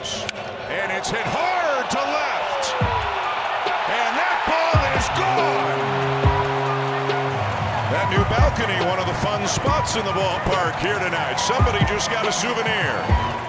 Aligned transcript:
And 0.00 0.90
it's 0.92 1.10
hit 1.10 1.26
hard 1.28 1.84
to 1.90 1.98
left. 2.00 2.72
And 2.80 4.12
that 4.16 4.38
ball 4.48 4.80
is 4.96 5.08
gone. 5.12 5.80
That 7.92 8.08
new 8.08 8.24
balcony, 8.32 8.80
one 8.88 8.98
of 8.98 9.06
the 9.06 9.18
fun 9.20 9.46
spots 9.46 9.96
in 9.96 10.04
the 10.06 10.12
ballpark 10.12 10.80
here 10.80 10.98
tonight. 10.98 11.36
Somebody 11.36 11.84
just 11.84 12.10
got 12.10 12.26
a 12.26 12.32
souvenir. 12.32 13.39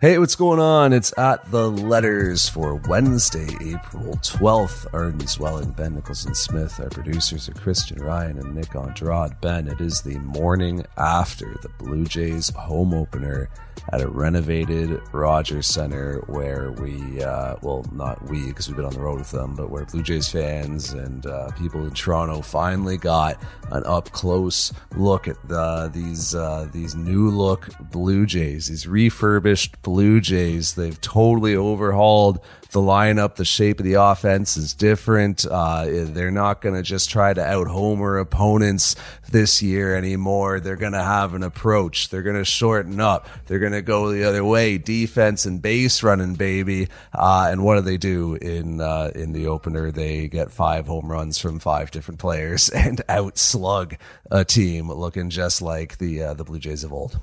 Hey, 0.00 0.18
what's 0.18 0.34
going 0.34 0.60
on? 0.60 0.94
It's 0.94 1.12
at 1.18 1.50
the 1.50 1.70
letters 1.70 2.48
for 2.48 2.76
Wednesday, 2.88 3.48
April 3.60 4.14
12th. 4.22 4.86
Arden 4.94 5.20
Zwelling, 5.20 5.76
Ben 5.76 5.94
Nicholson 5.94 6.34
Smith. 6.34 6.80
Our 6.80 6.88
producers 6.88 7.50
are 7.50 7.52
Christian 7.52 8.02
Ryan 8.02 8.38
and 8.38 8.54
Nick 8.54 8.74
Andrade. 8.74 9.38
Ben, 9.42 9.68
it 9.68 9.82
is 9.82 10.00
the 10.00 10.18
morning 10.20 10.86
after 10.96 11.54
the 11.60 11.68
Blue 11.68 12.06
Jays 12.06 12.48
home 12.48 12.94
opener 12.94 13.50
at 13.92 14.00
a 14.00 14.08
renovated 14.08 15.00
Rogers 15.12 15.66
Center 15.66 16.20
where 16.26 16.72
we, 16.72 17.22
uh, 17.22 17.56
well, 17.62 17.84
not 17.92 18.22
we 18.30 18.46
because 18.46 18.68
we've 18.68 18.76
been 18.76 18.84
on 18.84 18.92
the 18.92 19.00
road 19.00 19.18
with 19.18 19.30
them, 19.30 19.54
but 19.54 19.70
where 19.70 19.84
Blue 19.84 20.02
Jays 20.02 20.28
fans 20.30 20.92
and 20.92 21.26
uh, 21.26 21.50
people 21.58 21.84
in 21.84 21.92
Toronto 21.92 22.40
finally 22.40 22.96
got 22.96 23.42
an 23.70 23.82
up 23.84 24.10
close 24.12 24.72
look 24.96 25.28
at 25.28 25.36
the, 25.48 25.90
these 25.92 26.34
uh, 26.34 26.68
these 26.72 26.94
new 26.94 27.30
look 27.30 27.68
Blue 27.90 28.26
Jays, 28.26 28.68
these 28.68 28.86
refurbished 28.86 29.80
Blue 29.90 30.20
Jays. 30.20 30.74
They've 30.74 31.00
totally 31.00 31.56
overhauled 31.56 32.38
the 32.70 32.80
lineup, 32.80 33.34
the 33.34 33.44
shape 33.44 33.80
of 33.80 33.84
the 33.84 33.94
offense 33.94 34.56
is 34.56 34.74
different. 34.74 35.44
Uh, 35.44 35.86
they're 35.88 36.30
not 36.30 36.60
going 36.60 36.76
to 36.76 36.82
just 36.82 37.10
try 37.10 37.34
to 37.34 37.44
out 37.44 37.66
homer 37.66 38.18
opponents 38.18 38.94
this 39.30 39.60
year 39.60 39.96
anymore. 39.96 40.60
They're 40.60 40.76
going 40.76 40.92
to 40.92 41.02
have 41.02 41.34
an 41.34 41.42
approach. 41.42 42.08
They're 42.08 42.22
going 42.22 42.36
to 42.36 42.44
shorten 42.44 43.00
up. 43.00 43.28
They're 43.46 43.58
going 43.58 43.72
to 43.72 43.82
go 43.82 44.12
the 44.12 44.22
other 44.22 44.44
way, 44.44 44.78
defense 44.78 45.44
and 45.46 45.60
base 45.60 46.04
running, 46.04 46.34
baby. 46.34 46.88
Uh, 47.12 47.48
and 47.50 47.64
what 47.64 47.74
do 47.74 47.80
they 47.80 47.96
do 47.96 48.34
in 48.36 48.80
uh, 48.80 49.10
in 49.14 49.32
the 49.32 49.48
opener? 49.48 49.90
They 49.90 50.28
get 50.28 50.52
five 50.52 50.86
home 50.86 51.10
runs 51.10 51.38
from 51.38 51.58
five 51.58 51.90
different 51.90 52.20
players 52.20 52.68
and 52.74 53.02
outslug 53.08 53.96
a 54.30 54.44
team 54.44 54.90
looking 54.92 55.30
just 55.30 55.60
like 55.60 55.98
the 55.98 56.22
uh, 56.22 56.34
the 56.34 56.44
Blue 56.44 56.60
Jays 56.60 56.84
of 56.84 56.92
old. 56.92 57.20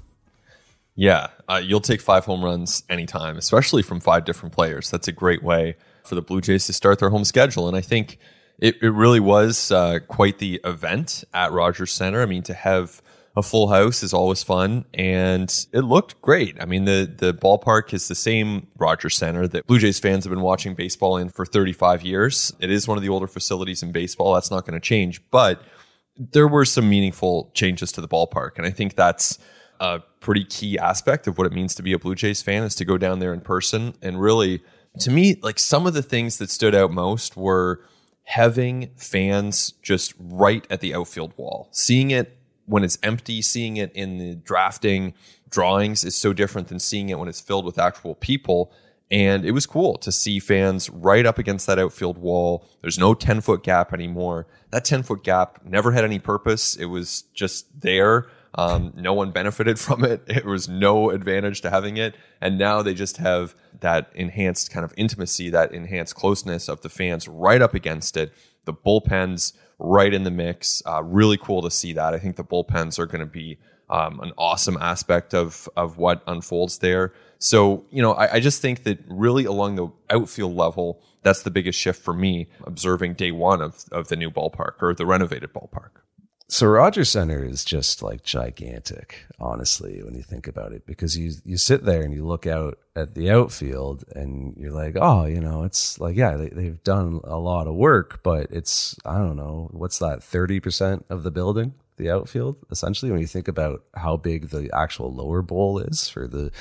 Yeah, 1.00 1.28
uh, 1.48 1.62
you'll 1.64 1.80
take 1.80 2.02
five 2.02 2.26
home 2.26 2.44
runs 2.44 2.82
anytime, 2.90 3.38
especially 3.38 3.84
from 3.84 4.00
five 4.00 4.26
different 4.26 4.54
players. 4.54 4.90
That's 4.90 5.08
a 5.08 5.12
great 5.12 5.44
way 5.44 5.76
for 6.04 6.16
the 6.16 6.24
Blue 6.24 6.42
Jays 6.42 6.66
to 6.66 6.74
start 6.74 6.98
their 6.98 7.12
home 7.12 7.24
schedule. 7.24 7.68
And 7.68 7.78
I 7.78 7.82
think 7.82 8.18
it, 8.58 8.82
it 8.82 8.90
really 8.90 9.20
was 9.20 9.72
uh, 9.72 10.00
quite 10.08 10.40
the 10.40 10.60
event 10.64 11.24
at 11.36 11.52
Rogers 11.52 11.92
Center. 11.92 12.24
I 12.24 12.26
mean, 12.26 12.42
to 12.44 12.56
have 12.56 13.04
a 13.36 13.44
full 13.44 13.68
house 13.68 14.02
is 14.02 14.12
always 14.12 14.42
fun, 14.42 14.86
and 14.96 15.68
it 15.72 15.82
looked 15.82 16.20
great. 16.24 16.60
I 16.60 16.66
mean, 16.66 16.86
the 16.86 17.14
the 17.16 17.32
ballpark 17.32 17.94
is 17.94 18.08
the 18.08 18.16
same 18.16 18.66
Rogers 18.80 19.16
Center 19.16 19.48
that 19.50 19.68
Blue 19.68 19.78
Jays 19.78 20.00
fans 20.00 20.24
have 20.24 20.32
been 20.32 20.42
watching 20.42 20.74
baseball 20.74 21.18
in 21.18 21.30
for 21.30 21.46
35 21.46 22.02
years. 22.02 22.52
It 22.60 22.72
is 22.72 22.88
one 22.88 22.98
of 22.98 23.04
the 23.04 23.10
older 23.10 23.28
facilities 23.28 23.84
in 23.84 23.92
baseball. 23.92 24.34
That's 24.34 24.50
not 24.50 24.66
going 24.66 24.74
to 24.74 24.84
change, 24.84 25.22
but 25.30 25.62
there 26.18 26.48
were 26.48 26.66
some 26.66 26.90
meaningful 26.90 27.52
changes 27.54 27.92
to 27.92 28.02
the 28.02 28.08
ballpark, 28.08 28.58
and 28.58 28.66
I 28.66 28.72
think 28.72 28.96
that's 28.96 29.38
a 29.80 30.02
pretty 30.28 30.44
key 30.44 30.78
aspect 30.78 31.26
of 31.26 31.38
what 31.38 31.48
it 31.48 31.54
means 31.54 31.74
to 31.74 31.82
be 31.82 31.94
a 31.94 31.98
Blue 31.98 32.14
Jays 32.14 32.42
fan 32.42 32.64
is 32.64 32.76
to 32.76 32.84
go 32.84 32.98
down 32.98 33.20
there 33.20 33.34
in 33.34 33.40
person 33.40 33.94
and 34.02 34.20
really 34.20 34.62
to 35.00 35.10
me 35.10 35.40
like 35.42 35.58
some 35.58 35.88
of 35.88 35.94
the 35.94 36.02
things 36.02 36.38
that 36.38 36.50
stood 36.50 36.76
out 36.76 36.92
most 36.92 37.38
were 37.38 37.82
having 38.24 38.90
fans 38.98 39.72
just 39.82 40.14
right 40.20 40.68
at 40.70 40.82
the 40.82 40.94
outfield 40.94 41.34
wall. 41.38 41.70
Seeing 41.72 42.12
it 42.12 42.38
when 42.66 42.84
it's 42.84 42.98
empty, 43.04 43.42
seeing 43.42 43.78
it 43.78 43.90
in 43.94 44.18
the 44.18 44.36
drafting 44.36 45.14
drawings 45.50 46.04
is 46.04 46.18
so 46.18 46.34
different 46.34 46.68
than 46.68 46.80
seeing 46.80 47.08
it 47.08 47.18
when 47.18 47.30
it's 47.30 47.40
filled 47.40 47.64
with 47.64 47.80
actual 47.80 48.14
people. 48.14 48.74
And 49.10 49.46
it 49.46 49.52
was 49.52 49.66
cool 49.66 49.98
to 50.00 50.12
see 50.12 50.40
fans 50.40 50.90
right 50.90 51.26
up 51.26 51.38
against 51.38 51.68
that 51.68 51.80
outfield 51.80 52.18
wall. 52.18 52.68
There's 52.82 53.00
no 53.00 53.14
10 53.14 53.40
foot 53.40 53.64
gap 53.64 53.94
anymore. 53.94 54.46
That 54.72 54.84
10 54.84 55.04
foot 55.04 55.24
gap 55.24 55.64
never 55.64 55.94
had 55.94 56.04
any 56.04 56.20
purpose. 56.20 56.76
It 56.76 56.88
was 56.88 57.22
just 57.34 57.80
there 57.80 58.28
um, 58.58 58.92
no 58.96 59.14
one 59.14 59.32
benefited 59.32 59.80
from 59.88 60.04
it. 60.04 60.24
It 60.28 60.46
was 60.46 60.68
no 60.68 61.12
advantage 61.12 61.62
to 61.62 61.70
having 61.70 61.98
it. 61.98 62.16
And 62.42 62.58
now 62.58 62.82
they 62.82 62.94
just 62.94 63.18
have 63.18 63.56
that 63.80 64.10
enhanced 64.16 64.72
kind 64.72 64.84
of 64.84 64.94
intimacy, 64.98 65.50
that 65.52 65.72
enhanced 65.72 66.16
closeness 66.16 66.68
of 66.68 66.82
the 66.82 66.90
fans 66.90 67.28
right 67.28 67.62
up 67.62 67.74
against 67.74 68.18
it. 68.18 68.34
The 68.66 68.74
bullpens 68.74 69.54
right 69.80 70.14
in 70.14 70.24
the 70.24 70.32
mix. 70.32 70.82
Uh, 70.86 71.04
really 71.04 71.38
cool 71.38 71.62
to 71.62 71.72
see 71.72 71.94
that. 71.94 72.14
I 72.14 72.20
think 72.20 72.36
the 72.36 72.44
bullpens 72.44 73.00
are 73.00 73.06
going 73.06 73.20
to 73.20 73.26
be 73.26 73.60
um, 73.90 74.20
an 74.20 74.34
awesome 74.38 74.78
aspect 74.82 75.34
of 75.34 75.70
of 75.78 75.98
what 75.98 76.22
unfolds 76.28 76.80
there. 76.80 77.14
So 77.40 77.86
you 77.90 78.02
know, 78.02 78.14
I, 78.14 78.34
I 78.34 78.40
just 78.40 78.62
think 78.62 78.84
that 78.84 79.00
really 79.08 79.46
along 79.46 79.76
the 79.76 79.88
outfield 80.10 80.56
level, 80.56 81.02
that's 81.24 81.44
the 81.44 81.52
biggest 81.52 81.80
shift 81.80 82.02
for 82.02 82.14
me 82.14 82.50
observing 82.66 83.14
day 83.14 83.32
one 83.32 83.62
of 83.62 83.86
of 83.92 84.10
the 84.10 84.16
new 84.16 84.30
ballpark 84.30 84.82
or 84.82 84.94
the 84.94 85.06
renovated 85.06 85.54
ballpark. 85.54 86.02
So 86.50 86.66
Rogers 86.68 87.10
Center 87.10 87.44
is 87.44 87.66
just 87.66 88.02
like 88.02 88.24
gigantic, 88.24 89.26
honestly, 89.38 90.02
when 90.02 90.16
you 90.16 90.24
think 90.24 90.48
about 90.48 90.72
it, 90.72 90.86
because 90.86 91.18
you 91.18 91.34
you 91.44 91.58
sit 91.58 91.84
there 91.84 92.04
and 92.04 92.14
you 92.14 92.26
look 92.26 92.48
out 92.48 92.80
at 92.96 93.16
the 93.16 93.30
outfield 93.30 94.06
and 94.16 94.56
you're 94.56 94.72
like, 94.72 94.96
oh, 94.96 95.26
you 95.26 95.42
know, 95.42 95.64
it's 95.64 96.00
like, 96.00 96.16
yeah, 96.16 96.38
they, 96.38 96.48
they've 96.48 96.82
done 96.86 97.20
a 97.26 97.38
lot 97.38 97.68
of 97.68 97.76
work, 97.76 98.24
but 98.24 98.48
it's 98.50 98.96
I 99.06 99.18
don't 99.18 99.36
know, 99.36 99.68
what's 99.74 100.00
that, 100.00 100.24
thirty 100.24 100.62
percent 100.62 101.06
of 101.10 101.24
the 101.24 101.32
building, 101.32 101.74
the 101.98 102.10
outfield, 102.10 102.56
essentially, 102.72 103.12
when 103.12 103.20
you 103.20 103.28
think 103.28 103.50
about 103.50 103.84
how 103.96 104.16
big 104.16 104.50
the 104.50 104.70
actual 104.74 105.14
lower 105.14 105.42
bowl 105.42 105.80
is 105.80 106.08
for 106.08 106.28
the 106.28 106.52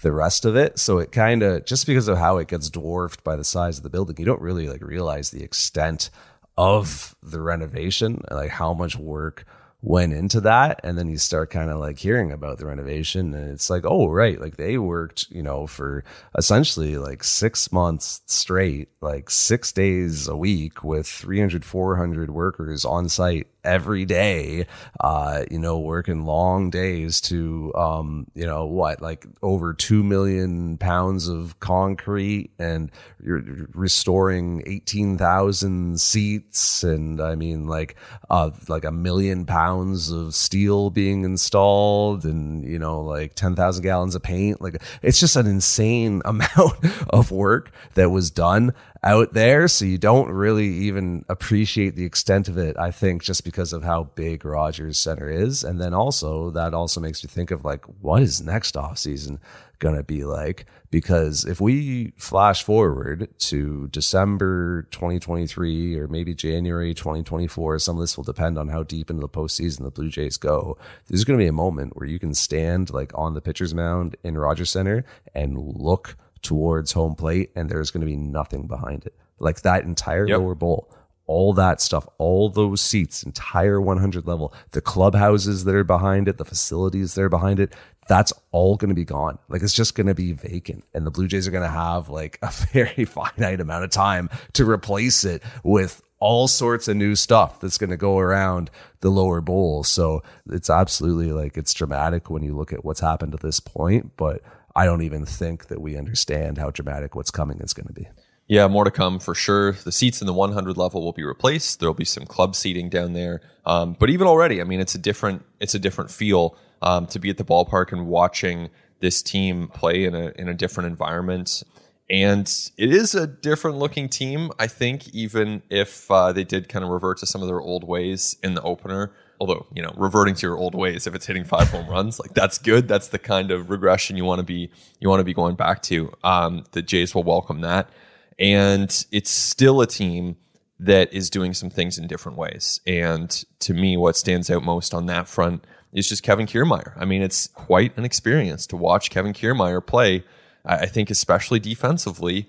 the 0.00 0.12
rest 0.12 0.46
of 0.46 0.56
it. 0.56 0.78
So 0.78 0.98
it 0.98 1.12
kind 1.12 1.42
of 1.42 1.66
just 1.66 1.86
because 1.86 2.08
of 2.08 2.16
how 2.16 2.38
it 2.38 2.48
gets 2.48 2.70
dwarfed 2.70 3.22
by 3.22 3.36
the 3.36 3.44
size 3.44 3.76
of 3.76 3.82
the 3.82 3.90
building, 3.90 4.16
you 4.18 4.24
don't 4.24 4.40
really 4.40 4.68
like 4.68 4.82
realize 4.82 5.30
the 5.30 5.44
extent 5.44 6.08
of 6.56 7.14
the 7.22 7.40
renovation, 7.40 8.22
like 8.30 8.50
how 8.50 8.74
much 8.74 8.96
work 8.96 9.44
went 9.84 10.12
into 10.12 10.40
that. 10.40 10.80
And 10.82 10.96
then 10.96 11.08
you 11.08 11.18
start 11.18 11.50
kind 11.50 11.70
of 11.70 11.78
like 11.78 11.98
hearing 11.98 12.32
about 12.32 12.58
the 12.58 12.66
renovation 12.66 13.34
and 13.34 13.50
it's 13.50 13.68
like 13.68 13.84
oh 13.84 14.08
right 14.08 14.40
like 14.40 14.56
they 14.56 14.78
worked 14.78 15.30
you 15.30 15.42
know 15.42 15.66
for 15.66 16.04
essentially 16.36 16.96
like 16.96 17.22
6 17.22 17.70
months 17.70 18.22
straight 18.26 18.88
like 19.02 19.28
6 19.28 19.72
days 19.72 20.26
a 20.26 20.36
week 20.36 20.82
with 20.82 21.06
300 21.06 21.64
400 21.64 22.30
workers 22.30 22.84
on 22.84 23.08
site 23.08 23.46
every 23.64 24.04
day, 24.04 24.66
uh, 25.00 25.44
you 25.50 25.58
know, 25.58 25.78
working 25.78 26.24
long 26.24 26.70
days 26.70 27.20
to, 27.22 27.72
um, 27.74 28.26
you 28.34 28.46
know, 28.46 28.66
what, 28.66 29.00
like 29.00 29.26
over 29.42 29.72
2 29.72 30.02
million 30.02 30.76
pounds 30.78 31.28
of 31.28 31.58
concrete 31.60 32.50
and 32.58 32.90
you're 33.22 33.42
restoring 33.72 34.62
18,000 34.66 36.00
seats. 36.00 36.82
And 36.82 37.20
I 37.20 37.34
mean, 37.34 37.66
like, 37.66 37.96
uh, 38.30 38.50
like 38.68 38.84
a 38.84 38.92
million 38.92 39.46
pounds 39.46 40.10
of 40.10 40.34
steel 40.34 40.90
being 40.90 41.24
installed 41.24 42.24
and, 42.24 42.64
you 42.64 42.78
know, 42.78 43.00
like 43.00 43.34
10,000 43.34 43.82
gallons 43.82 44.14
of 44.14 44.22
paint. 44.22 44.60
Like, 44.60 44.82
it's 45.02 45.18
just 45.18 45.36
an 45.36 45.46
insane 45.46 46.22
amount 46.24 46.84
of 47.08 47.30
work 47.30 47.72
that 47.94 48.10
was 48.10 48.30
done 48.30 48.74
out 49.04 49.34
there. 49.34 49.68
So 49.68 49.84
you 49.84 49.98
don't 49.98 50.30
really 50.30 50.66
even 50.66 51.24
appreciate 51.28 51.94
the 51.94 52.06
extent 52.06 52.48
of 52.48 52.56
it, 52.56 52.76
I 52.78 52.90
think, 52.90 53.22
just 53.22 53.44
because 53.44 53.72
of 53.72 53.84
how 53.84 54.04
big 54.14 54.44
Rogers 54.44 54.98
Center 54.98 55.28
is. 55.28 55.62
And 55.62 55.80
then 55.80 55.92
also, 55.92 56.50
that 56.50 56.72
also 56.72 57.00
makes 57.00 57.22
me 57.22 57.28
think 57.28 57.50
of 57.50 57.64
like, 57.64 57.84
what 58.00 58.22
is 58.22 58.40
next 58.40 58.76
off 58.76 58.98
season 58.98 59.40
going 59.78 59.94
to 59.94 60.02
be 60.02 60.24
like? 60.24 60.64
Because 60.90 61.44
if 61.44 61.60
we 61.60 62.12
flash 62.16 62.62
forward 62.62 63.28
to 63.40 63.88
December 63.88 64.82
2023 64.90 65.98
or 65.98 66.08
maybe 66.08 66.34
January 66.34 66.94
2024, 66.94 67.80
some 67.80 67.96
of 67.96 68.00
this 68.00 68.16
will 68.16 68.24
depend 68.24 68.56
on 68.56 68.68
how 68.68 68.82
deep 68.82 69.10
into 69.10 69.20
the 69.20 69.28
postseason 69.28 69.82
the 69.82 69.90
Blue 69.90 70.08
Jays 70.08 70.38
go. 70.38 70.78
There's 71.08 71.24
going 71.24 71.38
to 71.38 71.44
be 71.44 71.48
a 71.48 71.52
moment 71.52 71.96
where 71.96 72.08
you 72.08 72.18
can 72.18 72.32
stand 72.32 72.90
like 72.90 73.12
on 73.14 73.34
the 73.34 73.42
pitcher's 73.42 73.74
mound 73.74 74.16
in 74.24 74.38
Rogers 74.38 74.70
Center 74.70 75.04
and 75.34 75.58
look 75.58 76.16
towards 76.44 76.92
home 76.92 77.16
plate 77.16 77.50
and 77.56 77.68
there's 77.68 77.90
going 77.90 78.02
to 78.02 78.06
be 78.06 78.16
nothing 78.16 78.66
behind 78.66 79.04
it. 79.04 79.14
Like 79.40 79.62
that 79.62 79.84
entire 79.84 80.28
yep. 80.28 80.38
lower 80.38 80.54
bowl, 80.54 80.94
all 81.26 81.52
that 81.54 81.80
stuff, 81.80 82.06
all 82.18 82.48
those 82.48 82.80
seats, 82.80 83.22
entire 83.22 83.80
100 83.80 84.26
level, 84.26 84.54
the 84.70 84.80
clubhouses 84.80 85.64
that 85.64 85.74
are 85.74 85.84
behind 85.84 86.28
it, 86.28 86.38
the 86.38 86.44
facilities 86.44 87.14
that 87.14 87.22
are 87.22 87.28
behind 87.28 87.58
it, 87.58 87.74
that's 88.06 88.32
all 88.52 88.76
going 88.76 88.90
to 88.90 88.94
be 88.94 89.04
gone. 89.04 89.38
Like 89.48 89.62
it's 89.62 89.72
just 89.72 89.94
going 89.94 90.06
to 90.06 90.14
be 90.14 90.32
vacant. 90.32 90.84
And 90.92 91.06
the 91.06 91.10
Blue 91.10 91.26
Jays 91.26 91.48
are 91.48 91.50
going 91.50 91.64
to 91.64 91.68
have 91.68 92.08
like 92.08 92.38
a 92.42 92.50
very 92.72 93.04
finite 93.04 93.60
amount 93.60 93.84
of 93.84 93.90
time 93.90 94.30
to 94.52 94.68
replace 94.68 95.24
it 95.24 95.42
with 95.64 96.02
all 96.20 96.48
sorts 96.48 96.88
of 96.88 96.96
new 96.96 97.14
stuff 97.14 97.60
that's 97.60 97.76
going 97.76 97.90
to 97.90 97.96
go 97.96 98.18
around 98.18 98.70
the 99.00 99.10
lower 99.10 99.40
bowl. 99.40 99.84
So 99.84 100.22
it's 100.50 100.70
absolutely 100.70 101.32
like 101.32 101.56
it's 101.56 101.74
dramatic 101.74 102.30
when 102.30 102.42
you 102.42 102.54
look 102.56 102.72
at 102.72 102.84
what's 102.84 103.00
happened 103.00 103.34
at 103.34 103.40
this 103.40 103.60
point. 103.60 104.16
But 104.16 104.42
I 104.76 104.84
don't 104.86 105.02
even 105.02 105.24
think 105.24 105.68
that 105.68 105.80
we 105.80 105.96
understand 105.96 106.58
how 106.58 106.70
dramatic 106.70 107.14
what's 107.14 107.30
coming 107.30 107.60
is 107.60 107.72
going 107.72 107.86
to 107.86 107.92
be. 107.92 108.08
Yeah, 108.46 108.68
more 108.68 108.84
to 108.84 108.90
come 108.90 109.20
for 109.20 109.34
sure. 109.34 109.72
The 109.72 109.92
seats 109.92 110.20
in 110.20 110.26
the 110.26 110.34
100 110.34 110.76
level 110.76 111.02
will 111.02 111.12
be 111.12 111.24
replaced. 111.24 111.80
There'll 111.80 111.94
be 111.94 112.04
some 112.04 112.26
club 112.26 112.54
seating 112.54 112.90
down 112.90 113.14
there. 113.14 113.40
Um, 113.64 113.96
but 113.98 114.10
even 114.10 114.26
already, 114.26 114.60
I 114.60 114.64
mean, 114.64 114.80
it's 114.80 114.94
a 114.94 114.98
different 114.98 115.42
it's 115.60 115.74
a 115.74 115.78
different 115.78 116.10
feel 116.10 116.56
um, 116.82 117.06
to 117.06 117.18
be 117.18 117.30
at 117.30 117.38
the 117.38 117.44
ballpark 117.44 117.92
and 117.92 118.06
watching 118.06 118.68
this 119.00 119.22
team 119.22 119.68
play 119.68 120.04
in 120.04 120.14
a 120.14 120.32
in 120.36 120.48
a 120.48 120.54
different 120.54 120.88
environment. 120.88 121.62
And 122.10 122.46
it 122.76 122.92
is 122.92 123.14
a 123.14 123.26
different 123.26 123.78
looking 123.78 124.10
team, 124.10 124.50
I 124.58 124.66
think, 124.66 125.08
even 125.14 125.62
if 125.70 126.10
uh, 126.10 126.32
they 126.32 126.44
did 126.44 126.68
kind 126.68 126.84
of 126.84 126.90
revert 126.90 127.18
to 127.18 127.26
some 127.26 127.40
of 127.40 127.48
their 127.48 127.62
old 127.62 127.82
ways 127.82 128.36
in 128.42 128.52
the 128.52 128.62
opener. 128.62 129.12
Although, 129.44 129.66
you 129.74 129.82
know, 129.82 129.92
reverting 129.94 130.34
to 130.36 130.46
your 130.46 130.56
old 130.56 130.74
ways, 130.74 131.06
if 131.06 131.14
it's 131.14 131.26
hitting 131.26 131.44
five 131.44 131.68
home 131.68 131.86
runs, 131.86 132.18
like 132.18 132.32
that's 132.32 132.56
good. 132.56 132.88
That's 132.88 133.08
the 133.08 133.18
kind 133.18 133.50
of 133.50 133.68
regression 133.68 134.16
you 134.16 134.24
want 134.24 134.38
to 134.38 134.42
be 134.42 134.70
you 135.00 135.10
want 135.10 135.20
to 135.20 135.24
be 135.24 135.34
going 135.34 135.54
back 135.54 135.82
to. 135.82 136.10
Um, 136.24 136.64
the 136.72 136.80
Jays 136.80 137.14
will 137.14 137.24
welcome 137.24 137.60
that, 137.60 137.90
and 138.38 139.04
it's 139.12 139.30
still 139.30 139.82
a 139.82 139.86
team 139.86 140.38
that 140.80 141.12
is 141.12 141.28
doing 141.28 141.52
some 141.52 141.68
things 141.68 141.98
in 141.98 142.06
different 142.06 142.38
ways. 142.38 142.80
And 142.86 143.30
to 143.58 143.74
me, 143.74 143.98
what 143.98 144.16
stands 144.16 144.50
out 144.50 144.64
most 144.64 144.94
on 144.94 145.04
that 145.06 145.28
front 145.28 145.62
is 145.92 146.08
just 146.08 146.22
Kevin 146.22 146.46
Kiermaier. 146.46 146.94
I 146.96 147.04
mean, 147.04 147.20
it's 147.20 147.46
quite 147.48 147.94
an 147.98 148.06
experience 148.06 148.66
to 148.68 148.78
watch 148.78 149.10
Kevin 149.10 149.34
Kiermaier 149.34 149.86
play. 149.86 150.24
I 150.64 150.86
think, 150.86 151.10
especially 151.10 151.60
defensively. 151.60 152.48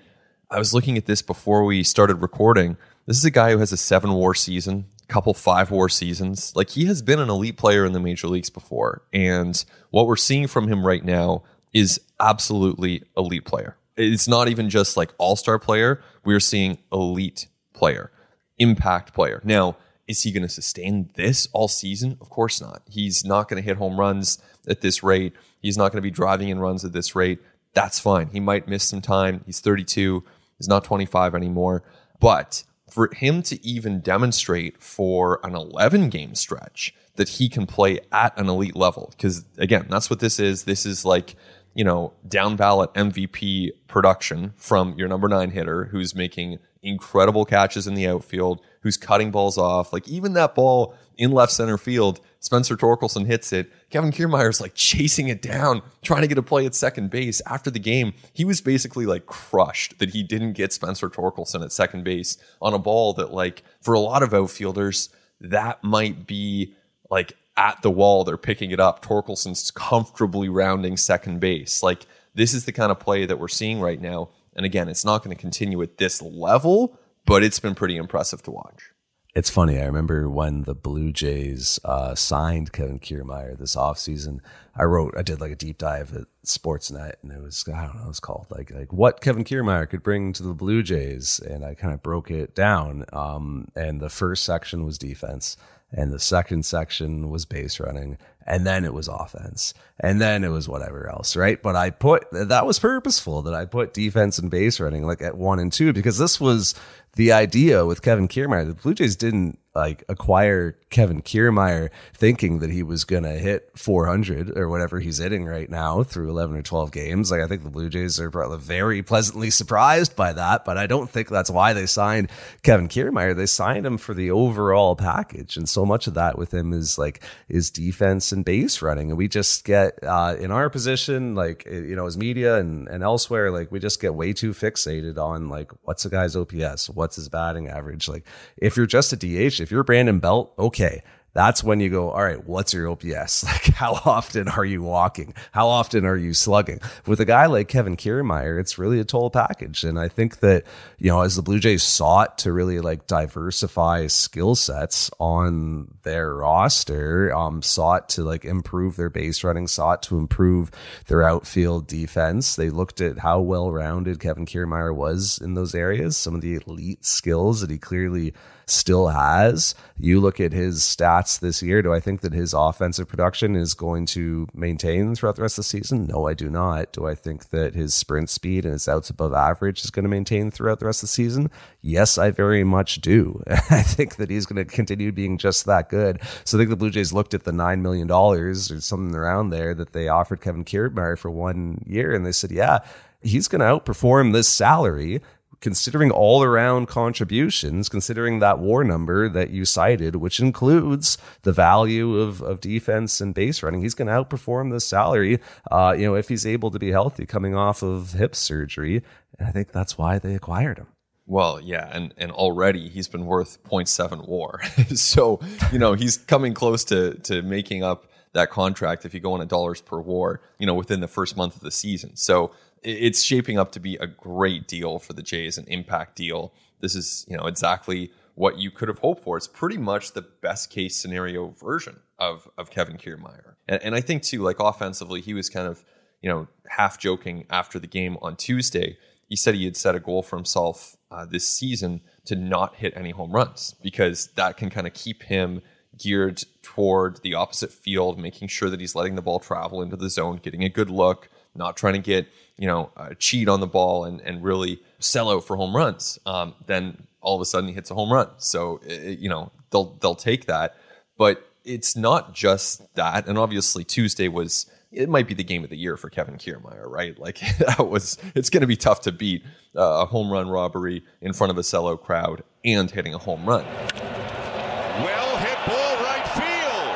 I 0.49 0.59
was 0.59 0.73
looking 0.73 0.97
at 0.97 1.07
this 1.07 1.21
before 1.21 1.65
we 1.65 1.83
started 1.83 2.21
recording. 2.21 2.77
This 3.05 3.17
is 3.17 3.25
a 3.25 3.31
guy 3.31 3.51
who 3.51 3.57
has 3.57 3.73
a 3.73 3.77
seven 3.77 4.13
war 4.13 4.33
season, 4.33 4.85
couple 5.07 5.33
five 5.33 5.71
war 5.71 5.89
seasons. 5.89 6.53
Like 6.55 6.69
he 6.69 6.85
has 6.85 7.01
been 7.01 7.19
an 7.19 7.29
elite 7.29 7.57
player 7.57 7.85
in 7.85 7.93
the 7.93 7.99
major 7.99 8.27
leagues 8.27 8.49
before. 8.49 9.03
And 9.13 9.63
what 9.91 10.07
we're 10.07 10.15
seeing 10.15 10.47
from 10.47 10.67
him 10.67 10.85
right 10.85 11.03
now 11.03 11.43
is 11.73 11.99
absolutely 12.19 13.03
elite 13.17 13.45
player. 13.45 13.77
It's 13.97 14.27
not 14.27 14.47
even 14.47 14.69
just 14.69 14.97
like 14.97 15.13
all 15.17 15.35
star 15.35 15.59
player. 15.59 16.01
We're 16.23 16.39
seeing 16.39 16.77
elite 16.91 17.47
player, 17.73 18.11
impact 18.57 19.13
player. 19.13 19.41
Now, 19.43 19.77
is 20.07 20.21
he 20.21 20.31
going 20.31 20.43
to 20.43 20.49
sustain 20.49 21.09
this 21.15 21.47
all 21.51 21.67
season? 21.67 22.17
Of 22.21 22.29
course 22.29 22.61
not. 22.61 22.83
He's 22.89 23.25
not 23.25 23.47
going 23.47 23.61
to 23.61 23.65
hit 23.65 23.77
home 23.77 23.99
runs 23.99 24.37
at 24.67 24.81
this 24.81 25.01
rate. 25.01 25.33
He's 25.61 25.77
not 25.77 25.91
going 25.91 25.97
to 25.97 26.01
be 26.01 26.11
driving 26.11 26.49
in 26.49 26.59
runs 26.59 26.85
at 26.85 26.93
this 26.93 27.15
rate. 27.15 27.39
That's 27.73 27.99
fine. 27.99 28.27
He 28.27 28.39
might 28.39 28.67
miss 28.67 28.83
some 28.83 29.01
time. 29.01 29.43
He's 29.45 29.59
32. 29.59 30.23
He's 30.57 30.67
not 30.67 30.83
25 30.83 31.35
anymore. 31.35 31.83
But 32.19 32.63
for 32.95 33.09
him 33.13 33.41
to 33.43 33.67
even 33.67 33.99
demonstrate 33.99 34.81
for 34.81 35.41
an 35.43 35.53
11 35.53 36.07
game 36.07 36.33
stretch 36.33 36.95
that 37.17 37.27
he 37.27 37.49
can 37.49 37.65
play 37.65 37.99
at 38.13 38.37
an 38.39 38.47
elite 38.47 38.75
level, 38.75 39.11
because 39.11 39.43
again, 39.57 39.85
that's 39.89 40.09
what 40.09 40.21
this 40.21 40.39
is. 40.39 40.63
This 40.63 40.85
is 40.85 41.03
like, 41.03 41.35
you 41.73 41.83
know, 41.83 42.13
down 42.25 42.55
ballot 42.55 42.93
MVP 42.93 43.71
production 43.87 44.53
from 44.55 44.97
your 44.97 45.09
number 45.09 45.27
nine 45.27 45.51
hitter 45.51 45.85
who's 45.85 46.15
making 46.15 46.59
incredible 46.81 47.43
catches 47.43 47.85
in 47.85 47.95
the 47.95 48.07
outfield, 48.07 48.61
who's 48.79 48.95
cutting 48.95 49.29
balls 49.29 49.57
off. 49.57 49.91
Like 49.91 50.07
even 50.07 50.31
that 50.33 50.55
ball 50.55 50.95
in 51.17 51.31
left 51.31 51.51
center 51.51 51.77
field, 51.77 52.21
Spencer 52.39 52.77
Torkelson 52.77 53.25
hits 53.25 53.51
it. 53.51 53.69
Kevin 53.89 54.11
Kiermaier's 54.11 54.59
like 54.59 54.73
chasing 54.73 55.27
it 55.27 55.41
down, 55.41 55.81
trying 56.01 56.21
to 56.21 56.27
get 56.27 56.37
a 56.37 56.43
play 56.43 56.65
at 56.65 56.75
second 56.75 57.09
base. 57.09 57.41
After 57.45 57.69
the 57.69 57.79
game, 57.79 58.13
he 58.33 58.43
was 58.43 58.61
basically 58.61 59.05
like 59.05 59.25
crushed 59.25 59.99
that 59.99 60.09
he 60.09 60.23
didn't 60.23 60.53
get 60.53 60.73
Spencer 60.73 61.09
Torkelson 61.09 61.63
at 61.63 61.71
second 61.71 62.03
base 62.03 62.37
on 62.61 62.73
a 62.73 62.79
ball 62.79 63.13
that, 63.13 63.31
like, 63.31 63.63
for 63.81 63.93
a 63.93 63.99
lot 63.99 64.23
of 64.23 64.33
outfielders, 64.33 65.09
that 65.39 65.83
might 65.83 66.27
be 66.27 66.73
like 67.09 67.33
at 67.57 67.81
the 67.81 67.91
wall. 67.91 68.23
They're 68.23 68.37
picking 68.37 68.71
it 68.71 68.79
up. 68.79 69.05
Torkelson's 69.05 69.71
comfortably 69.71 70.49
rounding 70.49 70.97
second 70.97 71.39
base. 71.39 71.83
Like, 71.83 72.05
this 72.33 72.53
is 72.53 72.65
the 72.65 72.71
kind 72.71 72.91
of 72.91 72.99
play 72.99 73.25
that 73.25 73.39
we're 73.39 73.47
seeing 73.47 73.79
right 73.79 74.01
now. 74.01 74.29
And 74.55 74.65
again, 74.65 74.89
it's 74.89 75.05
not 75.05 75.23
going 75.23 75.35
to 75.35 75.39
continue 75.39 75.81
at 75.81 75.97
this 75.97 76.21
level, 76.21 76.99
but 77.25 77.43
it's 77.43 77.59
been 77.59 77.75
pretty 77.75 77.97
impressive 77.97 78.41
to 78.43 78.51
watch. 78.51 78.91
It's 79.35 79.49
funny. 79.49 79.81
I 79.81 79.85
remember 79.85 80.29
when 80.29 80.63
the 80.63 80.73
Blue 80.73 81.11
Jays 81.11 81.77
uh, 81.83 82.15
signed 82.15 82.71
Kevin 82.71 82.99
Kiermaier 82.99 83.57
this 83.57 83.75
offseason. 83.75 84.39
I 84.77 84.83
wrote, 84.83 85.13
I 85.17 85.23
did 85.23 85.41
like 85.41 85.51
a 85.51 85.57
deep 85.57 85.77
dive 85.77 86.13
at 86.15 86.27
Sportsnet, 86.45 87.15
and 87.21 87.33
it 87.33 87.41
was 87.41 87.65
I 87.67 87.85
don't 87.85 87.95
know, 87.95 88.05
it 88.05 88.07
was 88.07 88.21
called 88.21 88.47
like 88.49 88.71
like 88.71 88.93
what 88.93 89.19
Kevin 89.19 89.43
Kiermaier 89.43 89.89
could 89.89 90.03
bring 90.03 90.31
to 90.33 90.43
the 90.43 90.53
Blue 90.53 90.81
Jays, 90.81 91.39
and 91.39 91.65
I 91.65 91.73
kind 91.75 91.93
of 91.93 92.01
broke 92.01 92.31
it 92.31 92.55
down. 92.55 93.03
Um, 93.11 93.67
and 93.75 93.99
the 93.99 94.09
first 94.09 94.45
section 94.45 94.85
was 94.85 94.97
defense, 94.97 95.57
and 95.91 96.13
the 96.13 96.19
second 96.19 96.65
section 96.65 97.29
was 97.29 97.43
base 97.43 97.77
running, 97.77 98.17
and 98.45 98.65
then 98.65 98.85
it 98.85 98.93
was 98.93 99.07
offense, 99.07 99.73
and 99.99 100.21
then 100.21 100.43
it 100.43 100.49
was 100.49 100.69
whatever 100.69 101.09
else, 101.09 101.35
right? 101.35 101.61
But 101.61 101.75
I 101.75 101.89
put 101.89 102.25
that 102.31 102.65
was 102.65 102.79
purposeful 102.79 103.41
that 103.43 103.53
I 103.53 103.65
put 103.65 103.93
defense 103.93 104.37
and 104.37 104.51
base 104.51 104.79
running 104.79 105.05
like 105.05 105.21
at 105.21 105.37
one 105.37 105.59
and 105.59 105.71
two 105.71 105.93
because 105.93 106.17
this 106.17 106.39
was 106.39 106.75
the 107.15 107.31
idea 107.31 107.85
with 107.85 108.01
Kevin 108.01 108.27
Kiermaier. 108.27 108.67
The 108.67 108.73
Blue 108.73 108.93
Jays 108.93 109.15
didn't 109.15 109.59
like 109.75 110.03
acquire 110.07 110.77
Kevin 110.89 111.21
Kiermaier 111.21 111.89
thinking 112.13 112.59
that 112.59 112.71
he 112.71 112.81
was 112.81 113.03
going 113.03 113.23
to 113.23 113.31
hit 113.31 113.69
400 113.75 114.57
or 114.57 114.69
whatever 114.69 114.99
he's 114.99 115.17
hitting 115.17 115.45
right 115.45 115.69
now 115.69 116.03
through 116.03 116.29
11 116.29 116.55
or 116.55 116.61
12 116.61 116.91
games. 116.91 117.31
Like 117.31 117.41
I 117.41 117.47
think 117.47 117.63
the 117.63 117.69
Blue 117.69 117.89
Jays 117.89 118.19
are 118.19 118.31
probably 118.31 118.59
very 118.59 119.03
pleasantly 119.03 119.49
surprised 119.49 120.15
by 120.15 120.31
that, 120.33 120.63
but 120.63 120.77
I 120.77 120.87
don't 120.87 121.09
think 121.09 121.27
that's 121.27 121.49
why 121.49 121.73
they 121.73 121.85
signed 121.85 122.31
Kevin 122.63 122.87
Kiermaier. 122.87 123.35
They 123.35 123.45
signed 123.45 123.85
him 123.85 123.97
for 123.97 124.13
the 124.13 124.31
overall 124.31 124.95
package, 124.95 125.57
and 125.57 125.67
so 125.67 125.85
much 125.85 126.07
of 126.07 126.13
that 126.13 126.37
with 126.37 126.53
him 126.53 126.71
is 126.71 126.97
like 126.97 127.21
his 127.49 127.69
defense 127.69 128.31
and 128.31 128.45
base 128.45 128.81
running, 128.81 129.09
and 129.09 129.17
we 129.17 129.27
just 129.27 129.65
get 129.65 129.99
uh, 130.03 130.35
in 130.39 130.51
our 130.51 130.69
position, 130.69 131.35
like 131.35 131.65
you 131.65 131.95
know, 131.95 132.05
as 132.05 132.17
media 132.17 132.57
and 132.57 132.87
and 132.87 133.03
elsewhere, 133.03 133.51
like 133.51 133.71
we 133.71 133.79
just 133.79 133.99
get 133.99 134.15
way 134.15 134.31
too 134.31 134.53
fixated 134.53 135.17
on 135.17 135.49
like 135.49 135.71
what's 135.83 136.05
a 136.05 136.09
guy's 136.09 136.35
OPS, 136.35 136.89
what's 136.89 137.17
his 137.17 137.27
batting 137.27 137.67
average. 137.67 138.07
Like 138.07 138.25
if 138.57 138.77
you're 138.77 138.85
just 138.85 139.11
a 139.11 139.17
DH 139.17 139.64
if 139.65 139.71
you're 139.71 139.83
Brandon 139.83 140.19
Belt, 140.19 140.53
okay, 140.59 141.01
that's 141.33 141.63
when 141.63 141.79
you 141.79 141.89
go, 141.89 142.11
all 142.11 142.23
right, 142.23 142.47
what's 142.47 142.71
your 142.71 142.87
OPS? 142.89 143.43
Like, 143.55 143.65
how 143.73 143.99
often 144.05 144.47
are 144.47 144.63
you 144.63 144.83
walking? 144.83 145.33
How 145.51 145.67
often 145.67 146.05
are 146.05 146.15
you 146.15 146.35
slugging? 146.35 146.79
With 147.07 147.19
a 147.19 147.25
guy 147.25 147.47
like 147.47 147.67
Kevin 147.67 147.97
Kiermaier, 147.97 148.59
it's 148.59 148.77
really 148.77 148.99
a 148.99 149.03
total 149.03 149.31
package. 149.31 149.83
And 149.83 149.99
I 149.99 150.07
think 150.07 150.39
that, 150.41 150.65
you 150.99 151.09
know, 151.09 151.21
as 151.21 151.35
the 151.35 151.41
Blue 151.41 151.59
Jays 151.59 151.81
sought 151.81 152.37
to 152.39 152.53
really 152.53 152.79
like 152.79 153.07
diversify 153.07 154.05
skill 154.07 154.53
sets 154.53 155.09
on 155.19 155.95
their 156.03 156.35
roster, 156.35 157.35
um, 157.35 157.63
sought 157.63 158.07
to 158.09 158.23
like 158.23 158.45
improve 158.45 158.95
their 158.95 159.09
base 159.09 159.43
running, 159.43 159.67
sought 159.67 160.03
to 160.03 160.19
improve 160.19 160.69
their 161.07 161.23
outfield 161.23 161.87
defense. 161.87 162.55
They 162.55 162.69
looked 162.69 163.01
at 163.01 163.17
how 163.17 163.41
well 163.41 163.71
rounded 163.71 164.19
Kevin 164.19 164.45
Kiermaier 164.45 164.95
was 164.95 165.39
in 165.41 165.55
those 165.55 165.73
areas, 165.73 166.15
some 166.15 166.35
of 166.35 166.41
the 166.41 166.61
elite 166.67 167.03
skills 167.03 167.61
that 167.61 167.71
he 167.71 167.77
clearly 167.77 168.33
still 168.65 169.07
has. 169.09 169.75
You 169.97 170.19
look 170.19 170.39
at 170.39 170.51
his 170.51 170.79
stats 170.79 171.39
this 171.39 171.61
year. 171.61 171.81
Do 171.81 171.93
I 171.93 171.99
think 171.99 172.21
that 172.21 172.33
his 172.33 172.53
offensive 172.53 173.07
production 173.07 173.55
is 173.55 173.73
going 173.73 174.05
to 174.07 174.47
maintain 174.53 175.15
throughout 175.15 175.35
the 175.35 175.43
rest 175.43 175.57
of 175.57 175.63
the 175.63 175.69
season? 175.69 176.07
No, 176.07 176.27
I 176.27 176.33
do 176.33 176.49
not. 176.49 176.91
Do 176.91 177.07
I 177.07 177.15
think 177.15 177.49
that 177.49 177.75
his 177.75 177.93
sprint 177.93 178.29
speed 178.29 178.65
and 178.65 178.73
his 178.73 178.87
outs 178.87 179.09
above 179.09 179.33
average 179.33 179.83
is 179.83 179.91
going 179.91 180.03
to 180.03 180.09
maintain 180.09 180.51
throughout 180.51 180.79
the 180.79 180.85
rest 180.85 181.03
of 181.03 181.09
the 181.09 181.13
season? 181.13 181.49
Yes, 181.81 182.17
I 182.17 182.31
very 182.31 182.63
much 182.63 183.01
do. 183.01 183.41
I 183.47 183.81
think 183.81 184.17
that 184.17 184.29
he's 184.29 184.45
going 184.45 184.63
to 184.63 184.65
continue 184.65 185.11
being 185.11 185.37
just 185.37 185.65
that 185.65 185.89
good. 185.89 186.19
So 186.43 186.57
I 186.57 186.59
think 186.59 186.69
the 186.69 186.75
Blue 186.75 186.89
Jays 186.89 187.13
looked 187.13 187.33
at 187.33 187.43
the 187.43 187.51
$9 187.51 187.81
million 187.81 188.11
or 188.11 188.53
something 188.53 189.15
around 189.15 189.49
there 189.49 189.73
that 189.73 189.93
they 189.93 190.07
offered 190.07 190.41
Kevin 190.41 190.65
Kiermaier 190.65 191.17
for 191.17 191.31
one 191.31 191.83
year 191.87 192.13
and 192.13 192.25
they 192.25 192.31
said, 192.31 192.51
yeah, 192.51 192.79
he's 193.21 193.47
going 193.47 193.59
to 193.59 193.65
outperform 193.65 194.33
this 194.33 194.47
salary 194.47 195.21
considering 195.61 196.11
all 196.11 196.43
around 196.43 196.87
contributions, 196.87 197.89
considering 197.89 198.39
that 198.39 198.59
war 198.59 198.83
number 198.83 199.29
that 199.29 199.49
you 199.49 199.65
cited, 199.65 200.17
which 200.17 200.39
includes 200.39 201.17
the 201.43 201.53
value 201.53 202.17
of, 202.17 202.41
of 202.41 202.61
defense 202.61 203.21
and 203.21 203.33
base 203.33 203.63
running, 203.63 203.81
he's 203.81 203.93
going 203.93 204.07
to 204.07 204.13
outperform 204.13 204.71
the 204.71 204.79
salary, 204.79 205.39
uh, 205.71 205.95
you 205.97 206.05
know, 206.05 206.15
if 206.15 206.29
he's 206.29 206.45
able 206.45 206.71
to 206.71 206.79
be 206.79 206.91
healthy 206.91 207.25
coming 207.25 207.55
off 207.55 207.81
of 207.81 208.13
hip 208.13 208.35
surgery. 208.35 209.03
And 209.37 209.47
I 209.47 209.51
think 209.51 209.71
that's 209.71 209.97
why 209.97 210.19
they 210.19 210.35
acquired 210.35 210.77
him. 210.77 210.87
Well, 211.27 211.59
yeah, 211.59 211.89
and 211.91 212.13
and 212.17 212.31
already 212.31 212.87
he's 212.87 213.07
been 213.07 213.25
worth 213.25 213.63
0.7 213.63 214.27
war. 214.27 214.61
so, 214.95 215.39
you 215.71 215.79
know, 215.79 215.93
he's 215.93 216.17
coming 216.17 216.53
close 216.53 216.83
to 216.85 217.15
to 217.15 217.41
making 217.41 217.83
up 217.83 218.11
that 218.33 218.51
contract 218.51 219.05
if 219.05 219.13
you 219.13 219.19
go 219.19 219.33
on 219.33 219.41
a 219.41 219.45
dollars 219.45 219.81
per 219.81 219.99
war, 219.99 220.41
you 220.59 220.67
know, 220.67 220.75
within 220.75 220.99
the 220.99 221.07
first 221.07 221.35
month 221.35 221.55
of 221.55 221.61
the 221.61 221.71
season. 221.71 222.15
So, 222.15 222.51
it's 222.85 223.23
shaping 223.23 223.57
up 223.57 223.71
to 223.73 223.79
be 223.79 223.95
a 223.97 224.07
great 224.07 224.67
deal 224.67 224.99
for 224.99 225.13
the 225.13 225.23
Jays, 225.23 225.57
an 225.57 225.65
impact 225.67 226.15
deal. 226.15 226.53
This 226.79 226.95
is, 226.95 227.25
you 227.27 227.35
know, 227.35 227.45
exactly 227.45 228.11
what 228.35 228.57
you 228.57 228.69
could 228.69 228.87
have 228.87 228.99
hoped 228.99 229.23
for. 229.23 229.37
It's 229.37 229.47
pretty 229.47 229.77
much 229.77 230.13
the 230.13 230.21
best 230.21 230.69
case 230.69 230.95
scenario 230.95 231.49
version 231.49 231.99
of 232.19 232.47
of 232.57 232.69
Kevin 232.69 232.97
Kiermaier. 232.97 233.55
And, 233.67 233.81
and 233.81 233.95
I 233.95 234.01
think 234.01 234.23
too, 234.23 234.41
like 234.41 234.59
offensively, 234.59 235.21
he 235.21 235.33
was 235.33 235.49
kind 235.49 235.67
of, 235.67 235.83
you 236.21 236.29
know, 236.29 236.47
half 236.67 236.99
joking 236.99 237.45
after 237.49 237.79
the 237.79 237.87
game 237.87 238.17
on 238.21 238.35
Tuesday. 238.35 238.97
He 239.27 239.35
said 239.35 239.55
he 239.55 239.65
had 239.65 239.75
set 239.75 239.95
a 239.95 239.99
goal 239.99 240.21
for 240.21 240.35
himself 240.35 240.95
uh, 241.09 241.25
this 241.25 241.47
season 241.47 242.01
to 242.25 242.35
not 242.35 242.75
hit 242.75 242.93
any 242.95 243.11
home 243.11 243.31
runs 243.31 243.73
because 243.81 244.27
that 244.35 244.57
can 244.57 244.69
kind 244.69 244.85
of 244.85 244.93
keep 244.93 245.23
him 245.23 245.61
geared 245.97 246.43
toward 246.61 247.21
the 247.23 247.33
opposite 247.33 247.71
field, 247.71 248.19
making 248.19 248.49
sure 248.49 248.69
that 248.69 248.79
he's 248.79 248.95
letting 248.95 249.15
the 249.15 249.21
ball 249.21 249.39
travel 249.39 249.81
into 249.81 249.95
the 249.95 250.09
zone, 250.09 250.39
getting 250.43 250.63
a 250.63 250.69
good 250.69 250.89
look, 250.89 251.29
not 251.55 251.77
trying 251.77 251.93
to 251.93 251.99
get 251.99 252.27
you 252.57 252.67
know 252.67 252.91
uh, 252.97 253.13
cheat 253.19 253.49
on 253.49 253.59
the 253.59 253.67
ball 253.67 254.05
and 254.05 254.21
and 254.21 254.43
really 254.43 254.79
sell 254.99 255.29
out 255.29 255.45
for 255.45 255.55
home 255.55 255.75
runs. 255.75 256.19
Um, 256.25 256.55
then 256.65 257.07
all 257.21 257.35
of 257.35 257.41
a 257.41 257.45
sudden 257.45 257.67
he 257.67 257.73
hits 257.73 257.91
a 257.91 257.95
home 257.95 258.11
run. 258.11 258.29
So 258.37 258.79
it, 258.83 259.19
you 259.19 259.29
know 259.29 259.51
they'll 259.71 259.97
they'll 260.01 260.15
take 260.15 260.45
that, 260.45 260.75
but 261.17 261.47
it's 261.63 261.95
not 261.95 262.33
just 262.33 262.93
that. 262.95 263.27
And 263.27 263.37
obviously 263.37 263.83
Tuesday 263.83 264.27
was 264.27 264.67
it 264.95 265.09
might 265.09 265.27
be 265.27 265.33
the 265.33 265.43
game 265.43 265.63
of 265.63 265.69
the 265.69 265.77
year 265.77 265.97
for 265.97 266.09
Kevin 266.09 266.37
Kiermaier, 266.37 266.89
right? 266.89 267.17
Like 267.25 267.39
that 267.57 267.87
was, 267.87 268.17
it's 268.35 268.49
going 268.51 268.61
to 268.61 268.67
be 268.67 268.75
tough 268.75 269.01
to 269.01 269.11
beat 269.11 269.43
uh, 269.75 270.03
a 270.03 270.05
home 270.05 270.31
run 270.31 270.47
robbery 270.47 271.03
in 271.21 271.33
front 271.33 271.51
of 271.51 271.57
a 271.57 271.61
sellout 271.61 272.01
crowd 272.03 272.43
and 272.63 272.89
hitting 272.89 273.15
a 273.15 273.17
home 273.17 273.45
run. 273.45 273.65
Well 273.65 275.37
hit 275.37 275.57
ball 275.65 275.95
right 276.05 276.27
field. 276.37 276.95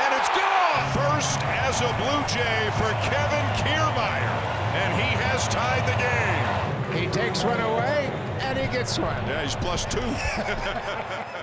And 0.00 0.14
it's 0.18 0.30
gone. 0.30 0.92
First 0.96 1.40
as 1.42 1.80
a 1.82 1.92
Blue 2.00 2.24
Jay 2.26 2.70
for 2.78 2.90
Kevin 3.06 3.31
game. 7.42 7.50
One 7.50 7.60
away 7.60 8.10
and 8.40 8.58
he 8.58 8.66
gets 8.66 8.98
one. 8.98 9.08
Yeah, 9.26 9.42
he's 9.42 9.56
plus 9.56 9.84
two. 9.86 10.00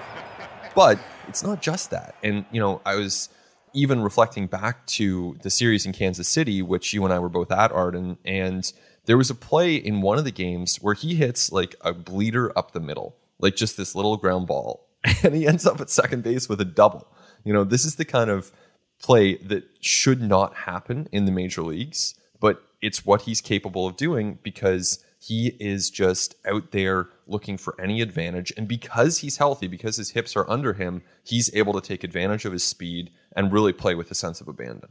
But 0.75 0.99
it's 1.27 1.43
not 1.43 1.61
just 1.61 1.91
that. 1.91 2.15
And, 2.23 2.45
you 2.51 2.59
know, 2.61 2.81
I 2.85 2.95
was 2.95 3.27
even 3.73 4.01
reflecting 4.01 4.47
back 4.47 4.85
to 4.87 5.37
the 5.43 5.49
series 5.49 5.85
in 5.85 5.91
Kansas 5.91 6.27
City, 6.27 6.61
which 6.61 6.93
you 6.93 7.03
and 7.03 7.13
I 7.13 7.19
were 7.19 7.27
both 7.27 7.51
at, 7.51 7.71
Arden, 7.71 8.17
and 8.23 8.71
there 9.05 9.17
was 9.17 9.29
a 9.29 9.35
play 9.35 9.75
in 9.75 10.01
one 10.01 10.17
of 10.17 10.23
the 10.23 10.31
games 10.31 10.77
where 10.77 10.93
he 10.93 11.15
hits 11.15 11.51
like 11.51 11.75
a 11.81 11.93
bleeder 11.93 12.57
up 12.57 12.71
the 12.71 12.79
middle, 12.79 13.15
like 13.39 13.55
just 13.55 13.77
this 13.77 13.95
little 13.95 14.17
ground 14.17 14.47
ball, 14.47 14.87
and 15.23 15.35
he 15.35 15.47
ends 15.47 15.65
up 15.65 15.81
at 15.81 15.89
second 15.89 16.23
base 16.23 16.47
with 16.47 16.61
a 16.61 16.65
double. 16.65 17.07
You 17.43 17.53
know, 17.53 17.63
this 17.63 17.85
is 17.85 17.95
the 17.95 18.05
kind 18.05 18.29
of 18.29 18.51
play 19.01 19.35
that 19.35 19.65
should 19.81 20.21
not 20.21 20.53
happen 20.55 21.09
in 21.11 21.25
the 21.25 21.31
major 21.31 21.61
leagues, 21.61 22.15
but 22.39 22.63
it's 22.81 23.05
what 23.05 23.23
he's 23.23 23.41
capable 23.41 23.85
of 23.85 23.97
doing 23.97 24.39
because 24.43 25.03
he 25.19 25.55
is 25.59 25.89
just 25.89 26.35
out 26.47 26.71
there 26.71 27.09
looking 27.27 27.57
for 27.57 27.79
any 27.79 28.01
advantage. 28.01 28.53
And 28.57 28.67
because 28.67 29.19
he's 29.19 29.37
healthy, 29.37 29.67
because 29.67 29.97
his 29.97 30.11
hips 30.11 30.35
are 30.35 30.49
under 30.49 30.73
him, 30.73 31.03
he's 31.23 31.53
able 31.53 31.73
to 31.73 31.81
take 31.81 32.03
advantage 32.03 32.45
of 32.45 32.53
his 32.53 32.63
speed 32.63 33.11
and 33.35 33.51
really 33.51 33.73
play 33.73 33.95
with 33.95 34.09
a 34.09 34.15
sense 34.15 34.39
of 34.41 34.47
abandon. 34.47 34.89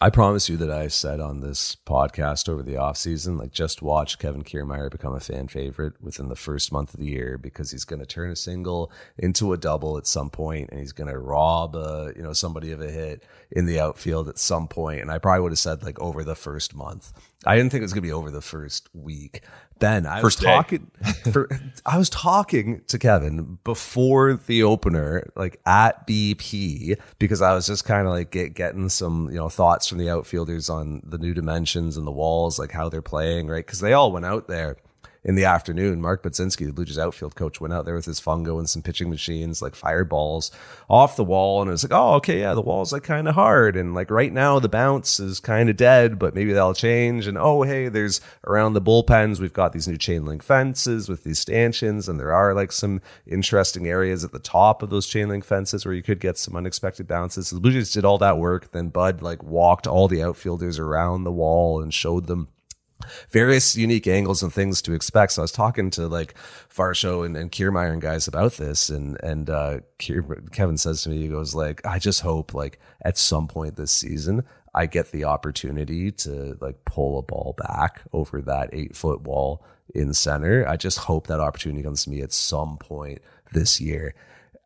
I 0.00 0.10
promise 0.10 0.48
you 0.48 0.56
that 0.58 0.70
I 0.70 0.86
said 0.86 1.18
on 1.18 1.40
this 1.40 1.74
podcast 1.74 2.48
over 2.48 2.62
the 2.62 2.74
offseason, 2.74 3.36
like 3.36 3.50
just 3.50 3.82
watch 3.82 4.20
Kevin 4.20 4.44
Kiermaier 4.44 4.92
become 4.92 5.12
a 5.12 5.18
fan 5.18 5.48
favorite 5.48 5.94
within 6.00 6.28
the 6.28 6.36
first 6.36 6.70
month 6.70 6.94
of 6.94 7.00
the 7.00 7.06
year 7.06 7.36
because 7.36 7.72
he's 7.72 7.84
going 7.84 7.98
to 7.98 8.06
turn 8.06 8.30
a 8.30 8.36
single 8.36 8.92
into 9.18 9.52
a 9.52 9.56
double 9.56 9.98
at 9.98 10.06
some 10.06 10.30
point 10.30 10.70
and 10.70 10.78
he's 10.78 10.92
going 10.92 11.10
to 11.10 11.18
rob 11.18 11.74
a, 11.74 12.12
you 12.14 12.22
know, 12.22 12.32
somebody 12.32 12.70
of 12.70 12.80
a 12.80 12.88
hit 12.88 13.24
in 13.50 13.66
the 13.66 13.80
outfield 13.80 14.28
at 14.28 14.38
some 14.38 14.68
point. 14.68 15.00
And 15.00 15.10
I 15.10 15.18
probably 15.18 15.40
would 15.40 15.52
have 15.52 15.58
said 15.58 15.82
like 15.82 15.98
over 15.98 16.22
the 16.22 16.36
first 16.36 16.76
month. 16.76 17.12
I 17.46 17.56
didn't 17.56 17.70
think 17.70 17.82
it 17.82 17.84
was 17.84 17.92
going 17.92 18.02
to 18.02 18.08
be 18.08 18.12
over 18.12 18.30
the 18.30 18.40
first 18.40 18.88
week. 18.92 19.42
Then 19.78 20.06
I 20.06 20.20
First 20.20 20.38
was 20.38 20.44
day. 20.44 20.54
talking 20.54 20.90
for, 21.32 21.48
I 21.86 21.96
was 21.96 22.10
talking 22.10 22.82
to 22.88 22.98
Kevin 22.98 23.58
before 23.62 24.34
the 24.34 24.64
opener, 24.64 25.30
like 25.36 25.60
at 25.64 26.04
BP, 26.06 26.98
because 27.20 27.40
I 27.40 27.54
was 27.54 27.68
just 27.68 27.84
kind 27.84 28.08
of 28.08 28.12
like 28.12 28.32
get, 28.32 28.54
getting 28.54 28.88
some, 28.88 29.28
you 29.30 29.36
know, 29.36 29.48
thoughts 29.48 29.86
from 29.86 29.98
the 29.98 30.10
outfielders 30.10 30.68
on 30.68 31.00
the 31.04 31.18
new 31.18 31.32
dimensions 31.32 31.96
and 31.96 32.06
the 32.06 32.12
walls, 32.12 32.58
like 32.58 32.72
how 32.72 32.88
they're 32.88 33.02
playing, 33.02 33.46
right? 33.46 33.64
Because 33.64 33.78
they 33.80 33.92
all 33.92 34.10
went 34.10 34.26
out 34.26 34.48
there 34.48 34.76
in 35.24 35.34
the 35.34 35.44
afternoon. 35.44 36.00
Mark 36.00 36.22
Budzinski, 36.22 36.66
the 36.66 36.72
Blue 36.72 36.84
Jays 36.84 36.98
outfield 36.98 37.34
coach, 37.34 37.60
went 37.60 37.74
out 37.74 37.84
there 37.84 37.94
with 37.94 38.04
his 38.04 38.20
fungo 38.20 38.58
and 38.58 38.68
some 38.68 38.82
pitching 38.82 39.10
machines, 39.10 39.60
like 39.60 39.74
fired 39.74 40.08
balls 40.08 40.50
off 40.88 41.16
the 41.16 41.24
wall. 41.24 41.60
And 41.60 41.68
it 41.68 41.72
was 41.72 41.84
like, 41.84 41.92
oh, 41.92 42.14
okay, 42.14 42.40
yeah, 42.40 42.54
the 42.54 42.62
wall's 42.62 42.92
like 42.92 43.02
kind 43.02 43.28
of 43.28 43.34
hard. 43.34 43.76
And 43.76 43.94
like 43.94 44.10
right 44.10 44.32
now, 44.32 44.58
the 44.58 44.68
bounce 44.68 45.20
is 45.20 45.40
kind 45.40 45.68
of 45.68 45.76
dead, 45.76 46.18
but 46.18 46.34
maybe 46.34 46.52
that'll 46.52 46.74
change. 46.74 47.26
And 47.26 47.36
oh, 47.36 47.62
hey, 47.62 47.88
there's 47.88 48.20
around 48.46 48.74
the 48.74 48.82
bullpens, 48.82 49.40
we've 49.40 49.52
got 49.52 49.72
these 49.72 49.88
new 49.88 49.98
chain 49.98 50.24
link 50.24 50.42
fences 50.42 51.08
with 51.08 51.24
these 51.24 51.38
stanchions. 51.38 52.08
And 52.08 52.18
there 52.18 52.32
are 52.32 52.54
like 52.54 52.72
some 52.72 53.00
interesting 53.26 53.86
areas 53.86 54.24
at 54.24 54.32
the 54.32 54.38
top 54.38 54.82
of 54.82 54.90
those 54.90 55.06
chain 55.06 55.28
link 55.28 55.44
fences 55.44 55.84
where 55.84 55.94
you 55.94 56.02
could 56.02 56.20
get 56.20 56.38
some 56.38 56.56
unexpected 56.56 57.06
bounces. 57.06 57.48
So 57.48 57.56
the 57.56 57.60
Blue 57.60 57.72
Jays 57.72 57.92
did 57.92 58.04
all 58.04 58.18
that 58.18 58.38
work. 58.38 58.72
Then 58.72 58.88
Bud 58.88 59.22
like 59.22 59.42
walked 59.42 59.86
all 59.86 60.08
the 60.08 60.22
outfielders 60.22 60.78
around 60.78 61.24
the 61.24 61.32
wall 61.32 61.82
and 61.82 61.92
showed 61.92 62.26
them 62.26 62.48
various 63.30 63.76
unique 63.76 64.06
angles 64.06 64.42
and 64.42 64.52
things 64.52 64.82
to 64.82 64.92
expect. 64.92 65.32
So 65.32 65.42
I 65.42 65.44
was 65.44 65.52
talking 65.52 65.90
to 65.90 66.08
like 66.08 66.34
Varsho 66.74 67.24
and, 67.24 67.36
and 67.36 67.54
and 67.58 68.02
guys 68.02 68.28
about 68.28 68.54
this, 68.54 68.88
and 68.88 69.18
and 69.22 69.50
uh, 69.50 69.80
Kevin 69.98 70.78
says 70.78 71.02
to 71.02 71.10
me, 71.10 71.18
he 71.18 71.28
goes 71.28 71.54
like, 71.54 71.84
I 71.86 71.98
just 71.98 72.20
hope 72.20 72.54
like 72.54 72.78
at 73.02 73.18
some 73.18 73.48
point 73.48 73.76
this 73.76 73.92
season. 73.92 74.44
I 74.74 74.86
get 74.86 75.10
the 75.10 75.24
opportunity 75.24 76.12
to 76.12 76.56
like 76.60 76.84
pull 76.84 77.18
a 77.18 77.22
ball 77.22 77.54
back 77.56 78.02
over 78.12 78.40
that 78.42 78.70
eight 78.72 78.94
foot 78.94 79.22
wall 79.22 79.64
in 79.94 80.12
center. 80.14 80.66
I 80.68 80.76
just 80.76 80.98
hope 80.98 81.26
that 81.26 81.40
opportunity 81.40 81.82
comes 81.82 82.04
to 82.04 82.10
me 82.10 82.20
at 82.20 82.32
some 82.32 82.76
point 82.78 83.20
this 83.52 83.80
year. 83.80 84.14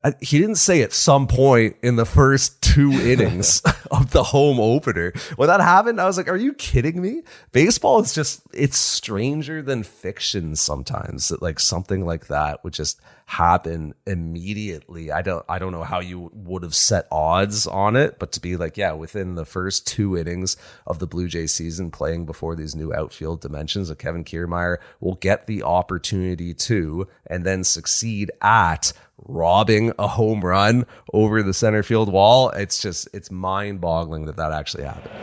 I- 0.05 0.15
he 0.21 0.39
didn't 0.39 0.57
say 0.57 0.83
at 0.83 0.93
some 0.93 1.27
point 1.29 1.77
in 1.83 1.97
the 1.97 2.05
first 2.05 2.61
two 2.61 2.91
innings 3.11 3.63
of 3.91 4.11
the 4.11 4.23
home 4.25 4.59
opener. 4.59 5.13
When 5.37 5.49
that 5.49 5.61
happened, 5.61 6.01
I 6.01 6.07
was 6.07 6.17
like, 6.17 6.29
are 6.29 6.37
you 6.37 6.53
kidding 6.55 7.01
me? 7.01 7.23
Baseball 7.53 8.01
is 8.01 8.13
just, 8.13 8.43
it's 8.53 8.77
stranger 8.77 9.63
than 9.63 9.83
fiction 9.85 10.57
sometimes 10.57 11.29
that 11.29 11.41
like 11.43 11.61
something 11.61 12.05
like 12.05 12.27
that 12.27 12.65
would 12.65 12.73
just 12.73 13.01
happen 13.33 13.95
immediately. 14.07 15.11
I 15.11 15.23
don't, 15.23 15.43
I 15.49 15.59
don't 15.59 15.73
know 15.73 15.85
how 15.85 16.01
you 16.01 16.31
would 16.35 16.63
have 16.63 16.75
set 16.75 17.07
odds 17.11 17.67
on 17.67 17.97
it, 17.97 18.19
but 18.19 18.31
to 18.33 18.41
be 18.41 18.59
like, 18.59 18.77
yeah, 18.77 18.93
within 18.93 19.37
the 19.37 19.47
first 19.47 19.87
two 19.87 20.19
innings 20.19 20.59
of 20.87 20.99
the 20.99 21.07
Blue 21.07 21.29
Jay 21.29 21.47
season 21.47 21.91
playing 21.91 22.27
before 22.27 22.55
these 22.55 22.75
new 22.75 22.93
outfield 22.93 23.41
dimensions 23.41 23.89
of 23.89 23.97
Kevin 23.97 24.23
Kiermaier 24.23 24.77
will 25.01 25.15
get 25.15 25.47
the 25.47 25.63
opportunity 25.63 26.53
to, 26.53 27.09
and 27.27 27.47
then 27.47 27.65
succeed 27.65 28.31
at 28.43 28.93
robbing 29.17 29.95
a 29.99 30.09
home 30.09 30.43
run 30.43 30.85
over 31.15 31.43
the 31.43 31.55
center 31.55 31.83
field 31.83 32.13
wall. 32.13 32.51
It's 32.51 32.83
just, 32.83 33.09
it's 33.15 33.31
mind 33.31 33.81
boggling 33.81 34.27
that 34.27 34.37
that 34.37 34.53
actually 34.53 34.85
happened. 34.85 35.15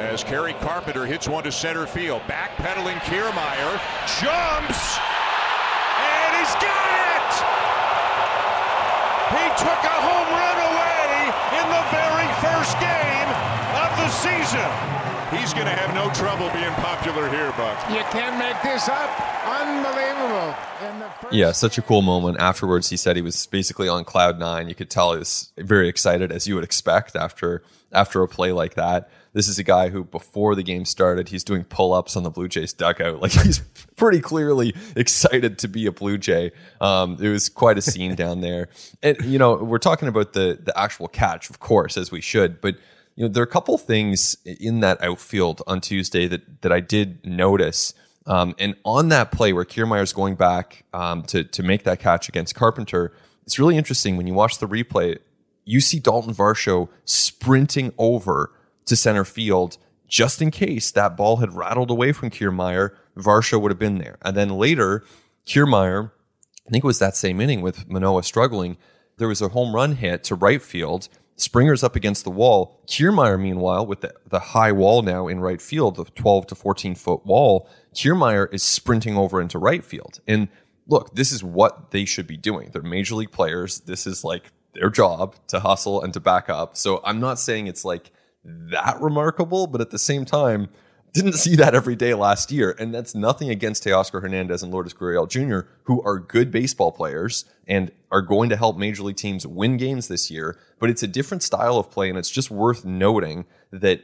As 0.00 0.24
Kerry 0.24 0.54
Carpenter 0.54 1.06
hits 1.06 1.28
one 1.28 1.44
to 1.44 1.52
center 1.52 1.86
field. 1.86 2.22
Backpedaling 2.22 2.98
Kiermaier. 3.00 3.80
Jumps. 4.20 4.98
He's 6.48 6.56
got 6.64 6.88
it. 7.12 7.32
He 9.36 9.44
took 9.60 9.80
a 9.84 9.98
home 10.00 10.30
run 10.32 10.58
away 10.64 11.28
in 11.60 11.66
the 11.68 11.84
very 11.92 12.24
first 12.40 12.72
game 12.80 13.28
of 13.76 13.92
the 14.00 14.08
season. 14.08 14.64
He's 15.30 15.52
going 15.52 15.66
to 15.66 15.72
have 15.72 15.94
no 15.94 16.10
trouble 16.14 16.48
being 16.54 16.72
popular 16.80 17.28
here, 17.28 17.52
Buck. 17.52 17.78
You 17.90 18.00
can't 18.10 18.38
make 18.38 18.60
this 18.62 18.88
up. 18.88 19.10
Unbelievable. 19.46 20.54
In 20.88 20.98
the 21.00 21.08
first 21.20 21.34
Yeah, 21.34 21.52
such 21.52 21.76
a 21.76 21.82
cool 21.82 22.00
moment. 22.00 22.38
Afterwards, 22.40 22.88
he 22.88 22.96
said 22.96 23.14
he 23.14 23.20
was 23.20 23.46
basically 23.46 23.88
on 23.88 24.04
cloud 24.04 24.38
nine. 24.38 24.70
You 24.70 24.74
could 24.74 24.88
tell 24.88 25.12
he 25.12 25.18
was 25.18 25.52
very 25.58 25.86
excited, 25.88 26.32
as 26.32 26.46
you 26.46 26.54
would 26.54 26.64
expect 26.64 27.14
after 27.14 27.62
after 27.92 28.22
a 28.22 28.28
play 28.28 28.52
like 28.52 28.74
that. 28.74 29.10
This 29.34 29.48
is 29.48 29.58
a 29.58 29.62
guy 29.62 29.90
who, 29.90 30.04
before 30.04 30.54
the 30.54 30.62
game 30.62 30.84
started, 30.86 31.28
he's 31.28 31.44
doing 31.44 31.64
pull 31.64 31.92
ups 31.92 32.16
on 32.16 32.22
the 32.22 32.30
Blue 32.30 32.48
Jays 32.48 32.72
dugout. 32.72 33.20
Like 33.20 33.32
he's 33.32 33.58
pretty 33.96 34.20
clearly 34.20 34.74
excited 34.96 35.58
to 35.58 35.68
be 35.68 35.84
a 35.86 35.92
Blue 35.92 36.16
Jay. 36.16 36.52
Um, 36.80 37.18
it 37.20 37.28
was 37.28 37.50
quite 37.50 37.76
a 37.76 37.82
scene 37.82 38.14
down 38.14 38.40
there. 38.40 38.68
And 39.02 39.18
you 39.22 39.38
know, 39.38 39.56
we're 39.56 39.78
talking 39.78 40.08
about 40.08 40.32
the 40.32 40.58
the 40.62 40.78
actual 40.78 41.08
catch, 41.08 41.50
of 41.50 41.60
course, 41.60 41.98
as 41.98 42.10
we 42.10 42.22
should, 42.22 42.62
but 42.62 42.76
you 43.18 43.24
know, 43.24 43.28
there 43.28 43.42
are 43.42 43.44
a 43.44 43.48
couple 43.48 43.76
things 43.78 44.36
in 44.44 44.78
that 44.78 45.02
outfield 45.02 45.60
on 45.66 45.80
Tuesday 45.80 46.28
that 46.28 46.62
that 46.62 46.70
I 46.70 46.78
did 46.78 47.26
notice. 47.26 47.92
Um, 48.26 48.54
and 48.60 48.76
on 48.84 49.08
that 49.08 49.32
play 49.32 49.52
where 49.52 49.64
Kiermaier's 49.64 50.12
going 50.12 50.36
back 50.36 50.84
um, 50.94 51.24
to 51.24 51.42
to 51.42 51.64
make 51.64 51.82
that 51.82 51.98
catch 51.98 52.28
against 52.28 52.54
Carpenter, 52.54 53.12
it's 53.44 53.58
really 53.58 53.76
interesting 53.76 54.16
when 54.16 54.28
you 54.28 54.34
watch 54.34 54.58
the 54.58 54.68
replay. 54.68 55.18
You 55.64 55.80
see 55.80 55.98
Dalton 55.98 56.32
Varsho 56.32 56.90
sprinting 57.04 57.92
over 57.98 58.52
to 58.84 58.94
center 58.94 59.24
field 59.24 59.78
just 60.06 60.40
in 60.40 60.52
case 60.52 60.92
that 60.92 61.16
ball 61.16 61.38
had 61.38 61.54
rattled 61.54 61.90
away 61.90 62.12
from 62.12 62.30
Kiermaier. 62.30 62.92
Varsho 63.16 63.60
would 63.60 63.72
have 63.72 63.80
been 63.80 63.98
there, 63.98 64.18
and 64.22 64.36
then 64.36 64.50
later, 64.50 65.02
Kiermaier, 65.44 66.12
I 66.68 66.70
think 66.70 66.84
it 66.84 66.86
was 66.86 67.00
that 67.00 67.16
same 67.16 67.40
inning 67.40 67.62
with 67.62 67.88
Manoah 67.88 68.22
struggling. 68.22 68.76
There 69.16 69.26
was 69.26 69.42
a 69.42 69.48
home 69.48 69.74
run 69.74 69.96
hit 69.96 70.22
to 70.24 70.36
right 70.36 70.62
field. 70.62 71.08
Springer's 71.38 71.84
up 71.84 71.94
against 71.94 72.24
the 72.24 72.30
wall. 72.30 72.82
Kiermaier, 72.86 73.40
meanwhile, 73.40 73.86
with 73.86 74.00
the, 74.00 74.12
the 74.28 74.40
high 74.40 74.72
wall 74.72 75.02
now 75.02 75.28
in 75.28 75.38
right 75.40 75.62
field, 75.62 75.96
the 75.96 76.04
12 76.04 76.48
to 76.48 76.54
14 76.54 76.94
foot 76.96 77.24
wall, 77.24 77.68
Kiermaier 77.94 78.52
is 78.52 78.62
sprinting 78.62 79.16
over 79.16 79.40
into 79.40 79.58
right 79.58 79.84
field. 79.84 80.20
And 80.26 80.48
look, 80.88 81.14
this 81.14 81.30
is 81.30 81.44
what 81.44 81.92
they 81.92 82.04
should 82.04 82.26
be 82.26 82.36
doing. 82.36 82.70
They're 82.72 82.82
major 82.82 83.14
league 83.14 83.30
players. 83.30 83.80
This 83.80 84.06
is 84.06 84.24
like 84.24 84.50
their 84.74 84.90
job 84.90 85.36
to 85.48 85.60
hustle 85.60 86.02
and 86.02 86.12
to 86.14 86.20
back 86.20 86.50
up. 86.50 86.76
So 86.76 87.00
I'm 87.04 87.20
not 87.20 87.38
saying 87.38 87.68
it's 87.68 87.84
like 87.84 88.10
that 88.44 89.00
remarkable, 89.00 89.68
but 89.68 89.80
at 89.80 89.90
the 89.90 89.98
same 89.98 90.24
time, 90.24 90.68
didn't 91.12 91.34
see 91.34 91.56
that 91.56 91.74
every 91.74 91.96
day 91.96 92.14
last 92.14 92.50
year. 92.50 92.74
And 92.78 92.94
that's 92.94 93.14
nothing 93.14 93.50
against 93.50 93.84
Teoscar 93.84 94.22
Hernandez 94.22 94.62
and 94.62 94.72
Lourdes 94.72 94.94
Gurriel 94.94 95.28
Jr., 95.28 95.68
who 95.84 96.02
are 96.02 96.18
good 96.18 96.50
baseball 96.50 96.92
players 96.92 97.44
and 97.66 97.90
are 98.10 98.22
going 98.22 98.48
to 98.50 98.56
help 98.56 98.76
major 98.76 99.02
league 99.02 99.16
teams 99.16 99.46
win 99.46 99.76
games 99.76 100.08
this 100.08 100.30
year. 100.30 100.58
But 100.78 100.90
it's 100.90 101.02
a 101.02 101.08
different 101.08 101.42
style 101.42 101.78
of 101.78 101.90
play. 101.90 102.08
And 102.08 102.18
it's 102.18 102.30
just 102.30 102.50
worth 102.50 102.84
noting 102.84 103.46
that 103.70 104.02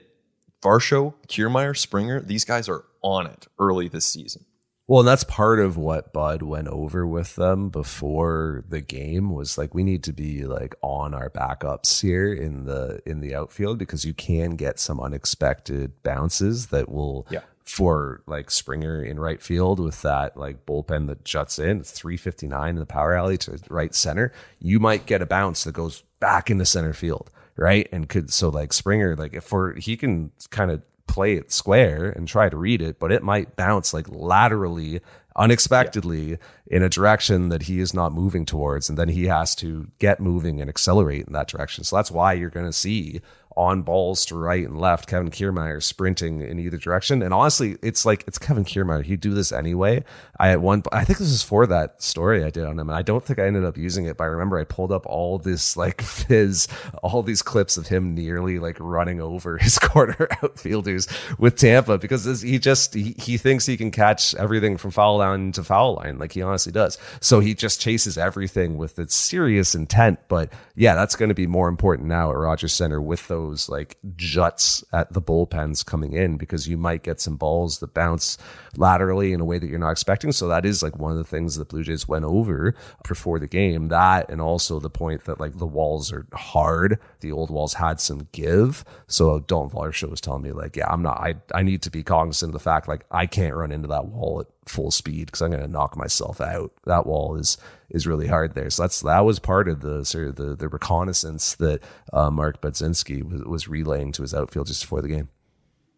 Varsho, 0.63 1.15
Kiermaier, 1.29 1.77
Springer, 1.77 2.21
these 2.21 2.45
guys 2.45 2.69
are 2.69 2.85
on 3.03 3.27
it 3.27 3.47
early 3.59 3.89
this 3.89 4.07
season. 4.07 4.45
Well, 4.87 5.01
and 5.01 5.09
that's 5.09 5.25
part 5.25 5.61
of 5.61 5.79
what 5.79 6.13
Bud 6.13 6.43
went 6.43 6.69
over 6.69 7.07
with 7.07 7.37
them 7.37 7.71
before 7.71 8.65
the 8.69 8.83
game 8.83 9.31
was 9.33 9.57
like 9.57 9.75
we 9.75 9.83
need 9.83 10.05
to 10.05 10.13
be 10.13 10.45
like 10.45 10.75
on 10.83 11.15
our 11.15 11.31
backups 11.31 12.03
here 12.03 12.31
in 12.33 12.67
the 12.67 13.01
in 13.07 13.21
the 13.21 13.35
outfield 13.35 13.79
because 13.79 14.05
you 14.05 14.13
can 14.13 14.57
get 14.57 14.79
some 14.79 15.01
unexpected 15.01 16.03
bounces 16.03 16.67
that 16.67 16.91
will 16.91 17.27
Yeah. 17.31 17.41
for 17.65 18.21
like 18.27 18.51
Springer 18.51 19.03
in 19.03 19.19
right 19.19 19.41
field 19.41 19.81
with 19.81 20.03
that 20.03 20.37
like 20.37 20.67
bullpen 20.67 21.07
that 21.07 21.25
juts 21.25 21.59
in, 21.59 21.81
it's 21.81 21.93
359 21.93 22.69
in 22.69 22.77
the 22.77 22.85
power 22.85 23.15
alley 23.15 23.39
to 23.39 23.59
right 23.71 23.95
center. 23.95 24.33
You 24.59 24.81
might 24.81 25.07
get 25.07 25.23
a 25.23 25.27
bounce 25.27 25.65
that 25.65 25.73
goes 25.73 26.03
back 26.21 26.51
into 26.51 26.67
center 26.67 26.93
field, 26.93 27.31
right? 27.57 27.89
And 27.91 28.07
could 28.07 28.31
so 28.31 28.51
like 28.51 28.75
Springer, 28.75 29.17
like 29.17 29.33
if 29.33 29.45
for 29.45 29.73
he 29.77 29.97
can 29.97 30.31
kind 30.51 30.71
of 30.71 30.83
play 31.07 31.35
it 31.35 31.53
square 31.53 32.11
and 32.11 32.27
try 32.27 32.49
to 32.49 32.57
read 32.57 32.83
it, 32.83 32.99
but 32.99 33.13
it 33.13 33.23
might 33.23 33.57
bounce 33.57 33.95
like 33.95 34.09
laterally, 34.09 35.01
unexpectedly 35.37 36.39
in 36.67 36.83
a 36.83 36.89
direction 36.89 37.49
that 37.49 37.63
he 37.63 37.81
is 37.81 37.93
not 37.93 38.13
moving 38.13 38.47
towards. 38.47 38.89
And 38.89 38.99
then 38.99 39.09
he 39.09 39.27
has 39.27 39.55
to 39.57 39.89
get 39.99 40.21
moving 40.21 40.61
and 40.61 40.71
accelerate 40.71 41.27
in 41.27 41.33
that 41.33 41.49
direction. 41.49 41.85
So 41.85 41.97
that's 41.97 42.11
why 42.11 42.33
you're 42.33 42.51
going 42.51 42.67
to 42.67 42.73
see 42.73 43.21
on 43.57 43.83
balls 43.83 44.25
to 44.27 44.37
right 44.37 44.65
and 44.65 44.79
left, 44.79 45.09
Kevin 45.09 45.31
Kiermaier 45.31 45.83
sprinting 45.83 46.41
in 46.41 46.59
either 46.59 46.77
direction. 46.77 47.23
And 47.23 47.33
honestly, 47.33 47.77
it's 47.83 48.05
like 48.05 48.25
it's 48.27 48.39
Kevin 48.39 48.65
Kiermaier. 48.65 49.05
He'd 49.05 49.21
do 49.21 49.35
this 49.35 49.53
anyway. 49.53 50.05
I 50.39 50.51
at 50.51 50.61
one, 50.61 50.83
I 50.93 51.05
think 51.05 51.19
this 51.19 51.31
is 51.31 51.43
for 51.43 51.67
that 51.67 52.03
story 52.03 52.45
I 52.45 52.51
did 52.51 52.65
on 52.65 52.79
him, 52.79 52.89
and 52.89 52.97
I 52.97 53.03
don't 53.03 53.25
think 53.25 53.39
I 53.39 53.47
ended 53.47 53.65
up 53.65 53.77
using 53.77 54.07
it. 54.07 54.17
But 54.17 54.25
I 54.25 54.27
remember 54.29 54.59
I 54.59 54.65
pulled 54.65 54.93
up 54.93 55.07
all 55.07 55.39
this 55.39 55.77
like 55.77 56.03
fizz, 56.03 56.69
all 57.03 57.23
these 57.23 57.43
clips 57.43 57.77
of 57.77 57.87
him 57.87 58.15
nearly 58.15 58.59
like 58.59 58.77
running 58.81 59.21
over 59.21 59.59
his 59.65 59.79
corner 59.79 60.29
outfielders 60.43 61.09
with 61.39 61.57
Tampa 61.57 61.99
because 61.99 62.25
this, 62.25 62.43
he 62.43 62.59
just 62.59 62.95
he, 62.95 63.15
he 63.19 63.37
thinks 63.37 63.67
he 63.67 63.77
can 63.77 63.91
catch 63.91 64.35
everything 64.35 64.77
from 64.77 64.91
foul 64.91 65.19
line 65.19 65.53
to 65.53 65.63
foul 65.65 65.95
line, 65.95 66.19
like 66.19 66.33
he 66.33 66.43
honestly 66.43 66.73
does. 66.73 66.99
So 67.21 67.41
he 67.41 67.55
just 67.55 67.81
chases 67.81 68.19
everything 68.19 68.77
with 68.77 68.99
its 68.99 69.15
serious 69.15 69.75
intent. 69.75 70.19
But 70.29 70.53
yeah, 70.75 70.95
that's 70.95 71.17
going 71.17 71.29
to 71.29 71.35
be 71.35 71.47
more 71.47 71.69
important 71.69 72.09
now 72.09 72.31
at 72.31 72.37
Rogers 72.37 72.73
Center 72.73 73.01
with 73.01 73.29
those 73.29 73.44
like 73.69 73.97
juts 74.17 74.85
at 74.93 75.13
the 75.13 75.23
bullpens 75.23 75.85
coming 75.85 76.13
in 76.13 76.37
because 76.37 76.69
you 76.69 76.77
might 76.77 77.03
get 77.03 77.21
some 77.21 77.37
balls 77.37 77.79
that 77.79 77.95
bounce 77.95 78.39
laterally 78.77 79.33
in 79.33 79.41
a 79.41 79.45
way 79.45 79.59
that 79.59 79.69
you're 79.69 79.79
not 79.79 79.91
expecting. 79.91 80.33
So 80.33 80.49
that 80.49 80.65
is 80.65 80.83
like 80.83 80.99
one 80.99 81.13
of 81.13 81.19
the 81.19 81.25
things 81.25 81.57
that 81.57 81.69
Blue 81.69 81.83
Jays 81.83 82.09
went 82.09 82.25
over 82.25 82.75
before 83.07 83.39
the 83.39 83.47
game. 83.47 83.89
That 83.89 84.31
and 84.31 84.41
also 84.41 84.81
the 84.81 84.91
point 84.91 85.25
that 85.25 85.41
like 85.41 85.59
the 85.59 85.67
walls 85.67 86.13
are 86.13 86.27
hard. 86.33 86.99
The 87.21 87.33
old 87.33 87.51
walls 87.51 87.75
had 87.75 88.01
some 88.01 88.29
give. 88.33 88.85
So 89.07 89.41
Dalton 89.41 89.77
Varsho 89.77 90.11
was 90.11 90.21
telling 90.21 90.43
me 90.43 90.53
like, 90.53 90.77
yeah, 90.77 90.91
I'm 90.91 91.03
not. 91.03 91.19
I 91.19 91.37
I 91.55 91.63
need 91.63 91.83
to 91.83 91.91
be 91.91 92.03
cognizant 92.03 92.51
of 92.51 92.53
the 92.55 92.59
fact 92.59 92.89
like 92.89 93.05
I 93.11 93.27
can't 93.27 93.55
run 93.55 93.73
into 93.73 93.89
that 93.89 94.07
wall 94.07 94.41
at 94.41 94.47
full 94.67 94.91
speed 94.91 95.27
because 95.27 95.43
I'm 95.43 95.51
going 95.51 95.63
to 95.63 95.69
knock 95.69 95.97
myself 95.97 96.41
out. 96.41 96.73
That 96.85 97.07
wall 97.07 97.37
is 97.37 97.59
is 97.91 98.07
really 98.07 98.27
hard 98.27 98.55
there. 98.55 98.71
So 98.71 98.83
that's 98.83 99.01
that 99.01 99.25
was 99.25 99.39
part 99.39 99.69
of 99.69 99.81
the 99.81 100.05
sort 100.05 100.29
of 100.29 100.37
the 100.37 100.57
the 100.57 100.69
reconnaissance 100.69 101.55
that 101.57 101.83
uh, 102.13 102.31
Mark 102.31 102.61
Budzinski 102.61 103.23
was, 103.23 103.43
was 103.45 103.69
relaying 103.69 104.13
to 104.13 104.23
his 104.23 104.35
outfield 104.35 104.67
just 104.67 104.83
before 104.83 105.03
the 105.03 105.09
game. 105.09 105.29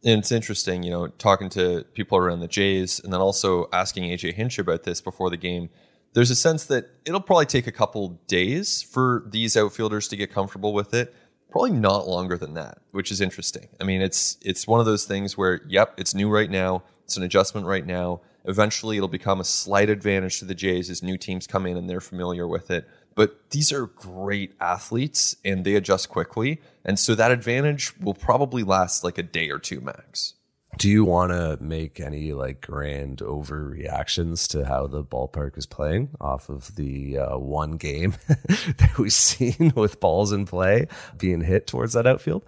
And 0.04 0.20
it's 0.20 0.30
interesting, 0.30 0.82
you 0.82 0.90
know, 0.90 1.08
talking 1.08 1.48
to 1.50 1.84
people 1.94 2.18
around 2.18 2.40
the 2.40 2.48
Jays 2.48 3.00
and 3.00 3.12
then 3.12 3.20
also 3.20 3.68
asking 3.72 4.04
AJ 4.04 4.34
Hinch 4.34 4.58
about 4.58 4.84
this 4.84 5.00
before 5.00 5.30
the 5.30 5.36
game. 5.36 5.68
There's 6.12 6.30
a 6.30 6.36
sense 6.36 6.64
that 6.66 6.88
it'll 7.04 7.20
probably 7.20 7.46
take 7.46 7.66
a 7.66 7.72
couple 7.72 8.20
days 8.28 8.82
for 8.82 9.24
these 9.26 9.56
outfielders 9.56 10.06
to 10.08 10.16
get 10.16 10.32
comfortable 10.32 10.72
with 10.72 10.94
it. 10.94 11.14
Probably 11.50 11.72
not 11.72 12.06
longer 12.06 12.38
than 12.38 12.54
that, 12.54 12.78
which 12.92 13.10
is 13.10 13.20
interesting. 13.20 13.68
I 13.80 13.84
mean, 13.84 14.00
it's 14.00 14.36
it's 14.42 14.66
one 14.66 14.80
of 14.80 14.86
those 14.86 15.04
things 15.04 15.36
where, 15.36 15.60
yep, 15.68 15.94
it's 15.96 16.14
new 16.14 16.28
right 16.28 16.50
now. 16.50 16.84
It's 17.04 17.16
an 17.16 17.22
adjustment 17.22 17.66
right 17.66 17.84
now. 17.84 18.20
Eventually, 18.46 18.96
it'll 18.96 19.08
become 19.08 19.40
a 19.40 19.44
slight 19.44 19.90
advantage 19.90 20.38
to 20.38 20.44
the 20.44 20.54
Jays 20.54 20.88
as 20.88 21.02
new 21.02 21.18
teams 21.18 21.46
come 21.46 21.66
in 21.66 21.76
and 21.76 21.90
they're 21.90 22.00
familiar 22.00 22.46
with 22.46 22.70
it. 22.70 22.88
But 23.14 23.50
these 23.50 23.72
are 23.72 23.86
great 23.86 24.54
athletes 24.60 25.36
and 25.44 25.64
they 25.64 25.74
adjust 25.74 26.08
quickly. 26.08 26.60
And 26.84 26.98
so 26.98 27.14
that 27.14 27.30
advantage 27.30 27.96
will 27.98 28.14
probably 28.14 28.62
last 28.62 29.02
like 29.02 29.18
a 29.18 29.22
day 29.22 29.50
or 29.50 29.58
two 29.58 29.80
max. 29.80 30.34
Do 30.78 30.90
you 30.90 31.06
want 31.06 31.32
to 31.32 31.56
make 31.58 32.00
any 32.00 32.34
like 32.34 32.60
grand 32.60 33.18
overreactions 33.18 34.46
to 34.48 34.66
how 34.66 34.86
the 34.86 35.02
ballpark 35.02 35.56
is 35.56 35.64
playing 35.64 36.10
off 36.20 36.50
of 36.50 36.76
the 36.76 37.18
uh, 37.18 37.38
one 37.38 37.78
game 37.78 38.14
that 38.28 38.98
we've 38.98 39.12
seen 39.12 39.72
with 39.74 40.00
balls 40.00 40.32
in 40.32 40.44
play 40.44 40.86
being 41.16 41.40
hit 41.40 41.66
towards 41.66 41.94
that 41.94 42.06
outfield? 42.06 42.44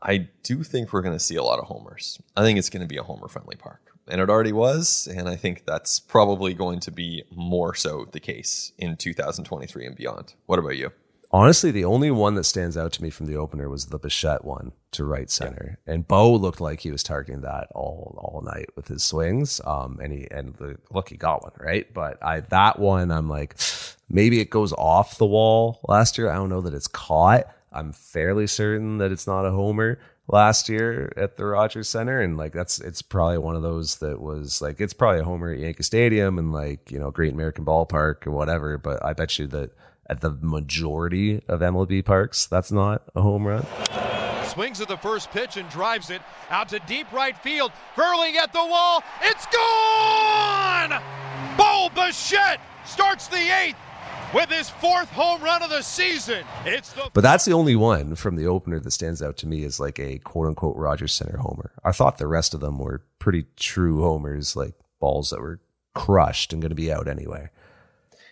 I 0.00 0.28
do 0.44 0.62
think 0.62 0.92
we're 0.92 1.02
going 1.02 1.16
to 1.16 1.24
see 1.24 1.34
a 1.34 1.42
lot 1.42 1.58
of 1.58 1.64
homers. 1.64 2.20
I 2.36 2.42
think 2.42 2.60
it's 2.60 2.70
going 2.70 2.82
to 2.82 2.86
be 2.86 2.98
a 2.98 3.02
homer 3.02 3.26
friendly 3.26 3.56
park. 3.56 3.93
And 4.08 4.20
it 4.20 4.28
already 4.28 4.52
was. 4.52 5.06
And 5.06 5.28
I 5.28 5.36
think 5.36 5.64
that's 5.64 5.98
probably 6.00 6.54
going 6.54 6.80
to 6.80 6.90
be 6.90 7.24
more 7.30 7.74
so 7.74 8.06
the 8.10 8.20
case 8.20 8.72
in 8.78 8.96
2023 8.96 9.86
and 9.86 9.96
beyond. 9.96 10.34
What 10.46 10.58
about 10.58 10.76
you? 10.76 10.92
Honestly, 11.34 11.72
the 11.72 11.84
only 11.84 12.12
one 12.12 12.36
that 12.36 12.44
stands 12.44 12.76
out 12.76 12.92
to 12.92 13.02
me 13.02 13.10
from 13.10 13.26
the 13.26 13.34
opener 13.34 13.68
was 13.68 13.86
the 13.86 13.98
Bichette 13.98 14.44
one 14.44 14.70
to 14.92 15.04
right 15.04 15.28
center, 15.28 15.80
and 15.84 16.06
Bo 16.06 16.32
looked 16.32 16.60
like 16.60 16.78
he 16.78 16.92
was 16.92 17.02
targeting 17.02 17.40
that 17.40 17.66
all 17.74 18.16
all 18.22 18.40
night 18.42 18.68
with 18.76 18.86
his 18.86 19.02
swings. 19.02 19.60
Um, 19.64 19.98
and 20.00 20.12
he 20.12 20.28
and 20.30 20.54
the 20.54 20.76
look 20.92 21.08
he 21.08 21.16
got 21.16 21.42
one 21.42 21.50
right, 21.58 21.92
but 21.92 22.22
I 22.22 22.38
that 22.38 22.78
one 22.78 23.10
I'm 23.10 23.28
like 23.28 23.56
maybe 24.08 24.38
it 24.38 24.50
goes 24.50 24.72
off 24.74 25.18
the 25.18 25.26
wall 25.26 25.80
last 25.88 26.16
year. 26.16 26.30
I 26.30 26.36
don't 26.36 26.50
know 26.50 26.60
that 26.60 26.72
it's 26.72 26.86
caught. 26.86 27.46
I'm 27.72 27.92
fairly 27.92 28.46
certain 28.46 28.98
that 28.98 29.10
it's 29.10 29.26
not 29.26 29.44
a 29.44 29.50
homer 29.50 29.98
last 30.28 30.68
year 30.68 31.12
at 31.16 31.36
the 31.36 31.44
Rogers 31.44 31.88
Center, 31.88 32.20
and 32.20 32.36
like 32.36 32.52
that's 32.52 32.80
it's 32.80 33.02
probably 33.02 33.38
one 33.38 33.56
of 33.56 33.62
those 33.62 33.96
that 33.96 34.20
was 34.20 34.62
like 34.62 34.80
it's 34.80 34.94
probably 34.94 35.20
a 35.20 35.24
homer 35.24 35.52
at 35.52 35.58
Yankee 35.58 35.82
Stadium 35.82 36.38
and 36.38 36.52
like 36.52 36.90
you 36.90 36.98
know 36.98 37.10
Great 37.10 37.32
American 37.32 37.64
Ballpark 37.64 38.26
or 38.26 38.30
whatever. 38.30 38.78
But 38.78 39.04
I 39.04 39.12
bet 39.12 39.38
you 39.38 39.46
that 39.48 39.70
at 40.08 40.20
the 40.20 40.30
majority 40.40 41.42
of 41.48 41.60
MLB 41.60 42.04
parks, 42.04 42.46
that's 42.46 42.72
not 42.72 43.02
a 43.14 43.22
home 43.22 43.46
run. 43.46 43.66
Swings 44.46 44.80
at 44.80 44.88
the 44.88 44.96
first 44.96 45.30
pitch 45.30 45.56
and 45.56 45.68
drives 45.70 46.10
it 46.10 46.20
out 46.50 46.68
to 46.68 46.78
deep 46.80 47.10
right 47.12 47.36
field. 47.38 47.72
Furling 47.96 48.36
at 48.36 48.52
the 48.52 48.64
wall. 48.64 49.02
It's 49.22 49.46
gone! 49.46 51.02
Bo 51.56 51.88
Bichette 51.94 52.60
starts 52.84 53.26
the 53.28 53.36
eighth 53.36 53.76
with 54.34 54.50
his 54.50 54.68
fourth 54.68 55.08
home 55.10 55.40
run 55.42 55.62
of 55.62 55.70
the 55.70 55.82
season. 55.82 56.44
It's 56.64 56.92
the 56.92 57.10
But 57.12 57.22
that's 57.22 57.44
the 57.44 57.52
only 57.52 57.76
one 57.76 58.16
from 58.16 58.36
the 58.36 58.46
opener 58.46 58.80
that 58.80 58.90
stands 58.90 59.22
out 59.22 59.36
to 59.38 59.46
me 59.46 59.64
as 59.64 59.78
like 59.78 59.98
a 59.98 60.18
quote 60.18 60.48
unquote 60.48 60.76
Rogers 60.76 61.14
Center 61.14 61.38
homer. 61.38 61.72
I 61.84 61.92
thought 61.92 62.18
the 62.18 62.26
rest 62.26 62.54
of 62.54 62.60
them 62.60 62.78
were 62.78 63.02
pretty 63.18 63.46
true 63.56 64.02
homers, 64.02 64.56
like 64.56 64.74
balls 64.98 65.30
that 65.30 65.40
were 65.40 65.60
crushed 65.94 66.52
and 66.52 66.60
going 66.60 66.70
to 66.70 66.76
be 66.76 66.92
out 66.92 67.08
anyway. 67.08 67.48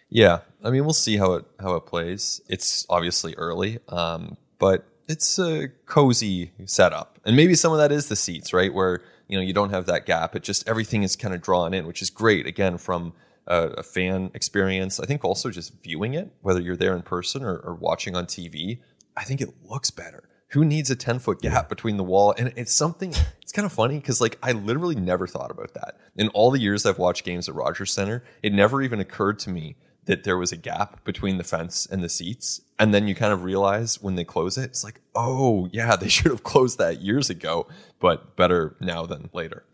Yeah, 0.09 0.41
I 0.63 0.71
mean, 0.71 0.85
we'll 0.85 0.93
see 0.93 1.17
how 1.17 1.35
it 1.35 1.47
how 1.59 1.77
it 1.77 1.87
plays. 1.87 2.43
It's 2.49 2.85
obviously 2.91 3.35
early, 3.37 3.79
um, 3.89 4.37
but 4.59 4.85
it's 5.09 5.39
a 5.39 5.69
cozy 5.87 6.53
setup, 6.67 7.19
and 7.25 7.35
maybe 7.35 7.55
some 7.55 7.73
of 7.73 7.79
that 7.79 7.93
is 7.93 8.09
the 8.09 8.17
seats, 8.17 8.53
right? 8.53 8.75
Where 8.75 9.01
you 9.29 9.39
know 9.39 9.43
you 9.43 9.55
don't 9.55 9.71
have 9.71 9.87
that 9.87 10.05
gap. 10.05 10.37
It 10.37 10.43
just 10.43 10.69
everything 10.69 11.03
is 11.03 11.17
kind 11.17 11.33
of 11.33 11.41
drawn 11.41 11.73
in, 11.73 11.87
which 11.87 12.03
is 12.03 12.11
great. 12.11 12.47
Again, 12.47 12.77
from 12.77 13.15
a, 13.47 13.69
a 13.79 13.83
fan 13.83 14.31
experience, 14.35 15.01
I 15.01 15.07
think 15.07 15.25
also 15.25 15.51
just 15.51 15.83
viewing 15.83 16.15
it, 16.15 16.33
whether 16.41 16.61
you're 16.61 16.77
there 16.77 16.95
in 16.95 17.03
person 17.03 17.43
or, 17.43 17.57
or 17.59 17.75
watching 17.75 18.17
on 18.17 18.27
TV, 18.27 18.81
I 19.17 19.25
think 19.25 19.41
it 19.41 19.51
looks 19.65 19.91
better. 19.91 20.29
Who 20.49 20.65
needs 20.65 20.91
a 20.91 20.97
10 20.97 21.19
foot 21.19 21.41
gap 21.41 21.69
between 21.69 21.97
the 21.97 22.05
wall? 22.05 22.35
And 22.37 22.53
it's 22.57 22.75
something, 22.75 23.15
it's 23.41 23.53
kind 23.53 23.65
of 23.65 23.73
funny 23.73 23.99
because, 23.99 24.21
like, 24.21 24.39
I 24.43 24.53
literally 24.53 24.95
never 24.95 25.27
thought 25.27 25.51
about 25.51 25.75
that. 25.75 25.97
In 26.17 26.29
all 26.29 26.51
the 26.51 26.61
years 26.61 26.85
I've 26.85 26.99
watched 26.99 27.25
games 27.25 27.49
at 27.49 27.55
Rogers 27.55 27.93
Center, 27.93 28.23
it 28.43 28.53
never 28.53 28.83
even 28.83 29.01
occurred 29.01 29.39
to 29.41 29.51
me 29.51 29.77
that 30.05 30.25
there 30.25 30.37
was 30.37 30.53
a 30.53 30.57
gap 30.57 31.05
between 31.05 31.39
the 31.39 31.45
fence 31.45 31.87
and 31.87 32.03
the 32.03 32.09
seats. 32.09 32.61
And 32.79 32.93
then 32.93 33.07
you 33.07 33.15
kind 33.15 33.33
of 33.33 33.45
realize 33.45 34.03
when 34.03 34.17
they 34.17 34.25
close 34.25 34.59
it, 34.59 34.65
it's 34.65 34.85
like, 34.85 35.01
oh, 35.15 35.69
yeah, 35.73 35.97
they 35.97 36.09
should 36.11 36.33
have 36.33 36.43
closed 36.43 36.79
that 36.79 37.01
years 37.01 37.31
ago, 37.31 37.67
but 38.01 38.37
better 38.37 38.77
now 38.81 39.07
than 39.07 39.31
later. 39.33 39.65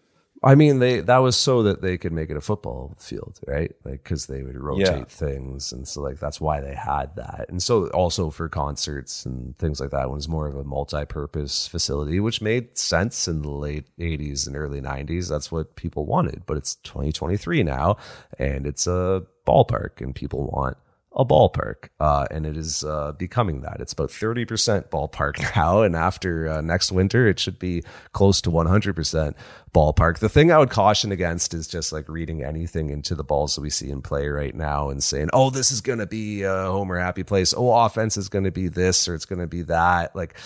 I 0.44 0.54
mean, 0.54 0.78
they 0.78 1.00
that 1.00 1.18
was 1.18 1.36
so 1.36 1.62
that 1.64 1.82
they 1.82 1.98
could 1.98 2.12
make 2.12 2.30
it 2.30 2.36
a 2.36 2.40
football 2.40 2.94
field, 2.98 3.40
right? 3.46 3.72
Like 3.84 4.04
because 4.04 4.26
they 4.26 4.42
would 4.42 4.56
rotate 4.56 4.86
Yeah. 4.86 5.04
things, 5.04 5.72
and 5.72 5.86
so 5.86 6.00
like 6.00 6.20
that's 6.20 6.40
why 6.40 6.60
they 6.60 6.74
had 6.74 7.16
that. 7.16 7.46
And 7.48 7.60
so 7.62 7.88
also 7.88 8.30
for 8.30 8.48
concerts 8.48 9.26
and 9.26 9.58
things 9.58 9.80
like 9.80 9.90
that, 9.90 10.04
it 10.04 10.10
was 10.10 10.28
more 10.28 10.46
of 10.46 10.54
a 10.56 10.64
multi-purpose 10.64 11.66
facility, 11.66 12.20
which 12.20 12.40
made 12.40 12.78
sense 12.78 13.26
in 13.26 13.42
the 13.42 13.50
late 13.50 13.86
'80s 13.98 14.46
and 14.46 14.56
early 14.56 14.80
'90s. 14.80 15.28
That's 15.28 15.50
what 15.50 15.74
people 15.76 16.06
wanted. 16.06 16.44
But 16.46 16.56
it's 16.56 16.76
2023 16.76 17.64
now, 17.64 17.96
and 18.38 18.66
it's 18.66 18.86
a 18.86 19.24
ballpark, 19.46 20.00
and 20.00 20.14
people 20.14 20.46
want 20.46 20.76
a 21.12 21.24
ballpark, 21.24 21.88
uh, 21.98 22.26
and 22.30 22.46
it 22.46 22.56
is 22.56 22.84
uh, 22.84 23.12
becoming 23.12 23.62
that. 23.62 23.80
It's 23.80 23.92
about 23.92 24.10
30% 24.10 24.88
ballpark 24.88 25.40
now, 25.56 25.82
and 25.82 25.96
after 25.96 26.48
uh, 26.48 26.60
next 26.60 26.92
winter, 26.92 27.26
it 27.26 27.38
should 27.38 27.58
be 27.58 27.82
close 28.12 28.40
to 28.42 28.50
100% 28.50 29.34
ballpark. 29.74 30.18
The 30.18 30.28
thing 30.28 30.52
I 30.52 30.58
would 30.58 30.70
caution 30.70 31.10
against 31.10 31.54
is 31.54 31.66
just 31.66 31.92
like 31.92 32.08
reading 32.08 32.44
anything 32.44 32.90
into 32.90 33.14
the 33.14 33.24
balls 33.24 33.54
that 33.54 33.62
we 33.62 33.70
see 33.70 33.90
in 33.90 34.02
play 34.02 34.28
right 34.28 34.54
now 34.54 34.90
and 34.90 35.02
saying, 35.02 35.30
oh, 35.32 35.50
this 35.50 35.72
is 35.72 35.80
going 35.80 35.98
to 35.98 36.06
be 36.06 36.42
a 36.42 36.54
homer 36.66 36.98
happy 36.98 37.22
place. 37.22 37.54
Oh, 37.56 37.72
offense 37.72 38.16
is 38.16 38.28
going 38.28 38.44
to 38.44 38.52
be 38.52 38.68
this 38.68 39.08
or 39.08 39.14
it's 39.14 39.26
going 39.26 39.40
to 39.40 39.46
be 39.46 39.62
that. 39.62 40.14
Like, 40.14 40.38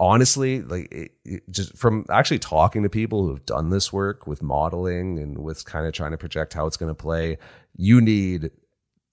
honestly, 0.00 0.62
like 0.62 0.90
it, 0.92 1.12
it 1.24 1.42
just 1.50 1.76
from 1.76 2.04
actually 2.10 2.38
talking 2.38 2.82
to 2.82 2.88
people 2.88 3.22
who 3.22 3.30
have 3.30 3.44
done 3.46 3.70
this 3.70 3.92
work 3.92 4.26
with 4.26 4.42
modeling 4.42 5.18
and 5.18 5.38
with 5.38 5.64
kind 5.66 5.86
of 5.86 5.92
trying 5.92 6.10
to 6.10 6.18
project 6.18 6.54
how 6.54 6.66
it's 6.66 6.76
going 6.76 6.90
to 6.90 6.94
play, 6.94 7.38
you 7.76 8.00
need 8.00 8.50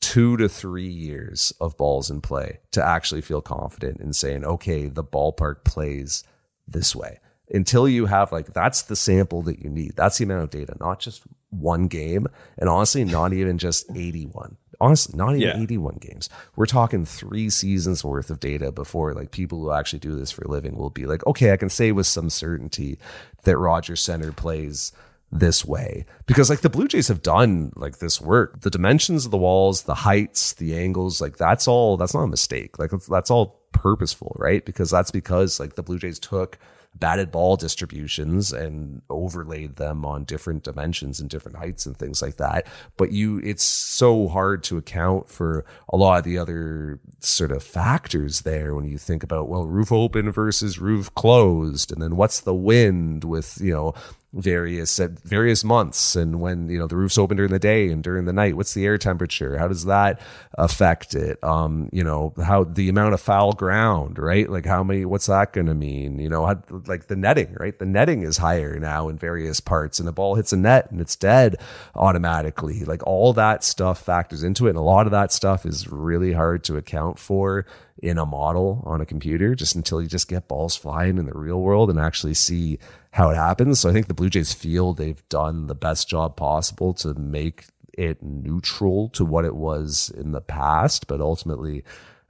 two 0.07 0.37
to 0.37 0.47
three 0.47 0.87
years 0.87 1.51
of 1.59 1.75
balls 1.75 2.09
in 2.09 2.21
play 2.21 2.59
to 2.71 2.81
actually 2.85 3.19
feel 3.19 3.41
confident 3.41 3.99
in 3.99 4.13
saying, 4.13 4.45
okay, 4.45 4.87
the 4.87 5.03
ballpark 5.03 5.65
plays 5.65 6.23
this 6.65 6.95
way. 6.95 7.19
Until 7.53 7.89
you 7.89 8.05
have 8.05 8.31
like, 8.31 8.53
that's 8.53 8.83
the 8.83 8.95
sample 8.95 9.41
that 9.43 9.59
you 9.59 9.69
need. 9.69 9.97
That's 9.97 10.17
the 10.17 10.23
amount 10.23 10.43
of 10.43 10.49
data, 10.49 10.77
not 10.79 10.99
just 11.01 11.23
one 11.49 11.87
game. 11.87 12.27
And 12.57 12.69
honestly, 12.69 13.03
not 13.03 13.33
even 13.33 13.57
just 13.57 13.85
81 13.95 14.55
honestly 14.79 15.17
not 15.17 15.35
even 15.35 15.41
Yeah. 15.57 15.63
81 15.63 15.97
games 15.99 16.29
we're 16.55 16.67
talking 16.67 17.03
three 17.03 17.49
seasons 17.49 18.03
worth 18.03 18.29
of 18.29 18.39
data 18.39 18.71
before 18.71 19.15
like 19.15 19.31
people 19.31 19.59
who 19.59 19.71
actually 19.71 19.97
do 19.97 20.13
this 20.13 20.29
for 20.29 20.43
a 20.43 20.47
living 20.47 20.75
will 20.75 20.91
be 20.91 21.07
like 21.07 21.25
okay 21.25 21.51
i 21.51 21.57
can 21.57 21.67
say 21.71 21.91
with 21.91 22.05
some 22.05 22.29
certainty 22.29 22.99
that 23.41 23.57
roger 23.57 23.95
center 23.95 24.31
plays 24.31 24.91
this 25.31 25.65
way 25.65 26.05
because 26.25 26.49
like 26.49 26.61
the 26.61 26.69
blue 26.69 26.87
jays 26.87 27.09
have 27.09 27.21
done 27.21 27.71
like 27.75 27.99
this 27.99 28.21
work 28.21 28.61
the 28.61 28.69
dimensions 28.69 29.25
of 29.25 29.31
the 29.31 29.37
walls 29.37 29.83
the 29.83 29.93
heights 29.93 30.53
the 30.53 30.77
angles 30.77 31.19
like 31.19 31.35
that's 31.35 31.67
all 31.67 31.97
that's 31.97 32.13
not 32.13 32.23
a 32.23 32.27
mistake 32.27 32.79
like 32.79 32.91
that's, 33.09 33.29
all 33.29 33.59
purposeful 33.73 34.33
right 34.39 34.65
because 34.65 34.89
that's 34.89 35.11
because 35.11 35.59
like 35.59 35.75
the 35.75 35.83
blue 35.83 35.99
jays 35.99 36.17
took 36.17 36.57
batted 36.99 37.31
ball 37.31 37.55
distributions 37.55 38.51
and 38.51 39.01
overlaid 39.09 39.75
them 39.75 40.05
on 40.05 40.23
different 40.23 40.63
dimensions 40.63 41.19
and 41.19 41.29
different 41.29 41.57
heights 41.57 41.85
and 41.85 41.97
things 41.97 42.21
like 42.21 42.37
that. 42.37 42.67
But 42.97 43.11
you, 43.11 43.39
it's 43.43 43.63
so 43.63 44.27
hard 44.27 44.63
to 44.63 44.77
account 44.77 45.29
for 45.29 45.65
a 45.89 45.97
lot 45.97 46.19
of 46.19 46.23
the 46.23 46.37
other 46.37 46.99
sort 47.19 47.51
of 47.51 47.63
factors 47.63 48.41
there 48.41 48.75
when 48.75 48.85
you 48.85 48.97
think 48.97 49.23
about, 49.23 49.47
well, 49.47 49.65
roof 49.65 49.91
open 49.91 50.31
versus 50.31 50.79
roof 50.79 51.13
closed. 51.15 51.91
And 51.91 52.01
then 52.01 52.15
what's 52.15 52.41
the 52.41 52.55
wind 52.55 53.23
with, 53.23 53.59
you 53.61 53.73
know, 53.73 53.93
various 54.33 54.99
at 54.99 55.11
various 55.21 55.63
months 55.63 56.15
and 56.15 56.41
when 56.41 56.69
you 56.69 56.77
know 56.77 56.85
the 56.85 56.97
roof's 56.97 57.17
open 57.17 57.37
during 57.37 57.51
the 57.51 57.57
day 57.57 57.89
and 57.89 58.03
during 58.03 58.25
the 58.25 58.33
night 58.33 58.57
what's 58.57 58.73
the 58.73 58.85
air 58.85 58.97
temperature? 58.97 59.57
How 59.57 59.69
does 59.69 59.85
that 59.85 60.19
affect 60.57 61.15
it? 61.15 61.41
Um 61.43 61.89
you 61.93 62.03
know 62.03 62.33
how 62.43 62.65
the 62.65 62.89
amount 62.89 63.13
of 63.13 63.21
foul 63.21 63.53
ground 63.53 64.19
right? 64.19 64.49
Like 64.49 64.65
how 64.65 64.83
many 64.83 65.05
what's 65.05 65.27
that 65.27 65.53
going 65.53 65.67
to 65.67 65.73
mean? 65.73 66.19
You 66.19 66.27
know 66.27 66.45
how, 66.45 66.61
like 66.87 67.07
the 67.07 67.15
netting 67.15 67.55
right? 67.57 67.77
The 67.79 67.85
netting 67.85 68.23
is 68.23 68.37
higher 68.37 68.77
now 68.79 69.07
in 69.07 69.17
various 69.17 69.61
parts 69.61 69.97
and 69.97 70.07
the 70.07 70.11
ball 70.11 70.35
hits 70.35 70.51
a 70.51 70.57
net 70.57 70.91
and 70.91 70.99
it's 70.99 71.15
dead 71.15 71.55
automatically. 71.95 72.83
Like 72.83 73.07
all 73.07 73.31
that 73.33 73.63
stuff 73.63 74.01
factors 74.01 74.43
into 74.43 74.67
it 74.67 74.71
and 74.71 74.77
a 74.77 74.81
lot 74.81 75.07
of 75.07 75.11
that 75.11 75.31
stuff 75.31 75.65
is 75.65 75.87
really 75.87 76.33
hard 76.33 76.65
to 76.65 76.75
account 76.75 77.17
for 77.17 77.65
in 77.99 78.17
a 78.17 78.25
model 78.25 78.83
on 78.85 79.01
a 79.01 79.05
computer 79.05 79.55
just 79.55 79.75
until 79.75 80.01
you 80.01 80.07
just 80.07 80.27
get 80.27 80.47
balls 80.47 80.75
flying 80.75 81.17
in 81.17 81.25
the 81.25 81.33
real 81.33 81.61
world 81.61 81.89
and 81.89 81.99
actually 81.99 82.33
see 82.33 82.77
how 83.17 83.31
it 83.31 83.35
happens. 83.35 83.79
So 83.79 83.89
I 83.89 83.93
think 83.93 84.07
the 84.07 84.13
Blue 84.13 84.29
Jays 84.29 84.53
feel 84.53 84.93
they've 84.93 85.27
done 85.27 85.65
the 85.65 85.73
best 85.73 86.07
job 86.07 86.35
possible 86.35 86.93
to 86.95 87.15
make 87.15 87.65
it 87.97 88.21
neutral 88.21 89.09
to 89.09 89.25
what 89.25 89.43
it 89.43 89.55
was 89.55 90.11
in 90.15 90.33
the 90.33 90.41
past. 90.41 91.07
But 91.07 91.19
ultimately, 91.19 91.83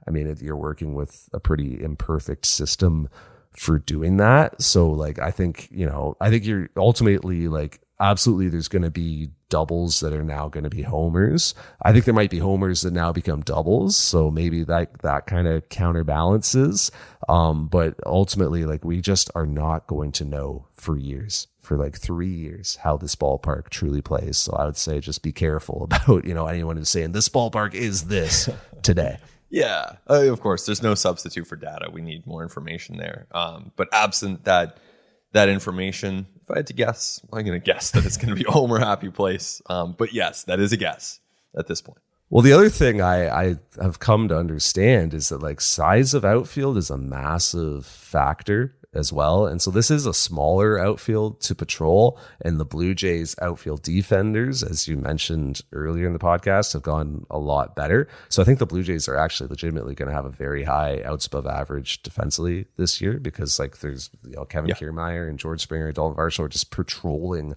I 0.06 0.10
mean, 0.10 0.34
you're 0.40 0.56
working 0.56 0.94
with 0.94 1.28
a 1.34 1.40
pretty 1.40 1.82
imperfect 1.82 2.46
system 2.46 3.10
for 3.50 3.78
doing 3.78 4.16
that. 4.16 4.62
So 4.62 4.88
like, 4.88 5.18
I 5.18 5.30
think, 5.30 5.68
you 5.70 5.84
know, 5.84 6.16
I 6.22 6.30
think 6.30 6.46
you're 6.46 6.70
ultimately 6.74 7.48
like, 7.48 7.80
absolutely 8.00 8.48
there's 8.48 8.68
going 8.68 8.80
to 8.80 8.90
be 8.90 9.28
doubles 9.48 10.00
that 10.00 10.12
are 10.12 10.24
now 10.24 10.48
going 10.48 10.64
to 10.64 10.70
be 10.70 10.82
homers. 10.82 11.54
I 11.82 11.92
think 11.92 12.04
there 12.04 12.14
might 12.14 12.30
be 12.30 12.38
homers 12.38 12.82
that 12.82 12.92
now 12.92 13.12
become 13.12 13.40
doubles. 13.42 13.96
So 13.96 14.30
maybe 14.30 14.64
that, 14.64 15.00
that 15.02 15.26
kind 15.26 15.48
of 15.48 15.68
counterbalances. 15.68 16.90
Um, 17.28 17.68
but 17.68 17.94
ultimately, 18.06 18.64
like 18.64 18.84
we 18.84 19.00
just 19.00 19.30
are 19.34 19.46
not 19.46 19.86
going 19.86 20.12
to 20.12 20.24
know 20.24 20.66
for 20.72 20.96
years, 20.96 21.46
for 21.60 21.76
like 21.76 21.98
three 21.98 22.32
years, 22.32 22.76
how 22.76 22.96
this 22.96 23.16
ballpark 23.16 23.68
truly 23.68 24.02
plays. 24.02 24.38
So 24.38 24.54
I 24.54 24.66
would 24.66 24.76
say 24.76 25.00
just 25.00 25.22
be 25.22 25.32
careful 25.32 25.84
about, 25.90 26.24
you 26.24 26.34
know, 26.34 26.46
anyone 26.46 26.76
who's 26.76 26.88
saying 26.88 27.12
this 27.12 27.28
ballpark 27.28 27.74
is 27.74 28.04
this 28.04 28.48
today. 28.82 29.18
Yeah, 29.50 29.92
uh, 30.08 30.30
of 30.30 30.40
course. 30.40 30.66
There's 30.66 30.82
no 30.82 30.94
substitute 30.94 31.46
for 31.46 31.56
data. 31.56 31.88
We 31.90 32.02
need 32.02 32.26
more 32.26 32.42
information 32.42 32.98
there. 32.98 33.26
Um, 33.32 33.72
but 33.76 33.88
absent 33.92 34.44
that 34.44 34.78
that 35.32 35.48
information, 35.48 36.26
if 36.48 36.54
I 36.54 36.58
had 36.58 36.66
to 36.68 36.72
guess, 36.72 37.20
I'm 37.32 37.44
going 37.44 37.60
to 37.60 37.64
guess 37.64 37.90
that 37.90 38.06
it's 38.06 38.16
going 38.16 38.30
to 38.30 38.34
be 38.34 38.44
a 38.48 38.50
Homer 38.50 38.78
happy 38.78 39.10
place. 39.10 39.60
Um, 39.66 39.94
but 39.96 40.12
yes, 40.12 40.44
that 40.44 40.60
is 40.60 40.72
a 40.72 40.76
guess 40.76 41.20
at 41.56 41.66
this 41.66 41.80
point. 41.80 41.98
Well, 42.30 42.42
the 42.42 42.52
other 42.52 42.68
thing 42.68 43.00
I, 43.00 43.28
I 43.28 43.56
have 43.80 43.98
come 44.00 44.28
to 44.28 44.36
understand 44.36 45.14
is 45.14 45.30
that 45.30 45.42
like 45.42 45.60
size 45.60 46.14
of 46.14 46.24
outfield 46.24 46.76
is 46.76 46.90
a 46.90 46.98
massive 46.98 47.86
factor 47.86 48.74
as 48.94 49.12
well. 49.12 49.46
And 49.46 49.60
so 49.60 49.70
this 49.70 49.90
is 49.90 50.06
a 50.06 50.14
smaller 50.14 50.78
outfield 50.78 51.40
to 51.42 51.54
patrol. 51.54 52.18
And 52.40 52.58
the 52.58 52.64
Blue 52.64 52.94
Jays 52.94 53.34
outfield 53.40 53.82
defenders, 53.82 54.62
as 54.62 54.88
you 54.88 54.96
mentioned 54.96 55.60
earlier 55.72 56.06
in 56.06 56.14
the 56.14 56.18
podcast, 56.18 56.72
have 56.72 56.82
gone 56.82 57.26
a 57.30 57.38
lot 57.38 57.76
better. 57.76 58.08
So 58.28 58.40
I 58.40 58.44
think 58.44 58.58
the 58.58 58.66
Blue 58.66 58.82
Jays 58.82 59.06
are 59.08 59.16
actually 59.16 59.48
legitimately 59.50 59.94
going 59.94 60.08
to 60.08 60.14
have 60.14 60.24
a 60.24 60.30
very 60.30 60.64
high 60.64 61.02
outs 61.04 61.26
above 61.26 61.46
average 61.46 62.02
defensively 62.02 62.66
this 62.76 63.00
year 63.00 63.18
because 63.20 63.58
like 63.58 63.78
there's 63.80 64.10
you 64.24 64.36
know 64.36 64.44
Kevin 64.44 64.70
Yeah. 64.70 64.76
Kiermaier 64.76 65.28
and 65.28 65.38
George 65.38 65.60
Springer 65.60 65.86
and 65.86 65.94
Dalton 65.94 66.16
Varsho 66.16 66.40
are 66.44 66.48
just 66.48 66.70
patrolling 66.70 67.54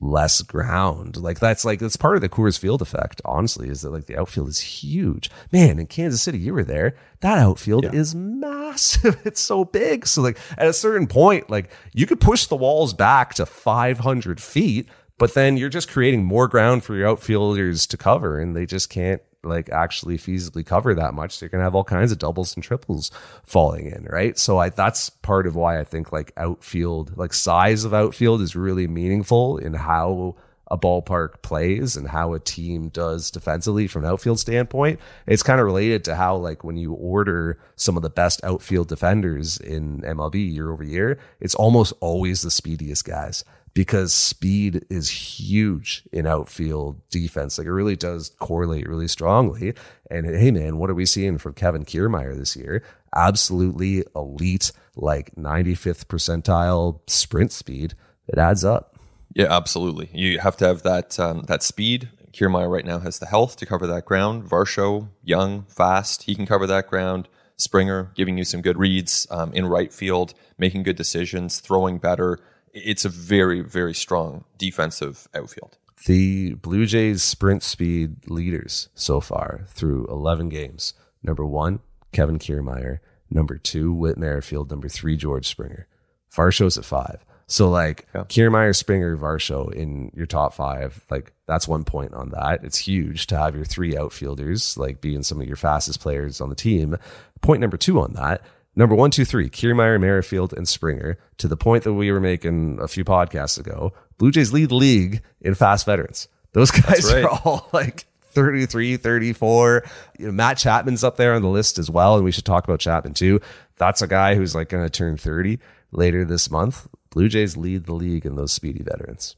less 0.00 0.42
ground. 0.42 1.16
Like 1.16 1.40
that's 1.40 1.64
like 1.64 1.80
that's 1.80 1.96
part 1.96 2.16
of 2.16 2.20
the 2.22 2.28
Coors 2.28 2.58
Field 2.58 2.82
effect. 2.82 3.20
Honestly, 3.24 3.68
is 3.68 3.82
that 3.82 3.90
like 3.90 4.06
the 4.06 4.16
outfield 4.18 4.48
is 4.48 4.60
huge. 4.60 5.30
Man, 5.52 5.78
in 5.78 5.86
Kansas 5.86 6.22
City, 6.22 6.38
you 6.38 6.54
were 6.54 6.64
there. 6.64 6.94
That 7.20 7.38
outfield 7.38 7.84
Yeah. 7.84 7.92
is 7.92 8.14
massive. 8.14 9.16
It's 9.24 9.40
so 9.40 9.64
big. 9.64 10.06
So 10.06 10.22
like 10.22 10.38
at 10.56 10.66
a 10.68 10.72
certain 10.72 11.06
point, 11.06 11.50
like 11.50 11.70
you 11.92 12.06
could 12.06 12.20
push 12.20 12.46
the 12.46 12.56
walls 12.56 12.94
back 12.94 13.34
to 13.34 13.46
500 13.46 14.40
feet, 14.40 14.88
but 15.18 15.34
then 15.34 15.56
you're 15.56 15.68
just 15.68 15.88
creating 15.90 16.24
more 16.24 16.46
ground 16.48 16.84
for 16.84 16.94
your 16.94 17.08
outfielders 17.08 17.86
to 17.88 17.96
cover, 17.96 18.38
and 18.40 18.54
they 18.56 18.66
just 18.66 18.88
can't 18.90 19.20
like 19.44 19.70
actually 19.70 20.18
feasibly 20.18 20.64
cover 20.64 20.94
that 20.94 21.14
much. 21.14 21.38
They're 21.38 21.48
gonna 21.48 21.64
have 21.64 21.74
all 21.74 21.84
kinds 21.84 22.12
of 22.12 22.18
doubles 22.18 22.54
and 22.54 22.64
triples 22.64 23.10
falling 23.44 23.86
in, 23.86 24.04
right? 24.10 24.38
So 24.38 24.58
I 24.58 24.70
that's 24.70 25.10
part 25.10 25.46
of 25.46 25.54
why 25.54 25.78
I 25.78 25.84
think 25.84 26.12
like 26.12 26.32
outfield, 26.36 27.16
like 27.16 27.32
size 27.32 27.84
of 27.84 27.94
outfield 27.94 28.42
is 28.42 28.56
really 28.56 28.86
meaningful 28.86 29.58
in 29.58 29.74
how 29.74 30.36
a 30.70 30.78
ballpark 30.78 31.40
plays 31.42 31.96
and 31.96 32.08
how 32.08 32.34
a 32.34 32.38
team 32.38 32.88
does 32.90 33.30
defensively 33.30 33.86
from 33.86 34.04
an 34.04 34.10
outfield 34.10 34.38
standpoint. 34.38 35.00
It's 35.26 35.42
kind 35.42 35.60
of 35.60 35.66
related 35.66 36.04
to 36.04 36.14
how 36.14 36.36
like 36.36 36.62
when 36.62 36.76
you 36.76 36.92
order 36.92 37.58
some 37.76 37.96
of 37.96 38.02
the 38.02 38.10
best 38.10 38.42
outfield 38.44 38.88
defenders 38.88 39.58
in 39.58 40.02
MLB 40.02 40.52
year 40.52 40.70
over 40.70 40.84
year, 40.84 41.18
it's 41.40 41.54
almost 41.54 41.92
always 42.00 42.42
the 42.42 42.50
speediest 42.50 43.04
guys 43.04 43.44
because 43.78 44.12
speed 44.12 44.84
is 44.90 45.08
huge 45.08 46.02
in 46.10 46.26
outfield 46.26 47.00
defense. 47.10 47.58
Like 47.58 47.68
it 47.68 47.72
really 47.72 47.94
does 47.94 48.32
correlate 48.40 48.88
really 48.88 49.06
strongly. 49.06 49.72
And 50.10 50.26
hey, 50.26 50.50
man, 50.50 50.78
what 50.78 50.90
are 50.90 50.96
we 50.96 51.06
seeing 51.06 51.38
from 51.38 51.52
Kevin 51.52 51.84
Kiermaier 51.84 52.36
this 52.36 52.56
year? 52.56 52.82
Absolutely 53.14 54.02
elite, 54.16 54.72
like 54.96 55.32
95th 55.36 56.06
percentile 56.06 56.98
sprint 57.08 57.52
speed. 57.52 57.94
It 58.26 58.36
adds 58.36 58.64
up. 58.64 58.96
Yeah, 59.36 59.46
absolutely. 59.48 60.10
You 60.12 60.40
have 60.40 60.56
to 60.56 60.66
have 60.66 60.82
that 60.82 61.20
um, 61.20 61.42
that 61.42 61.62
speed. 61.62 62.08
Kiermaier 62.32 62.68
right 62.68 62.84
now 62.84 62.98
has 62.98 63.20
the 63.20 63.26
health 63.26 63.54
to 63.58 63.66
cover 63.66 63.86
that 63.86 64.06
ground. 64.06 64.42
Varsho, 64.42 65.06
young, 65.22 65.66
fast, 65.66 66.24
he 66.24 66.34
can 66.34 66.46
cover 66.46 66.66
that 66.66 66.88
ground. 66.88 67.28
Springer 67.56 68.10
giving 68.16 68.38
you 68.38 68.44
some 68.44 68.60
good 68.60 68.76
reads 68.76 69.28
um, 69.30 69.52
in 69.52 69.66
right 69.66 69.92
field, 69.92 70.34
making 70.58 70.82
good 70.82 70.96
decisions, 70.96 71.60
throwing 71.60 71.98
better. 71.98 72.40
It's 72.72 73.04
a 73.04 73.08
very, 73.08 73.60
very 73.60 73.94
strong 73.94 74.44
defensive 74.58 75.28
outfield. 75.34 75.78
the 76.06 76.54
Blue 76.54 76.86
Jays 76.86 77.22
sprint 77.22 77.62
speed 77.62 78.28
leaders 78.30 78.88
so 78.94 79.20
far 79.20 79.64
through 79.68 80.06
11 80.06 80.48
games. 80.48 80.94
Number 81.22 81.44
one, 81.44 81.80
Kevin 82.12 82.38
Kiermaier. 82.38 82.98
Number 83.30 83.58
two, 83.58 83.92
Whit 83.92 84.16
Merrifield. 84.16 84.70
Number 84.70 84.88
three, 84.88 85.16
George 85.16 85.46
Springer. 85.46 85.86
Varsho's 86.32 86.78
at 86.78 86.84
five. 86.84 87.24
So 87.46 87.68
like 87.70 88.06
Yeah. 88.14 88.24
Kiermaier, 88.24 88.76
Springer, 88.76 89.16
Varsho 89.16 89.72
in 89.72 90.12
your 90.14 90.26
top 90.26 90.52
five, 90.54 91.04
like 91.10 91.32
that's 91.46 91.66
one 91.66 91.82
point 91.84 92.12
on 92.14 92.28
that. 92.30 92.62
It's 92.62 92.78
huge 92.78 93.26
to 93.28 93.38
have 93.38 93.56
your 93.56 93.64
three 93.64 93.96
outfielders 93.96 94.76
like 94.76 95.00
being 95.00 95.22
some 95.22 95.40
of 95.40 95.46
your 95.46 95.56
fastest 95.56 96.00
players 96.00 96.40
on 96.42 96.50
the 96.50 96.54
team. 96.54 96.96
Point 97.40 97.60
number 97.60 97.76
two 97.78 98.00
on 98.00 98.12
that. 98.14 98.42
Number 98.78 98.94
one, 98.94 99.10
two, 99.10 99.24
three, 99.24 99.50
Kiermaier, 99.50 100.00
Merrifield, 100.00 100.52
and 100.52 100.68
Springer, 100.68 101.18
to 101.38 101.48
the 101.48 101.56
point 101.56 101.82
that 101.82 101.94
we 101.94 102.12
were 102.12 102.20
making 102.20 102.78
a 102.80 102.86
few 102.86 103.04
podcasts 103.04 103.58
ago. 103.58 103.92
Blue 104.18 104.30
Jays 104.30 104.52
lead 104.52 104.70
league 104.70 105.20
in 105.40 105.56
fast 105.56 105.84
veterans. 105.84 106.28
Those 106.52 106.70
guys 106.70 107.12
right. 107.12 107.24
are 107.24 107.40
all 107.44 107.68
like 107.72 108.06
33, 108.20 108.96
34. 108.96 109.84
You 110.20 110.26
know, 110.26 110.32
Matt 110.32 110.58
Chapman's 110.58 111.02
up 111.02 111.16
there 111.16 111.34
on 111.34 111.42
the 111.42 111.48
list 111.48 111.76
as 111.76 111.90
well. 111.90 112.14
And 112.14 112.24
we 112.24 112.30
should 112.30 112.44
talk 112.44 112.62
about 112.62 112.78
Chapman 112.78 113.14
too. 113.14 113.40
That's 113.78 114.00
a 114.00 114.06
guy 114.06 114.36
who's 114.36 114.54
like 114.54 114.68
going 114.68 114.84
to 114.84 114.90
turn 114.90 115.16
30 115.16 115.58
later 115.90 116.24
this 116.24 116.48
month. 116.48 116.86
Blue 117.10 117.28
Jays 117.28 117.56
lead 117.56 117.86
the 117.86 117.94
league 117.94 118.24
in 118.24 118.36
those 118.36 118.52
speedy 118.52 118.84
veterans. 118.84 119.34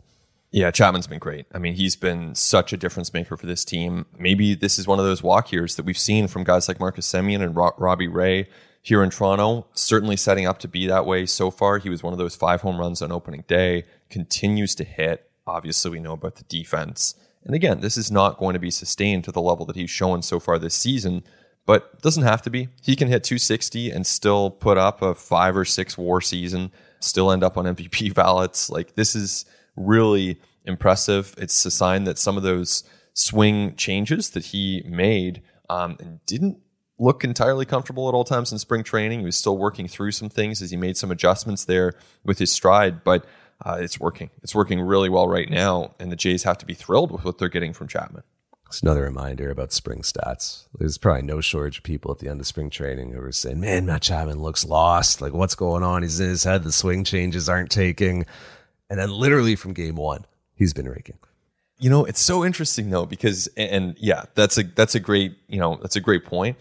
Yeah, 0.50 0.70
Chapman's 0.70 1.06
been 1.06 1.18
great. 1.18 1.46
I 1.54 1.58
mean, 1.58 1.76
he's 1.76 1.96
been 1.96 2.34
such 2.34 2.74
a 2.74 2.76
difference 2.76 3.14
maker 3.14 3.38
for 3.38 3.46
this 3.46 3.64
team. 3.64 4.04
Maybe 4.18 4.54
this 4.54 4.78
is 4.78 4.86
one 4.86 4.98
of 4.98 5.06
those 5.06 5.22
walk 5.22 5.50
years 5.50 5.76
that 5.76 5.86
we've 5.86 5.96
seen 5.96 6.28
from 6.28 6.44
guys 6.44 6.68
like 6.68 6.78
Marcus 6.78 7.10
Semien 7.10 7.40
and 7.40 7.56
Ro- 7.56 7.72
Robbie 7.78 8.08
Ray 8.08 8.46
here 8.82 9.02
in 9.02 9.10
Toronto. 9.10 9.66
Certainly 9.72 10.16
setting 10.16 10.46
up 10.46 10.58
to 10.58 10.68
be 10.68 10.86
that 10.86 11.06
way 11.06 11.26
so 11.26 11.50
far. 11.50 11.78
He 11.78 11.90
was 11.90 12.02
one 12.02 12.12
of 12.12 12.18
those 12.18 12.36
five 12.36 12.62
home 12.62 12.78
runs 12.78 13.02
on 13.02 13.12
opening 13.12 13.44
day, 13.46 13.84
continues 14.08 14.74
to 14.76 14.84
hit. 14.84 15.30
Obviously, 15.46 15.90
we 15.90 16.00
know 16.00 16.12
about 16.12 16.36
the 16.36 16.44
defense. 16.44 17.14
And 17.44 17.54
again, 17.54 17.80
this 17.80 17.96
is 17.96 18.10
not 18.10 18.38
going 18.38 18.54
to 18.54 18.60
be 18.60 18.70
sustained 18.70 19.24
to 19.24 19.32
the 19.32 19.40
level 19.40 19.64
that 19.66 19.76
he's 19.76 19.90
shown 19.90 20.22
so 20.22 20.38
far 20.38 20.58
this 20.58 20.74
season, 20.74 21.24
but 21.66 22.00
doesn't 22.02 22.22
have 22.22 22.42
to 22.42 22.50
be. 22.50 22.68
He 22.82 22.96
can 22.96 23.08
hit 23.08 23.24
260 23.24 23.90
and 23.90 24.06
still 24.06 24.50
put 24.50 24.76
up 24.76 25.02
a 25.02 25.14
five 25.14 25.56
or 25.56 25.64
six 25.64 25.96
war 25.96 26.20
season, 26.20 26.70
still 27.00 27.32
end 27.32 27.42
up 27.42 27.56
on 27.56 27.64
MVP 27.64 28.14
ballots. 28.14 28.70
Like, 28.70 28.94
this 28.94 29.14
is 29.14 29.46
really 29.76 30.40
impressive. 30.64 31.34
It's 31.38 31.64
a 31.64 31.70
sign 31.70 32.04
that 32.04 32.18
some 32.18 32.36
of 32.36 32.42
those 32.42 32.84
swing 33.14 33.74
changes 33.76 34.30
that 34.30 34.46
he 34.46 34.82
made 34.86 35.42
um, 35.68 35.96
and 36.00 36.24
didn't 36.26 36.58
look 37.00 37.24
entirely 37.24 37.64
comfortable 37.64 38.08
at 38.08 38.14
all 38.14 38.24
times 38.24 38.52
in 38.52 38.58
spring 38.58 38.84
training. 38.84 39.20
He 39.20 39.24
was 39.24 39.36
still 39.36 39.56
working 39.56 39.88
through 39.88 40.12
some 40.12 40.28
things 40.28 40.60
as 40.62 40.70
he 40.70 40.76
made 40.76 40.96
some 40.96 41.10
adjustments 41.10 41.64
there 41.64 41.94
with 42.24 42.38
his 42.38 42.52
stride, 42.52 43.02
but 43.02 43.24
uh, 43.64 43.78
it's 43.80 43.98
working. 43.98 44.30
It's 44.42 44.54
working 44.54 44.80
really 44.80 45.08
well 45.08 45.26
right 45.26 45.48
now, 45.50 45.94
and 45.98 46.12
the 46.12 46.16
Jays 46.16 46.44
have 46.44 46.58
to 46.58 46.66
be 46.66 46.74
thrilled 46.74 47.10
with 47.10 47.24
what 47.24 47.38
they're 47.38 47.48
getting 47.48 47.72
from 47.72 47.88
Chapman. 47.88 48.22
It's 48.66 48.82
another 48.82 49.02
reminder 49.02 49.50
about 49.50 49.72
spring 49.72 50.02
stats. 50.02 50.66
There's 50.78 50.96
probably 50.96 51.22
no 51.22 51.40
shortage 51.40 51.78
of 51.78 51.84
people 51.84 52.12
at 52.12 52.20
the 52.20 52.28
end 52.28 52.38
of 52.38 52.46
spring 52.46 52.70
training 52.70 53.12
who 53.12 53.20
are 53.20 53.32
saying, 53.32 53.58
"Man, 53.58 53.86
Matt 53.86 54.02
Chapman 54.02 54.40
looks 54.40 54.64
lost. 54.64 55.20
Like, 55.20 55.32
what's 55.32 55.56
going 55.56 55.82
on? 55.82 56.02
He's 56.02 56.20
in 56.20 56.28
his 56.28 56.44
head. 56.44 56.62
The 56.62 56.70
swing 56.70 57.02
changes 57.02 57.48
aren't 57.48 57.70
taking." 57.70 58.26
And 58.88 59.00
then, 59.00 59.10
literally 59.10 59.56
from 59.56 59.72
game 59.72 59.96
one, 59.96 60.24
he's 60.54 60.72
been 60.72 60.88
raking. 60.88 61.18
You 61.80 61.90
know, 61.90 62.04
it's 62.04 62.20
so 62.20 62.44
interesting 62.44 62.90
though 62.90 63.06
because, 63.06 63.48
and 63.56 63.96
yeah, 63.98 64.26
that's 64.34 64.56
a 64.56 64.62
that's 64.62 64.94
a 64.94 65.00
great 65.00 65.36
you 65.48 65.58
know 65.58 65.78
that's 65.82 65.96
a 65.96 66.00
great 66.00 66.24
point. 66.24 66.56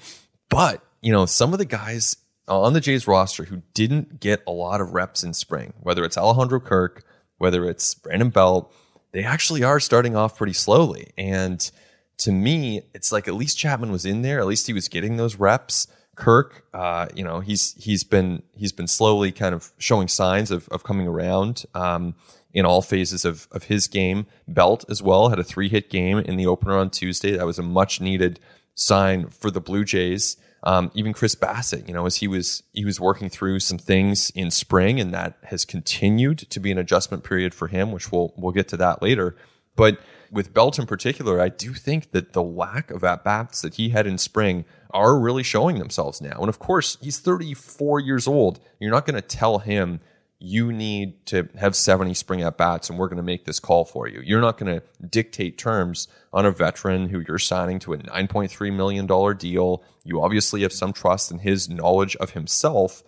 But 0.50 0.84
you 1.02 1.12
know, 1.12 1.26
some 1.26 1.54
of 1.54 1.60
the 1.60 1.66
guys 1.66 2.18
on 2.48 2.74
the 2.74 2.82
Jays 2.82 3.08
roster 3.08 3.46
who 3.46 3.62
didn't 3.74 4.20
get 4.20 4.42
a 4.48 4.52
lot 4.52 4.82
of 4.82 4.94
reps 4.94 5.24
in 5.24 5.34
spring, 5.34 5.74
whether 5.82 6.04
it's 6.04 6.18
Alejandro 6.18 6.60
Kirk, 6.60 7.04
whether 7.38 7.70
it's 7.70 7.94
Brandon 7.94 8.30
Belt, 8.30 8.74
they 9.12 9.24
actually 9.24 9.64
are 9.64 9.80
starting 9.80 10.16
off 10.16 10.38
pretty 10.38 10.54
slowly. 10.54 11.12
And 11.18 11.70
to 12.18 12.32
me, 12.32 12.82
it's 12.94 13.12
like 13.12 13.28
at 13.28 13.34
least 13.36 13.58
Chapman 13.58 13.92
was 13.92 14.06
in 14.06 14.22
there. 14.24 14.40
At 14.40 14.48
least 14.48 14.68
he 14.68 14.74
was 14.74 14.88
getting 14.88 15.18
those 15.18 15.36
reps. 15.36 15.88
Kirk, 16.16 16.66
uh, 16.74 17.08
you 17.16 17.24
know, 17.24 17.40
he's 17.40 17.76
he's 17.82 18.04
been 18.04 18.44
he's 18.54 18.74
been 18.74 18.88
slowly 18.88 19.32
kind 19.32 19.56
of 19.56 19.72
showing 19.78 20.10
signs 20.10 20.52
of 20.52 20.68
of 20.68 20.84
coming 20.84 21.08
around 21.08 21.64
um, 21.74 22.14
in 22.54 22.66
all 22.66 22.82
phases 22.82 23.24
of 23.24 23.48
of 23.54 23.64
his 23.64 23.88
game. 23.88 24.26
Belt 24.46 24.84
as 24.90 25.02
well 25.02 25.30
had 25.30 25.40
a 25.40 25.46
three 25.46 25.70
hit 25.70 25.90
game 25.90 26.18
in 26.18 26.36
the 26.36 26.46
opener 26.46 26.78
on 26.78 26.90
Tuesday. 26.90 27.38
That 27.38 27.46
was 27.46 27.58
a 27.58 27.64
much 27.64 28.02
needed 28.02 28.40
sign 28.80 29.28
for 29.30 29.52
the 29.52 29.62
Blue 29.62 29.84
Jays. 29.84 30.38
Um, 30.64 30.92
even 30.94 31.14
Chris 31.14 31.36
Bassitt, 31.36 31.88
you 31.88 31.94
know, 31.94 32.06
as 32.06 32.18
he 32.18 32.28
was 32.28 32.64
he 32.74 32.84
was 32.84 33.00
working 33.00 33.30
through 33.30 33.60
some 33.60 33.78
things 33.78 34.30
in 34.32 34.52
spring, 34.52 35.00
and 35.00 35.14
that 35.14 35.38
has 35.44 35.64
continued 35.64 36.40
to 36.40 36.60
be 36.60 36.72
an 36.72 36.78
adjustment 36.78 37.24
period 37.24 37.54
for 37.54 37.68
him, 37.68 37.92
which 37.92 38.12
we'll 38.12 38.34
we'll 38.36 38.52
get 38.52 38.68
to 38.70 38.78
that 38.78 39.02
later. 39.02 39.36
But 39.76 40.00
with 40.32 40.54
Belt 40.54 40.78
in 40.78 40.86
particular, 40.86 41.40
I 41.40 41.50
do 41.50 41.74
think 41.74 42.12
that 42.12 42.34
the 42.34 42.44
lack 42.44 42.92
of 42.92 43.04
at 43.04 43.24
bats 43.24 43.62
that 43.62 43.76
he 43.76 43.90
had 43.90 44.06
in 44.06 44.18
spring 44.18 44.66
are 44.92 45.18
really 45.18 45.44
showing 45.44 45.80
themselves 45.80 46.22
now. 46.22 46.38
And 46.40 46.50
of 46.50 46.60
course, 46.60 46.98
he's 47.02 47.20
34 47.20 48.02
years 48.02 48.28
old. 48.28 48.60
You're 48.80 48.92
not 48.92 49.06
going 49.06 49.16
to 49.16 49.28
tell 49.28 49.60
him 49.60 50.02
you 50.40 50.72
need 50.72 51.26
to 51.26 51.50
have 51.60 51.76
70 51.76 52.14
spring 52.14 52.42
at 52.42 52.58
bats 52.58 52.90
and 52.90 52.98
we're 52.98 53.08
going 53.08 53.18
to 53.18 53.24
make 53.24 53.46
this 53.46 53.60
call 53.60 53.84
for 53.84 54.08
you. 54.08 54.22
You're 54.24 54.40
not 54.40 54.58
going 54.58 54.80
to 54.80 54.84
dictate 55.06 55.58
terms 55.58 56.08
on 56.32 56.46
a 56.46 56.52
veteran 56.52 57.10
who 57.10 57.22
you're 57.28 57.40
signing 57.40 57.78
to 57.80 57.94
a 57.94 57.98
$9.3 57.98 58.74
million 58.74 59.38
deal. 59.38 59.84
You 60.06 60.22
obviously 60.22 60.62
have 60.62 60.72
some 60.72 60.94
trust 60.94 61.30
in 61.30 61.40
his 61.40 61.70
knowledge 61.70 62.16
of 62.18 62.32
himself, 62.32 63.04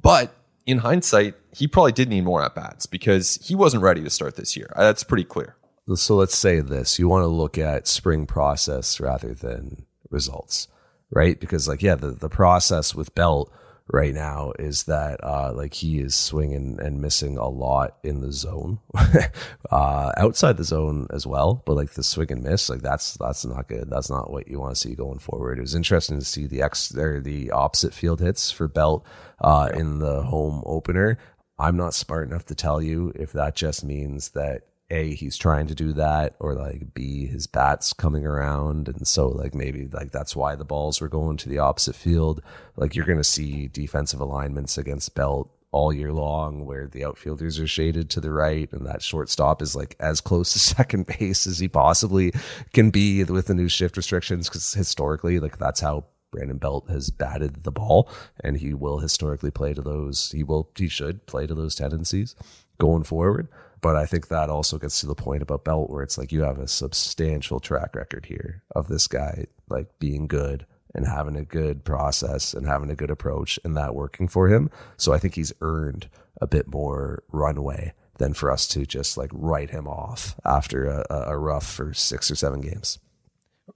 but 0.00 0.34
in 0.66 0.78
hindsight, 0.78 1.34
he 1.54 1.68
probably 1.68 1.92
did 1.92 2.08
need 2.08 2.24
more 2.24 2.42
at 2.42 2.54
bats 2.54 2.86
because 2.86 3.36
he 3.42 3.54
wasn't 3.54 3.82
ready 3.82 4.02
to 4.02 4.10
start 4.10 4.36
this 4.36 4.56
year. 4.56 4.72
Uh, 4.74 4.84
that's 4.84 5.04
pretty 5.04 5.24
clear. 5.24 5.56
So 5.94 6.16
let's 6.16 6.36
say 6.36 6.60
this 6.60 6.98
you 6.98 7.08
want 7.08 7.22
to 7.22 7.28
look 7.28 7.58
at 7.58 7.88
spring 7.88 8.26
process 8.26 9.00
rather 9.00 9.34
than 9.34 9.86
results, 10.10 10.68
right? 11.10 11.38
Because, 11.38 11.68
like, 11.68 11.82
yeah, 11.82 11.96
the, 11.96 12.10
the 12.10 12.28
process 12.28 12.94
with 12.94 13.14
Belt 13.14 13.52
right 13.88 14.14
now 14.14 14.52
is 14.58 14.84
that 14.84 15.22
uh, 15.22 15.52
like 15.54 15.74
he 15.74 15.98
is 15.98 16.14
swinging 16.14 16.78
and 16.80 17.00
missing 17.00 17.36
a 17.36 17.48
lot 17.48 17.96
in 18.02 18.20
the 18.20 18.32
zone, 18.32 18.78
uh, 19.70 20.12
outside 20.16 20.56
the 20.56 20.64
zone 20.64 21.06
as 21.10 21.26
well. 21.26 21.62
But 21.66 21.74
like 21.74 21.90
the 21.90 22.02
swing 22.02 22.32
and 22.32 22.42
miss, 22.42 22.68
like 22.68 22.82
that's 22.82 23.14
that's 23.14 23.44
not 23.44 23.68
good. 23.68 23.88
That's 23.90 24.10
not 24.10 24.30
what 24.30 24.48
you 24.48 24.60
want 24.60 24.74
to 24.74 24.80
see 24.80 24.94
going 24.94 25.18
forward. 25.18 25.58
It 25.58 25.62
was 25.62 25.74
interesting 25.74 26.18
to 26.18 26.24
see 26.24 26.46
the 26.46 26.62
ex 26.62 26.96
or 26.96 27.20
the 27.20 27.50
opposite 27.50 27.94
field 27.94 28.20
hits 28.20 28.50
for 28.50 28.68
Belt 28.68 29.04
uh, 29.40 29.70
yeah. 29.72 29.80
in 29.80 29.98
the 29.98 30.22
home 30.22 30.62
opener. 30.66 31.18
I'm 31.58 31.76
not 31.76 31.94
smart 31.94 32.28
enough 32.28 32.46
to 32.46 32.54
tell 32.54 32.82
you 32.82 33.12
if 33.14 33.32
that 33.32 33.54
just 33.54 33.84
means 33.84 34.30
that 34.30 34.62
a 34.92 35.14
he's 35.14 35.36
trying 35.36 35.66
to 35.66 35.74
do 35.74 35.92
that 35.94 36.36
or 36.38 36.54
like 36.54 36.94
b 36.94 37.26
his 37.26 37.46
bats 37.46 37.92
coming 37.92 38.26
around 38.26 38.88
and 38.88 39.08
so 39.08 39.28
like 39.28 39.54
maybe 39.54 39.88
like 39.88 40.12
that's 40.12 40.36
why 40.36 40.54
the 40.54 40.64
balls 40.64 41.00
were 41.00 41.08
going 41.08 41.36
to 41.38 41.48
the 41.48 41.58
opposite 41.58 41.96
field. 41.96 42.42
Like 42.76 42.94
you're 42.94 43.06
going 43.06 43.18
to 43.18 43.24
see 43.24 43.68
defensive 43.68 44.20
alignments 44.20 44.78
against 44.78 45.14
belt 45.14 45.50
all 45.72 45.92
year 45.92 46.12
long 46.12 46.66
where 46.66 46.86
the 46.86 47.04
outfielders 47.04 47.58
are 47.58 47.66
shaded 47.66 48.10
to 48.10 48.20
the 48.20 48.30
right 48.30 48.70
and 48.72 48.86
that 48.86 49.02
shortstop 49.02 49.62
is 49.62 49.74
like 49.74 49.96
as 49.98 50.20
close 50.20 50.52
to 50.52 50.58
second 50.58 51.06
base 51.06 51.46
as 51.46 51.58
he 51.58 51.68
possibly 51.68 52.32
can 52.74 52.90
be 52.90 53.24
with 53.24 53.46
the 53.46 53.54
new 53.54 53.68
shift 53.68 53.96
restrictions 53.96 54.48
because 54.48 54.74
historically 54.74 55.38
like 55.38 55.58
that's 55.58 55.80
how 55.80 56.04
Brandon 56.30 56.58
Belt 56.58 56.88
has 56.88 57.10
batted 57.10 57.64
the 57.64 57.72
ball 57.72 58.10
and 58.42 58.58
he 58.58 58.74
will 58.74 58.98
historically 58.98 59.50
play 59.50 59.72
to 59.72 59.82
those 59.82 60.30
he 60.32 60.42
will 60.42 60.70
he 60.76 60.88
should 60.88 61.26
play 61.26 61.46
to 61.46 61.54
those 61.54 61.74
tendencies 61.74 62.36
going 62.78 63.02
forward 63.02 63.48
but 63.82 63.96
I 63.96 64.06
think 64.06 64.28
that 64.28 64.48
also 64.48 64.78
gets 64.78 65.00
to 65.00 65.06
the 65.06 65.14
point 65.14 65.42
about 65.42 65.64
Belt 65.64 65.90
where 65.90 66.02
it's 66.02 66.16
like 66.16 66.32
you 66.32 66.42
have 66.42 66.58
a 66.58 66.68
substantial 66.68 67.60
track 67.60 67.94
record 67.94 68.26
here 68.26 68.62
of 68.74 68.88
this 68.88 69.06
guy 69.06 69.46
like 69.68 69.98
being 69.98 70.26
good 70.28 70.64
and 70.94 71.06
having 71.06 71.36
a 71.36 71.44
good 71.44 71.84
process 71.84 72.54
and 72.54 72.66
having 72.66 72.90
a 72.90 72.94
good 72.94 73.10
approach 73.10 73.58
and 73.64 73.76
that 73.76 73.94
working 73.94 74.28
for 74.28 74.48
him. 74.48 74.70
So 74.96 75.12
I 75.12 75.18
think 75.18 75.34
he's 75.34 75.52
earned 75.60 76.08
a 76.40 76.46
bit 76.46 76.68
more 76.68 77.24
runway 77.32 77.92
than 78.18 78.34
for 78.34 78.50
us 78.50 78.68
to 78.68 78.86
just 78.86 79.16
like 79.16 79.30
write 79.32 79.70
him 79.70 79.88
off 79.88 80.36
after 80.44 80.86
a, 80.86 81.04
a 81.10 81.38
rough 81.38 81.66
for 81.66 81.92
six 81.92 82.30
or 82.30 82.36
seven 82.36 82.60
games. 82.60 82.98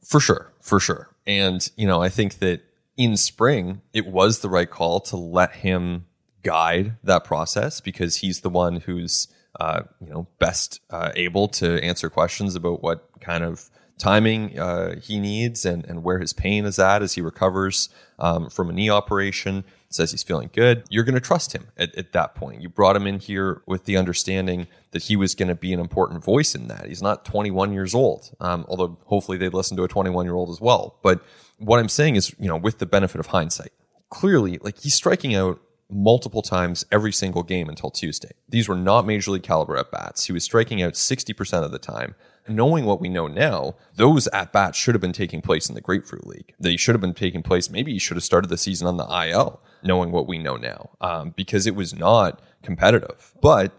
For 0.04 0.20
sure, 0.20 0.52
for 0.60 0.78
sure. 0.78 1.10
And, 1.26 1.68
you 1.76 1.86
know, 1.86 2.00
I 2.00 2.10
think 2.10 2.38
that 2.38 2.62
in 2.96 3.16
spring, 3.16 3.82
it 3.92 4.06
was 4.06 4.38
the 4.38 4.48
right 4.48 4.70
call 4.70 5.00
to 5.00 5.16
let 5.16 5.56
him 5.56 6.06
guide 6.42 6.96
that 7.02 7.24
process 7.24 7.80
because 7.80 8.16
he's 8.16 8.40
the 8.40 8.50
one 8.50 8.76
who's 8.76 9.26
uh, 9.58 9.82
you 10.00 10.10
know, 10.10 10.26
best 10.38 10.80
uh, 10.90 11.12
able 11.14 11.48
to 11.48 11.82
answer 11.82 12.10
questions 12.10 12.54
about 12.54 12.82
what 12.82 13.08
kind 13.20 13.44
of 13.44 13.70
timing 13.98 14.58
uh, 14.58 15.00
he 15.00 15.18
needs 15.18 15.64
and, 15.64 15.84
and 15.86 16.02
where 16.02 16.18
his 16.18 16.32
pain 16.32 16.64
is 16.66 16.78
at 16.78 17.02
as 17.02 17.14
he 17.14 17.20
recovers 17.20 17.88
um, 18.18 18.50
from 18.50 18.68
a 18.68 18.72
knee 18.72 18.90
operation. 18.90 19.64
Says 19.88 20.10
he's 20.10 20.22
feeling 20.22 20.50
good. 20.52 20.84
You're 20.90 21.04
going 21.04 21.14
to 21.14 21.20
trust 21.20 21.54
him 21.54 21.68
at, 21.76 21.94
at, 21.96 22.12
that 22.12 22.34
point. 22.34 22.60
You 22.60 22.68
brought 22.68 22.96
him 22.96 23.06
in 23.06 23.20
here 23.20 23.62
with 23.66 23.84
the 23.84 23.96
understanding 23.96 24.66
that 24.90 25.04
he 25.04 25.16
was 25.16 25.34
going 25.34 25.48
to 25.48 25.54
be 25.54 25.72
an 25.72 25.80
important 25.80 26.24
voice 26.24 26.54
in 26.54 26.66
that. 26.68 26.86
He's 26.86 27.02
not 27.02 27.24
21 27.24 27.72
years 27.72 27.94
old, 27.94 28.34
um, 28.40 28.66
although 28.68 28.98
hopefully 29.04 29.38
they'd 29.38 29.54
listen 29.54 29.76
to 29.76 29.84
a 29.84 29.88
21 29.88 30.26
year 30.26 30.34
old 30.34 30.50
as 30.50 30.60
well. 30.60 30.98
But 31.02 31.24
what 31.58 31.78
I'm 31.78 31.88
saying 31.88 32.16
is, 32.16 32.34
you 32.38 32.48
know, 32.48 32.56
with 32.56 32.78
the 32.78 32.84
benefit 32.84 33.20
of 33.20 33.26
hindsight, 33.26 33.72
clearly, 34.10 34.58
like 34.58 34.80
he's 34.80 34.94
striking 34.94 35.34
out 35.34 35.60
multiple 35.88 36.42
times 36.42 36.84
every 36.90 37.12
single 37.12 37.42
game 37.42 37.68
until 37.68 37.90
Tuesday. 37.90 38.32
These 38.48 38.68
were 38.68 38.76
not 38.76 39.06
major 39.06 39.30
league 39.30 39.42
caliber 39.42 39.76
at 39.76 39.90
bats. 39.90 40.24
He 40.24 40.32
was 40.32 40.44
striking 40.44 40.82
out 40.82 40.94
60% 40.94 41.64
of 41.64 41.70
the 41.70 41.78
time. 41.78 42.14
Knowing 42.48 42.84
what 42.84 43.00
we 43.00 43.08
know 43.08 43.26
now, 43.26 43.74
those 43.94 44.28
at 44.28 44.52
bats 44.52 44.78
should 44.78 44.94
have 44.94 45.02
been 45.02 45.12
taking 45.12 45.42
place 45.42 45.68
in 45.68 45.74
the 45.74 45.80
Grapefruit 45.80 46.26
League. 46.26 46.54
They 46.60 46.76
should 46.76 46.94
have 46.94 47.00
been 47.00 47.14
taking 47.14 47.42
place. 47.42 47.70
Maybe 47.70 47.92
he 47.92 47.98
should 47.98 48.16
have 48.16 48.22
started 48.22 48.48
the 48.48 48.56
season 48.56 48.86
on 48.86 48.96
the 48.96 49.28
IL, 49.28 49.60
knowing 49.82 50.12
what 50.12 50.28
we 50.28 50.38
know 50.38 50.56
now, 50.56 50.90
um, 51.00 51.34
because 51.36 51.66
it 51.66 51.74
was 51.74 51.92
not 51.94 52.40
competitive. 52.62 53.32
But 53.42 53.72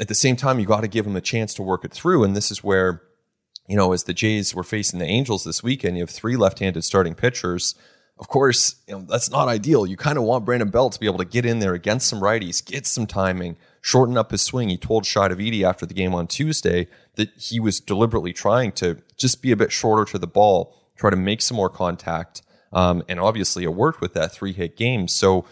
at 0.00 0.08
the 0.08 0.14
same 0.14 0.36
time, 0.36 0.58
you 0.58 0.64
got 0.64 0.80
to 0.80 0.88
give 0.88 1.06
him 1.06 1.16
a 1.16 1.20
chance 1.20 1.52
to 1.54 1.62
work 1.62 1.84
it 1.84 1.92
through. 1.92 2.24
And 2.24 2.34
this 2.34 2.50
is 2.50 2.64
where, 2.64 3.02
you 3.68 3.76
know, 3.76 3.92
as 3.92 4.04
the 4.04 4.14
Jays 4.14 4.54
were 4.54 4.62
facing 4.62 4.98
the 4.98 5.06
Angels 5.06 5.44
this 5.44 5.62
weekend, 5.62 5.98
you 5.98 6.02
have 6.02 6.10
three 6.10 6.36
left 6.36 6.60
handed 6.60 6.84
starting 6.84 7.14
pitchers 7.14 7.74
of 8.18 8.28
course, 8.28 8.76
you 8.88 8.94
know, 8.94 9.02
that's 9.02 9.30
not 9.30 9.48
ideal. 9.48 9.86
You 9.86 9.96
kind 9.96 10.16
of 10.16 10.24
want 10.24 10.44
Brandon 10.44 10.70
Belt 10.70 10.92
to 10.92 11.00
be 11.00 11.06
able 11.06 11.18
to 11.18 11.24
get 11.24 11.44
in 11.44 11.58
there 11.58 11.74
against 11.74 12.08
some 12.08 12.20
righties, 12.20 12.64
get 12.64 12.86
some 12.86 13.06
timing, 13.06 13.56
shorten 13.82 14.16
up 14.16 14.30
his 14.30 14.40
swing. 14.40 14.70
He 14.70 14.78
told 14.78 15.04
Shi 15.04 15.20
Davidi 15.20 15.62
after 15.62 15.84
the 15.84 15.92
game 15.92 16.14
on 16.14 16.26
Tuesday 16.26 16.88
that 17.16 17.30
he 17.36 17.60
was 17.60 17.78
deliberately 17.78 18.32
trying 18.32 18.72
to 18.72 19.02
just 19.18 19.42
be 19.42 19.52
a 19.52 19.56
bit 19.56 19.70
shorter 19.70 20.10
to 20.12 20.18
the 20.18 20.26
ball, 20.26 20.74
try 20.96 21.10
to 21.10 21.16
make 21.16 21.42
some 21.42 21.56
more 21.56 21.68
contact. 21.68 22.42
Um, 22.72 23.02
and 23.08 23.20
obviously, 23.20 23.64
it 23.64 23.74
worked 23.74 24.00
with 24.00 24.14
that 24.14 24.32
three 24.32 24.52
hit 24.52 24.76
game. 24.76 25.08
So, 25.08 25.44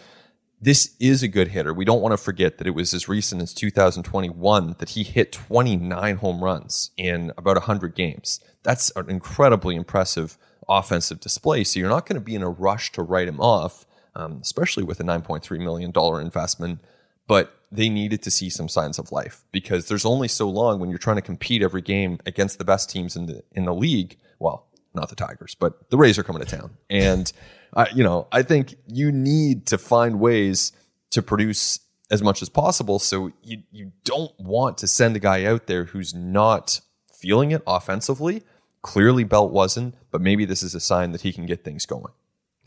this 0.59 0.95
is 0.99 1.21
a 1.21 1.27
good 1.27 1.49
hitter. 1.49 1.73
We 1.73 1.85
don't 1.85 2.01
want 2.01 2.13
to 2.13 2.17
forget 2.17 2.57
that 2.57 2.65
it 2.65 2.71
was 2.71 2.93
as 2.93 3.07
recent 3.07 3.41
as 3.41 3.53
2021 3.53 4.75
that 4.79 4.89
he 4.89 5.03
hit 5.03 5.31
29 5.31 6.15
home 6.15 6.43
runs 6.43 6.91
in 6.97 7.31
about 7.37 7.57
100 7.57 7.93
games. 7.93 8.39
That's 8.63 8.91
an 8.95 9.09
incredibly 9.09 9.75
impressive 9.75 10.37
offensive 10.69 11.19
display. 11.19 11.63
So 11.63 11.79
you're 11.79 11.89
not 11.89 12.05
going 12.05 12.19
to 12.19 12.25
be 12.25 12.35
in 12.35 12.43
a 12.43 12.49
rush 12.49 12.91
to 12.93 13.01
write 13.03 13.27
him 13.27 13.39
off, 13.39 13.85
um, 14.15 14.39
especially 14.41 14.83
with 14.83 14.99
a 14.99 15.03
$9.3 15.03 15.59
million 15.59 15.91
investment. 16.21 16.81
But 17.27 17.55
they 17.71 17.89
needed 17.89 18.21
to 18.23 18.31
see 18.31 18.49
some 18.49 18.69
signs 18.69 18.99
of 18.99 19.11
life 19.11 19.43
because 19.51 19.87
there's 19.87 20.05
only 20.05 20.27
so 20.27 20.49
long 20.49 20.79
when 20.79 20.89
you're 20.89 20.99
trying 20.99 21.17
to 21.17 21.21
compete 21.21 21.61
every 21.61 21.81
game 21.81 22.19
against 22.25 22.57
the 22.57 22.65
best 22.65 22.89
teams 22.89 23.15
in 23.15 23.25
the 23.25 23.43
in 23.51 23.65
the 23.65 23.73
league. 23.73 24.17
Well, 24.39 24.67
not 24.93 25.09
the 25.09 25.15
Tigers, 25.15 25.55
but 25.55 25.89
the 25.89 25.97
Rays 25.97 26.17
are 26.17 26.23
coming 26.23 26.43
to 26.43 26.57
town, 26.57 26.77
and 26.89 27.31
you 27.93 28.03
know 28.03 28.27
I 28.31 28.43
think 28.43 28.75
you 28.87 29.11
need 29.11 29.65
to 29.67 29.77
find 29.77 30.19
ways 30.19 30.71
to 31.11 31.21
produce 31.21 31.79
as 32.11 32.21
much 32.21 32.41
as 32.41 32.49
possible. 32.49 32.99
So 32.99 33.31
you 33.43 33.63
you 33.71 33.91
don't 34.03 34.37
want 34.39 34.77
to 34.79 34.87
send 34.87 35.15
a 35.15 35.19
guy 35.19 35.45
out 35.45 35.67
there 35.67 35.85
who's 35.85 36.13
not 36.13 36.81
feeling 37.13 37.51
it 37.51 37.63
offensively. 37.65 38.43
Clearly, 38.85 39.23
Belt 39.23 39.51
wasn't, 39.51 39.95
but 40.11 40.21
maybe 40.21 40.45
this 40.45 40.61
is 40.61 40.75
a 40.75 40.79
sign 40.79 41.11
that 41.11 41.21
he 41.21 41.33
can 41.33 41.47
get 41.47 41.63
things 41.63 41.87
going. 41.87 42.13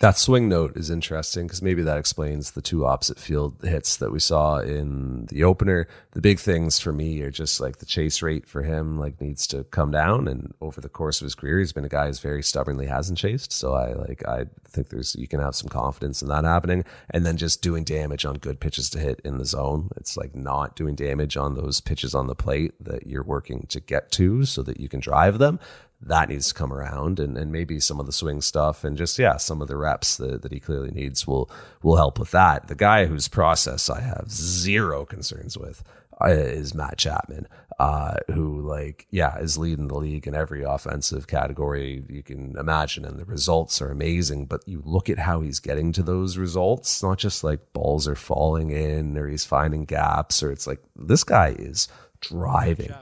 That 0.00 0.16
swing 0.16 0.48
note 0.48 0.76
is 0.76 0.90
interesting 0.90 1.46
because 1.46 1.60
maybe 1.60 1.82
that 1.82 1.98
explains 1.98 2.52
the 2.52 2.62
two 2.62 2.86
opposite 2.86 3.18
field 3.18 3.56
hits 3.62 3.96
that 3.96 4.12
we 4.12 4.20
saw 4.20 4.58
in 4.58 5.26
the 5.26 5.42
opener. 5.42 5.88
The 6.12 6.20
big 6.20 6.38
things 6.38 6.78
for 6.78 6.92
me 6.92 7.20
are 7.22 7.32
just 7.32 7.60
like 7.60 7.78
the 7.78 7.86
chase 7.86 8.22
rate 8.22 8.48
for 8.48 8.62
him 8.62 8.98
like 8.98 9.20
needs 9.20 9.44
to 9.48 9.64
come 9.64 9.90
down. 9.90 10.28
And 10.28 10.54
over 10.60 10.80
the 10.80 10.88
course 10.88 11.20
of 11.20 11.24
his 11.24 11.34
career, 11.34 11.58
he's 11.58 11.72
been 11.72 11.84
a 11.84 11.88
guy 11.88 12.06
who's 12.06 12.20
very 12.20 12.44
stubbornly 12.44 12.86
hasn't 12.86 13.18
chased. 13.18 13.52
So 13.52 13.74
I 13.74 13.92
like 13.92 14.26
I 14.26 14.46
think 14.68 14.90
there's 14.90 15.16
you 15.16 15.26
can 15.26 15.40
have 15.40 15.56
some 15.56 15.68
confidence 15.68 16.22
in 16.22 16.28
that 16.28 16.44
happening. 16.44 16.84
And 17.10 17.26
then 17.26 17.36
just 17.36 17.60
doing 17.60 17.82
damage 17.82 18.24
on 18.24 18.34
good 18.34 18.60
pitches 18.60 18.90
to 18.90 19.00
hit 19.00 19.20
in 19.24 19.38
the 19.38 19.44
zone. 19.44 19.90
It's 19.96 20.16
like 20.16 20.34
not 20.34 20.76
doing 20.76 20.94
damage 20.94 21.36
on 21.36 21.54
those 21.54 21.80
pitches 21.80 22.14
on 22.14 22.28
the 22.28 22.36
plate 22.36 22.72
that 22.78 23.08
you're 23.08 23.24
working 23.24 23.66
to 23.70 23.80
get 23.80 24.12
to 24.12 24.44
so 24.44 24.62
that 24.62 24.78
you 24.78 24.88
can 24.88 25.00
drive 25.00 25.38
them 25.38 25.58
that 26.00 26.28
needs 26.28 26.48
to 26.48 26.54
come 26.54 26.72
around 26.72 27.18
and, 27.18 27.36
and 27.36 27.50
maybe 27.50 27.80
some 27.80 27.98
of 27.98 28.06
the 28.06 28.12
swing 28.12 28.40
stuff 28.40 28.84
and 28.84 28.96
just 28.96 29.18
yeah 29.18 29.36
some 29.36 29.60
of 29.60 29.68
the 29.68 29.76
reps 29.76 30.16
that, 30.16 30.42
that 30.42 30.52
he 30.52 30.60
clearly 30.60 30.90
needs 30.90 31.26
will 31.26 31.50
will 31.82 31.96
help 31.96 32.18
with 32.18 32.30
that. 32.30 32.68
The 32.68 32.74
guy 32.74 33.06
whose 33.06 33.28
process 33.28 33.90
i 33.90 34.00
have 34.00 34.30
zero 34.30 35.04
concerns 35.04 35.58
with 35.58 35.82
uh, 36.20 36.28
is 36.28 36.74
matt 36.74 36.98
chapman 36.98 37.48
uh, 37.78 38.16
who 38.32 38.60
like 38.60 39.06
yeah 39.10 39.38
is 39.38 39.56
leading 39.56 39.86
the 39.86 39.94
league 39.94 40.26
in 40.26 40.34
every 40.34 40.64
offensive 40.64 41.28
category 41.28 42.04
you 42.08 42.24
can 42.24 42.56
imagine 42.58 43.04
and 43.04 43.20
the 43.20 43.24
results 43.24 43.80
are 43.80 43.92
amazing 43.92 44.46
but 44.46 44.66
you 44.66 44.82
look 44.84 45.08
at 45.08 45.18
how 45.18 45.40
he's 45.40 45.60
getting 45.60 45.92
to 45.92 46.02
those 46.02 46.36
results 46.36 47.02
not 47.04 47.18
just 47.18 47.44
like 47.44 47.72
balls 47.72 48.08
are 48.08 48.16
falling 48.16 48.70
in 48.70 49.16
or 49.16 49.28
he's 49.28 49.44
finding 49.44 49.84
gaps 49.84 50.42
or 50.42 50.50
it's 50.50 50.66
like 50.66 50.80
this 50.96 51.22
guy 51.22 51.54
is 51.56 51.86
driving 52.20 52.92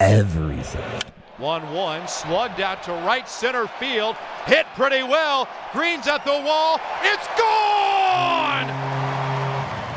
everything 0.00 1.00
1 1.38 1.72
1, 1.72 2.08
slugged 2.08 2.60
out 2.60 2.82
to 2.82 2.92
right 2.92 3.28
center 3.28 3.68
field, 3.68 4.16
hit 4.46 4.66
pretty 4.74 5.04
well. 5.04 5.48
Green's 5.72 6.08
at 6.08 6.24
the 6.24 6.32
wall. 6.32 6.80
It's 7.02 7.26
gone! 7.38 8.66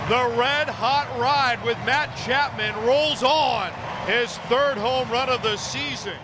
The 0.07 0.37
red 0.37 0.67
hot 0.67 1.07
ride 1.17 1.63
with 1.65 1.77
Matt 1.85 2.15
Chapman 2.17 2.75
rolls 2.85 3.23
on. 3.23 3.71
His 4.05 4.37
third 4.49 4.77
home 4.77 5.09
run 5.09 5.29
of 5.29 5.41
the 5.41 5.57
season. 5.57 6.17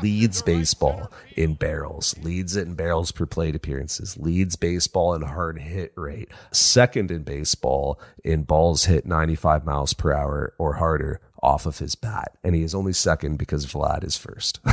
Leads 0.00 0.42
baseball 0.42 1.10
in 1.36 1.54
barrels, 1.54 2.14
leads 2.22 2.54
it 2.54 2.68
in 2.68 2.74
barrels 2.74 3.10
per 3.10 3.26
plate 3.26 3.56
appearances, 3.56 4.16
leads 4.16 4.54
baseball 4.54 5.14
in 5.14 5.22
hard 5.22 5.58
hit 5.58 5.92
rate, 5.96 6.28
second 6.52 7.10
in 7.10 7.24
baseball 7.24 7.98
in 8.22 8.44
balls 8.44 8.84
hit 8.84 9.04
95 9.04 9.64
miles 9.64 9.92
per 9.92 10.12
hour 10.12 10.54
or 10.58 10.74
harder 10.74 11.20
off 11.42 11.66
of 11.66 11.78
his 11.78 11.94
bat. 11.94 12.36
And 12.44 12.54
he 12.54 12.62
is 12.62 12.74
only 12.74 12.92
second 12.92 13.36
because 13.36 13.66
Vlad 13.66 14.04
is 14.04 14.16
first. 14.16 14.60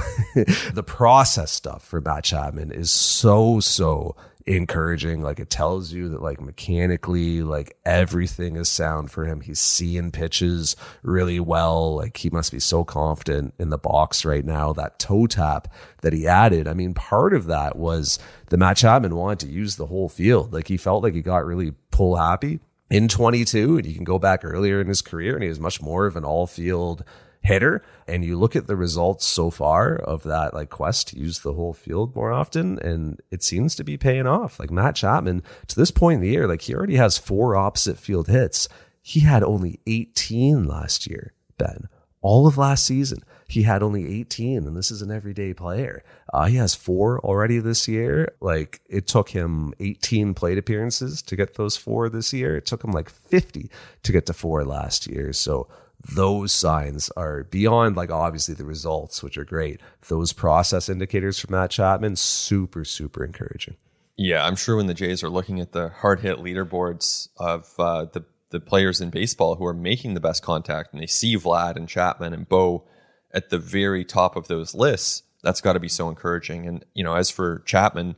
the 0.73 0.83
process 0.85 1.51
stuff 1.51 1.83
for 1.83 1.99
Matt 1.99 2.23
Chapman 2.23 2.71
is 2.71 2.91
so, 2.91 3.59
so 3.59 4.15
encouraging. 4.45 5.21
Like 5.21 5.39
it 5.39 5.49
tells 5.49 5.93
you 5.93 6.09
that 6.09 6.21
like 6.21 6.41
mechanically, 6.41 7.41
like 7.41 7.77
everything 7.85 8.55
is 8.55 8.67
sound 8.67 9.11
for 9.11 9.25
him. 9.25 9.41
He's 9.41 9.59
seeing 9.59 10.11
pitches 10.11 10.75
really 11.03 11.39
well. 11.39 11.95
Like 11.95 12.17
he 12.17 12.29
must 12.29 12.51
be 12.51 12.59
so 12.59 12.83
confident 12.83 13.53
in 13.59 13.69
the 13.69 13.77
box 13.77 14.25
right 14.25 14.45
now. 14.45 14.73
That 14.73 14.99
toe 14.99 15.27
tap 15.27 15.71
that 16.01 16.13
he 16.13 16.27
added. 16.27 16.67
I 16.67 16.73
mean, 16.73 16.93
part 16.93 17.33
of 17.33 17.45
that 17.45 17.77
was 17.77 18.19
the 18.47 18.57
Matt 18.57 18.77
Chapman 18.77 19.15
wanted 19.15 19.39
to 19.47 19.53
use 19.53 19.75
the 19.75 19.87
whole 19.87 20.09
field. 20.09 20.53
Like 20.53 20.67
he 20.67 20.77
felt 20.77 21.03
like 21.03 21.13
he 21.13 21.21
got 21.21 21.45
really 21.45 21.73
pull 21.91 22.15
happy 22.15 22.59
in 22.89 23.07
22 23.07 23.77
and 23.77 23.85
you 23.85 23.93
can 23.93 24.03
go 24.03 24.19
back 24.19 24.43
earlier 24.43 24.81
in 24.81 24.87
his 24.87 25.01
career 25.01 25.35
and 25.35 25.43
he 25.43 25.49
was 25.49 25.59
much 25.59 25.81
more 25.81 26.05
of 26.05 26.15
an 26.15 26.25
all 26.25 26.47
field 26.47 27.03
hitter. 27.41 27.83
And 28.07 28.25
you 28.25 28.37
look 28.37 28.55
at 28.55 28.67
the 28.67 28.75
results 28.75 29.25
so 29.25 29.49
far 29.49 29.95
of 29.95 30.23
that 30.23 30.53
like 30.53 30.69
quest 30.69 31.09
to 31.09 31.19
use 31.19 31.39
the 31.39 31.53
whole 31.53 31.73
field 31.73 32.15
more 32.15 32.31
often 32.31 32.79
and 32.79 33.21
it 33.31 33.43
seems 33.43 33.75
to 33.75 33.83
be 33.83 33.97
paying 33.97 34.27
off. 34.27 34.59
Like 34.59 34.71
matt 34.71 34.95
chapman 34.95 35.43
to 35.67 35.75
this 35.75 35.91
point 35.91 36.15
in 36.15 36.21
the 36.21 36.29
year 36.29 36.47
like 36.47 36.61
he 36.61 36.73
already 36.73 36.95
has 36.95 37.17
four 37.17 37.55
opposite 37.55 37.97
field 37.97 38.27
hits. 38.27 38.67
He 39.01 39.21
had 39.21 39.43
only 39.43 39.79
18 39.87 40.65
last 40.65 41.07
year 41.07 41.33
ben. 41.57 41.87
All 42.21 42.47
of 42.47 42.57
last 42.57 42.85
season 42.85 43.19
he 43.49 43.63
had 43.63 43.81
only 43.81 44.19
18 44.19 44.67
and 44.67 44.77
this 44.77 44.91
is 44.91 45.01
an 45.01 45.11
everyday 45.11 45.53
player. 45.53 46.03
Uh, 46.31 46.45
he 46.45 46.57
has 46.57 46.75
four 46.75 47.19
already 47.21 47.57
this 47.57 47.87
year. 47.87 48.31
Like 48.39 48.79
it 48.87 49.07
took 49.07 49.29
him 49.29 49.73
18 49.79 50.35
plate 50.35 50.59
appearances 50.59 51.23
to 51.23 51.35
get 51.35 51.55
those 51.55 51.75
four 51.75 52.09
this 52.09 52.31
year. 52.31 52.55
It 52.55 52.67
took 52.67 52.83
him 52.83 52.91
like 52.91 53.09
50 53.09 53.71
to 54.03 54.11
get 54.11 54.27
to 54.27 54.33
four 54.33 54.63
last 54.63 55.07
year. 55.07 55.33
So 55.33 55.67
those 56.15 56.51
signs 56.51 57.09
are 57.17 57.43
beyond 57.45 57.97
like 57.97 58.11
obviously 58.11 58.53
the 58.53 58.65
results 58.65 59.23
which 59.23 59.37
are 59.37 59.45
great. 59.45 59.81
Those 60.07 60.31
process 60.31 60.87
indicators 60.87 61.39
from 61.39 61.55
matt 61.55 61.71
chapman 61.71 62.15
super 62.17 62.85
super 62.85 63.25
encouraging. 63.25 63.77
Yeah 64.15 64.45
i'm 64.45 64.55
sure 64.55 64.75
when 64.75 64.87
the 64.87 64.93
jays 64.93 65.23
are 65.23 65.29
looking 65.29 65.59
at 65.59 65.71
the 65.71 65.89
hard 65.89 66.19
hit 66.19 66.37
leaderboards 66.37 67.29
of 67.37 67.73
uh, 67.79 68.05
the 68.05 68.23
the 68.51 68.59
players 68.59 69.01
in 69.01 69.09
baseball 69.09 69.55
who 69.55 69.65
are 69.65 69.73
making 69.73 70.13
the 70.13 70.19
best 70.19 70.43
contact 70.43 70.93
and 70.93 71.01
they 71.01 71.07
see 71.07 71.35
vlad 71.35 71.75
and 71.75 71.89
chapman 71.89 72.33
and 72.33 72.47
bo 72.47 72.83
at 73.31 73.49
the 73.49 73.57
very 73.57 74.03
top 74.03 74.35
of 74.35 74.47
those 74.47 74.73
lists, 74.73 75.23
that's 75.43 75.61
got 75.61 75.73
to 75.73 75.79
be 75.79 75.87
so 75.89 76.09
encouraging. 76.09 76.67
And 76.67 76.85
you 76.93 77.03
know, 77.03 77.15
as 77.15 77.29
for 77.29 77.59
Chapman, 77.65 78.15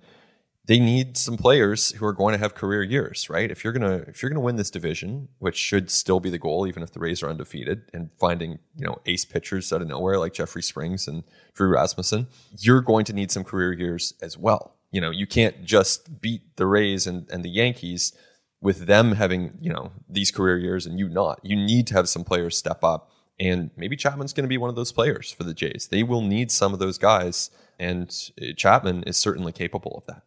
they 0.65 0.79
need 0.79 1.17
some 1.17 1.37
players 1.37 1.91
who 1.93 2.05
are 2.05 2.13
going 2.13 2.33
to 2.33 2.37
have 2.37 2.55
career 2.55 2.83
years, 2.83 3.29
right? 3.29 3.49
If 3.49 3.63
you're 3.63 3.73
gonna 3.73 4.05
if 4.07 4.21
you're 4.21 4.29
gonna 4.29 4.39
win 4.39 4.55
this 4.55 4.69
division, 4.69 5.27
which 5.39 5.57
should 5.57 5.89
still 5.89 6.19
be 6.19 6.29
the 6.29 6.37
goal, 6.37 6.67
even 6.67 6.83
if 6.83 6.91
the 6.91 6.99
Rays 6.99 7.23
are 7.23 7.29
undefeated, 7.29 7.83
and 7.93 8.09
finding 8.19 8.59
you 8.75 8.85
know 8.85 8.99
ace 9.05 9.25
pitchers 9.25 9.73
out 9.73 9.81
of 9.81 9.87
nowhere 9.87 10.17
like 10.17 10.33
Jeffrey 10.33 10.63
Springs 10.63 11.07
and 11.07 11.23
Drew 11.53 11.69
Rasmussen, 11.69 12.27
you're 12.57 12.81
going 12.81 13.05
to 13.05 13.13
need 13.13 13.31
some 13.31 13.43
career 13.43 13.73
years 13.73 14.13
as 14.21 14.37
well. 14.37 14.75
You 14.91 15.01
know, 15.01 15.09
you 15.09 15.25
can't 15.25 15.63
just 15.63 16.21
beat 16.21 16.55
the 16.57 16.67
Rays 16.67 17.07
and, 17.07 17.29
and 17.31 17.43
the 17.43 17.49
Yankees 17.49 18.13
with 18.61 18.85
them 18.85 19.13
having 19.13 19.57
you 19.59 19.73
know 19.73 19.91
these 20.07 20.31
career 20.31 20.57
years 20.57 20.85
and 20.85 20.99
you 20.99 21.09
not. 21.09 21.39
You 21.43 21.55
need 21.55 21.87
to 21.87 21.95
have 21.95 22.07
some 22.07 22.23
players 22.23 22.57
step 22.57 22.83
up 22.83 23.11
and 23.41 23.71
maybe 23.75 23.95
Chapman's 23.95 24.33
going 24.33 24.43
to 24.43 24.49
be 24.49 24.59
one 24.59 24.69
of 24.69 24.75
those 24.75 24.91
players 24.91 25.31
for 25.31 25.43
the 25.43 25.53
Jays. 25.53 25.87
They 25.89 26.03
will 26.03 26.21
need 26.21 26.51
some 26.51 26.73
of 26.73 26.79
those 26.79 26.99
guys, 26.99 27.49
and 27.79 28.15
uh, 28.39 28.53
Chapman 28.55 29.03
is 29.03 29.17
certainly 29.17 29.51
capable 29.51 29.95
of 29.97 30.05
that. 30.05 30.21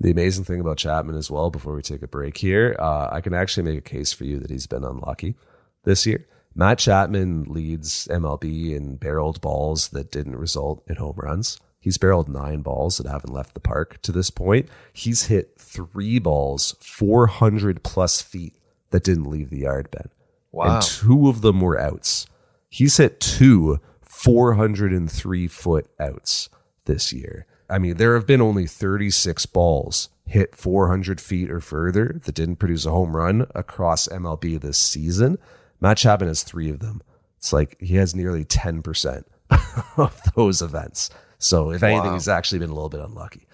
The 0.00 0.10
amazing 0.10 0.44
thing 0.44 0.60
about 0.60 0.76
Chapman 0.76 1.16
as 1.16 1.30
well, 1.30 1.48
before 1.48 1.74
we 1.76 1.80
take 1.80 2.02
a 2.02 2.08
break 2.08 2.38
here, 2.38 2.76
uh, 2.78 3.08
I 3.10 3.20
can 3.20 3.34
actually 3.34 3.62
make 3.62 3.78
a 3.78 3.88
case 3.88 4.12
for 4.12 4.24
you 4.24 4.40
that 4.40 4.50
he's 4.50 4.66
been 4.66 4.84
unlucky 4.84 5.36
this 5.84 6.04
year. 6.06 6.26
Matt 6.56 6.78
Chapman 6.78 7.44
leads 7.44 8.08
MLB 8.08 8.74
in 8.74 8.96
barreled 8.96 9.40
balls 9.40 9.88
that 9.90 10.10
didn't 10.10 10.36
result 10.36 10.82
in 10.88 10.96
home 10.96 11.16
runs. 11.16 11.60
He's 11.78 11.98
barreled 11.98 12.28
nine 12.28 12.62
balls 12.62 12.98
that 12.98 13.06
haven't 13.06 13.32
left 13.32 13.54
the 13.54 13.60
park 13.60 14.02
to 14.02 14.10
this 14.10 14.30
point. 14.30 14.68
He's 14.92 15.26
hit 15.26 15.54
three 15.56 16.18
balls 16.18 16.74
400 16.80 17.84
plus 17.84 18.20
feet 18.20 18.56
that 18.90 19.04
didn't 19.04 19.30
leave 19.30 19.50
the 19.50 19.60
yard, 19.60 19.90
Ben. 19.92 20.08
Wow. 20.50 20.76
And 20.76 20.82
two 20.82 21.28
of 21.28 21.42
them 21.42 21.60
were 21.60 21.78
outs. 21.78 22.26
He's 22.68 22.96
hit 22.96 23.20
two 23.20 23.80
403 24.02 25.48
foot 25.48 25.88
outs 26.00 26.48
this 26.86 27.12
year. 27.12 27.46
I 27.68 27.78
mean, 27.78 27.96
there 27.96 28.14
have 28.14 28.26
been 28.26 28.40
only 28.40 28.66
36 28.66 29.46
balls 29.46 30.08
hit 30.26 30.56
400 30.56 31.20
feet 31.20 31.50
or 31.50 31.60
further 31.60 32.20
that 32.24 32.34
didn't 32.34 32.56
produce 32.56 32.84
a 32.84 32.90
home 32.90 33.16
run 33.16 33.46
across 33.54 34.08
MLB 34.08 34.60
this 34.60 34.78
season. 34.78 35.38
Matt 35.80 35.98
Chapman 35.98 36.28
has 36.28 36.42
three 36.42 36.70
of 36.70 36.80
them. 36.80 37.02
It's 37.38 37.52
like 37.52 37.76
he 37.80 37.96
has 37.96 38.14
nearly 38.14 38.44
10% 38.44 39.24
of 39.96 40.20
those 40.34 40.62
events. 40.62 41.10
So 41.38 41.70
if 41.70 41.82
anything, 41.82 42.08
wow. 42.08 42.14
he's 42.14 42.28
actually 42.28 42.58
been 42.58 42.70
a 42.70 42.74
little 42.74 42.88
bit 42.88 43.00
unlucky. 43.00 43.46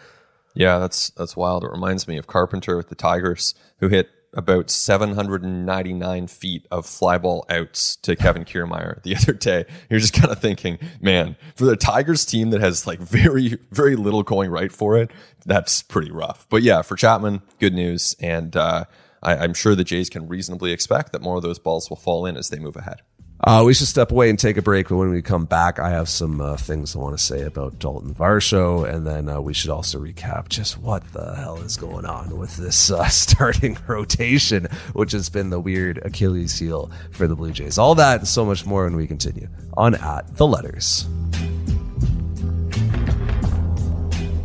Yeah, 0.55 0.79
that's 0.79 1.11
that's 1.11 1.37
wild. 1.37 1.65
It 1.65 1.71
reminds 1.71 2.07
me 2.07 2.19
of 2.19 2.27
Carpenter 2.27 2.77
with 2.77 2.89
the 2.89 2.95
Tigers, 2.95 3.55
who 3.79 3.89
hit 3.89 4.09
about 4.35 4.71
799 4.71 6.27
feet 6.27 6.67
of 6.71 6.87
fly 6.87 7.19
ball 7.19 7.45
outs 7.51 7.97
to 7.97 8.17
Kevin 8.17 8.45
Kiermaier 8.45 9.03
the 9.03 9.17
other 9.17 9.33
day. 9.33 9.65
You're 9.91 10.01
just 10.01 10.15
kind 10.15 10.31
of 10.31 10.41
thinking, 10.41 10.79
man, 11.01 11.37
for 11.55 11.65
the 11.65 11.77
Tigers 11.77 12.25
team 12.25 12.51
that 12.51 12.61
has 12.61 12.87
like 12.87 12.99
very, 12.99 13.59
very 13.71 13.97
little 13.97 14.23
going 14.23 14.51
right 14.51 14.73
for 14.73 14.97
it, 14.97 15.11
that's 15.45 15.83
pretty 15.83 16.11
rough. 16.11 16.47
But 16.49 16.63
yeah, 16.63 16.83
for 16.83 16.97
Chapman, 16.97 17.43
good 17.59 17.75
news. 17.75 18.17
And 18.21 18.57
uh, 18.57 18.85
I, 19.23 19.37
I'm 19.37 19.55
sure 19.55 19.75
the 19.75 19.85
Jays 19.85 20.09
can 20.09 20.29
reasonably 20.29 20.73
expect 20.73 21.13
that 21.13 21.23
more 21.23 21.37
of 21.37 21.43
those 21.43 21.59
balls 21.59 21.89
will 21.91 21.97
fall 21.97 22.27
in 22.27 22.37
as 22.37 22.49
they 22.51 22.59
move 22.59 22.77
ahead. 22.77 23.03
Uh, 23.45 23.65
we 23.67 23.75
should 23.75 23.89
step 23.89 24.13
away 24.13 24.31
and 24.31 24.39
take 24.39 24.57
a 24.57 24.63
break. 24.63 24.89
But 24.89 24.99
when 24.99 25.11
we 25.11 25.21
come 25.21 25.47
back, 25.47 25.81
I 25.81 25.91
have 25.91 26.09
some 26.09 26.41
uh, 26.41 26.57
things 26.57 26.95
I 26.95 27.01
want 27.01 27.19
to 27.19 27.23
say 27.23 27.43
about 27.43 27.79
Daulton 27.81 28.15
Varsho, 28.15 28.89
and 28.89 29.05
then 29.05 29.29
uh, 29.29 29.41
we 29.41 29.53
should 29.53 29.71
also 29.71 29.99
recap 29.99 30.49
just 30.49 30.79
what 30.79 31.13
the 31.13 31.35
hell 31.35 31.57
is 31.59 31.77
going 31.77 32.07
on 32.07 32.39
with 32.39 32.57
this 32.57 32.91
uh, 32.93 33.05
starting 33.09 33.77
rotation, 33.89 34.69
which 34.93 35.11
has 35.11 35.29
been 35.29 35.51
the 35.51 35.59
weird 35.59 35.99
Achilles 36.05 36.57
heel 36.57 36.91
for 37.11 37.27
the 37.27 37.35
Blue 37.35 37.51
Jays. 37.51 37.79
All 37.79 37.97
that 37.97 38.21
and 38.21 38.29
so 38.29 38.45
much 38.45 38.65
more 38.65 38.85
when 38.85 38.95
we 38.95 39.09
continue 39.09 39.49
on 39.75 39.97
at 39.97 40.37
the 40.37 40.47
letters. 40.47 41.09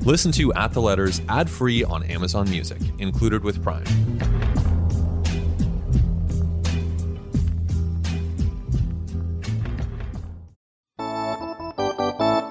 Listen 0.01 0.31
to 0.31 0.53
At 0.53 0.71
the 0.71 0.81
Letters 0.81 1.21
ad 1.27 1.49
free 1.49 1.83
on 1.83 2.01
Amazon 2.03 2.49
Music, 2.49 2.79
included 2.97 3.43
with 3.43 3.61
Prime. 3.61 3.83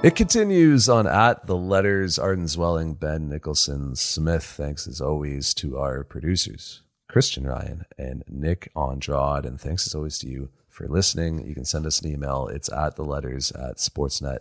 It 0.06 0.14
continues 0.14 0.88
on 0.88 1.08
at 1.08 1.48
the 1.48 1.56
letters 1.56 2.16
Arden 2.16 2.44
Zwelling, 2.44 2.96
Ben 2.96 3.28
Nicholson 3.28 3.96
Smith. 3.96 4.44
Thanks 4.44 4.86
as 4.86 5.00
always 5.00 5.52
to 5.54 5.78
our 5.78 6.04
producers, 6.04 6.82
Christian 7.08 7.44
Ryan 7.44 7.86
and 7.98 8.22
Nick 8.28 8.70
Andrade. 8.76 9.44
And 9.44 9.60
thanks 9.60 9.84
as 9.84 9.96
always 9.96 10.16
to 10.18 10.28
you 10.28 10.50
for 10.68 10.86
listening. 10.86 11.44
You 11.44 11.56
can 11.56 11.64
send 11.64 11.86
us 11.86 12.00
an 12.00 12.08
email. 12.08 12.46
It's 12.46 12.70
at 12.70 12.94
the 12.94 13.02
letters 13.02 13.50
at 13.50 13.78
sportsnet.ca. 13.78 14.38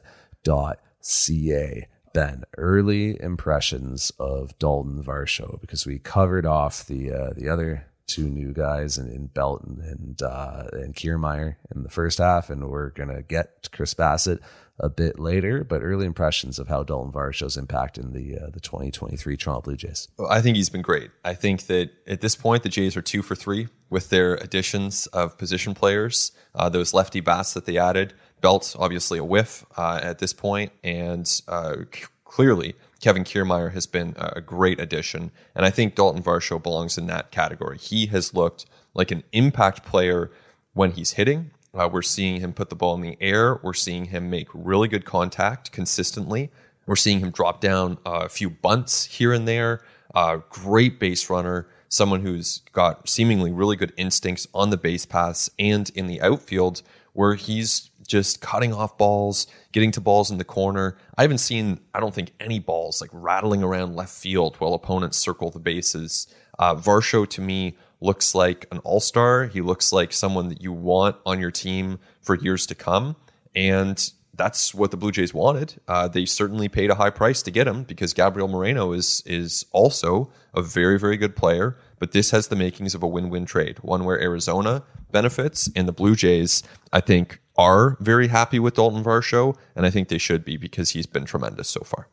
Ben, 2.14 2.44
early 2.60 3.20
impressions 3.20 4.12
of 4.20 4.56
Daulton 4.60 5.04
Varsho 5.04 5.60
because 5.60 5.88
we 5.88 5.98
covered 5.98 6.46
off 6.46 6.86
the 6.86 7.12
uh, 7.12 7.34
the 7.36 7.50
other 7.50 7.88
two 8.06 8.30
new 8.30 8.54
guys 8.54 9.00
in, 9.00 9.08
in 9.08 9.26
Belton 9.28 9.82
and 9.82 10.22
uh, 10.22 10.66
and 10.74 10.96
Kiermaier 10.96 11.56
in 11.74 11.82
the 11.82 11.90
first 11.90 12.20
half, 12.20 12.52
and 12.52 12.70
we're 12.70 12.92
gonna 12.92 13.24
get 13.24 13.70
Chris 13.72 13.96
Bassitt 13.96 14.40
a 14.80 14.90
bit 14.90 15.20
later. 15.20 15.64
But 15.64 15.82
early 15.82 16.06
impressions 16.06 16.60
of 16.60 16.68
how 16.68 16.84
Daulton 16.84 17.12
Varsho's 17.12 17.58
impact 17.58 17.98
in 17.98 18.14
the 18.14 18.38
uh, 18.38 18.50
the 18.50 18.60
2023 18.60 19.38
Toronto 19.38 19.62
Blue 19.62 19.76
Jays. 19.76 20.08
I 20.30 20.42
think 20.42 20.56
he's 20.58 20.70
been 20.70 20.82
great. 20.82 21.12
I 21.24 21.34
think 21.34 21.68
that 21.68 21.92
at 22.08 22.22
this 22.22 22.36
point 22.36 22.64
the 22.64 22.70
Jays 22.70 22.98
are 22.98 23.02
two 23.02 23.22
for 23.22 23.36
three 23.36 23.68
with 23.90 24.10
their 24.10 24.36
additions 24.36 25.08
of 25.08 25.38
position 25.38 25.74
players. 25.74 26.32
Uh, 26.54 26.70
those 26.70 26.94
lefty 26.94 27.22
bats 27.22 27.54
that 27.54 27.66
they 27.66 27.78
added. 27.78 28.14
Belt 28.42 28.76
obviously 28.78 29.18
a 29.18 29.24
whiff 29.24 29.66
uh, 29.78 30.00
at 30.04 30.20
this 30.20 30.34
point, 30.34 30.72
and 30.84 31.42
uh, 31.48 31.78
c- 31.94 32.06
clearly 32.26 32.76
Kevin 33.00 33.24
Kiermaier 33.24 33.72
has 33.74 33.86
been 33.86 34.14
a 34.18 34.42
great 34.42 34.80
addition, 34.80 35.32
and 35.56 35.66
I 35.66 35.70
think 35.70 35.96
Daulton 35.96 36.24
Varsho 36.24 36.62
belongs 36.62 36.98
in 36.98 37.08
that 37.08 37.32
category. 37.32 37.78
He 37.78 38.08
has 38.08 38.34
looked 38.34 38.66
like 38.94 39.12
an 39.12 39.24
impact 39.32 39.86
player 39.86 40.32
when 40.74 40.92
he's 40.92 41.14
hitting. 41.14 41.52
Uh, 41.76 41.90
we're 41.92 42.02
seeing 42.02 42.40
him 42.40 42.54
put 42.54 42.70
the 42.70 42.76
ball 42.76 42.96
in 42.96 43.02
the 43.02 43.18
air. 43.20 43.60
We're 43.62 43.74
seeing 43.74 44.06
him 44.06 44.30
make 44.30 44.48
really 44.54 44.88
good 44.88 45.06
contact 45.06 45.72
consistently. 45.72 46.52
We're 46.86 46.96
seeing 46.96 47.20
him 47.20 47.32
drop 47.32 47.62
down 47.62 47.98
a 48.06 48.30
few 48.30 48.50
bunts 48.50 49.06
here 49.06 49.34
and 49.34 49.48
there. 49.48 49.82
Uh, 50.14 50.38
great 50.50 51.00
base 51.00 51.30
runner, 51.30 51.68
someone 51.90 52.22
who's 52.22 52.62
got 52.72 53.10
seemingly 53.10 53.52
really 53.52 53.76
good 53.76 53.92
instincts 53.98 54.48
on 54.54 54.70
the 54.70 54.78
base 54.78 55.06
paths 55.06 55.50
and 55.60 55.90
in 55.96 56.08
the 56.08 56.22
outfield, 56.22 56.82
where 57.14 57.36
he's 57.36 57.90
just 58.08 58.40
cutting 58.40 58.74
off 58.74 58.98
balls, 58.98 59.48
getting 59.72 59.92
to 59.92 60.00
balls 60.00 60.32
in 60.32 60.38
the 60.38 60.44
corner. 60.44 60.96
I 61.18 61.24
haven't 61.24 61.40
seen, 61.40 61.80
I 61.94 62.00
don't 62.00 62.14
think, 62.14 62.32
any 62.40 62.60
balls 62.60 63.02
like 63.02 63.10
rattling 63.12 63.64
around 63.64 63.96
left 63.96 64.14
field 64.14 64.56
while 64.58 64.74
opponents 64.74 65.18
circle 65.18 65.50
the 65.50 65.60
bases. 65.60 66.28
Uh, 66.60 66.76
Varsho 66.76 67.28
to 67.28 67.42
me 67.42 67.76
looks 68.06 68.36
like 68.36 68.66
an 68.72 68.78
all 68.80 69.00
star. 69.00 69.48
He 69.48 69.62
looks 69.62 69.92
like 69.92 70.14
someone 70.14 70.50
that 70.50 70.62
you 70.62 70.72
want 70.72 71.18
on 71.26 71.40
your 71.40 71.52
team 71.52 72.00
for 72.22 72.36
years 72.36 72.66
to 72.68 72.76
come. 72.76 73.16
And 73.56 74.12
that's 74.34 74.74
what 74.74 74.92
the 74.92 74.98
Blue 74.98 75.12
Jays 75.12 75.34
wanted. 75.34 75.76
Uh, 75.88 76.08
they 76.08 76.26
certainly 76.26 76.68
paid 76.70 76.90
a 76.90 76.96
high 76.96 77.10
price 77.10 77.42
to 77.44 77.52
get 77.52 77.68
him 77.68 77.84
because 77.84 78.14
Gabriel 78.14 78.48
Moreno 78.48 78.92
is 78.92 79.24
is 79.26 79.66
also 79.72 80.30
a 80.54 80.62
very 80.62 81.00
very 81.00 81.18
good 81.18 81.36
player. 81.36 81.78
But 82.00 82.12
this 82.12 82.32
has 82.32 82.48
the 82.48 82.56
makings 82.56 82.94
of 82.94 83.04
a 83.04 83.08
win 83.08 83.30
win 83.30 83.46
trade, 83.46 83.78
one 83.80 84.04
where 84.04 84.20
Arizona 84.20 84.84
benefits 85.12 85.70
and 85.76 85.88
the 85.88 85.94
Blue 85.94 86.16
Jays, 86.16 86.64
I 86.92 87.00
think, 87.00 87.40
are 87.58 87.98
very 88.02 88.28
happy 88.28 88.60
with 88.60 88.76
Daulton 88.76 89.04
Varsho, 89.04 89.56
and 89.76 89.86
I 89.86 89.90
think 89.90 90.10
they 90.10 90.18
should 90.18 90.44
be 90.44 90.58
because 90.58 90.90
he's 90.90 91.06
been 91.06 91.26
tremendous 91.26 91.70
so 91.70 91.82
far. 91.82 92.10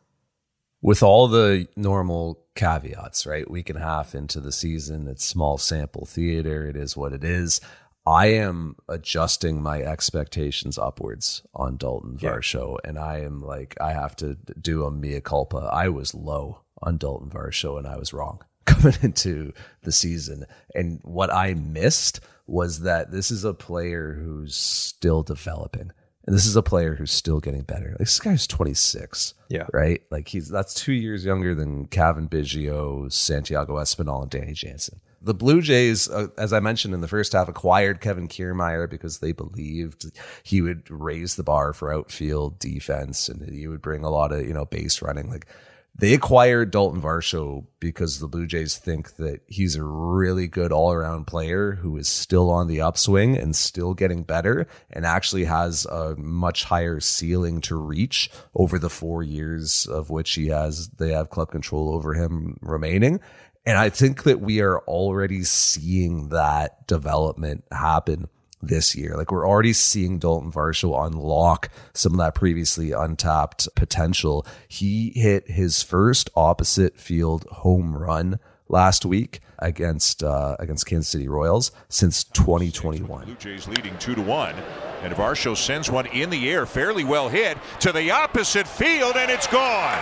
With 0.83 1.01
all 1.01 1.29
the 1.29 1.69
normal 1.77 2.43
caveats, 2.55 3.25
right? 3.25 3.49
Week 3.49 3.69
and 3.69 3.79
a 3.79 3.81
half 3.81 4.13
into 4.13 4.41
the 4.41 4.51
season, 4.51 5.07
it's 5.07 5.23
small 5.23 5.57
sample 5.57 6.05
theater. 6.05 6.65
It 6.65 6.75
is 6.75 6.97
what 6.97 7.13
it 7.13 7.23
is. 7.23 7.61
I 8.05 8.25
am 8.25 8.75
adjusting 8.89 9.61
my 9.61 9.81
expectations 9.81 10.77
upwards 10.77 11.41
on 11.55 11.77
Daulton 11.77 12.19
Varsho, 12.19 12.79
and 12.83 12.99
I 12.99 13.19
am 13.19 13.41
like, 13.41 13.77
I 13.79 13.93
have 13.93 14.13
to 14.17 14.35
do 14.59 14.83
a 14.83 14.91
mea 14.91 15.21
culpa. 15.21 15.69
I 15.71 15.87
was 15.87 16.13
low 16.13 16.63
on 16.81 16.99
Daulton 16.99 17.31
Varsho, 17.31 17.77
and 17.77 17.87
I 17.87 17.95
was 17.95 18.11
wrong 18.11 18.43
coming 18.65 18.97
into 19.01 19.53
the 19.83 19.91
season. 19.93 20.45
And 20.75 20.99
what 21.03 21.33
I 21.33 21.53
missed 21.53 22.19
was 22.45 22.81
that 22.81 23.09
this 23.09 23.31
is 23.31 23.45
a 23.45 23.53
player 23.53 24.19
who's 24.21 24.57
still 24.57 25.23
developing. 25.23 25.93
And 26.25 26.33
this 26.33 26.45
is 26.45 26.55
a 26.55 26.63
player 26.63 26.95
who's 26.95 27.11
still 27.11 27.39
getting 27.39 27.63
better. 27.63 27.89
Like 27.89 27.97
this 27.99 28.19
guy's 28.19 28.47
26. 28.47 29.33
Yeah. 29.49 29.67
Right? 29.73 30.01
Like 30.09 30.29
he's 30.29 30.49
that's 30.49 30.73
two 30.73 30.93
years 30.93 31.25
younger 31.25 31.53
than 31.53 31.87
Cavan 31.87 32.29
Biggio, 32.29 33.11
Santiago 33.11 33.75
Espinal, 33.75 34.21
and 34.21 34.31
Danny 34.31 34.53
Jansen. 34.53 35.01
The 35.21 35.33
Blue 35.33 35.61
Jays, 35.61 36.09
uh, 36.09 36.27
as 36.37 36.51
I 36.51 36.59
mentioned 36.59 36.93
in 36.93 36.99
the 36.99 37.07
first 37.07 37.31
half, 37.31 37.47
acquired 37.47 38.01
Kevin 38.01 38.27
Kiermaier 38.27 38.89
because 38.89 39.19
they 39.19 39.31
believed 39.31 40.11
he 40.43 40.61
would 40.61 40.89
raise 40.91 41.35
the 41.35 41.43
bar 41.43 41.71
for 41.71 41.93
outfield 41.93 42.59
defense 42.59 43.29
and 43.29 43.49
he 43.49 43.67
would 43.67 43.81
bring 43.81 44.03
a 44.03 44.09
lot 44.09 44.33
of, 44.33 44.45
you 44.45 44.53
know, 44.53 44.65
base 44.65 45.01
running. 45.01 45.29
Like 45.29 45.47
they 45.95 46.15
acquired 46.15 46.73
Daulton 46.73 47.01
Varsho 47.01 47.67
because 47.79 48.19
the 48.19 48.27
Blue 48.27 48.47
Jays 48.47 48.77
think 48.77 49.17
that 49.17 49.41
he's 49.45 49.75
a 49.75 49.83
really 49.83 50.47
good 50.47 50.71
all 50.71 50.91
around 50.91 51.27
player 51.27 51.73
who 51.73 51.95
is 51.97 52.07
still 52.07 52.49
on 52.49 52.67
the 52.67 52.81
upswing 52.81 53.37
and 53.37 53.55
still 53.55 53.93
getting 53.93 54.23
better 54.23 54.67
and 54.89 55.05
actually 55.05 55.45
has 55.45 55.85
a 55.85 56.15
much 56.17 56.63
higher 56.63 56.99
ceiling 56.99 57.61
to 57.61 57.75
reach 57.75 58.31
over 58.55 58.79
the 58.79 58.89
four 58.89 59.21
years 59.21 59.85
of 59.85 60.09
which 60.09 60.33
he 60.33 60.47
has, 60.47 60.89
they 60.89 61.11
have 61.11 61.29
club 61.29 61.51
control 61.51 61.93
over 61.93 62.15
him 62.15 62.57
remaining. 62.61 63.19
And 63.65 63.77
I 63.77 63.89
think 63.89 64.23
that 64.23 64.41
we 64.41 64.61
are 64.61 64.79
already 64.79 65.43
seeing 65.43 66.29
that 66.29 66.87
development 66.87 67.65
happen 67.71 68.27
this 68.67 68.95
year. 68.95 69.15
Like 69.15 69.31
we're 69.31 69.47
already 69.47 69.73
seeing 69.73 70.19
Daulton 70.19 70.51
Varsho 70.51 71.05
unlock 71.05 71.69
some 71.93 72.13
of 72.13 72.17
that 72.19 72.35
previously 72.35 72.91
untapped 72.91 73.67
potential. 73.75 74.45
He 74.67 75.11
hit 75.15 75.49
his 75.49 75.83
first 75.83 76.29
opposite 76.35 76.99
field 76.99 77.45
home 77.51 77.95
run 77.95 78.39
last 78.69 79.05
week 79.05 79.41
against 79.59 80.23
uh, 80.23 80.55
against 80.59 80.85
Kansas 80.85 81.09
City 81.09 81.27
Royals 81.27 81.71
since 81.89 82.23
2021. 82.23 83.25
Blue 83.25 83.35
Jays 83.35 83.67
leading 83.67 83.97
two 83.97 84.15
to 84.15 84.21
one, 84.21 84.55
and 85.01 85.13
Varsho 85.13 85.55
sends 85.55 85.89
one 85.89 86.05
in 86.07 86.29
the 86.29 86.49
air, 86.49 86.65
fairly 86.65 87.03
well 87.03 87.29
hit 87.29 87.57
to 87.79 87.91
the 87.91 88.11
opposite 88.11 88.67
field, 88.67 89.15
and 89.15 89.31
it's 89.31 89.47
gone. 89.47 89.97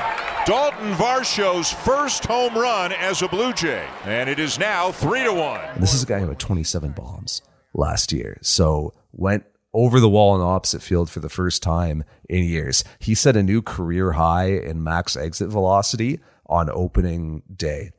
Daulton 0.45 0.95
Varsho's 0.95 1.71
first 1.71 2.25
home 2.25 2.55
run 2.55 2.91
as 2.91 3.21
a 3.21 3.27
Blue 3.27 3.53
Jay, 3.53 3.87
and 4.05 4.29
it 4.29 4.39
is 4.39 4.57
now 4.57 4.91
three 4.91 5.23
to 5.23 5.33
one. 5.33 5.61
This 5.79 5.93
is 5.93 6.03
a 6.03 6.07
guy 6.07 6.19
who 6.19 6.29
had 6.29 6.39
27 6.39 6.91
bombs 6.91 7.41
last 7.73 8.11
year. 8.11 8.37
So 8.41 8.93
went 9.11 9.45
over 9.73 9.99
the 9.99 10.09
wall 10.09 10.35
in 10.35 10.41
opposite 10.41 10.81
field 10.81 11.09
for 11.09 11.19
the 11.19 11.29
first 11.29 11.63
time 11.63 12.03
in 12.29 12.43
years. 12.43 12.83
He 12.99 13.15
set 13.15 13.37
a 13.37 13.43
new 13.43 13.61
career 13.61 14.13
high 14.13 14.49
in 14.49 14.83
max 14.83 15.15
exit 15.15 15.49
velocity 15.49 16.19
on 16.45 16.69
opening 16.69 17.43
day. 17.53 17.91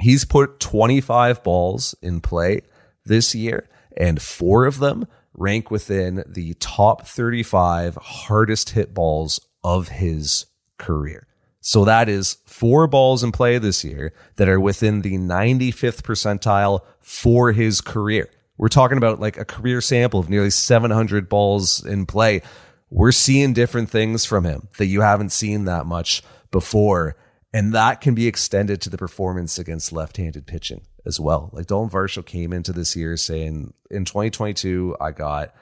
He's 0.00 0.24
put 0.24 0.60
25 0.60 1.42
balls 1.42 1.94
in 2.00 2.20
play 2.20 2.62
this 3.04 3.34
year, 3.34 3.68
and 3.96 4.22
four 4.22 4.64
of 4.64 4.78
them 4.78 5.06
rank 5.34 5.70
within 5.70 6.22
the 6.26 6.54
top 6.54 7.06
35 7.06 7.96
hardest 7.96 8.70
hit 8.70 8.94
balls 8.94 9.40
of 9.64 9.88
his 9.88 10.46
career. 10.78 11.26
So 11.60 11.84
that 11.84 12.08
is 12.08 12.38
four 12.46 12.86
balls 12.86 13.24
in 13.24 13.32
play 13.32 13.58
this 13.58 13.84
year 13.84 14.12
that 14.36 14.48
are 14.48 14.60
within 14.60 15.02
the 15.02 15.18
95th 15.18 16.02
percentile 16.02 16.80
for 17.00 17.52
his 17.52 17.80
career. 17.80 18.30
We're 18.58 18.68
talking 18.68 18.98
about 18.98 19.20
like 19.20 19.38
a 19.38 19.44
career 19.44 19.80
sample 19.80 20.20
of 20.20 20.28
nearly 20.28 20.50
700 20.50 21.28
balls 21.28 21.84
in 21.84 22.06
play. 22.06 22.42
We're 22.90 23.12
seeing 23.12 23.52
different 23.52 23.88
things 23.88 24.24
from 24.24 24.44
him 24.44 24.68
that 24.78 24.86
you 24.86 25.00
haven't 25.00 25.30
seen 25.30 25.64
that 25.64 25.86
much 25.86 26.22
before. 26.50 27.16
And 27.52 27.72
that 27.72 28.00
can 28.00 28.14
be 28.14 28.26
extended 28.26 28.80
to 28.82 28.90
the 28.90 28.98
performance 28.98 29.58
against 29.58 29.92
left 29.92 30.16
handed 30.18 30.46
pitching 30.46 30.82
as 31.06 31.18
well. 31.18 31.50
Like 31.52 31.66
Daulton 31.66 31.90
Varsho 31.90 32.24
came 32.24 32.52
into 32.52 32.72
this 32.72 32.94
year 32.94 33.16
saying, 33.16 33.72
in 33.90 34.04
2022, 34.04 34.96
I 35.00 35.12
got 35.12 35.54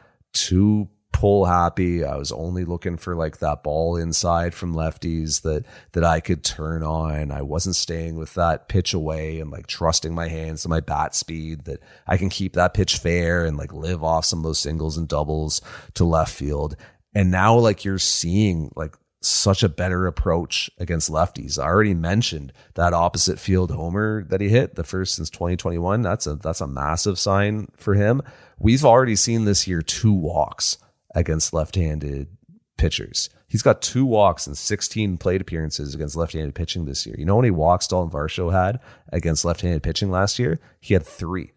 pull 1.16 1.46
happy. 1.46 2.04
I 2.04 2.16
was 2.16 2.30
only 2.30 2.66
looking 2.66 2.98
for 2.98 3.16
like 3.16 3.38
that 3.38 3.62
ball 3.62 3.96
inside 3.96 4.52
from 4.52 4.74
lefties 4.74 5.40
that 5.42 5.64
that 5.92 6.04
I 6.04 6.20
could 6.20 6.44
turn 6.44 6.82
on. 6.82 7.32
I 7.32 7.40
wasn't 7.40 7.74
staying 7.74 8.16
with 8.16 8.34
that 8.34 8.68
pitch 8.68 8.92
away 8.92 9.40
and 9.40 9.50
like 9.50 9.66
trusting 9.66 10.14
my 10.14 10.28
hands 10.28 10.66
and 10.66 10.70
my 10.70 10.80
bat 10.80 11.14
speed 11.14 11.64
that 11.64 11.80
I 12.06 12.18
can 12.18 12.28
keep 12.28 12.52
that 12.52 12.74
pitch 12.74 12.98
fair 12.98 13.46
and 13.46 13.56
like 13.56 13.72
live 13.72 14.04
off 14.04 14.26
some 14.26 14.40
of 14.40 14.42
those 14.42 14.58
singles 14.58 14.98
and 14.98 15.08
doubles 15.08 15.62
to 15.94 16.04
left 16.04 16.34
field. 16.34 16.76
And 17.14 17.30
now 17.30 17.56
like 17.56 17.82
you're 17.82 17.98
seeing 17.98 18.70
like 18.76 18.94
such 19.22 19.62
a 19.62 19.70
better 19.70 20.06
approach 20.06 20.68
against 20.76 21.10
lefties. 21.10 21.58
I 21.58 21.64
already 21.64 21.94
mentioned 21.94 22.52
that 22.74 22.92
opposite 22.92 23.38
field 23.38 23.70
homer 23.70 24.22
that 24.24 24.42
he 24.42 24.50
hit, 24.50 24.74
the 24.74 24.84
first 24.84 25.14
since 25.14 25.30
2021. 25.30 26.02
That's 26.02 26.26
a 26.26 26.34
that's 26.34 26.60
a 26.60 26.66
massive 26.66 27.18
sign 27.18 27.68
for 27.74 27.94
him. 27.94 28.20
We've 28.58 28.84
already 28.84 29.16
seen 29.16 29.46
this 29.46 29.66
year 29.66 29.80
two 29.80 30.12
walks 30.12 30.76
against 31.16 31.52
left-handed 31.52 32.28
pitchers. 32.76 33.30
He's 33.48 33.62
got 33.62 33.80
two 33.80 34.04
walks 34.04 34.46
and 34.46 34.56
16 34.56 35.16
plate 35.16 35.40
appearances 35.40 35.94
against 35.94 36.14
left-handed 36.14 36.54
pitching 36.54 36.84
this 36.84 37.06
year. 37.06 37.16
You 37.18 37.24
know 37.24 37.36
how 37.36 37.40
many 37.40 37.50
walks 37.50 37.88
Daulton 37.88 38.12
Varsho 38.12 38.52
had 38.52 38.78
against 39.12 39.44
left-handed 39.44 39.82
pitching 39.82 40.10
last 40.10 40.38
year? 40.38 40.60
He 40.78 40.94
had 40.94 41.04
three 41.04 41.52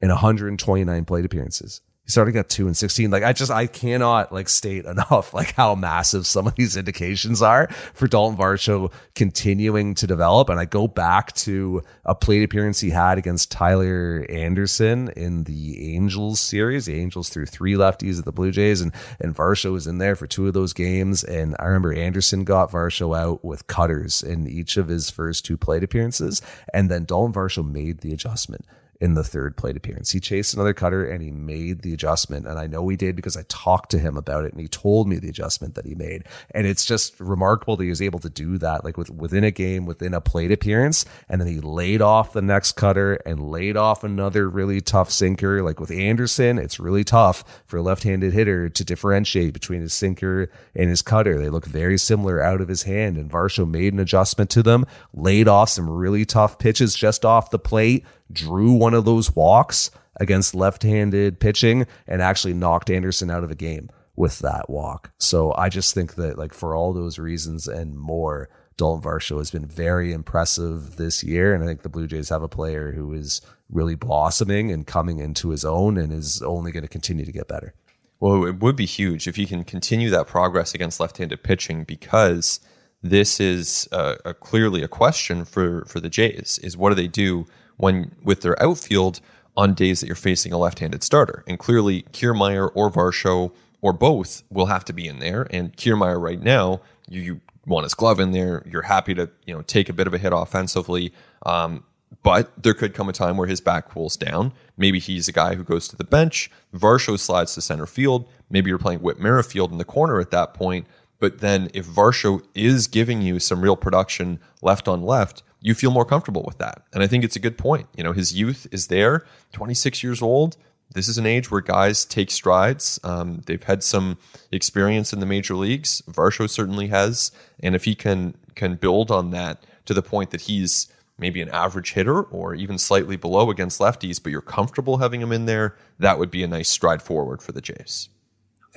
in 0.00 0.08
129 0.08 1.04
plate 1.04 1.24
appearances. 1.24 1.82
He's 2.06 2.16
already 2.16 2.32
got 2.32 2.48
two 2.48 2.66
and 2.66 2.76
16. 2.76 3.10
Like 3.10 3.24
I 3.24 3.32
just, 3.32 3.50
I 3.50 3.66
cannot 3.66 4.32
like 4.32 4.48
state 4.48 4.84
enough 4.86 5.34
like 5.34 5.54
how 5.54 5.74
massive 5.74 6.26
some 6.26 6.46
of 6.46 6.54
these 6.54 6.76
indications 6.76 7.42
are 7.42 7.66
for 7.94 8.06
Daulton 8.06 8.36
Varsho 8.36 8.92
continuing 9.14 9.94
to 9.96 10.06
develop. 10.06 10.48
And 10.48 10.60
I 10.60 10.66
go 10.66 10.86
back 10.86 11.32
to 11.34 11.82
a 12.04 12.14
plate 12.14 12.44
appearance 12.44 12.78
he 12.78 12.90
had 12.90 13.18
against 13.18 13.50
Tyler 13.50 14.24
Anderson 14.30 15.08
in 15.16 15.44
the 15.44 15.94
Angels 15.96 16.38
series. 16.38 16.86
The 16.86 17.00
Angels 17.00 17.28
threw 17.28 17.44
three 17.44 17.74
lefties 17.74 18.20
at 18.20 18.24
the 18.24 18.32
Blue 18.32 18.52
Jays 18.52 18.80
and, 18.80 18.92
and 19.18 19.34
Varsho 19.34 19.72
was 19.72 19.88
in 19.88 19.98
there 19.98 20.14
for 20.14 20.28
two 20.28 20.46
of 20.46 20.54
those 20.54 20.72
games. 20.72 21.24
And 21.24 21.56
I 21.58 21.64
remember 21.64 21.92
Anderson 21.92 22.44
got 22.44 22.70
Varsho 22.70 23.18
out 23.18 23.44
with 23.44 23.66
cutters 23.66 24.22
in 24.22 24.46
each 24.46 24.76
of 24.76 24.86
his 24.86 25.10
first 25.10 25.44
two 25.44 25.56
plate 25.56 25.82
appearances. 25.82 26.40
And 26.72 26.88
then 26.88 27.04
Daulton 27.04 27.34
Varsho 27.34 27.68
made 27.68 27.98
the 27.98 28.12
adjustment 28.12 28.64
in 29.00 29.14
the 29.14 29.24
third 29.24 29.56
plate 29.56 29.76
appearance. 29.76 30.10
He 30.10 30.20
chased 30.20 30.54
another 30.54 30.72
cutter 30.72 31.04
and 31.04 31.22
he 31.22 31.30
made 31.30 31.82
the 31.82 31.92
adjustment. 31.92 32.46
And 32.46 32.58
I 32.58 32.66
know 32.66 32.88
he 32.88 32.96
did 32.96 33.16
because 33.16 33.36
I 33.36 33.44
talked 33.48 33.90
to 33.90 33.98
him 33.98 34.16
about 34.16 34.44
it 34.44 34.52
and 34.52 34.60
he 34.60 34.68
told 34.68 35.08
me 35.08 35.18
the 35.18 35.28
adjustment 35.28 35.74
that 35.74 35.84
he 35.84 35.94
made. 35.94 36.24
And 36.52 36.66
it's 36.66 36.84
just 36.84 37.18
remarkable 37.20 37.76
that 37.76 37.84
he 37.84 37.90
was 37.90 38.02
able 38.02 38.18
to 38.20 38.30
do 38.30 38.58
that, 38.58 38.84
like 38.84 38.96
with, 38.96 39.10
within 39.10 39.44
a 39.44 39.50
game, 39.50 39.86
within 39.86 40.14
a 40.14 40.20
plate 40.20 40.52
appearance. 40.52 41.04
And 41.28 41.40
then 41.40 41.48
he 41.48 41.60
laid 41.60 42.00
off 42.00 42.32
the 42.32 42.42
next 42.42 42.72
cutter 42.72 43.14
and 43.26 43.50
laid 43.50 43.76
off 43.76 44.02
another 44.04 44.48
really 44.48 44.80
tough 44.80 45.10
sinker. 45.10 45.62
Like 45.62 45.80
with 45.80 45.90
Anderson, 45.90 46.58
it's 46.58 46.80
really 46.80 47.04
tough 47.04 47.62
for 47.66 47.76
a 47.78 47.82
left-handed 47.82 48.32
hitter 48.32 48.68
to 48.68 48.84
differentiate 48.84 49.52
between 49.52 49.82
his 49.82 49.92
sinker 49.92 50.50
and 50.74 50.88
his 50.88 51.02
cutter. 51.02 51.38
They 51.38 51.50
look 51.50 51.66
very 51.66 51.98
similar 51.98 52.42
out 52.42 52.60
of 52.60 52.68
his 52.68 52.84
hand. 52.84 53.16
And 53.16 53.30
Varsho 53.30 53.68
made 53.68 53.92
an 53.92 54.00
adjustment 54.00 54.50
to 54.50 54.62
them, 54.62 54.86
laid 55.12 55.48
off 55.48 55.68
some 55.68 55.88
really 55.88 56.24
tough 56.24 56.58
pitches 56.58 56.94
just 56.94 57.24
off 57.24 57.50
the 57.50 57.58
plate 57.58 58.04
drew 58.32 58.72
one 58.72 58.94
of 58.94 59.04
those 59.04 59.34
walks 59.34 59.90
against 60.18 60.54
left-handed 60.54 61.40
pitching 61.40 61.86
and 62.06 62.22
actually 62.22 62.54
knocked 62.54 62.90
Anderson 62.90 63.30
out 63.30 63.42
of 63.42 63.48
the 63.48 63.54
game 63.54 63.90
with 64.16 64.38
that 64.40 64.70
walk. 64.70 65.12
So 65.18 65.52
I 65.54 65.68
just 65.68 65.94
think 65.94 66.14
that 66.14 66.38
like 66.38 66.54
for 66.54 66.74
all 66.74 66.92
those 66.92 67.18
reasons 67.18 67.68
and 67.68 67.96
more, 67.96 68.48
Daulton 68.78 69.02
Varsho 69.02 69.38
has 69.38 69.50
been 69.50 69.66
very 69.66 70.12
impressive 70.12 70.96
this 70.96 71.22
year. 71.22 71.54
And 71.54 71.62
I 71.62 71.66
think 71.66 71.82
the 71.82 71.88
Blue 71.88 72.06
Jays 72.06 72.30
have 72.30 72.42
a 72.42 72.48
player 72.48 72.92
who 72.92 73.12
is 73.12 73.40
really 73.70 73.94
blossoming 73.94 74.70
and 74.70 74.86
coming 74.86 75.18
into 75.18 75.50
his 75.50 75.64
own 75.64 75.96
and 75.96 76.12
is 76.12 76.42
only 76.42 76.72
going 76.72 76.82
to 76.82 76.88
continue 76.88 77.24
to 77.24 77.32
get 77.32 77.48
better. 77.48 77.74
Well, 78.20 78.46
it 78.46 78.60
would 78.60 78.76
be 78.76 78.86
huge 78.86 79.28
if 79.28 79.36
he 79.36 79.44
can 79.44 79.64
continue 79.64 80.08
that 80.10 80.26
progress 80.26 80.74
against 80.74 81.00
left-handed 81.00 81.42
pitching 81.42 81.84
because 81.84 82.60
this 83.02 83.40
is 83.40 83.88
uh, 83.92 84.16
a, 84.24 84.32
clearly 84.32 84.82
a 84.82 84.88
question 84.88 85.44
for 85.44 85.84
for 85.84 86.00
the 86.00 86.08
Jays 86.08 86.58
is 86.62 86.76
what 86.76 86.88
do 86.88 86.94
they 86.94 87.08
do 87.08 87.46
when 87.76 88.14
with 88.22 88.40
their 88.42 88.60
outfield 88.62 89.20
on 89.56 89.74
days 89.74 90.00
that 90.00 90.06
you're 90.06 90.16
facing 90.16 90.52
a 90.52 90.58
left-handed 90.58 91.02
starter. 91.02 91.42
And 91.46 91.58
clearly, 91.58 92.02
Kiermaier 92.12 92.70
or 92.74 92.90
Varsho 92.90 93.52
or 93.80 93.92
both 93.92 94.42
will 94.50 94.66
have 94.66 94.84
to 94.86 94.92
be 94.92 95.06
in 95.06 95.18
there. 95.18 95.46
And 95.50 95.74
Kiermaier 95.76 96.20
right 96.20 96.40
now, 96.40 96.80
you, 97.08 97.20
you 97.22 97.40
want 97.66 97.84
his 97.84 97.94
glove 97.94 98.20
in 98.20 98.32
there. 98.32 98.62
You're 98.70 98.82
happy 98.82 99.14
to 99.14 99.30
you 99.46 99.54
know 99.54 99.62
take 99.62 99.88
a 99.88 99.92
bit 99.92 100.06
of 100.06 100.14
a 100.14 100.18
hit 100.18 100.32
offensively. 100.32 101.12
Um, 101.44 101.84
but 102.22 102.50
there 102.62 102.74
could 102.74 102.94
come 102.94 103.08
a 103.08 103.12
time 103.12 103.36
where 103.36 103.48
his 103.48 103.60
back 103.60 103.88
cools 103.88 104.16
down. 104.16 104.52
Maybe 104.76 104.98
he's 104.98 105.28
a 105.28 105.32
guy 105.32 105.54
who 105.54 105.64
goes 105.64 105.88
to 105.88 105.96
the 105.96 106.04
bench. 106.04 106.50
Varsho 106.74 107.18
slides 107.18 107.54
to 107.54 107.60
center 107.60 107.86
field. 107.86 108.28
Maybe 108.48 108.68
you're 108.68 108.78
playing 108.78 109.00
Whit 109.00 109.18
Merrifield 109.18 109.72
in 109.72 109.78
the 109.78 109.84
corner 109.84 110.20
at 110.20 110.30
that 110.30 110.54
point. 110.54 110.86
But 111.18 111.40
then 111.40 111.68
if 111.74 111.86
Varsho 111.86 112.42
is 112.54 112.86
giving 112.86 113.22
you 113.22 113.40
some 113.40 113.60
real 113.60 113.76
production 113.76 114.38
left 114.62 114.86
on 114.86 115.02
left, 115.02 115.42
you 115.60 115.74
feel 115.74 115.90
more 115.90 116.04
comfortable 116.04 116.44
with 116.46 116.58
that. 116.58 116.82
And 116.92 117.02
I 117.02 117.06
think 117.06 117.24
it's 117.24 117.36
a 117.36 117.40
good 117.40 117.58
point. 117.58 117.88
You 117.96 118.04
know, 118.04 118.12
his 118.12 118.34
youth 118.34 118.66
is 118.70 118.88
there, 118.88 119.26
26 119.52 120.02
years 120.02 120.22
old. 120.22 120.56
This 120.94 121.08
is 121.08 121.18
an 121.18 121.26
age 121.26 121.50
where 121.50 121.60
guys 121.60 122.04
take 122.04 122.30
strides. 122.30 123.00
Um, 123.02 123.42
they've 123.46 123.62
had 123.62 123.82
some 123.82 124.18
experience 124.52 125.12
in 125.12 125.20
the 125.20 125.26
major 125.26 125.54
leagues. 125.54 126.02
Varsho 126.08 126.48
certainly 126.48 126.88
has, 126.88 127.32
and 127.60 127.74
if 127.74 127.84
he 127.84 127.94
can 127.94 128.36
can 128.54 128.76
build 128.76 129.10
on 129.10 129.30
that 129.30 129.64
to 129.84 129.92
the 129.92 130.02
point 130.02 130.30
that 130.30 130.42
he's 130.42 130.90
maybe 131.18 131.42
an 131.42 131.48
average 131.50 131.92
hitter 131.92 132.22
or 132.22 132.54
even 132.54 132.78
slightly 132.78 133.16
below 133.16 133.50
against 133.50 133.80
lefties, 133.80 134.22
but 134.22 134.30
you're 134.30 134.40
comfortable 134.40 134.98
having 134.98 135.20
him 135.20 135.32
in 135.32 135.46
there, 135.46 135.76
that 135.98 136.18
would 136.18 136.30
be 136.30 136.42
a 136.42 136.48
nice 136.48 136.68
stride 136.68 137.02
forward 137.02 137.42
for 137.42 137.52
the 137.52 137.60
Jays. 137.60 138.08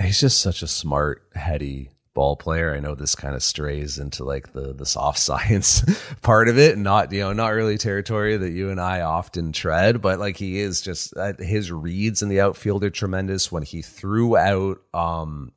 He's 0.01 0.21
just 0.21 0.41
such 0.41 0.61
a 0.61 0.67
smart, 0.67 1.23
heady 1.35 1.89
ball 2.19 2.35
player. 2.35 2.75
I 2.75 2.81
know 2.81 2.95
this 2.95 3.15
kind 3.15 3.33
of 3.33 3.41
strays 3.41 3.97
into 3.97 4.25
like 4.25 4.51
the 4.51 4.73
the 4.73 4.85
soft 4.85 5.19
science 5.29 5.85
part 6.21 6.49
of 6.49 6.57
it, 6.57 6.73
and 6.73 6.83
not 6.83 7.13
you 7.13 7.21
know 7.21 7.31
not 7.31 7.53
really 7.53 7.77
territory 7.77 8.35
that 8.35 8.49
you 8.49 8.69
and 8.71 8.81
I 8.81 8.99
often 8.99 9.53
tread, 9.53 10.01
but 10.01 10.19
like 10.19 10.35
he 10.35 10.59
is 10.59 10.81
just 10.81 11.15
uh, 11.15 11.31
his 11.39 11.71
reads 11.71 12.21
in 12.21 12.27
the 12.27 12.41
outfield 12.41 12.83
are 12.83 12.89
tremendous. 12.89 13.53
When 13.53 13.63
he 13.63 13.81
threw 13.81 14.35
out 14.35 14.81
um 14.93 15.53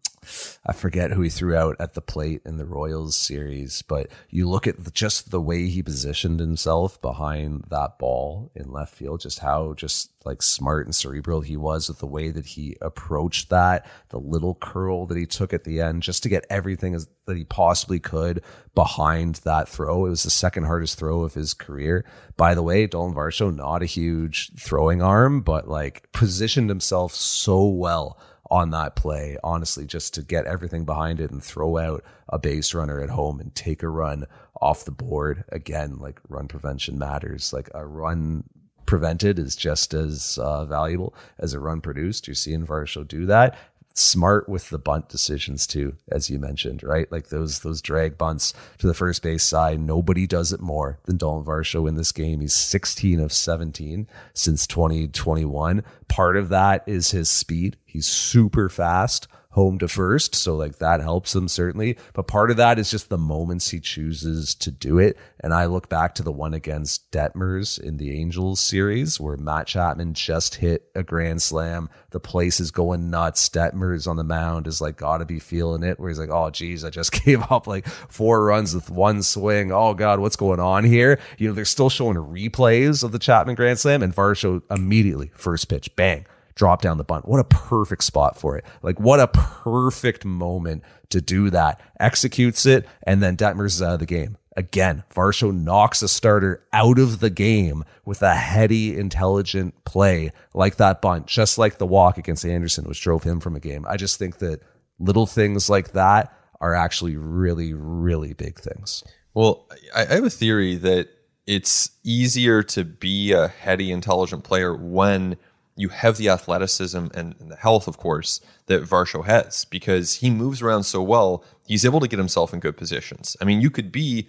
I 0.64 0.72
forget 0.72 1.10
who 1.10 1.22
he 1.22 1.28
threw 1.28 1.56
out 1.56 1.76
at 1.80 1.94
the 1.94 2.00
plate 2.00 2.42
in 2.46 2.56
the 2.56 2.64
Royals 2.64 3.16
series, 3.16 3.82
but 3.82 4.08
you 4.30 4.48
look 4.48 4.68
at 4.68 4.84
the, 4.84 4.90
just 4.92 5.30
the 5.32 5.40
way 5.40 5.66
he 5.66 5.82
positioned 5.82 6.38
himself 6.38 7.00
behind 7.02 7.64
that 7.70 7.98
ball 7.98 8.52
in 8.54 8.70
left 8.70 8.94
field, 8.94 9.20
just 9.20 9.40
how 9.40 9.74
just 9.74 10.10
like 10.24 10.40
smart 10.40 10.86
and 10.86 10.94
cerebral 10.94 11.40
he 11.40 11.56
was 11.56 11.88
with 11.88 11.98
the 11.98 12.06
way 12.06 12.30
that 12.30 12.46
he 12.46 12.76
approached 12.80 13.50
that, 13.50 13.84
the 14.10 14.20
little 14.20 14.54
curl 14.54 15.06
that 15.06 15.16
he 15.16 15.26
took 15.26 15.52
at 15.52 15.64
the 15.64 15.80
end 15.80 16.04
just 16.04 16.22
to 16.22 16.28
get 16.28 16.46
everything 16.48 16.94
as, 16.94 17.08
that 17.26 17.36
he 17.36 17.44
possibly 17.44 17.98
could 17.98 18.42
behind 18.76 19.36
that 19.36 19.68
throw. 19.68 20.06
It 20.06 20.10
was 20.10 20.22
the 20.22 20.30
second 20.30 20.64
hardest 20.64 20.98
throw 20.98 21.22
of 21.22 21.34
his 21.34 21.52
career. 21.52 22.04
By 22.36 22.54
the 22.54 22.62
way, 22.62 22.86
Daulton 22.86 23.14
Varsho, 23.14 23.54
not 23.54 23.82
a 23.82 23.86
huge 23.86 24.52
throwing 24.56 25.02
arm, 25.02 25.40
but 25.40 25.66
like 25.66 26.10
positioned 26.12 26.68
himself 26.68 27.12
so 27.12 27.66
well 27.66 28.18
on 28.52 28.68
that 28.68 28.94
play, 28.94 29.38
honestly, 29.42 29.86
just 29.86 30.12
to 30.12 30.22
get 30.22 30.44
everything 30.44 30.84
behind 30.84 31.20
it 31.20 31.30
and 31.30 31.42
throw 31.42 31.78
out 31.78 32.04
a 32.28 32.38
base 32.38 32.74
runner 32.74 33.00
at 33.00 33.08
home 33.08 33.40
and 33.40 33.54
take 33.54 33.82
a 33.82 33.88
run 33.88 34.26
off 34.60 34.84
the 34.84 34.90
board. 34.90 35.42
Again, 35.48 35.96
like 35.98 36.20
run 36.28 36.48
prevention 36.48 36.98
matters. 36.98 37.54
Like 37.54 37.70
a 37.74 37.86
run 37.86 38.44
prevented 38.84 39.38
is 39.38 39.56
just 39.56 39.94
as 39.94 40.38
uh, 40.38 40.66
valuable 40.66 41.14
as 41.38 41.54
a 41.54 41.60
run 41.60 41.80
produced. 41.80 42.28
You're 42.28 42.34
seeing 42.34 42.66
Varsho 42.66 43.08
do 43.08 43.24
that 43.24 43.56
smart 43.94 44.48
with 44.48 44.70
the 44.70 44.78
bunt 44.78 45.08
decisions 45.08 45.66
too, 45.66 45.96
as 46.10 46.30
you 46.30 46.38
mentioned, 46.38 46.82
right? 46.82 47.10
Like 47.10 47.28
those 47.28 47.60
those 47.60 47.82
drag 47.82 48.18
bunts 48.18 48.54
to 48.78 48.86
the 48.86 48.94
first 48.94 49.22
base 49.22 49.44
side. 49.44 49.80
Nobody 49.80 50.26
does 50.26 50.52
it 50.52 50.60
more 50.60 50.98
than 51.04 51.18
Daulton 51.18 51.44
Varsho 51.44 51.88
in 51.88 51.96
this 51.96 52.12
game. 52.12 52.40
He's 52.40 52.54
16 52.54 53.20
of 53.20 53.32
17 53.32 54.06
since 54.34 54.66
2021. 54.66 55.84
Part 56.08 56.36
of 56.36 56.48
that 56.48 56.84
is 56.86 57.10
his 57.10 57.30
speed. 57.30 57.76
He's 57.84 58.06
super 58.06 58.68
fast 58.68 59.28
home 59.52 59.78
to 59.78 59.88
first. 59.88 60.34
So 60.34 60.56
like 60.56 60.78
that 60.78 61.00
helps 61.00 61.34
him 61.34 61.48
certainly. 61.48 61.96
But 62.12 62.26
part 62.26 62.50
of 62.50 62.56
that 62.56 62.78
is 62.78 62.90
just 62.90 63.08
the 63.08 63.18
moments 63.18 63.70
he 63.70 63.80
chooses 63.80 64.54
to 64.56 64.70
do 64.70 64.98
it. 64.98 65.16
And 65.40 65.54
I 65.54 65.66
look 65.66 65.88
back 65.88 66.14
to 66.16 66.22
the 66.22 66.32
one 66.32 66.54
against 66.54 67.10
Detmers 67.10 67.78
in 67.78 67.98
the 67.98 68.18
Angels 68.18 68.60
series 68.60 69.20
where 69.20 69.36
Matt 69.36 69.66
Chapman 69.66 70.14
just 70.14 70.56
hit 70.56 70.90
a 70.94 71.02
grand 71.02 71.42
slam. 71.42 71.88
The 72.10 72.20
place 72.20 72.60
is 72.60 72.70
going 72.70 73.10
nuts. 73.10 73.48
Detmers 73.48 74.08
on 74.08 74.16
the 74.16 74.24
mound 74.24 74.66
is 74.66 74.80
like 74.80 74.96
gotta 74.96 75.24
be 75.24 75.38
feeling 75.38 75.82
it 75.82 76.00
where 76.00 76.08
he's 76.08 76.18
like, 76.18 76.30
oh 76.30 76.50
geez, 76.50 76.84
I 76.84 76.90
just 76.90 77.12
gave 77.24 77.42
up 77.50 77.66
like 77.66 77.86
four 77.86 78.44
runs 78.44 78.74
with 78.74 78.90
one 78.90 79.22
swing. 79.22 79.70
Oh 79.70 79.94
God, 79.94 80.18
what's 80.18 80.36
going 80.36 80.60
on 80.60 80.84
here? 80.84 81.18
You 81.38 81.48
know, 81.48 81.54
they're 81.54 81.64
still 81.64 81.90
showing 81.90 82.16
replays 82.16 83.04
of 83.04 83.12
the 83.12 83.18
Chapman 83.18 83.54
grand 83.54 83.78
slam 83.78 84.02
and 84.02 84.14
Varsho 84.14 84.62
immediately 84.70 85.30
first 85.34 85.68
pitch, 85.68 85.94
bang 85.94 86.24
drop 86.54 86.82
down 86.82 86.98
the 86.98 87.04
bunt. 87.04 87.28
What 87.28 87.40
a 87.40 87.44
perfect 87.44 88.04
spot 88.04 88.38
for 88.38 88.56
it. 88.56 88.64
Like 88.82 89.00
what 89.00 89.20
a 89.20 89.28
perfect 89.28 90.24
moment 90.24 90.82
to 91.10 91.20
do 91.20 91.50
that. 91.50 91.80
Executes 92.00 92.66
it 92.66 92.86
and 93.04 93.22
then 93.22 93.36
Detmers 93.36 93.66
is 93.66 93.82
out 93.82 93.94
of 93.94 94.00
the 94.00 94.06
game 94.06 94.36
Again, 94.56 95.02
Varsho 95.14 95.54
knocks 95.54 96.02
a 96.02 96.08
starter 96.08 96.62
out 96.72 96.98
of 96.98 97.20
the 97.20 97.30
game 97.30 97.84
with 98.04 98.20
a 98.20 98.34
heady, 98.34 98.98
intelligent 98.98 99.84
play 99.84 100.30
like 100.52 100.76
that 100.76 101.00
bunt, 101.00 101.26
just 101.26 101.56
like 101.56 101.78
the 101.78 101.86
walk 101.86 102.18
against 102.18 102.44
Anderson, 102.44 102.84
which 102.84 103.00
drove 103.00 103.22
him 103.22 103.40
from 103.40 103.56
a 103.56 103.60
game. 103.60 103.86
I 103.88 103.96
just 103.96 104.18
think 104.18 104.38
that 104.38 104.60
little 104.98 105.26
things 105.26 105.70
like 105.70 105.92
that 105.92 106.36
are 106.60 106.74
actually 106.74 107.16
really, 107.16 107.72
really 107.72 108.34
big 108.34 108.58
things. 108.58 109.02
Well, 109.32 109.68
I 109.94 110.02
I 110.02 110.14
have 110.14 110.24
a 110.24 110.30
theory 110.30 110.76
that 110.76 111.08
it's 111.46 111.90
easier 112.04 112.62
to 112.62 112.84
be 112.84 113.32
a 113.32 113.48
heady, 113.48 113.90
intelligent 113.90 114.44
player 114.44 114.76
when 114.76 115.38
you 115.76 115.88
have 115.88 116.16
the 116.16 116.28
athleticism 116.28 117.06
and, 117.14 117.34
and 117.38 117.50
the 117.50 117.56
health, 117.56 117.88
of 117.88 117.96
course, 117.96 118.40
that 118.66 118.82
Varsho 118.82 119.24
has 119.24 119.64
because 119.64 120.14
he 120.16 120.30
moves 120.30 120.60
around 120.62 120.84
so 120.84 121.02
well. 121.02 121.44
He's 121.66 121.84
able 121.84 122.00
to 122.00 122.08
get 122.08 122.18
himself 122.18 122.52
in 122.52 122.60
good 122.60 122.76
positions. 122.76 123.36
I 123.40 123.44
mean, 123.44 123.60
you 123.60 123.70
could 123.70 123.90
be, 123.90 124.28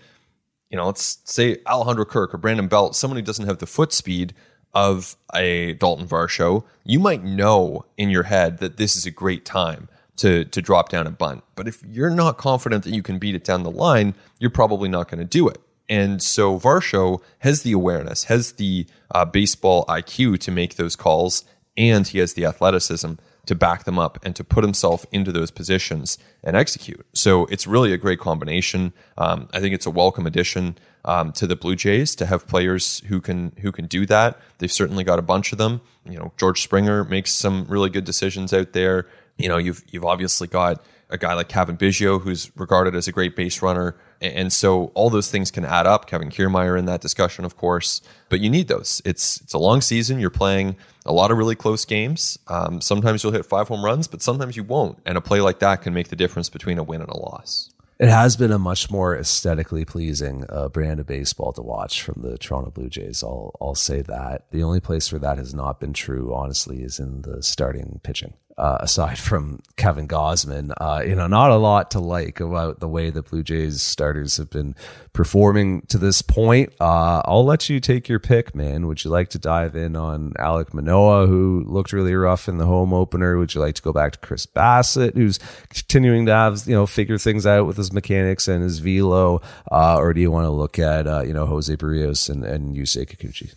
you 0.70 0.78
know, 0.78 0.86
let's 0.86 1.20
say 1.26 1.58
Alejandro 1.68 2.06
Kirk 2.06 2.34
or 2.34 2.38
Brandon 2.38 2.68
Belt, 2.68 2.96
someone 2.96 3.18
who 3.18 3.22
doesn't 3.22 3.46
have 3.46 3.58
the 3.58 3.66
foot 3.66 3.92
speed 3.92 4.34
of 4.74 5.16
a 5.34 5.76
Daulton 5.76 6.08
Varsho. 6.08 6.64
You 6.84 7.00
might 7.00 7.24
know 7.24 7.86
in 7.98 8.10
your 8.10 8.24
head 8.24 8.60
that 8.60 8.78
this 8.78 8.96
is 8.96 9.06
a 9.06 9.12
great 9.12 9.46
time 9.46 9.90
to 10.18 10.46
to 10.46 10.62
drop 10.62 10.90
down 10.90 11.08
a 11.08 11.12
bunt. 11.12 11.44
But 11.56 11.68
if 11.68 11.84
you're 11.84 12.10
not 12.10 12.38
confident 12.38 12.84
that 12.84 12.94
you 12.94 13.04
can 13.04 13.20
beat 13.20 13.36
it 13.36 13.44
down 13.44 13.64
the 13.64 13.72
line, 13.72 14.16
you're 14.40 14.50
probably 14.50 14.90
not 14.90 15.10
going 15.10 15.20
to 15.20 15.26
do 15.26 15.48
it. 15.48 15.60
And 15.94 16.24
so 16.24 16.60
Varsho 16.60 17.22
has 17.40 17.62
the 17.62 17.72
awareness, 17.72 18.24
has 18.24 18.54
the 18.54 18.88
uh, 19.12 19.26
baseball 19.26 19.86
IQ 19.86 20.40
to 20.40 20.50
make 20.50 20.76
those 20.76 20.96
calls, 20.96 21.46
and 21.78 22.08
he 22.08 22.18
has 22.18 22.34
the 22.34 22.46
athleticism 22.46 23.14
to 23.46 23.54
back 23.54 23.84
them 23.84 24.00
up 24.00 24.18
and 24.24 24.36
to 24.36 24.44
put 24.44 24.64
himself 24.64 25.06
into 25.12 25.32
those 25.32 25.52
positions 25.52 26.18
and 26.44 26.58
execute. 26.58 27.06
So 27.14 27.46
it's 27.46 27.68
really 27.68 27.94
a 27.94 27.98
great 27.98 28.20
combination. 28.20 28.92
Um, 29.20 29.50
I 29.54 29.60
think 29.60 29.76
it's 29.76 29.86
a 29.86 29.92
welcome 29.92 30.26
addition 30.26 30.80
um, 31.06 31.32
to 31.34 31.46
the 31.46 31.56
Blue 31.56 31.76
Jays 31.76 32.16
to 32.16 32.26
have 32.26 32.48
players 32.48 33.04
who 33.06 33.22
can 33.22 33.52
who 33.62 33.72
can 33.72 33.86
do 33.86 34.08
that. 34.08 34.40
They've 34.58 34.72
certainly 34.72 35.04
got 35.04 35.20
a 35.20 35.22
bunch 35.22 35.52
of 35.52 35.60
them. 35.60 35.80
You 36.10 36.18
know, 36.18 36.34
George 36.38 36.64
Springer 36.64 37.04
makes 37.04 37.32
some 37.32 37.66
really 37.70 37.92
good 37.92 38.06
decisions 38.06 38.52
out 38.52 38.74
there. 38.74 39.06
You 39.38 39.48
know, 39.48 39.58
you've 39.58 39.84
you've 39.92 40.06
obviously 40.06 40.48
got 40.48 40.84
a 41.14 41.18
guy 41.18 41.34
like 41.36 41.48
Cavan 41.48 41.78
Biggio, 41.78 42.20
who's 42.20 42.52
regarded 42.58 42.96
as 42.96 43.08
a 43.08 43.12
great 43.12 43.36
base 43.36 43.62
runner. 43.62 43.96
And 44.20 44.52
so 44.52 44.86
all 44.96 45.10
those 45.10 45.30
things 45.30 45.52
can 45.52 45.64
add 45.64 45.86
up. 45.86 46.08
Kevin 46.08 46.30
Kiermaier 46.30 46.78
in 46.78 46.86
that 46.86 47.02
discussion, 47.02 47.46
of 47.46 47.56
course, 47.56 48.02
but 48.30 48.40
you 48.40 48.50
need 48.50 48.68
those. 48.68 49.02
It's 49.06 49.40
it's 49.42 49.54
a 49.54 49.58
long 49.60 49.82
season. 49.82 50.20
You're 50.20 50.30
playing 50.30 50.76
a 51.06 51.14
lot 51.14 51.30
of 51.30 51.38
really 51.38 51.56
close 51.56 51.86
games. 51.86 52.40
Um, 52.48 52.82
sometimes 52.82 53.24
you'll 53.24 53.34
hit 53.34 53.46
five 53.46 53.68
home 53.68 53.86
runs, 53.86 54.08
but 54.08 54.22
sometimes 54.22 54.58
you 54.58 54.64
won't. 54.64 54.98
And 55.06 55.18
a 55.18 55.22
play 55.22 55.42
like 55.42 55.60
that 55.60 55.82
can 55.82 55.94
make 55.94 56.08
the 56.08 56.16
difference 56.16 56.50
between 56.50 56.80
a 56.80 56.84
win 56.84 57.02
and 57.02 57.10
a 57.10 57.18
loss. 57.18 57.70
It 58.00 58.10
has 58.10 58.36
been 58.36 58.52
a 58.52 58.58
much 58.58 58.90
more 58.90 59.16
aesthetically 59.16 59.86
pleasing 59.86 60.46
uh, 60.50 60.68
brand 60.68 61.00
of 61.00 61.06
baseball 61.06 61.54
to 61.54 61.62
watch 61.62 62.02
from 62.02 62.22
the 62.22 62.38
Toronto 62.38 62.72
Blue 62.72 62.90
Jays. 62.90 63.24
I'll 63.24 63.56
I'll 63.62 63.76
say 63.76 64.02
that. 64.02 64.50
The 64.52 64.64
only 64.64 64.80
place 64.80 65.12
where 65.12 65.20
that 65.20 65.38
has 65.38 65.54
not 65.54 65.80
been 65.80 65.94
true, 65.94 66.34
honestly, 66.34 66.82
is 66.82 67.00
in 67.00 67.22
the 67.22 67.44
starting 67.44 68.00
pitching 68.04 68.34
uh, 68.58 68.78
aside 68.82 69.18
from 69.18 69.60
Kevin 69.78 70.08
Gausman, 70.08 70.74
uh, 70.78 71.02
you 71.06 71.16
know, 71.16 71.28
not 71.28 71.52
a 71.52 71.56
lot 71.56 71.92
to 71.92 72.00
like 72.00 72.40
about 72.40 72.80
the 72.80 72.88
way 72.88 73.10
the 73.10 73.24
Blue 73.24 73.44
Jays 73.44 73.82
starters 73.82 74.38
have 74.38 74.50
been 74.50 74.76
performing 75.12 75.82
to 75.88 75.98
this 75.98 76.22
point. 76.22 76.72
Uh, 76.80 77.22
I'll 77.26 77.46
let 77.46 77.70
you 77.70 77.80
take 77.80 78.08
your 78.08 78.20
pick, 78.20 78.54
man. 78.54 78.88
Would 78.88 79.04
you 79.04 79.12
like 79.12 79.30
to 79.30 79.40
dive 79.40 79.76
in 79.76 79.96
on 79.96 80.34
Alec 80.38 80.74
Manoah, 80.74 81.28
who 81.28 81.64
looked 81.66 81.94
really 81.94 82.14
rough 82.14 82.48
in 82.48 82.58
the 82.58 82.66
home 82.66 82.94
opener? 82.94 83.38
Would 83.38 83.56
you 83.56 83.62
like 83.62 83.76
to 83.76 83.82
go 83.82 83.94
back 83.94 84.14
to 84.14 84.20
Chris 84.20 84.46
Bassitt, 84.46 85.16
who's 85.16 85.40
continuing 85.70 86.26
to 86.28 86.32
have, 86.32 86.64
you 86.68 86.76
know, 86.76 86.86
figure 86.86 87.18
things 87.18 87.46
out 87.46 87.66
with 87.66 87.78
his 87.78 87.92
mechanics 87.92 88.48
and 88.48 88.64
his 88.64 88.80
velo? 88.80 89.42
Uh, 89.72 89.98
or 89.98 90.14
do 90.14 90.22
you 90.22 90.32
want 90.32 90.46
to 90.46 90.52
look 90.52 90.78
at, 90.78 91.08
uh, 91.08 91.22
you 91.22 91.34
know, 91.34 91.46
Jose 91.46 91.76
Berrios 91.76 92.30
and, 92.30 92.44
and 92.44 92.76
Yusei 92.76 93.08
Kikuchi? 93.08 93.54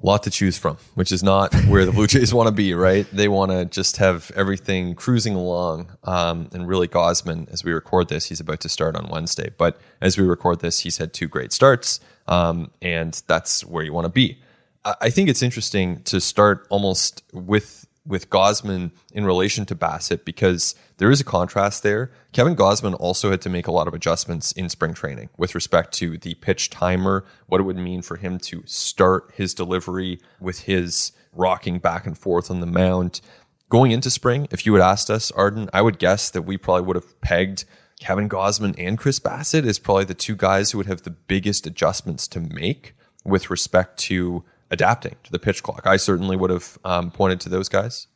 A 0.00 0.06
lot 0.06 0.22
to 0.24 0.30
choose 0.30 0.56
from, 0.56 0.76
which 0.94 1.10
is 1.10 1.24
not 1.24 1.52
where 1.66 1.84
the 1.84 1.90
Blue 1.90 2.06
Jays 2.08 2.32
want 2.32 2.46
to 2.46 2.52
be, 2.52 2.72
right? 2.72 3.04
They 3.12 3.26
want 3.26 3.50
to 3.50 3.64
just 3.64 3.96
have 3.96 4.30
everything 4.36 4.94
cruising 4.94 5.34
along. 5.34 5.96
Um, 6.04 6.48
and 6.52 6.68
really, 6.68 6.86
Gausman, 6.86 7.50
as 7.52 7.64
we 7.64 7.72
record 7.72 8.08
this, 8.08 8.26
he's 8.26 8.38
about 8.38 8.60
to 8.60 8.68
start 8.68 8.94
on 8.94 9.08
Wednesday. 9.08 9.50
But 9.58 9.80
as 10.00 10.16
we 10.16 10.24
record 10.24 10.60
this, 10.60 10.78
he's 10.80 10.98
had 10.98 11.12
two 11.12 11.26
great 11.26 11.52
starts, 11.52 11.98
um, 12.28 12.70
and 12.80 13.20
that's 13.26 13.64
where 13.64 13.82
you 13.82 13.92
want 13.92 14.04
to 14.04 14.12
be. 14.12 14.38
I, 14.84 14.94
I 15.00 15.10
think 15.10 15.28
it's 15.28 15.42
interesting 15.42 16.02
to 16.04 16.20
start 16.20 16.66
almost 16.70 17.24
with 17.32 17.87
with 18.08 18.30
Gausman 18.30 18.90
in 19.12 19.26
relation 19.26 19.66
to 19.66 19.76
Bassitt 19.76 20.24
because 20.24 20.74
there 20.96 21.10
is 21.10 21.20
a 21.20 21.24
contrast 21.24 21.82
there. 21.82 22.10
Kevin 22.32 22.56
Gausman 22.56 22.96
also 22.98 23.30
had 23.30 23.42
to 23.42 23.50
make 23.50 23.66
a 23.66 23.72
lot 23.72 23.86
of 23.86 23.94
adjustments 23.94 24.50
in 24.52 24.70
spring 24.70 24.94
training 24.94 25.28
with 25.36 25.54
respect 25.54 25.92
to 25.94 26.16
the 26.16 26.34
pitch 26.36 26.70
timer, 26.70 27.24
what 27.46 27.60
it 27.60 27.64
would 27.64 27.76
mean 27.76 28.02
for 28.02 28.16
him 28.16 28.38
to 28.38 28.62
start 28.64 29.30
his 29.34 29.54
delivery 29.54 30.20
with 30.40 30.62
his 30.62 31.12
rocking 31.32 31.78
back 31.78 32.06
and 32.06 32.16
forth 32.16 32.50
on 32.50 32.60
the 32.60 32.66
mound. 32.66 33.20
Going 33.68 33.92
into 33.92 34.10
spring, 34.10 34.48
if 34.50 34.64
you 34.64 34.72
had 34.72 34.82
asked 34.82 35.10
us, 35.10 35.30
Arden, 35.32 35.68
I 35.74 35.82
would 35.82 35.98
guess 35.98 36.30
that 36.30 36.42
we 36.42 36.56
probably 36.56 36.86
would 36.86 36.96
have 36.96 37.20
pegged 37.20 37.66
Kevin 38.00 38.28
Gausman 38.28 38.74
and 38.78 38.96
Chris 38.96 39.20
Bassitt 39.20 39.66
as 39.66 39.78
probably 39.78 40.04
the 40.04 40.14
two 40.14 40.34
guys 40.34 40.70
who 40.70 40.78
would 40.78 40.86
have 40.86 41.02
the 41.02 41.10
biggest 41.10 41.66
adjustments 41.66 42.26
to 42.28 42.40
make 42.40 42.94
with 43.24 43.50
respect 43.50 43.98
to 43.98 44.44
adapting 44.70 45.16
to 45.24 45.32
the 45.32 45.38
pitch 45.38 45.62
clock. 45.62 45.86
I 45.86 45.96
certainly 45.96 46.36
would 46.36 46.50
have 46.50 46.78
um, 46.84 47.10
pointed 47.10 47.40
to 47.40 47.48
those 47.48 47.68
guys. 47.68 48.06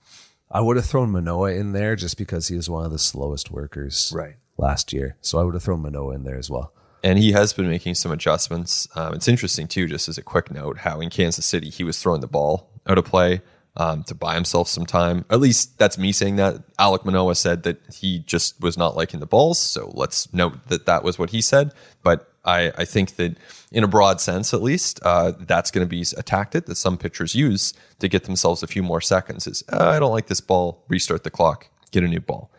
I 0.50 0.60
would 0.60 0.76
have 0.76 0.84
thrown 0.86 1.10
Manoah 1.10 1.52
in 1.52 1.72
there 1.72 1.96
just 1.96 2.18
because 2.18 2.48
he 2.48 2.56
was 2.56 2.68
one 2.68 2.84
of 2.84 2.92
the 2.92 2.98
slowest 2.98 3.50
workers 3.50 4.12
Right. 4.14 4.36
last 4.58 4.92
year. 4.92 5.16
So 5.22 5.38
I 5.38 5.44
would 5.44 5.54
have 5.54 5.62
thrown 5.62 5.80
Manoah 5.82 6.14
in 6.14 6.24
there 6.24 6.36
as 6.38 6.50
well. 6.50 6.72
And 7.02 7.18
he 7.18 7.32
has 7.32 7.52
been 7.52 7.68
making 7.68 7.94
some 7.96 8.12
adjustments. 8.12 8.86
Um, 8.94 9.14
it's 9.14 9.26
interesting, 9.28 9.66
too, 9.66 9.88
just 9.88 10.08
as 10.08 10.18
a 10.18 10.22
quick 10.22 10.50
note, 10.52 10.78
how 10.78 11.00
in 11.00 11.10
Kansas 11.10 11.46
City 11.46 11.68
he 11.70 11.82
was 11.84 12.00
throwing 12.00 12.20
the 12.20 12.28
ball 12.28 12.70
out 12.86 12.98
of 12.98 13.04
play 13.04 13.40
um, 13.76 14.04
to 14.04 14.14
buy 14.14 14.34
himself 14.34 14.68
some 14.68 14.84
time. 14.86 15.24
At 15.30 15.40
least 15.40 15.78
that's 15.78 15.96
me 15.98 16.12
saying 16.12 16.36
that. 16.36 16.62
Alec 16.78 17.04
Manoah 17.04 17.34
said 17.34 17.62
that 17.64 17.80
he 17.92 18.20
just 18.20 18.60
was 18.60 18.76
not 18.76 18.94
liking 18.94 19.18
the 19.20 19.26
balls. 19.26 19.58
So 19.58 19.90
let's 19.94 20.32
note 20.34 20.68
that 20.68 20.86
that 20.86 21.02
was 21.02 21.18
what 21.18 21.30
he 21.30 21.40
said. 21.40 21.72
But 22.02 22.31
I, 22.44 22.72
I 22.76 22.84
think 22.84 23.16
that 23.16 23.36
in 23.70 23.84
a 23.84 23.88
broad 23.88 24.20
sense, 24.20 24.52
at 24.52 24.62
least, 24.62 25.00
uh, 25.02 25.32
that's 25.40 25.70
going 25.70 25.86
to 25.86 25.88
be 25.88 26.04
a 26.16 26.22
tactic 26.22 26.66
that 26.66 26.74
some 26.74 26.98
pitchers 26.98 27.34
use 27.34 27.72
to 28.00 28.08
get 28.08 28.24
themselves 28.24 28.62
a 28.62 28.66
few 28.66 28.82
more 28.82 29.00
seconds. 29.00 29.46
Is 29.46 29.62
uh, 29.72 29.88
I 29.88 29.98
don't 29.98 30.12
like 30.12 30.26
this 30.26 30.40
ball, 30.40 30.84
restart 30.88 31.24
the 31.24 31.30
clock, 31.30 31.68
get 31.90 32.02
a 32.02 32.08
new 32.08 32.20
ball. 32.20 32.50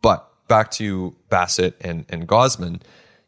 But 0.00 0.28
back 0.48 0.70
to 0.72 1.16
Bassitt 1.30 1.74
and 1.80 2.04
and 2.08 2.28
Gausman, 2.28 2.82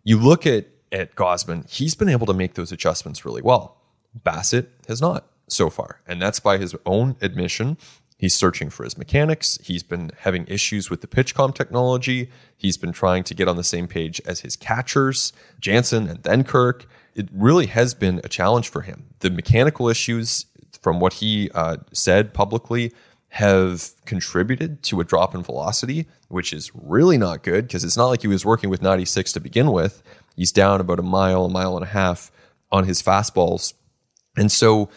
you 0.05 0.19
look 0.19 0.47
at 0.47 0.67
at 0.93 1.17
Gausman, 1.17 1.69
he's 1.71 1.95
been 1.95 2.09
able 2.09 2.27
to 2.27 2.35
make 2.35 2.55
those 2.55 2.71
adjustments 2.71 3.25
really 3.25 3.43
well. 3.43 3.77
Bassitt 4.25 4.69
has 4.87 5.01
not 5.01 5.27
so 5.49 5.69
far, 5.69 6.01
and 6.07 6.23
that's 6.23 6.39
by 6.41 6.59
his 6.59 6.77
own 6.87 7.17
admission. 7.21 7.77
He's 8.25 8.35
searching 8.35 8.71
for 8.71 8.85
his 8.85 8.97
mechanics. 8.97 9.59
He's 9.63 9.83
been 9.83 10.11
having 10.21 10.47
issues 10.49 10.89
with 10.89 11.03
the 11.03 11.07
pitchcom 11.07 11.55
technology. 11.55 12.31
He's 12.57 12.79
been 12.79 12.93
trying 12.93 13.23
to 13.25 13.35
get 13.35 13.49
on 13.49 13.59
the 13.59 13.63
same 13.63 13.87
page 13.87 14.19
as 14.25 14.41
his 14.41 14.57
catchers, 14.57 15.35
Jansen 15.61 16.09
and 16.09 16.23
then 16.23 16.43
Kirk. 16.43 16.87
It 17.15 17.29
really 17.35 17.67
has 17.67 17.93
been 17.93 18.23
a 18.25 18.29
challenge 18.31 18.71
for 18.71 18.81
him. 18.81 19.05
The 19.19 19.29
mechanical 19.29 19.91
issues, 19.91 20.47
from 20.81 21.01
what 21.01 21.13
he 21.13 21.51
uh, 21.55 21.77
said 21.93 22.33
publicly, 22.33 22.95
have 23.29 23.91
contributed 24.07 24.83
to 24.85 25.03
a 25.03 25.05
drop 25.05 25.35
in 25.35 25.43
velocity, 25.43 26.07
which 26.29 26.55
is 26.55 26.71
really 26.75 27.19
not 27.19 27.43
good 27.43 27.67
because 27.67 27.85
it's 27.85 27.99
not 27.99 28.07
like 28.07 28.23
he 28.23 28.29
was 28.29 28.43
working 28.43 28.71
with 28.71 28.81
96 28.81 29.35
to 29.35 29.41
begin 29.41 29.71
with. 29.71 30.03
He's 30.35 30.51
down 30.51 30.81
about 30.81 30.99
a 30.99 31.03
mile, 31.03 31.45
a 31.45 31.51
mile 31.51 31.77
and 31.77 31.85
a 31.85 31.91
half 31.91 32.33
on 32.73 32.85
his 32.85 33.03
fastballs. 33.03 33.75
And 34.35 34.51
so 34.51 34.89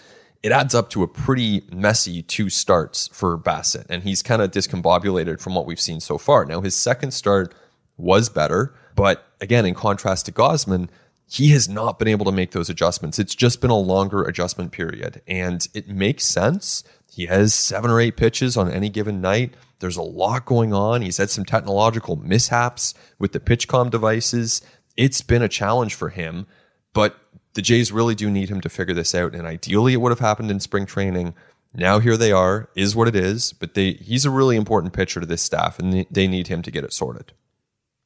it 0.47 0.53
adds 0.53 0.73
up 0.73 0.89
to 0.91 1.03
a 1.03 1.09
pretty 1.09 1.61
messy 1.73 2.23
two 2.23 2.49
starts 2.49 3.09
for 3.09 3.37
Bassitt. 3.37 3.85
And 3.89 4.03
he's 4.03 4.23
kind 4.23 4.41
of 4.41 4.49
discombobulated 4.49 5.41
from 5.41 5.53
what 5.53 5.65
we've 5.65 5.77
seen 5.77 5.99
so 5.99 6.17
far. 6.17 6.45
Now, 6.45 6.61
his 6.61 6.73
second 6.73 7.11
start 7.11 7.53
was 7.97 8.29
better. 8.29 8.73
But 8.95 9.27
again, 9.41 9.65
in 9.65 9.73
contrast 9.73 10.25
to 10.27 10.31
Gausman, 10.31 10.87
he 11.29 11.49
has 11.49 11.67
not 11.67 11.99
been 11.99 12.07
able 12.07 12.23
to 12.23 12.31
make 12.31 12.51
those 12.51 12.69
adjustments. 12.69 13.19
It's 13.19 13.35
just 13.35 13.59
been 13.59 13.71
a 13.71 13.77
longer 13.77 14.23
adjustment 14.23 14.71
period. 14.71 15.21
And 15.27 15.67
it 15.73 15.89
makes 15.89 16.23
sense. 16.23 16.81
He 17.11 17.25
has 17.25 17.53
seven 17.53 17.91
or 17.91 17.99
eight 17.99 18.15
pitches 18.15 18.55
on 18.55 18.71
any 18.71 18.87
given 18.87 19.19
night. 19.19 19.53
There's 19.79 19.97
a 19.97 20.01
lot 20.01 20.45
going 20.45 20.73
on. 20.73 21.01
He's 21.01 21.17
had 21.17 21.29
some 21.29 21.43
technological 21.43 22.15
mishaps 22.15 22.93
with 23.19 23.33
the 23.33 23.41
PitchCom 23.41 23.89
devices. 23.89 24.61
It's 24.95 25.21
been 25.21 25.41
a 25.41 25.49
challenge 25.49 25.93
for 25.93 26.07
him, 26.07 26.47
but 26.93 27.17
the 27.57 27.63
Jays 27.63 27.91
really 27.91 28.13
do 28.13 28.29
need 28.29 28.49
him 28.49 28.61
to 28.61 28.69
figure 28.69 28.93
this 28.93 29.15
out. 29.15 29.33
And 29.33 29.47
ideally, 29.47 29.93
it 29.93 29.97
would 29.97 30.11
have 30.11 30.19
happened 30.19 30.51
in 30.51 30.59
spring 30.59 30.85
training. 30.85 31.33
Now 31.73 31.97
here 31.97 32.15
they 32.15 32.31
are, 32.31 32.69
is 32.75 32.95
what 32.95 33.07
it 33.07 33.15
is. 33.15 33.51
But 33.51 33.73
they 33.73 33.93
he's 33.93 34.25
a 34.25 34.29
really 34.29 34.55
important 34.55 34.93
pitcher 34.93 35.19
to 35.19 35.25
this 35.25 35.41
staff, 35.41 35.79
and 35.79 36.05
they 36.11 36.27
need 36.27 36.49
him 36.49 36.61
to 36.61 36.69
get 36.69 36.83
it 36.83 36.93
sorted. 36.93 37.33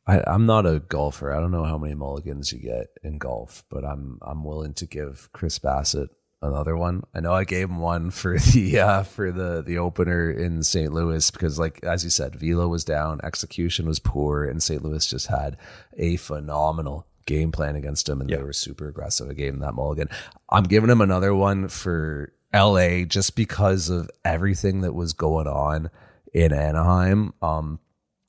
I, 0.08 0.24
I'm 0.26 0.46
not 0.46 0.66
a 0.66 0.80
golfer. 0.80 1.34
I 1.34 1.42
don't 1.42 1.52
know 1.52 1.66
how 1.66 1.78
many 1.78 1.96
mulligans 1.96 2.54
you 2.54 2.60
get 2.60 2.88
in 3.04 3.18
golf, 3.18 3.66
but 3.70 3.84
I'm 3.84 4.20
I'm 4.22 4.46
willing 4.46 4.74
to 4.76 4.86
give 4.86 5.28
Chris 5.34 5.60
Bassitt 5.60 6.08
another 6.42 6.78
one. 6.78 7.04
I 7.14 7.20
know 7.20 7.34
I 7.34 7.44
gave 7.44 7.70
him 7.70 7.80
one 7.80 8.10
for 8.10 8.40
the 8.54 8.80
uh, 8.80 9.04
for 9.04 9.34
the 9.34 9.62
the 9.62 9.78
opener 9.78 10.32
in 10.32 10.64
St. 10.64 10.94
Louis 10.94 11.30
because, 11.30 11.60
like 11.60 11.84
as 11.84 12.06
you 12.06 12.10
said, 12.10 12.36
velo 12.36 12.70
was 12.70 12.86
down, 12.86 13.20
execution 13.22 13.86
was 13.86 14.00
poor, 14.00 14.46
and 14.46 14.64
St. 14.64 14.82
Louis 14.82 15.06
just 15.06 15.28
had 15.28 15.58
a 15.98 16.16
phenomenal 16.16 17.06
game 17.26 17.52
plan 17.52 17.76
against 17.76 18.08
him, 18.10 18.22
and 18.22 18.30
they 18.30 18.44
were 18.44 18.54
super 18.54 18.88
aggressive. 18.88 19.30
I 19.30 19.34
gave 19.34 19.54
him 19.54 19.60
that 19.60 19.74
mulligan. 19.74 20.10
I'm 20.50 20.64
giving 20.64 20.90
him 20.90 21.02
another 21.02 21.34
one 21.36 21.68
for 21.68 22.34
LA 22.54 23.04
just 23.06 23.36
because 23.36 23.90
of 23.90 24.10
everything 24.26 24.82
that 24.82 24.94
was 24.94 25.14
going 25.14 25.48
on 25.48 25.90
in 26.34 26.52
Anaheim. 26.54 27.34
Um, 27.42 27.80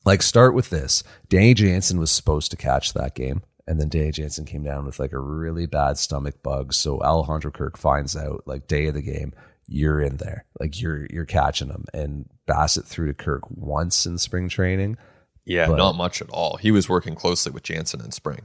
like 0.04 0.22
start 0.22 0.54
with 0.54 0.70
this. 0.70 1.02
Danny 1.28 1.54
Jansen 1.54 1.98
was 1.98 2.10
supposed 2.10 2.50
to 2.50 2.56
catch 2.56 2.92
that 2.92 3.14
game. 3.14 3.42
And 3.66 3.78
then 3.78 3.88
Danny 3.88 4.10
Jansen 4.10 4.44
came 4.44 4.64
down 4.64 4.84
with 4.84 4.98
like 4.98 5.12
a 5.12 5.18
really 5.20 5.66
bad 5.66 5.96
stomach 5.96 6.42
bug. 6.42 6.74
So 6.74 7.00
Alejandro 7.00 7.52
Kirk 7.52 7.78
finds 7.78 8.16
out 8.16 8.42
like 8.44 8.66
day 8.66 8.86
of 8.86 8.94
the 8.94 9.02
game, 9.02 9.32
you're 9.68 10.00
in 10.00 10.16
there. 10.16 10.44
Like 10.58 10.80
you're 10.80 11.06
you're 11.10 11.24
catching 11.26 11.68
him. 11.68 11.84
And 11.94 12.28
Bassitt 12.48 12.86
threw 12.86 13.06
to 13.06 13.14
Kirk 13.14 13.42
once 13.48 14.04
in 14.04 14.18
spring 14.18 14.48
training. 14.48 14.96
Yeah, 15.44 15.68
But- 15.68 15.76
not 15.78 15.96
much 15.96 16.20
at 16.20 16.28
all. 16.30 16.56
He 16.56 16.72
was 16.72 16.88
working 16.88 17.14
closely 17.14 17.52
with 17.52 17.62
Jansen 17.62 18.00
in 18.00 18.10
spring. 18.10 18.42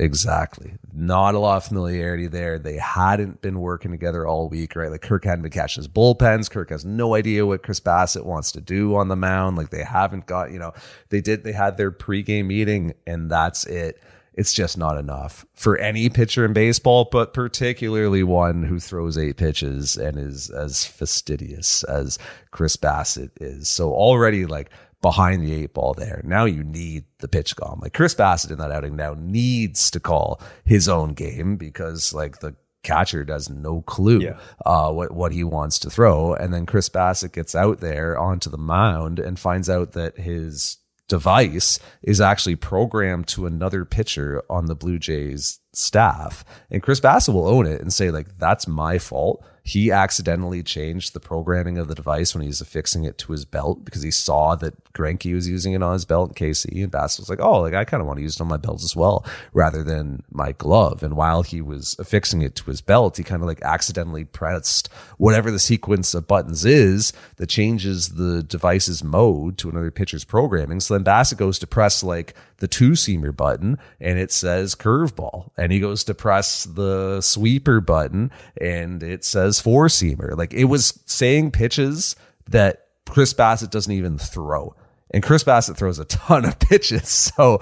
Exactly. 0.00 0.74
Not 0.92 1.34
a 1.34 1.40
lot 1.40 1.56
of 1.56 1.64
familiarity 1.64 2.28
there. 2.28 2.58
They 2.58 2.76
hadn't 2.76 3.42
been 3.42 3.58
working 3.58 3.90
together 3.90 4.24
all 4.26 4.48
week, 4.48 4.76
right? 4.76 4.90
Like 4.92 5.02
Kirk 5.02 5.24
hadn't 5.24 5.42
been 5.42 5.50
catching 5.50 5.80
his 5.80 5.88
bullpens. 5.88 6.48
Kirk 6.48 6.70
has 6.70 6.84
no 6.84 7.16
idea 7.16 7.44
what 7.44 7.64
Chris 7.64 7.80
Bassitt 7.80 8.24
wants 8.24 8.52
to 8.52 8.60
do 8.60 8.94
on 8.94 9.08
the 9.08 9.16
mound. 9.16 9.56
Like 9.56 9.70
they 9.70 9.82
haven't 9.82 10.26
got, 10.26 10.52
you 10.52 10.58
know, 10.60 10.72
they 11.08 11.20
did, 11.20 11.42
they 11.42 11.52
had 11.52 11.76
their 11.76 11.90
pregame 11.90 12.46
meeting 12.46 12.94
and 13.08 13.28
that's 13.28 13.66
it. 13.66 14.00
It's 14.34 14.52
just 14.52 14.78
not 14.78 14.98
enough 14.98 15.44
for 15.54 15.76
any 15.78 16.08
pitcher 16.08 16.44
in 16.44 16.52
baseball, 16.52 17.08
but 17.10 17.34
particularly 17.34 18.22
one 18.22 18.62
who 18.62 18.78
throws 18.78 19.18
eight 19.18 19.36
pitches 19.36 19.96
and 19.96 20.16
is 20.16 20.48
as 20.48 20.84
fastidious 20.84 21.82
as 21.82 22.20
Chris 22.52 22.76
Bassitt 22.76 23.30
is. 23.40 23.68
So 23.68 23.92
already 23.92 24.46
like 24.46 24.70
behind 25.02 25.42
the 25.42 25.54
eight 25.54 25.74
ball 25.74 25.94
there. 25.94 26.20
Now 26.24 26.44
you 26.44 26.64
need 26.64 27.04
the 27.20 27.28
PitchCom. 27.28 27.80
Like 27.82 27.94
Chris 27.94 28.14
Bassitt 28.14 28.50
in 28.50 28.58
that 28.58 28.72
outing 28.72 28.96
now 28.96 29.14
needs 29.18 29.90
to 29.92 30.00
call 30.00 30.40
his 30.64 30.88
own 30.88 31.14
game 31.14 31.56
because 31.56 32.12
like 32.12 32.40
the 32.40 32.56
catcher 32.84 33.24
has 33.28 33.50
no 33.50 33.82
clue 33.82 34.20
Yeah. 34.20 34.38
uh, 34.64 34.90
what 34.92 35.12
what 35.12 35.32
he 35.32 35.44
wants 35.44 35.78
to 35.80 35.90
throw, 35.90 36.34
and 36.34 36.52
then 36.54 36.64
Chris 36.66 36.88
Bassitt 36.88 37.32
gets 37.32 37.54
out 37.54 37.80
there 37.80 38.18
onto 38.18 38.48
the 38.50 38.56
mound 38.58 39.18
and 39.18 39.38
finds 39.38 39.68
out 39.68 39.92
that 39.92 40.16
his 40.18 40.78
device 41.08 41.78
is 42.02 42.20
actually 42.20 42.54
programmed 42.56 43.26
to 43.26 43.46
another 43.46 43.84
pitcher 43.84 44.42
on 44.50 44.66
the 44.66 44.74
Blue 44.76 44.98
Jays 44.98 45.58
staff. 45.72 46.44
And 46.70 46.82
Chris 46.82 47.00
Bassitt 47.00 47.32
will 47.34 47.48
own 47.48 47.66
it 47.66 47.80
and 47.80 47.90
say, 47.92 48.10
like, 48.10 48.36
that's 48.38 48.68
my 48.68 48.98
fault. 48.98 49.42
He 49.68 49.92
accidentally 49.92 50.62
changed 50.62 51.12
the 51.12 51.20
programming 51.20 51.76
of 51.76 51.88
the 51.88 51.94
device 51.94 52.34
when 52.34 52.40
he 52.40 52.48
was 52.48 52.62
affixing 52.62 53.04
it 53.04 53.18
to 53.18 53.32
his 53.32 53.44
belt 53.44 53.84
because 53.84 54.00
he 54.00 54.10
saw 54.10 54.54
that 54.56 54.82
Greinke 54.94 55.34
was 55.34 55.46
using 55.46 55.74
it 55.74 55.82
on 55.82 55.92
his 55.92 56.06
belt 56.06 56.30
in 56.30 56.34
KC. 56.34 56.82
And 56.82 56.90
Bassitt 56.90 57.20
was 57.20 57.28
like, 57.28 57.40
oh, 57.40 57.60
like 57.60 57.74
I 57.74 57.84
kind 57.84 58.00
of 58.00 58.06
want 58.06 58.16
to 58.16 58.22
use 58.22 58.36
it 58.36 58.40
on 58.40 58.48
my 58.48 58.56
belt 58.56 58.82
as 58.82 58.96
well 58.96 59.26
rather 59.52 59.82
than 59.82 60.22
my 60.30 60.52
glove. 60.52 61.02
And 61.02 61.16
while 61.16 61.42
he 61.42 61.60
was 61.60 61.94
affixing 61.98 62.40
it 62.40 62.54
to 62.56 62.64
his 62.64 62.80
belt, 62.80 63.18
he 63.18 63.22
kind 63.22 63.42
of 63.42 63.46
like 63.46 63.60
accidentally 63.60 64.24
pressed 64.24 64.88
whatever 65.18 65.50
the 65.50 65.58
sequence 65.58 66.14
of 66.14 66.26
buttons 66.26 66.64
is 66.64 67.12
that 67.36 67.50
changes 67.50 68.14
the 68.14 68.42
device's 68.42 69.04
mode 69.04 69.58
to 69.58 69.68
another 69.68 69.90
pitcher's 69.90 70.24
programming. 70.24 70.80
So 70.80 70.94
then 70.94 71.04
Bassitt 71.04 71.36
goes 71.36 71.58
to 71.58 71.66
press 71.66 72.02
like 72.02 72.34
the 72.58 72.68
two 72.68 72.92
seamer 72.92 73.36
button 73.36 73.78
and 74.00 74.18
it 74.18 74.32
says 74.32 74.74
curveball. 74.74 75.50
And 75.56 75.72
he 75.72 75.80
goes 75.80 76.04
to 76.04 76.14
press 76.14 76.64
the 76.64 77.20
sweeper 77.20 77.80
button 77.80 78.30
and 78.60 79.02
it 79.02 79.24
says 79.24 79.57
four 79.60 79.86
seamer. 79.86 80.36
Like 80.36 80.52
it 80.52 80.64
was 80.64 81.00
saying 81.06 81.52
pitches 81.52 82.16
that 82.48 82.86
Chris 83.08 83.34
Bassitt 83.34 83.70
doesn't 83.70 83.92
even 83.92 84.18
throw. 84.18 84.74
And 85.10 85.22
Chris 85.22 85.44
Bassitt 85.44 85.76
throws 85.76 85.98
a 85.98 86.04
ton 86.04 86.44
of 86.44 86.58
pitches. 86.60 87.08
So 87.08 87.58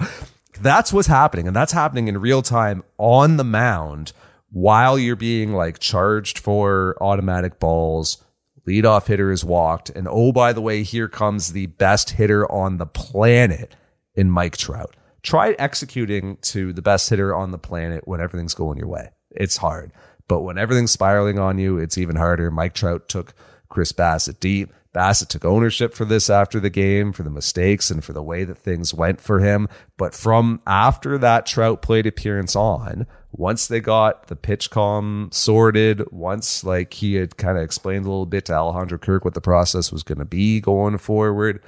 that's 0.61 0.91
what's 0.91 1.07
happening. 1.07 1.47
And 1.47 1.55
that's 1.55 1.71
happening 1.71 2.07
in 2.07 2.17
real 2.17 2.41
time 2.41 2.83
on 2.97 3.37
the 3.37 3.43
mound 3.43 4.13
while 4.51 4.97
you're 4.97 5.15
being 5.15 5.53
like 5.53 5.79
charged 5.79 6.39
for 6.39 6.97
automatic 7.01 7.59
balls. 7.59 8.23
Leadoff 8.67 9.07
hitter 9.07 9.31
is 9.31 9.45
walked. 9.45 9.89
And 9.89 10.07
oh, 10.09 10.31
by 10.31 10.51
the 10.51 10.61
way, 10.61 10.83
here 10.83 11.07
comes 11.07 11.53
the 11.53 11.67
best 11.67 12.11
hitter 12.11 12.49
on 12.51 12.77
the 12.77 12.85
planet 12.85 13.75
in 14.13 14.29
Mike 14.29 14.57
Trout. 14.57 14.95
Try 15.23 15.51
executing 15.57 16.37
to 16.37 16.73
the 16.73 16.81
best 16.81 17.09
hitter 17.09 17.33
on 17.33 17.51
the 17.51 17.57
planet 17.57 18.07
when 18.07 18.19
everything's 18.19 18.53
going 18.53 18.77
your 18.77 18.87
way. 18.87 19.09
It's 19.31 19.57
hard. 19.57 19.91
But 20.27 20.41
when 20.41 20.57
everything's 20.57 20.91
spiraling 20.91 21.39
on 21.39 21.57
you, 21.57 21.77
it's 21.77 21.97
even 21.97 22.15
harder. 22.15 22.51
Mike 22.51 22.73
Trout 22.73 23.07
took 23.07 23.33
Chris 23.69 23.91
Bassitt 23.91 24.39
deep. 24.39 24.73
Bassitt 24.93 25.29
took 25.29 25.45
ownership 25.45 25.93
for 25.93 26.05
this 26.05 26.29
after 26.29 26.59
the 26.59 26.69
game, 26.69 27.13
for 27.13 27.23
the 27.23 27.29
mistakes 27.29 27.91
and 27.91 28.03
for 28.03 28.13
the 28.13 28.23
way 28.23 28.43
that 28.43 28.57
things 28.57 28.93
went 28.93 29.21
for 29.21 29.39
him. 29.39 29.67
But 29.95 30.15
from 30.15 30.61
after 30.65 31.17
that 31.19 31.45
Trout 31.45 31.81
plate 31.81 32.07
appearance 32.07 32.55
on, 32.55 33.05
once 33.31 33.67
they 33.67 33.79
got 33.79 34.27
the 34.27 34.35
PitchCom 34.35 35.33
sorted, 35.33 36.11
once 36.11 36.63
like 36.63 36.93
he 36.95 37.15
had 37.15 37.37
kind 37.37 37.57
of 37.57 37.63
explained 37.63 38.05
a 38.05 38.09
little 38.09 38.25
bit 38.25 38.45
to 38.45 38.53
Alejandro 38.53 38.97
Kirk 38.97 39.23
what 39.23 39.35
the 39.35 39.41
process 39.41 39.91
was 39.91 40.03
going 40.03 40.17
to 40.17 40.25
be 40.25 40.59
going 40.59 40.97
forward, 40.97 41.61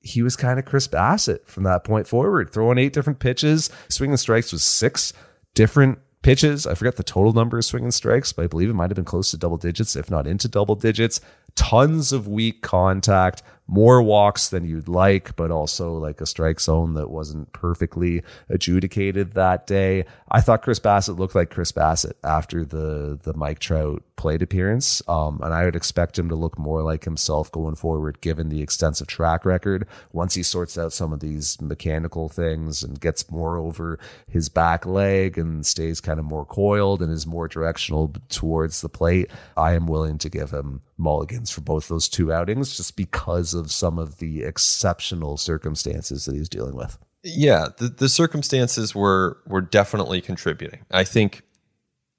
he 0.00 0.22
was 0.22 0.34
kind 0.36 0.58
of 0.58 0.64
Chris 0.64 0.88
Bassitt 0.88 1.46
from 1.46 1.64
that 1.64 1.84
point 1.84 2.08
forward, 2.08 2.50
throwing 2.50 2.78
eight 2.78 2.92
different 2.92 3.18
pitches. 3.18 3.70
Swinging 3.88 4.16
strikes 4.16 4.52
was 4.52 4.64
six 4.64 5.12
different 5.54 5.98
pitches. 6.22 6.66
I 6.66 6.74
forget 6.74 6.96
the 6.96 7.02
total 7.02 7.32
number 7.32 7.58
of 7.58 7.64
swinging 7.64 7.90
strikes, 7.90 8.32
but 8.32 8.44
I 8.44 8.46
believe 8.46 8.70
it 8.70 8.74
might 8.74 8.90
have 8.90 8.96
been 8.96 9.04
close 9.04 9.30
to 9.32 9.36
double 9.36 9.56
digits, 9.56 9.96
if 9.96 10.10
not 10.10 10.26
into 10.26 10.48
double 10.48 10.74
digits. 10.74 11.20
Tons 11.54 12.12
of 12.12 12.26
weak 12.26 12.62
contact, 12.62 13.42
more 13.66 14.02
walks 14.02 14.48
than 14.48 14.64
you'd 14.64 14.88
like, 14.88 15.36
but 15.36 15.50
also 15.50 15.92
like 15.94 16.20
a 16.20 16.26
strike 16.26 16.60
zone 16.60 16.94
that 16.94 17.10
wasn't 17.10 17.52
perfectly 17.52 18.22
adjudicated 18.48 19.32
that 19.32 19.66
day. 19.66 20.06
I 20.34 20.40
thought 20.40 20.62
Chris 20.62 20.80
Bassitt 20.80 21.18
looked 21.18 21.34
like 21.34 21.50
Chris 21.50 21.72
Bassitt 21.72 22.14
after 22.24 22.64
the 22.64 23.18
the 23.22 23.34
Mike 23.34 23.58
Trout 23.58 24.02
plate 24.16 24.40
appearance, 24.40 25.02
um, 25.06 25.38
and 25.42 25.52
I 25.52 25.66
would 25.66 25.76
expect 25.76 26.18
him 26.18 26.30
to 26.30 26.34
look 26.34 26.58
more 26.58 26.82
like 26.82 27.04
himself 27.04 27.52
going 27.52 27.74
forward, 27.74 28.22
given 28.22 28.48
the 28.48 28.62
extensive 28.62 29.08
track 29.08 29.44
record. 29.44 29.86
Once 30.10 30.32
he 30.32 30.42
sorts 30.42 30.78
out 30.78 30.94
some 30.94 31.12
of 31.12 31.20
these 31.20 31.60
mechanical 31.60 32.30
things 32.30 32.82
and 32.82 32.98
gets 32.98 33.30
more 33.30 33.58
over 33.58 33.98
his 34.26 34.48
back 34.48 34.86
leg 34.86 35.36
and 35.36 35.66
stays 35.66 36.00
kind 36.00 36.18
of 36.18 36.24
more 36.24 36.46
coiled 36.46 37.02
and 37.02 37.12
is 37.12 37.26
more 37.26 37.46
directional 37.46 38.14
towards 38.30 38.80
the 38.80 38.88
plate, 38.88 39.30
I 39.54 39.74
am 39.74 39.86
willing 39.86 40.16
to 40.16 40.30
give 40.30 40.50
him 40.50 40.80
mulligans 40.96 41.50
for 41.50 41.60
both 41.60 41.88
those 41.88 42.08
two 42.08 42.32
outings, 42.32 42.74
just 42.74 42.96
because 42.96 43.52
of 43.52 43.70
some 43.70 43.98
of 43.98 44.16
the 44.16 44.44
exceptional 44.44 45.36
circumstances 45.36 46.24
that 46.24 46.34
he's 46.34 46.48
dealing 46.48 46.74
with. 46.74 46.96
Yeah, 47.24 47.68
the, 47.78 47.88
the 47.88 48.08
circumstances 48.08 48.94
were 48.94 49.38
were 49.46 49.60
definitely 49.60 50.20
contributing. 50.20 50.84
I 50.90 51.04
think, 51.04 51.42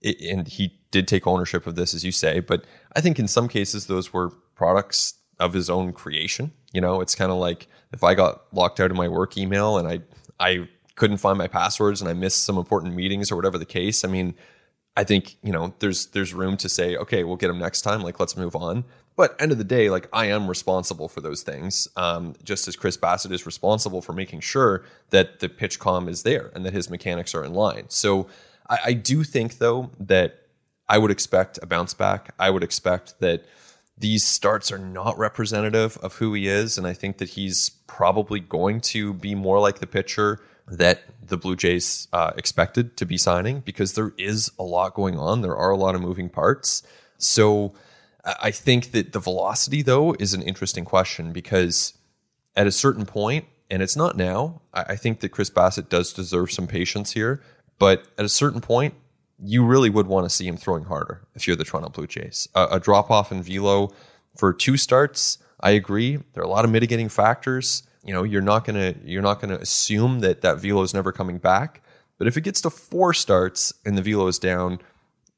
it, 0.02 0.22
and 0.22 0.48
he 0.48 0.80
did 0.92 1.08
take 1.08 1.28
ownership 1.28 1.68
of 1.68 1.76
this, 1.76 1.94
as 1.94 2.06
you 2.06 2.12
say, 2.12 2.40
but 2.40 2.64
I 2.96 3.02
think 3.02 3.20
in 3.20 3.28
some 3.28 3.48
cases 3.50 3.88
those 3.88 4.14
were 4.14 4.30
products 4.56 5.16
of 5.40 5.54
his 5.54 5.70
own 5.70 5.92
creation. 5.92 6.52
You 6.72 6.82
know, 6.82 7.02
it's 7.02 7.16
kind 7.16 7.32
of 7.32 7.38
like 7.38 7.68
if 7.92 8.04
I 8.04 8.14
got 8.14 8.44
locked 8.54 8.80
out 8.80 8.92
of 8.92 8.98
my 8.98 9.08
work 9.10 9.38
email 9.38 9.78
and 9.78 9.88
I 9.88 10.00
I 10.40 10.70
couldn't 10.96 11.18
find 11.18 11.38
my 11.38 11.48
passwords 11.48 12.02
and 12.02 12.10
I 12.10 12.14
missed 12.14 12.44
some 12.44 12.58
important 12.58 12.96
meetings 12.96 13.32
or 13.32 13.36
whatever 13.36 13.58
the 13.58 13.66
case. 13.66 14.06
I 14.06 14.08
mean, 14.08 14.36
I 14.96 15.04
think 15.04 15.38
you 15.44 15.52
know 15.52 15.74
there's 15.80 16.08
there's 16.08 16.34
room 16.34 16.58
to 16.58 16.70
say, 16.70 16.96
okay, 16.98 17.24
we'll 17.24 17.36
get 17.36 17.50
him 17.50 17.60
next 17.60 17.82
time. 17.82 18.02
Like, 18.02 18.20
let's 18.20 18.38
move 18.38 18.56
on. 18.56 18.84
But 19.16 19.40
end 19.40 19.52
of 19.52 19.58
the 19.58 19.64
day, 19.64 19.90
like 19.90 20.08
I 20.12 20.26
am 20.28 20.48
responsible 20.48 21.08
for 21.08 21.22
those 21.22 21.44
things, 21.44 21.88
um, 21.96 22.34
just 22.44 22.68
as 22.68 22.76
Chris 22.76 22.98
Bassitt 22.98 23.32
is 23.32 23.46
responsible 23.46 24.02
for 24.02 24.14
making 24.14 24.40
sure 24.40 24.84
that 25.12 25.40
the 25.40 25.50
PitchCom 25.50 26.08
is 26.10 26.24
there 26.24 26.52
and 26.56 26.66
that 26.66 26.74
his 26.74 26.90
mechanics 26.90 27.36
are 27.36 27.44
in 27.44 27.54
line. 27.54 27.86
So 27.90 28.28
I, 28.70 28.80
I 28.86 28.94
do 28.94 29.24
think 29.24 29.60
though 29.60 29.92
that 30.00 30.40
I 30.90 30.98
would 30.98 31.12
expect 31.12 31.60
a 31.62 31.66
bounce 31.66 31.94
back. 31.94 32.34
I 32.40 32.50
would 32.50 32.64
expect 32.64 33.20
that 33.20 33.46
these 33.98 34.26
starts 34.26 34.72
are 34.72 34.80
not 34.80 35.18
representative 35.18 35.98
of 35.98 36.16
who 36.16 36.34
he 36.34 36.48
is, 36.48 36.78
and 36.78 36.88
I 36.88 36.94
think 36.94 37.20
that 37.20 37.30
he's 37.30 37.70
probably 37.88 38.40
going 38.40 38.82
to 38.82 39.14
be 39.14 39.36
more 39.36 39.60
like 39.60 39.80
the 39.80 39.88
pitcher 39.88 40.42
that 40.68 41.04
the 41.26 41.38
Blue 41.38 41.56
Jays 41.56 42.08
uh, 42.14 42.32
expected 42.38 42.98
to 42.98 43.06
be 43.06 43.18
signing 43.18 43.60
because 43.62 43.94
there 43.94 44.14
is 44.18 44.52
a 44.58 44.64
lot 44.64 44.94
going 44.94 45.18
on. 45.18 45.42
There 45.42 45.56
are 45.56 45.72
a 45.72 45.78
lot 45.78 45.96
of 45.96 46.02
moving 46.02 46.30
parts. 46.30 46.84
So 47.18 47.74
I 48.26 48.52
think 48.52 48.92
that 48.92 49.14
the 49.14 49.20
velocity, 49.20 49.82
though, 49.82 50.14
is 50.20 50.34
an 50.34 50.42
interesting 50.42 50.86
question 50.86 51.32
because 51.34 51.94
at 52.56 52.68
a 52.68 52.72
certain 52.72 53.06
point, 53.06 53.46
and 53.70 53.82
it's 53.82 53.96
not 53.96 54.16
now, 54.16 54.62
I 54.74 54.84
I 54.90 54.96
think 54.96 55.20
that 55.22 55.30
Chris 55.30 55.50
Bassitt 55.50 55.90
does 55.90 56.14
deserve 56.14 56.52
some 56.52 56.68
patience 56.68 57.12
here. 57.12 57.42
But 57.80 58.08
at 58.18 58.26
a 58.26 58.30
certain 58.30 58.62
point, 58.62 58.94
you 59.44 59.66
really 59.66 59.90
would 59.90 60.08
want 60.08 60.26
to 60.26 60.30
see 60.30 60.48
him 60.48 60.58
throwing 60.58 60.86
harder 60.86 61.22
if 61.36 61.48
you're 61.48 61.56
the 61.56 61.66
Toronto 61.66 61.90
Blue 61.90 62.08
Jays. 62.08 62.48
A, 62.56 62.68
a 62.72 62.80
drop 62.80 63.12
off 63.12 63.32
in 63.32 63.42
velo 63.42 63.92
for 64.38 64.54
two 64.54 64.78
starts, 64.78 65.38
I 65.60 65.72
agree. 65.72 66.18
There 66.18 66.44
are 66.44 66.46
a 66.46 66.50
lot 66.50 66.66
of 66.66 66.72
mitigating 66.72 67.10
factors. 67.10 67.84
You 68.04 68.14
know, 68.14 68.24
you're 68.24 68.42
not 68.42 68.66
gonna 68.66 68.96
you're 69.04 69.22
not 69.22 69.40
gonna 69.40 69.56
assume 69.56 70.20
that 70.20 70.42
that 70.42 70.60
velo 70.60 70.82
is 70.82 70.94
never 70.94 71.12
coming 71.12 71.38
back. 71.38 71.82
But 72.18 72.28
if 72.28 72.38
it 72.38 72.42
gets 72.42 72.62
to 72.62 72.70
four 72.70 73.14
starts 73.14 73.74
and 73.86 73.98
the 73.98 74.02
velo 74.02 74.28
is 74.28 74.40
down, 74.40 74.80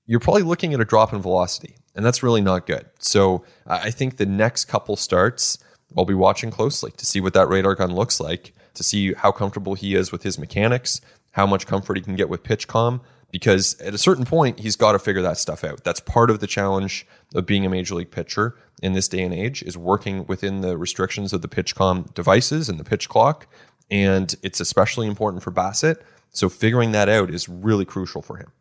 you're 0.05 0.19
probably 0.19 0.43
looking 0.43 0.73
at 0.73 0.81
a 0.81 0.85
drop 0.85 1.13
in 1.13 1.21
velocity, 1.21 1.75
and 1.95 2.05
that's 2.05 2.21
really 2.21 2.41
not 2.41 2.67
good. 2.67 2.85
So 2.99 3.43
I 3.65 3.91
think 3.91 4.17
the 4.17 4.25
next 4.25 4.65
couple 4.65 4.95
starts, 4.95 5.57
I'll 5.97 6.05
be 6.05 6.13
watching 6.13 6.51
closely 6.51 6.91
to 6.91 7.05
see 7.05 7.21
what 7.21 7.33
that 7.33 7.47
radar 7.47 7.75
gun 7.75 7.93
looks 7.93 8.19
like, 8.19 8.53
to 8.73 8.83
see 8.83 9.13
how 9.13 9.31
comfortable 9.31 9.73
he 9.73 9.95
is 9.95 10.11
with 10.11 10.23
his 10.23 10.37
mechanics, 10.37 11.01
how 11.31 11.45
much 11.45 11.65
comfort 11.67 11.97
he 11.97 12.03
can 12.03 12.15
get 12.15 12.29
with 12.29 12.43
PitchCom 12.43 13.01
because 13.35 13.77
at 13.81 13.93
a 13.93 13.97
certain 13.97 14.23
point 14.23 14.61
he's 14.61 14.77
got 14.77 14.93
to 14.93 14.99
figure 14.99 15.21
that 15.21 15.37
stuff 15.37 15.65
out. 15.65 15.83
That's 15.83 15.99
part 15.99 16.29
of 16.29 16.39
the 16.39 16.47
challenge 16.47 17.05
of 17.33 17.45
being 17.45 17.65
a 17.65 17.69
major 17.69 17.93
league 17.93 18.09
pitcher 18.09 18.55
in 18.81 18.93
this 18.93 19.09
day 19.09 19.23
and 19.23 19.33
age 19.33 19.61
is 19.63 19.77
working 19.77 20.25
within 20.25 20.61
the 20.61 20.77
restrictions 20.77 21.33
of 21.33 21.41
the 21.41 21.49
PitchCom 21.49 22.13
devices 22.13 22.69
and 22.69 22.79
the 22.79 22.85
pitch 22.85 23.09
clock, 23.09 23.45
and 23.91 24.33
it's 24.41 24.61
especially 24.61 25.05
important 25.05 25.43
for 25.43 25.51
Bassitt. 25.51 25.97
So 26.29 26.47
figuring 26.47 26.93
that 26.93 27.09
out 27.09 27.29
is 27.29 27.49
really 27.49 27.83
crucial 27.83 28.21
for 28.21 28.37
him. 28.37 28.53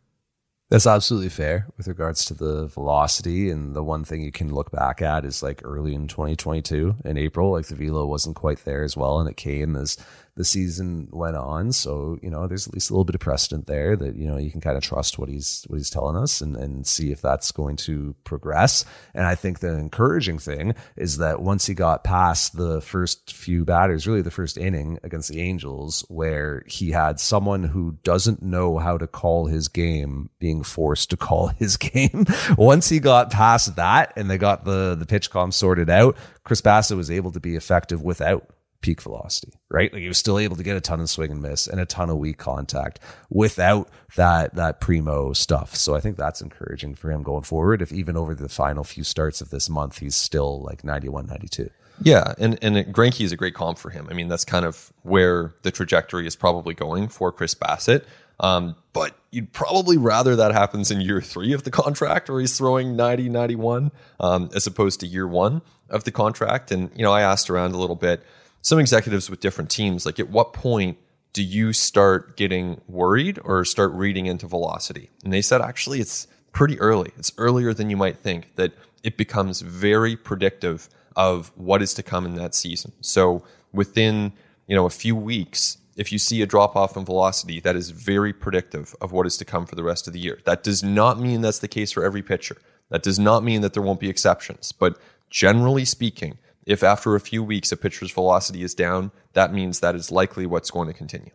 That's 0.69 0.87
absolutely 0.87 1.29
fair 1.29 1.67
with 1.77 1.87
regards 1.87 2.25
to 2.25 2.33
the 2.33 2.67
velocity. 2.67 3.49
And 3.49 3.73
the 3.77 3.83
one 3.83 4.03
thing 4.03 4.23
you 4.23 4.31
can 4.33 4.53
look 4.53 4.71
back 4.71 5.01
at 5.01 5.23
is 5.23 5.41
like 5.41 5.61
early 5.63 5.95
in 5.95 6.09
2022 6.09 6.97
in 7.05 7.17
April, 7.17 7.51
like 7.51 7.67
the 7.67 7.75
velo 7.75 8.05
wasn't 8.05 8.35
quite 8.35 8.65
there 8.65 8.83
as 8.83 8.97
well. 8.97 9.19
And 9.21 9.29
it 9.29 9.37
came 9.37 9.77
as 9.77 9.95
the 10.35 10.43
season 10.43 11.07
went 11.11 11.37
on. 11.37 11.71
So, 11.71 12.19
you 12.21 12.29
know, 12.29 12.45
there's 12.47 12.67
at 12.67 12.73
least 12.73 12.89
a 12.89 12.93
little 12.93 13.05
bit 13.05 13.15
of 13.15 13.21
precedent 13.21 13.67
there 13.67 13.95
that, 13.95 14.15
you 14.15 14.27
know, 14.27 14.37
you 14.37 14.51
can 14.51 14.59
kind 14.59 14.75
of 14.75 14.83
trust 14.83 15.17
what 15.17 15.29
he's 15.29 15.63
what 15.67 15.77
he's 15.77 15.89
telling 15.89 16.17
us 16.17 16.41
and, 16.41 16.57
and 16.57 16.85
see 16.85 17.11
if 17.11 17.21
that's 17.21 17.51
going 17.53 17.77
to 17.77 18.15
progress. 18.25 18.83
And 19.13 19.25
I 19.25 19.35
think 19.35 19.59
the 19.59 19.73
encouraging 19.77 20.39
thing 20.39 20.75
is 20.97 21.17
that 21.17 21.41
once 21.41 21.67
he 21.67 21.73
got 21.73 22.03
past 22.03 22.57
the 22.57 22.81
first 22.81 23.33
few 23.33 23.63
batters, 23.63 24.07
really 24.07 24.21
the 24.21 24.31
first 24.31 24.57
inning 24.57 24.99
against 25.03 25.29
the 25.29 25.39
Angels, 25.39 26.03
where 26.09 26.63
he 26.67 26.91
had 26.91 27.19
someone 27.19 27.63
who 27.63 27.97
doesn't 28.03 28.41
know 28.41 28.77
how 28.77 28.97
to 28.97 29.07
call 29.07 29.45
his 29.45 29.69
game 29.69 30.29
being 30.39 30.63
forced 30.63 31.09
to 31.11 31.17
call 31.17 31.47
his 31.59 31.77
game. 31.77 32.25
once 32.57 32.89
he 32.89 32.99
got 32.99 33.31
past 33.31 33.77
that 33.77 34.11
and 34.17 34.29
they 34.29 34.37
got 34.37 34.65
the 34.65 34.95
the 34.95 35.05
PitchCom 35.05 35.53
sorted 35.53 35.89
out, 35.89 36.17
Chris 36.43 36.61
Bassitt 36.61 36.97
was 36.97 37.09
able 37.09 37.31
to 37.31 37.39
be 37.39 37.55
effective 37.55 38.01
without 38.01 38.49
peak 38.81 39.01
velocity, 39.01 39.53
right? 39.69 39.91
Like 39.91 40.01
he 40.01 40.07
was 40.07 40.17
still 40.17 40.37
able 40.37 40.55
to 40.55 40.63
get 40.63 40.77
a 40.77 40.81
ton 40.81 40.99
of 40.99 41.09
swing 41.09 41.31
and 41.31 41.41
miss 41.41 41.67
and 41.67 41.79
a 41.79 41.85
ton 41.85 42.09
of 42.09 42.17
weak 42.17 42.37
contact 42.37 42.99
without 43.29 43.89
that 44.15 44.55
that 44.55 44.79
primo 44.79 45.33
stuff. 45.33 45.75
So 45.75 45.95
I 45.95 45.99
think 45.99 46.17
that's 46.17 46.41
encouraging 46.41 46.95
for 46.95 47.11
him 47.11 47.23
going 47.23 47.43
forward. 47.43 47.81
If 47.81 47.91
even 47.91 48.15
over 48.15 48.35
the 48.35 48.49
final 48.49 48.83
few 48.83 49.03
starts 49.03 49.41
of 49.41 49.49
this 49.49 49.69
month, 49.69 49.99
he's 49.99 50.15
still 50.15 50.61
like 50.61 50.83
91, 50.83 51.27
92. 51.27 51.69
Yeah, 52.01 52.33
and 52.37 52.59
and 52.61 52.75
Greinke 52.93 53.23
is 53.23 53.31
a 53.31 53.37
great 53.37 53.53
comp 53.53 53.77
for 53.77 53.89
him. 53.89 54.07
I 54.09 54.13
mean, 54.13 54.27
that's 54.27 54.43
kind 54.43 54.65
of 54.65 54.91
where 55.03 55.53
the 55.61 55.71
trajectory 55.71 56.27
is 56.27 56.35
probably 56.35 56.73
going 56.73 57.07
for 57.07 57.31
Chris 57.31 57.55
Bassitt. 57.55 58.03
Um, 58.39 58.75
but 58.93 59.15
you'd 59.31 59.51
probably 59.53 59.97
rather 59.97 60.35
that 60.35 60.51
happens 60.51 60.91
in 60.91 61.01
year 61.01 61.21
three 61.21 61.53
of 61.53 61.63
the 61.63 61.71
contract 61.71 62.29
where 62.29 62.39
he's 62.39 62.57
throwing 62.57 62.95
90, 62.95 63.29
91, 63.29 63.91
um, 64.19 64.49
as 64.53 64.67
opposed 64.67 64.99
to 65.01 65.07
year 65.07 65.27
one 65.27 65.61
of 65.89 66.03
the 66.03 66.11
contract. 66.11 66.71
And, 66.71 66.89
you 66.95 67.03
know, 67.03 67.11
I 67.11 67.21
asked 67.21 67.49
around 67.49 67.73
a 67.73 67.77
little 67.77 67.95
bit 67.95 68.23
some 68.65 68.79
executives 68.79 69.29
with 69.29 69.41
different 69.41 69.69
teams, 69.69 70.07
like 70.07 70.19
at 70.19 70.27
what 70.31 70.51
point 70.51 70.97
do 71.33 71.43
you 71.43 71.71
start 71.71 72.35
getting 72.35 72.81
worried 72.87 73.39
or 73.43 73.63
start 73.63 73.91
reading 73.91 74.25
into 74.25 74.47
velocity? 74.47 75.11
And 75.23 75.31
they 75.31 75.43
said 75.43 75.61
actually 75.61 75.99
it's 75.99 76.25
pretty 76.51 76.79
early. 76.79 77.11
It's 77.15 77.31
earlier 77.37 77.75
than 77.75 77.91
you 77.91 77.95
might 77.95 78.17
think 78.17 78.55
that 78.55 78.73
it 79.03 79.17
becomes 79.17 79.61
very 79.61 80.15
predictive 80.15 80.89
of 81.15 81.51
what 81.55 81.83
is 81.83 81.93
to 81.93 82.01
come 82.01 82.25
in 82.25 82.33
that 82.37 82.55
season. 82.55 82.91
So 83.01 83.43
within, 83.71 84.33
you 84.65 84.75
know, 84.75 84.87
a 84.87 84.89
few 84.89 85.15
weeks, 85.15 85.77
if 85.95 86.11
you 86.11 86.17
see 86.17 86.41
a 86.41 86.47
drop 86.47 86.75
off 86.75 86.97
in 86.97 87.05
velocity, 87.05 87.59
that 87.59 87.75
is 87.75 87.91
very 87.91 88.33
predictive 88.33 88.95
of 88.99 89.11
what 89.11 89.27
is 89.27 89.37
to 89.37 89.45
come 89.45 89.67
for 89.67 89.75
the 89.75 89.83
rest 89.83 90.07
of 90.07 90.13
the 90.13 90.19
year. 90.19 90.39
That 90.45 90.63
does 90.63 90.81
not 90.81 91.19
mean 91.19 91.41
that's 91.41 91.59
the 91.59 91.67
case 91.67 91.91
for 91.91 92.03
every 92.03 92.23
pitcher. 92.23 92.57
That 92.89 93.03
does 93.03 93.19
not 93.19 93.43
mean 93.43 93.61
that 93.61 93.75
there 93.75 93.83
won't 93.83 93.99
be 93.99 94.09
exceptions. 94.09 94.71
But 94.71 94.97
generally 95.29 95.85
speaking, 95.85 96.39
if 96.65 96.83
after 96.83 97.15
a 97.15 97.19
few 97.19 97.43
weeks 97.43 97.71
a 97.71 97.77
pitcher's 97.77 98.11
velocity 98.11 98.63
is 98.63 98.73
down, 98.73 99.11
that 99.33 99.53
means 99.53 99.79
that 99.79 99.95
is 99.95 100.11
likely 100.11 100.45
what's 100.45 100.71
going 100.71 100.87
to 100.87 100.93
continue. 100.93 101.31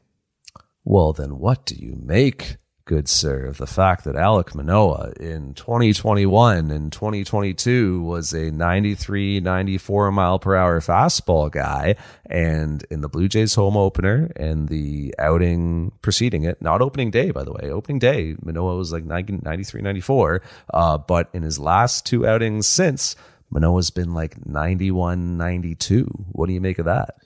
Well, 0.85 1.13
then 1.13 1.39
what 1.39 1.67
do 1.67 1.75
you 1.75 1.95
make, 2.03 2.57
good 2.87 3.07
sir, 3.07 3.47
of 3.47 3.59
the 3.59 3.67
fact 3.67 4.05
that 4.05 4.17
Alec 4.17 4.55
Manoah 4.55 5.13
in 5.21 5.55
2021 5.55 6.71
and 6.71 6.91
2022 6.91 8.03
was 8.03 8.33
a 8.33 8.51
93, 8.51 9.41
94 9.41 10.11
mile 10.11 10.39
per 10.39 10.57
hour 10.57 10.81
fastball 10.81 11.51
guy, 11.51 11.97
and 12.27 12.85
in 12.91 13.03
the 13.03 13.09
Blue 13.09 13.29
Jays 13.29 13.55
home 13.55 13.77
opener 13.77 14.33
and 14.35 14.69
the 14.69 15.15
outing 15.19 15.93
preceding 16.03 16.45
it, 16.45 16.61
not 16.63 16.81
opening 16.81 17.11
day, 17.11 17.31
by 17.31 17.45
the 17.45 17.53
way, 17.53 17.71
opening 17.71 17.99
day, 17.99 18.35
Manoah 18.43 18.77
was 18.77 18.93
like 18.93 19.05
93, 19.05 19.83
94, 19.83 20.43
uh, 20.73 20.99
but 20.99 21.29
in 21.33 21.43
his 21.43 21.59
last 21.59 22.07
two 22.07 22.27
outings 22.27 22.67
since, 22.67 23.15
Manoah's 23.51 23.91
been 23.91 24.15
like 24.15 24.47
91, 24.47 25.37
92. 25.37 26.05
What 26.33 26.47
do 26.47 26.53
you 26.53 26.61
make 26.61 26.79
of 26.79 26.85
that? 26.85 27.17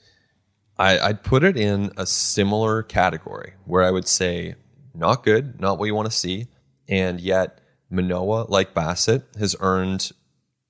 I, 0.79 0.99
I'd 0.99 1.23
put 1.23 1.45
it 1.45 1.57
in 1.57 1.93
a 1.97 2.07
similar 2.07 2.83
category 2.83 3.55
where 3.65 3.83
I 3.83 3.91
would 3.91 4.09
say 4.09 4.55
not 4.95 5.23
good, 5.23 5.61
not 5.61 5.79
what 5.79 5.87
you 5.87 5.95
want 5.95 6.11
to 6.11 6.17
see. 6.17 6.49
And 6.89 7.21
yet, 7.21 7.61
Manoah, 7.91 8.47
like 8.49 8.75
Bassitt, 8.75 9.23
has 9.39 9.55
earned 9.61 10.11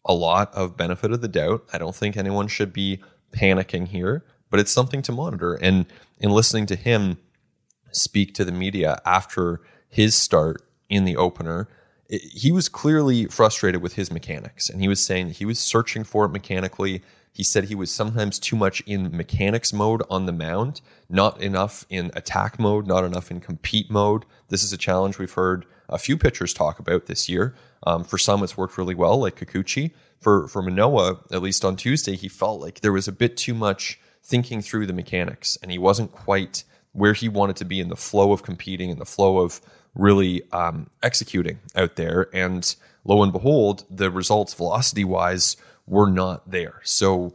a 0.04 0.14
lot 0.14 0.52
of 0.54 0.76
benefit 0.76 1.12
of 1.12 1.20
the 1.20 1.28
doubt. 1.28 1.64
I 1.72 1.78
don't 1.78 1.94
think 1.94 2.16
anyone 2.16 2.48
should 2.48 2.72
be 2.72 3.00
panicking 3.32 3.88
here, 3.88 4.24
but 4.50 4.60
it's 4.60 4.72
something 4.72 5.02
to 5.02 5.12
monitor. 5.12 5.54
And 5.54 5.86
in 6.18 6.30
listening 6.30 6.66
to 6.66 6.76
him 6.76 7.18
speak 7.92 8.34
to 8.34 8.44
the 8.44 8.52
media 8.52 9.00
after 9.06 9.60
his 9.88 10.14
start 10.14 10.62
in 10.88 11.04
the 11.04 11.16
opener, 11.16 11.68
he 12.08 12.52
was 12.52 12.68
clearly 12.68 13.26
frustrated 13.26 13.82
with 13.82 13.94
his 13.94 14.12
mechanics 14.12 14.68
and 14.68 14.80
he 14.80 14.88
was 14.88 15.04
saying 15.04 15.30
he 15.30 15.44
was 15.44 15.58
searching 15.58 16.04
for 16.04 16.24
it 16.24 16.30
mechanically. 16.30 17.02
He 17.32 17.42
said 17.42 17.64
he 17.64 17.74
was 17.74 17.90
sometimes 17.90 18.38
too 18.38 18.56
much 18.56 18.80
in 18.86 19.16
mechanics 19.16 19.72
mode 19.72 20.02
on 20.10 20.26
the 20.26 20.32
mound 20.32 20.80
not 21.08 21.40
enough 21.40 21.84
in 21.88 22.10
attack 22.14 22.58
mode 22.58 22.86
not 22.86 23.04
enough 23.04 23.30
in 23.30 23.40
compete 23.40 23.90
mode. 23.90 24.24
This 24.48 24.62
is 24.62 24.72
a 24.72 24.78
challenge 24.78 25.18
we've 25.18 25.32
heard 25.32 25.64
a 25.88 25.98
few 25.98 26.16
pitchers 26.16 26.54
talk 26.54 26.78
about 26.78 27.06
this 27.06 27.28
year. 27.28 27.54
Um, 27.86 28.04
for 28.04 28.18
some 28.18 28.42
it's 28.42 28.56
worked 28.56 28.78
really 28.78 28.94
well 28.94 29.18
like 29.18 29.36
kikuchi. 29.36 29.92
For 30.20 30.46
for 30.48 30.62
manoah 30.62 31.20
at 31.32 31.42
least 31.42 31.64
on 31.64 31.76
tuesday 31.76 32.16
he 32.16 32.28
felt 32.28 32.60
like 32.60 32.80
there 32.80 32.92
was 32.92 33.08
a 33.08 33.12
bit 33.12 33.36
too 33.36 33.54
much 33.54 33.98
thinking 34.22 34.62
through 34.62 34.86
the 34.86 34.92
mechanics 34.92 35.58
and 35.62 35.70
he 35.70 35.78
wasn't 35.78 36.12
quite 36.12 36.64
where 36.92 37.12
he 37.12 37.28
wanted 37.28 37.56
to 37.56 37.64
be 37.64 37.80
in 37.80 37.88
the 37.88 37.96
flow 37.96 38.32
of 38.32 38.42
competing 38.42 38.90
and 38.90 39.00
the 39.00 39.04
flow 39.04 39.38
of 39.38 39.60
really 39.94 40.42
um, 40.52 40.88
executing 41.02 41.58
out 41.74 41.96
there. 41.96 42.28
And 42.32 42.74
lo 43.04 43.22
and 43.22 43.32
behold, 43.32 43.84
the 43.90 44.10
results 44.10 44.54
velocity 44.54 45.04
wise 45.04 45.56
were 45.86 46.10
not 46.10 46.50
there. 46.50 46.80
So 46.84 47.34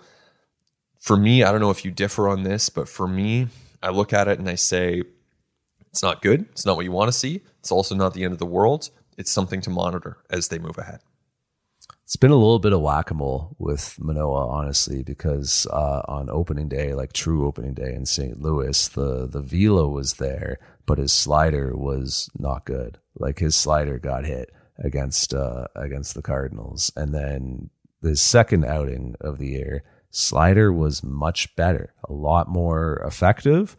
for 0.99 1.15
me, 1.15 1.43
I 1.43 1.51
don't 1.51 1.61
know 1.61 1.71
if 1.71 1.85
you 1.85 1.91
differ 1.91 2.27
on 2.27 2.43
this, 2.43 2.69
but 2.69 2.89
for 2.89 3.07
me, 3.07 3.47
I 3.81 3.89
look 3.89 4.11
at 4.13 4.27
it 4.27 4.39
and 4.39 4.49
I 4.49 4.55
say, 4.55 5.03
it's 5.91 6.03
not 6.03 6.21
good. 6.21 6.41
It's 6.51 6.65
not 6.65 6.75
what 6.75 6.85
you 6.85 6.91
want 6.91 7.07
to 7.07 7.17
see. 7.17 7.41
It's 7.59 7.71
also 7.71 7.95
not 7.95 8.13
the 8.13 8.23
end 8.23 8.33
of 8.33 8.39
the 8.39 8.45
world. 8.45 8.89
It's 9.17 9.31
something 9.31 9.61
to 9.61 9.69
monitor 9.69 10.17
as 10.29 10.49
they 10.49 10.59
move 10.59 10.77
ahead. 10.77 10.99
It's 12.09 12.15
been 12.15 12.31
a 12.31 12.35
little 12.35 12.57
bit 12.57 12.73
of 12.73 12.81
whack 12.81 13.11
a 13.11 13.13
mole 13.13 13.55
with 13.59 13.99
Manoah, 13.99 14.47
honestly, 14.47 15.03
because 15.03 15.67
uh, 15.71 16.01
on 16.07 16.27
opening 16.31 16.67
day, 16.67 16.95
like 16.95 17.13
true 17.13 17.45
opening 17.45 17.75
day 17.75 17.93
in 17.93 18.07
St. 18.07 18.41
Louis, 18.41 18.87
the 18.87 19.27
the 19.27 19.41
velo 19.41 19.87
was 19.87 20.15
there, 20.15 20.57
but 20.87 20.97
his 20.97 21.13
slider 21.13 21.77
was 21.77 22.27
not 22.35 22.65
good. 22.65 22.97
Like 23.13 23.37
his 23.37 23.55
slider 23.55 23.99
got 23.99 24.25
hit 24.25 24.49
against 24.79 25.35
uh, 25.35 25.67
against 25.75 26.15
the 26.15 26.23
Cardinals, 26.23 26.91
and 26.95 27.13
then 27.13 27.69
the 28.01 28.15
second 28.15 28.65
outing 28.65 29.13
of 29.21 29.37
the 29.37 29.49
year, 29.49 29.83
slider 30.09 30.73
was 30.73 31.03
much 31.03 31.55
better, 31.55 31.93
a 32.09 32.11
lot 32.11 32.47
more 32.47 33.03
effective, 33.05 33.77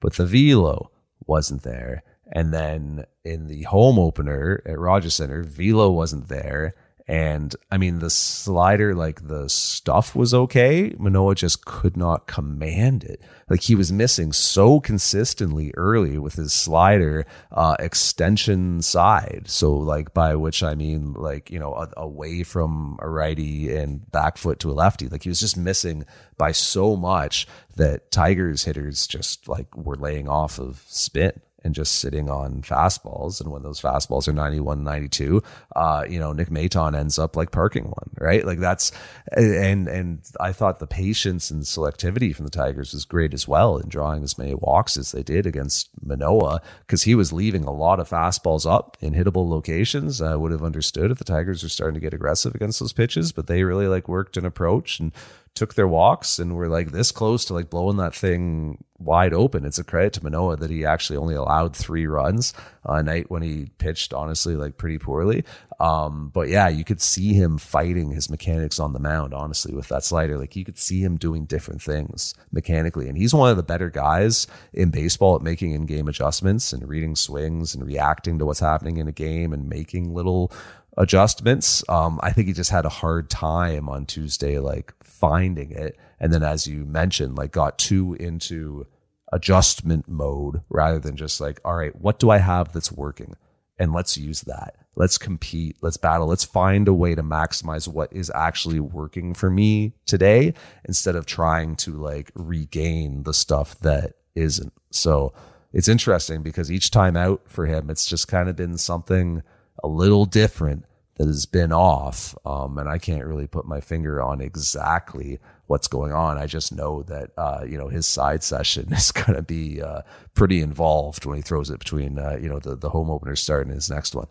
but 0.00 0.12
the 0.12 0.26
velo 0.26 0.92
wasn't 1.26 1.64
there. 1.64 2.04
And 2.30 2.54
then 2.54 3.06
in 3.24 3.48
the 3.48 3.64
home 3.64 3.98
opener 3.98 4.62
at 4.64 4.78
Rogers 4.78 5.16
Center, 5.16 5.42
velo 5.42 5.90
wasn't 5.90 6.28
there 6.28 6.76
and 7.12 7.54
I 7.70 7.76
mean, 7.76 7.98
the 7.98 8.08
slider, 8.08 8.94
like 8.94 9.28
the 9.28 9.46
stuff 9.50 10.16
was 10.16 10.32
okay. 10.32 10.94
Manoah 10.96 11.34
just 11.34 11.66
could 11.66 11.94
not 11.94 12.26
command 12.26 13.04
it. 13.04 13.20
Like 13.50 13.60
he 13.60 13.74
was 13.74 13.92
missing 13.92 14.32
so 14.32 14.80
consistently 14.80 15.74
early 15.76 16.16
with 16.16 16.36
his 16.36 16.54
slider 16.54 17.26
uh, 17.50 17.76
extension 17.78 18.80
side. 18.80 19.42
So, 19.48 19.74
like, 19.74 20.14
by 20.14 20.36
which 20.36 20.62
I 20.62 20.74
mean, 20.74 21.12
like, 21.12 21.50
you 21.50 21.58
know, 21.58 21.74
a, 21.74 21.90
away 21.98 22.44
from 22.44 22.98
a 23.02 23.10
righty 23.10 23.76
and 23.76 24.10
back 24.10 24.38
foot 24.38 24.58
to 24.60 24.70
a 24.70 24.72
lefty. 24.72 25.06
Like 25.08 25.24
he 25.24 25.28
was 25.28 25.40
just 25.40 25.58
missing 25.58 26.06
by 26.38 26.52
so 26.52 26.96
much 26.96 27.46
that 27.76 28.10
Tigers 28.10 28.64
hitters 28.64 29.06
just 29.06 29.48
like 29.48 29.76
were 29.76 29.96
laying 29.96 30.30
off 30.30 30.58
of 30.58 30.82
spin 30.86 31.42
and 31.64 31.74
just 31.74 31.96
sitting 31.96 32.28
on 32.28 32.62
fastballs. 32.62 33.40
And 33.40 33.50
when 33.50 33.62
those 33.62 33.80
fastballs 33.80 34.28
are 34.28 34.32
91, 34.32 34.82
92, 34.82 35.42
uh, 35.76 36.04
you 36.08 36.18
know, 36.18 36.32
Nick 36.32 36.48
Maton 36.50 36.98
ends 36.98 37.18
up 37.18 37.36
like 37.36 37.50
parking 37.50 37.84
one, 37.84 38.10
right? 38.18 38.44
Like 38.44 38.58
that's, 38.58 38.92
and, 39.32 39.88
and 39.88 40.20
I 40.40 40.52
thought 40.52 40.78
the 40.78 40.86
patience 40.86 41.50
and 41.50 41.62
selectivity 41.62 42.34
from 42.34 42.44
the 42.44 42.50
Tigers 42.50 42.92
was 42.92 43.04
great 43.04 43.34
as 43.34 43.46
well 43.46 43.78
in 43.78 43.88
drawing 43.88 44.22
as 44.22 44.38
many 44.38 44.54
walks 44.54 44.96
as 44.96 45.12
they 45.12 45.22
did 45.22 45.46
against 45.46 45.90
Manoah 46.00 46.60
because 46.80 47.02
he 47.02 47.14
was 47.14 47.32
leaving 47.32 47.64
a 47.64 47.72
lot 47.72 48.00
of 48.00 48.08
fastballs 48.08 48.70
up 48.70 48.96
in 49.00 49.14
hittable 49.14 49.48
locations. 49.48 50.20
I 50.20 50.36
would 50.36 50.52
have 50.52 50.62
understood 50.62 51.10
if 51.10 51.18
the 51.18 51.24
Tigers 51.24 51.62
were 51.62 51.68
starting 51.68 51.94
to 51.94 52.00
get 52.00 52.14
aggressive 52.14 52.54
against 52.54 52.80
those 52.80 52.92
pitches, 52.92 53.32
but 53.32 53.46
they 53.46 53.64
really 53.64 53.86
like 53.86 54.08
worked 54.08 54.36
an 54.36 54.44
approach 54.44 55.00
and 55.00 55.12
took 55.54 55.74
their 55.74 55.88
walks 55.88 56.38
and 56.38 56.56
were 56.56 56.68
like 56.68 56.92
this 56.92 57.12
close 57.12 57.44
to 57.44 57.52
like 57.54 57.68
blowing 57.68 57.98
that 57.98 58.14
thing 58.14 58.82
wide 58.98 59.34
open. 59.34 59.64
It's 59.64 59.78
a 59.78 59.84
credit 59.84 60.14
to 60.14 60.24
Manoah 60.24 60.56
that 60.56 60.70
he 60.70 60.86
actually 60.86 61.16
only 61.16 61.34
allowed 61.34 61.76
three 61.76 62.06
runs 62.06 62.54
a 62.84 63.02
night 63.02 63.30
when 63.30 63.42
he 63.42 63.70
pitched, 63.78 64.14
honestly, 64.14 64.56
like 64.56 64.78
pretty 64.78 64.98
poorly. 64.98 65.44
Um, 65.78 66.30
but 66.32 66.48
yeah, 66.48 66.68
you 66.68 66.84
could 66.84 67.00
see 67.00 67.34
him 67.34 67.58
fighting 67.58 68.12
his 68.12 68.30
mechanics 68.30 68.78
on 68.78 68.92
the 68.92 68.98
mound, 68.98 69.34
honestly, 69.34 69.74
with 69.74 69.88
that 69.88 70.04
slider. 70.04 70.38
Like 70.38 70.56
you 70.56 70.64
could 70.64 70.78
see 70.78 71.00
him 71.00 71.16
doing 71.16 71.44
different 71.44 71.82
things 71.82 72.34
mechanically. 72.50 73.08
And 73.08 73.18
he's 73.18 73.34
one 73.34 73.50
of 73.50 73.56
the 73.56 73.62
better 73.62 73.90
guys 73.90 74.46
in 74.72 74.90
baseball 74.90 75.36
at 75.36 75.42
making 75.42 75.72
in 75.72 75.84
game 75.84 76.08
adjustments 76.08 76.72
and 76.72 76.88
reading 76.88 77.16
swings 77.16 77.74
and 77.74 77.84
reacting 77.84 78.38
to 78.38 78.46
what's 78.46 78.60
happening 78.60 78.96
in 78.96 79.08
a 79.08 79.12
game 79.12 79.52
and 79.52 79.68
making 79.68 80.14
little 80.14 80.52
adjustments. 80.96 81.82
Um, 81.88 82.20
I 82.22 82.32
think 82.32 82.48
he 82.48 82.52
just 82.52 82.70
had 82.70 82.84
a 82.84 82.90
hard 82.90 83.30
time 83.30 83.88
on 83.88 84.06
Tuesday, 84.06 84.58
like 84.58 84.94
finding 85.02 85.70
it. 85.70 85.98
And 86.20 86.32
then, 86.32 86.42
as 86.42 86.66
you 86.66 86.84
mentioned, 86.84 87.36
like 87.36 87.52
got 87.52 87.78
too 87.78 88.14
into 88.14 88.86
adjustment 89.32 90.08
mode 90.08 90.60
rather 90.68 90.98
than 90.98 91.16
just 91.16 91.40
like, 91.40 91.60
all 91.64 91.76
right, 91.76 91.96
what 91.96 92.18
do 92.18 92.30
I 92.30 92.38
have 92.38 92.72
that's 92.72 92.92
working? 92.92 93.34
And 93.78 93.92
let's 93.92 94.18
use 94.18 94.42
that. 94.42 94.76
Let's 94.94 95.16
compete. 95.16 95.78
Let's 95.80 95.96
battle. 95.96 96.26
Let's 96.26 96.44
find 96.44 96.86
a 96.86 96.92
way 96.92 97.14
to 97.14 97.22
maximize 97.22 97.88
what 97.88 98.12
is 98.12 98.30
actually 98.34 98.78
working 98.78 99.32
for 99.32 99.50
me 99.50 99.94
today 100.04 100.52
instead 100.84 101.16
of 101.16 101.24
trying 101.24 101.76
to 101.76 101.92
like 101.92 102.30
regain 102.34 103.22
the 103.22 103.32
stuff 103.32 103.78
that 103.80 104.12
isn't. 104.34 104.74
So 104.90 105.32
it's 105.72 105.88
interesting 105.88 106.42
because 106.42 106.70
each 106.70 106.90
time 106.90 107.16
out 107.16 107.40
for 107.46 107.64
him, 107.64 107.88
it's 107.88 108.04
just 108.04 108.28
kind 108.28 108.50
of 108.50 108.56
been 108.56 108.76
something 108.76 109.42
a 109.82 109.88
little 109.88 110.24
different 110.24 110.84
that 111.16 111.26
has 111.26 111.46
been 111.46 111.72
off. 111.72 112.34
Um, 112.44 112.78
and 112.78 112.88
I 112.88 112.98
can't 112.98 113.26
really 113.26 113.46
put 113.46 113.66
my 113.66 113.80
finger 113.80 114.22
on 114.22 114.40
exactly 114.40 115.38
what's 115.66 115.88
going 115.88 116.12
on. 116.12 116.38
I 116.38 116.46
just 116.46 116.72
know 116.72 117.02
that, 117.04 117.30
uh, 117.36 117.64
you 117.68 117.78
know, 117.78 117.88
his 117.88 118.06
side 118.06 118.42
session 118.42 118.92
is 118.92 119.12
going 119.12 119.34
to 119.34 119.42
be 119.42 119.82
uh, 119.82 120.02
pretty 120.34 120.60
involved 120.60 121.24
when 121.24 121.36
he 121.36 121.42
throws 121.42 121.70
it 121.70 121.78
between, 121.78 122.18
uh, 122.18 122.38
you 122.40 122.48
know, 122.48 122.58
the, 122.58 122.76
the 122.76 122.90
home 122.90 123.10
opener 123.10 123.36
start 123.36 123.66
and 123.66 123.74
his 123.74 123.90
next 123.90 124.14
one. 124.14 124.26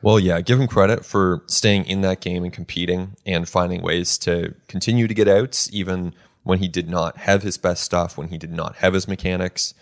Well, 0.00 0.18
yeah, 0.18 0.40
give 0.40 0.60
him 0.60 0.66
credit 0.66 1.04
for 1.04 1.44
staying 1.46 1.84
in 1.84 2.00
that 2.00 2.20
game 2.20 2.42
and 2.42 2.52
competing 2.52 3.14
and 3.24 3.48
finding 3.48 3.82
ways 3.82 4.18
to 4.18 4.54
continue 4.66 5.06
to 5.06 5.14
get 5.14 5.28
outs, 5.28 5.72
even 5.72 6.12
when 6.42 6.58
he 6.58 6.66
did 6.66 6.88
not 6.88 7.18
have 7.18 7.42
his 7.42 7.56
best 7.56 7.84
stuff, 7.84 8.18
when 8.18 8.28
he 8.28 8.38
did 8.38 8.52
not 8.52 8.76
have 8.76 8.94
his 8.94 9.06
mechanics. 9.06 9.74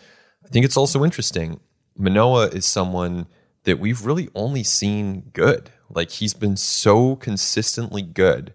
I 0.44 0.48
think 0.48 0.66
it's 0.66 0.76
also 0.76 1.04
interesting. 1.04 1.60
Manoah 1.96 2.48
is 2.48 2.66
someone 2.66 3.28
that 3.64 3.78
we've 3.78 4.04
really 4.04 4.28
only 4.34 4.62
seen 4.62 5.30
good. 5.32 5.70
Like 5.88 6.11
he's 6.11 6.34
been 6.34 6.56
so 6.56 7.16
consistently 7.16 8.02
good 8.02 8.54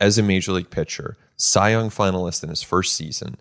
as 0.00 0.18
a 0.18 0.22
major 0.22 0.52
league 0.52 0.70
pitcher, 0.70 1.16
Cy 1.36 1.70
Young 1.70 1.90
finalist 1.90 2.42
in 2.42 2.48
his 2.48 2.62
first 2.62 2.94
season. 2.94 3.36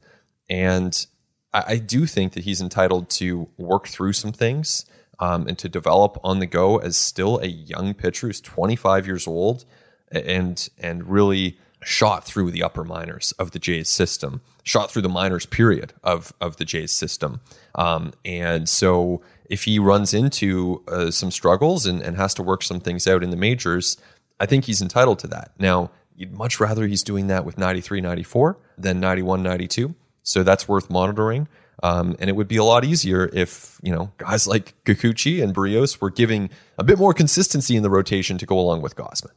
And 0.50 1.06
I, 1.54 1.64
I 1.68 1.78
do 1.78 2.06
think 2.06 2.34
that 2.34 2.44
he's 2.44 2.62
entitled 2.62 3.10
to 3.12 3.50
work 3.58 3.88
through 3.88 4.14
some 4.14 4.32
things 4.32 4.86
um, 5.20 5.48
and 5.48 5.58
to 5.60 5.70
develop 5.70 6.18
on 6.24 6.40
the 6.40 6.46
go 6.46 6.78
as 6.78 6.98
still 6.98 7.40
a 7.40 7.48
young 7.48 7.94
pitcher 7.94 8.28
who's 8.28 8.42
25 8.42 9.08
years 9.08 9.28
old 9.28 9.66
and 10.12 10.70
and 10.78 11.10
really 11.10 11.58
shot 11.86 12.26
through 12.26 12.50
the 12.50 12.64
upper 12.64 12.84
minors 12.84 13.32
of 13.34 13.52
the 13.52 13.60
Jays 13.60 13.88
system, 13.90 14.42
shot 14.64 14.92
through 14.92 15.04
the 15.04 15.10
minors 15.10 15.46
period 15.46 15.94
of 16.04 16.34
of 16.42 16.58
the 16.58 16.66
Jays 16.66 16.92
system. 16.92 17.40
Um, 17.76 18.12
and 18.26 18.68
so 18.68 19.22
if 19.50 19.64
he 19.64 19.78
runs 19.78 20.14
into 20.14 20.84
uh, 20.88 21.12
some 21.12 21.30
struggles 21.30 21.86
and, 21.86 22.02
and 22.02 22.18
has 22.18 22.34
to 22.34 22.44
work 22.44 22.64
some 22.64 22.80
things 22.80 23.08
out 23.08 23.24
in 23.24 23.30
the 23.30 23.38
majors, 23.38 23.98
I 24.40 24.48
think 24.48 24.66
he's 24.66 24.82
entitled 24.82 25.20
to 25.20 25.28
that. 25.28 25.52
Now, 25.60 25.92
you'd 26.16 26.34
much 26.34 26.60
rather 26.60 26.88
he's 26.88 27.04
doing 27.04 27.28
that 27.28 27.46
with 27.46 27.58
93, 27.58 28.02
94 28.02 28.58
than 28.80 29.00
91, 29.00 29.44
92. 29.44 29.94
So 30.24 30.42
that's 30.42 30.68
worth 30.68 30.90
monitoring. 30.90 31.48
Um, 31.84 32.16
and 32.20 32.30
it 32.30 32.36
would 32.36 32.48
be 32.48 32.58
a 32.58 32.64
lot 32.64 32.84
easier 32.84 33.30
if, 33.32 33.80
you 33.84 33.94
know, 33.94 34.12
guys 34.18 34.48
like 34.48 34.74
Kikuchi 34.86 35.44
and 35.44 35.54
Berrios 35.54 36.02
were 36.02 36.10
giving 36.10 36.50
a 36.80 36.84
bit 36.84 36.98
more 36.98 37.14
consistency 37.14 37.76
in 37.76 37.84
the 37.84 37.90
rotation 37.92 38.40
to 38.40 38.46
go 38.48 38.58
along 38.58 38.82
with 38.82 38.96
Gausman. 38.96 39.34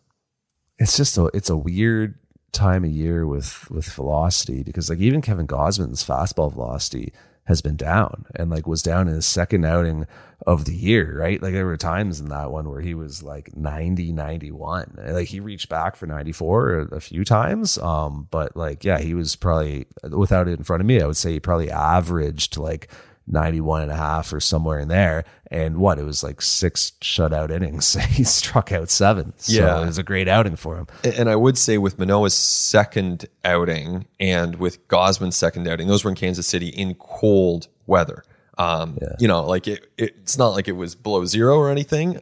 It's 0.79 0.97
just 0.97 1.19
a, 1.19 1.27
it's 1.35 1.51
a 1.51 1.57
weird 1.57 2.15
time 2.53 2.85
of 2.85 2.91
year 2.91 3.27
with, 3.27 3.71
with 3.71 3.87
velocity 3.93 4.63
because 4.63 4.89
like 4.91 4.99
even 4.99 5.21
Kevin 5.21 5.47
Gausman's 5.47 6.05
fastball 6.05 6.53
velocity 6.53 7.13
has 7.49 7.63
been 7.63 7.77
down 7.77 8.27
and 8.35 8.51
like 8.51 8.67
was 8.67 8.83
down 8.83 9.09
in 9.09 9.15
his 9.15 9.25
second 9.25 9.65
outing 9.65 10.07
of 10.47 10.67
the 10.67 10.75
year, 10.75 11.19
right? 11.19 11.43
Like 11.43 11.55
there 11.55 11.65
were 11.65 11.79
times 11.79 12.21
in 12.21 12.29
that 12.29 12.53
one 12.53 12.69
where 12.69 12.83
he 12.83 12.95
was 12.95 13.23
like 13.23 13.57
90, 13.57 14.13
91. 14.13 14.99
Like 15.09 15.29
he 15.29 15.41
reached 15.41 15.71
back 15.71 15.97
for 15.97 16.07
94 16.07 16.89
a 16.93 17.01
few 17.01 17.25
times. 17.25 17.79
Um, 17.79 18.29
but 18.31 18.55
like, 18.55 18.85
yeah, 18.85 18.99
he 18.99 19.15
was 19.15 19.35
probably 19.35 19.87
without 20.11 20.47
it 20.47 20.59
in 20.59 20.65
front 20.65 20.83
of 20.83 20.87
me, 20.87 21.01
I 21.01 21.07
would 21.07 21.17
say 21.17 21.33
he 21.33 21.41
probably 21.41 21.71
averaged 21.71 22.59
like 22.59 22.91
91 23.31 23.83
and 23.83 23.91
a 23.91 23.97
half 23.97 24.33
or 24.33 24.41
somewhere 24.41 24.79
in 24.79 24.89
there. 24.89 25.25
And 25.51 25.79
what, 25.79 25.99
it 25.99 26.05
was 26.05 26.23
like 26.23 26.43
six 26.43 26.93
shutout 27.01 27.51
innings. 27.51 27.95
he 28.11 28.25
struck 28.25 28.73
out 28.73 28.91
seven. 28.91 29.33
So 29.37 29.53
yeah. 29.53 29.83
it 29.83 29.87
was 29.87 29.99
a 29.99 30.03
great 30.03 30.29
outing 30.29 30.57
for 30.57 30.77
him. 30.77 30.87
And 31.05 31.29
I 31.29 31.37
would 31.37 31.57
say 31.57 31.79
with 31.79 31.99
Manoah's 31.99 32.35
second 32.35 33.27
outing 33.45 34.07
and 34.21 34.57
with 34.57 34.87
Gausman's 34.89 35.37
second 35.37 35.69
outing, 35.69 35.89
those 35.89 36.05
were 36.05 36.11
in 36.11 36.17
Kansas 36.17 36.47
City 36.47 36.69
in 36.69 36.95
cold 36.95 37.69
weather. 37.87 38.25
Um, 38.59 38.99
yeah. 39.01 39.15
You 39.19 39.29
know, 39.29 39.45
like 39.45 39.69
it, 39.69 39.91
it, 39.97 40.17
it's 40.23 40.37
not 40.37 40.49
like 40.49 40.69
it 40.69 40.73
was 40.73 40.95
below 40.95 41.25
zero 41.25 41.57
or 41.57 41.71
anything, 41.71 42.21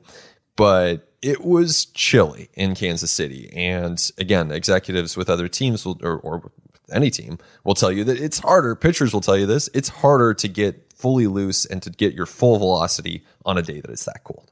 but 0.54 1.10
it 1.22 1.44
was 1.44 1.86
chilly 1.86 2.50
in 2.54 2.74
Kansas 2.74 3.10
City. 3.10 3.50
And 3.54 4.10
again, 4.18 4.50
executives 4.50 5.16
with 5.16 5.30
other 5.30 5.48
teams 5.48 5.84
will, 5.84 5.98
or, 6.02 6.18
or 6.18 6.52
any 6.92 7.10
team 7.10 7.38
will 7.64 7.74
tell 7.74 7.90
you 7.90 8.04
that 8.04 8.20
it's 8.20 8.38
harder. 8.38 8.74
Pitchers 8.74 9.12
will 9.12 9.20
tell 9.20 9.36
you 9.36 9.46
this. 9.46 9.68
It's 9.74 9.88
harder 9.88 10.34
to 10.34 10.48
get 10.48 10.85
fully 10.96 11.26
loose 11.26 11.64
and 11.64 11.82
to 11.82 11.90
get 11.90 12.14
your 12.14 12.26
full 12.26 12.58
velocity 12.58 13.24
on 13.44 13.58
a 13.58 13.62
day 13.62 13.80
that 13.80 13.90
it's 13.90 14.06
that 14.06 14.24
cold. 14.24 14.50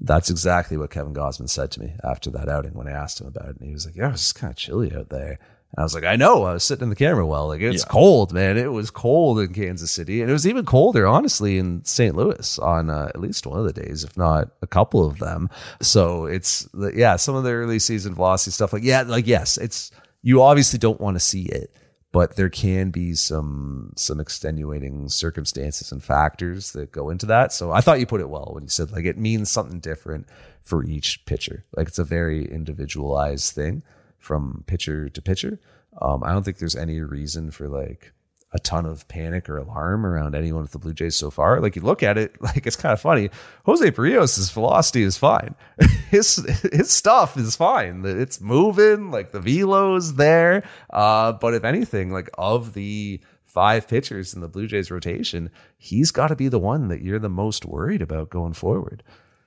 That's 0.00 0.28
exactly 0.28 0.76
what 0.76 0.90
Kevin 0.90 1.14
Gausman 1.14 1.48
said 1.48 1.70
to 1.72 1.80
me 1.80 1.94
after 2.02 2.30
that 2.32 2.48
outing 2.48 2.74
when 2.74 2.88
I 2.88 2.92
asked 2.92 3.20
him 3.20 3.28
about 3.28 3.48
it. 3.48 3.56
And 3.56 3.68
he 3.68 3.72
was 3.72 3.86
like, 3.86 3.96
Yeah, 3.96 4.10
it's 4.10 4.32
kind 4.32 4.50
of 4.50 4.56
chilly 4.56 4.94
out 4.94 5.08
there. 5.08 5.38
And 5.76 5.78
I 5.78 5.82
was 5.82 5.94
like, 5.94 6.04
I 6.04 6.16
know. 6.16 6.44
I 6.44 6.52
was 6.52 6.64
sitting 6.64 6.84
in 6.84 6.90
the 6.90 6.96
camera 6.96 7.26
well. 7.26 7.48
Like, 7.48 7.60
it's 7.60 7.84
yeah. 7.84 7.90
cold, 7.90 8.32
man. 8.32 8.56
It 8.56 8.72
was 8.72 8.90
cold 8.90 9.40
in 9.40 9.52
Kansas 9.52 9.90
City. 9.90 10.20
And 10.20 10.30
it 10.30 10.32
was 10.32 10.46
even 10.46 10.64
colder, 10.64 11.06
honestly, 11.06 11.58
in 11.58 11.84
St. 11.84 12.14
Louis 12.14 12.58
on 12.58 12.90
uh, 12.90 13.08
at 13.08 13.20
least 13.20 13.46
one 13.46 13.58
of 13.58 13.64
the 13.64 13.72
days, 13.72 14.04
if 14.04 14.16
not 14.16 14.50
a 14.62 14.68
couple 14.68 15.04
of 15.04 15.18
them. 15.18 15.50
So 15.80 16.26
it's, 16.26 16.68
yeah, 16.94 17.16
some 17.16 17.34
of 17.34 17.42
the 17.42 17.50
early 17.50 17.80
season 17.80 18.14
velocity 18.14 18.52
stuff. 18.52 18.72
Like, 18.72 18.84
yeah, 18.84 19.02
like, 19.02 19.26
yes, 19.26 19.58
it's, 19.58 19.90
you 20.22 20.42
obviously 20.42 20.78
don't 20.78 21.00
want 21.00 21.16
to 21.16 21.20
see 21.20 21.42
it 21.42 21.74
but 22.14 22.36
there 22.36 22.48
can 22.48 22.90
be 22.90 23.12
some 23.12 23.92
some 23.96 24.20
extenuating 24.20 25.08
circumstances 25.08 25.90
and 25.90 26.00
factors 26.00 26.70
that 26.70 26.92
go 26.92 27.10
into 27.10 27.26
that. 27.26 27.52
So 27.52 27.72
I 27.72 27.80
thought 27.80 27.98
you 27.98 28.06
put 28.06 28.20
it 28.20 28.28
well 28.28 28.52
when 28.52 28.62
you 28.62 28.68
said 28.68 28.92
like 28.92 29.04
it 29.04 29.18
means 29.18 29.50
something 29.50 29.80
different 29.80 30.28
for 30.62 30.84
each 30.84 31.26
pitcher. 31.26 31.64
Like 31.76 31.88
it's 31.88 31.98
a 31.98 32.04
very 32.04 32.48
individualized 32.48 33.52
thing 33.52 33.82
from 34.16 34.62
pitcher 34.68 35.08
to 35.08 35.20
pitcher. 35.20 35.58
Um, 36.00 36.22
I 36.22 36.30
don't 36.30 36.44
think 36.44 36.58
there's 36.58 36.76
any 36.76 37.00
reason 37.00 37.50
for 37.50 37.66
like 37.66 38.12
a 38.54 38.58
ton 38.60 38.86
of 38.86 39.06
panic 39.08 39.50
or 39.50 39.58
alarm 39.58 40.06
around 40.06 40.36
anyone 40.36 40.62
with 40.62 40.70
the 40.70 40.78
Blue 40.78 40.94
Jays 40.94 41.16
so 41.16 41.28
far. 41.28 41.60
Like 41.60 41.74
you 41.74 41.82
look 41.82 42.02
at 42.04 42.16
it, 42.16 42.40
like 42.40 42.66
it's 42.66 42.76
kind 42.76 42.92
of 42.92 43.00
funny. 43.00 43.28
Jose 43.66 43.90
Berrios' 43.90 44.52
velocity 44.52 45.02
is 45.02 45.18
fine. 45.18 45.54
his 46.10 46.36
his 46.72 46.90
stuff 46.90 47.36
is 47.36 47.56
fine. 47.56 48.02
It's 48.06 48.40
moving, 48.40 49.10
like 49.10 49.32
the 49.32 49.40
velo's 49.40 50.14
there. 50.14 50.62
Uh, 50.90 51.32
but 51.32 51.54
if 51.54 51.64
anything, 51.64 52.12
like 52.12 52.30
of 52.38 52.74
the 52.74 53.20
five 53.42 53.86
pitchers 53.86 54.34
in 54.34 54.40
the 54.40 54.48
Blue 54.48 54.66
Jays 54.66 54.90
rotation, 54.90 55.50
he's 55.76 56.10
got 56.10 56.28
to 56.28 56.36
be 56.36 56.48
the 56.48 56.58
one 56.58 56.88
that 56.88 57.02
you're 57.02 57.18
the 57.18 57.28
most 57.28 57.64
worried 57.64 58.02
about 58.02 58.30
going 58.30 58.52
forward. 58.52 59.02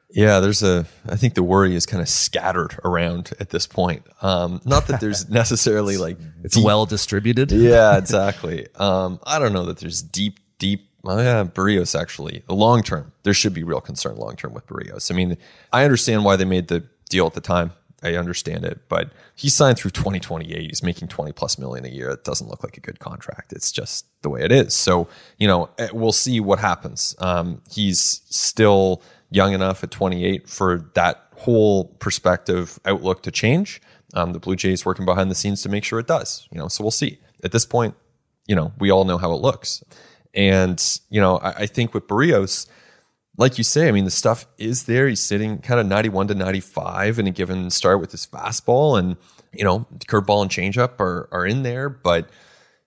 Yeah, 0.09 0.39
there's 0.39 0.63
a. 0.63 0.85
I 1.07 1.17
think 1.17 1.33
the 1.33 1.43
worry 1.43 1.75
is 1.75 1.85
kind 1.85 2.01
of 2.01 2.07
scattered 2.07 2.79
around 2.85 3.31
at 3.39 3.49
this 3.49 3.67
point. 3.67 4.03
Um, 4.21 4.61
not 4.63 4.87
that 4.87 5.01
there's 5.01 5.29
necessarily 5.29 5.97
like 5.97 6.17
it's 6.43 6.55
deep, 6.55 6.63
well 6.63 6.85
distributed. 6.85 7.51
Yeah, 7.51 7.97
exactly. 7.99 8.67
Um, 8.75 9.19
I 9.25 9.39
don't 9.39 9.53
know 9.53 9.65
that 9.65 9.79
there's 9.79 10.01
deep, 10.01 10.39
deep. 10.59 10.89
Oh 11.03 11.19
yeah, 11.19 11.43
Berrios 11.43 11.99
actually. 11.99 12.43
Long 12.47 12.83
term, 12.83 13.11
there 13.23 13.33
should 13.33 13.53
be 13.53 13.63
real 13.63 13.81
concern 13.81 14.15
long 14.15 14.35
term 14.35 14.53
with 14.53 14.65
Berrios. 14.67 15.11
I 15.11 15.15
mean, 15.15 15.37
I 15.73 15.83
understand 15.83 16.23
why 16.23 16.37
they 16.37 16.45
made 16.45 16.69
the 16.69 16.85
deal 17.09 17.27
at 17.27 17.33
the 17.33 17.41
time. 17.41 17.71
I 18.03 18.15
understand 18.15 18.63
it, 18.63 18.81
but 18.89 19.11
he 19.35 19.49
signed 19.49 19.79
through 19.79 19.91
2028. 19.91 20.69
He's 20.69 20.83
making 20.83 21.07
20 21.07 21.31
plus 21.31 21.57
million 21.57 21.83
a 21.83 21.89
year. 21.89 22.11
It 22.11 22.23
doesn't 22.23 22.47
look 22.47 22.63
like 22.63 22.77
a 22.77 22.79
good 22.79 22.99
contract. 22.99 23.51
It's 23.53 23.71
just 23.71 24.05
the 24.21 24.29
way 24.29 24.43
it 24.43 24.51
is. 24.51 24.75
So, 24.75 25.07
you 25.39 25.47
know, 25.47 25.69
eh, 25.79 25.89
we'll 25.91 26.11
see 26.11 26.39
what 26.39 26.59
happens. 26.59 27.15
Um, 27.17 27.61
he's 27.71 28.21
still 28.29 29.01
young 29.29 29.53
enough 29.53 29.83
at 29.83 29.91
28 29.91 30.47
for 30.47 30.89
that 30.93 31.27
whole 31.35 31.85
perspective 31.99 32.79
outlook 32.85 33.23
to 33.23 33.31
change. 33.31 33.81
Um, 34.13 34.33
the 34.33 34.39
Blue 34.39 34.55
Jays 34.55 34.85
working 34.85 35.05
behind 35.05 35.29
the 35.29 35.35
scenes 35.35 35.61
to 35.63 35.69
make 35.69 35.83
sure 35.83 35.99
it 35.99 36.07
does. 36.07 36.47
You 36.51 36.59
know, 36.59 36.67
so 36.67 36.83
we'll 36.83 36.91
see. 36.91 37.19
At 37.43 37.51
this 37.51 37.65
point, 37.65 37.95
you 38.47 38.55
know, 38.55 38.71
we 38.79 38.89
all 38.89 39.05
know 39.05 39.17
how 39.17 39.31
it 39.33 39.41
looks, 39.41 39.83
and 40.33 40.81
you 41.09 41.21
know, 41.21 41.37
I, 41.37 41.49
I 41.49 41.65
think 41.65 41.93
with 41.93 42.07
Berrios, 42.07 42.67
like 43.37 43.57
you 43.57 43.63
say, 43.63 43.87
I 43.87 43.91
mean, 43.91 44.05
the 44.05 44.11
stuff 44.11 44.47
is 44.57 44.85
there. 44.85 45.07
He's 45.07 45.19
sitting 45.19 45.59
kind 45.59 45.79
of 45.79 45.85
91 45.85 46.29
to 46.29 46.35
95 46.35 47.19
in 47.19 47.27
a 47.27 47.31
given 47.31 47.69
start 47.69 47.99
with 47.99 48.11
his 48.11 48.25
fastball, 48.25 48.97
and 48.97 49.17
you 49.53 49.63
know, 49.63 49.85
curveball 50.07 50.41
and 50.41 50.49
changeup 50.49 50.99
are 50.99 51.27
are 51.31 51.45
in 51.45 51.63
there, 51.63 51.89
but 51.89 52.29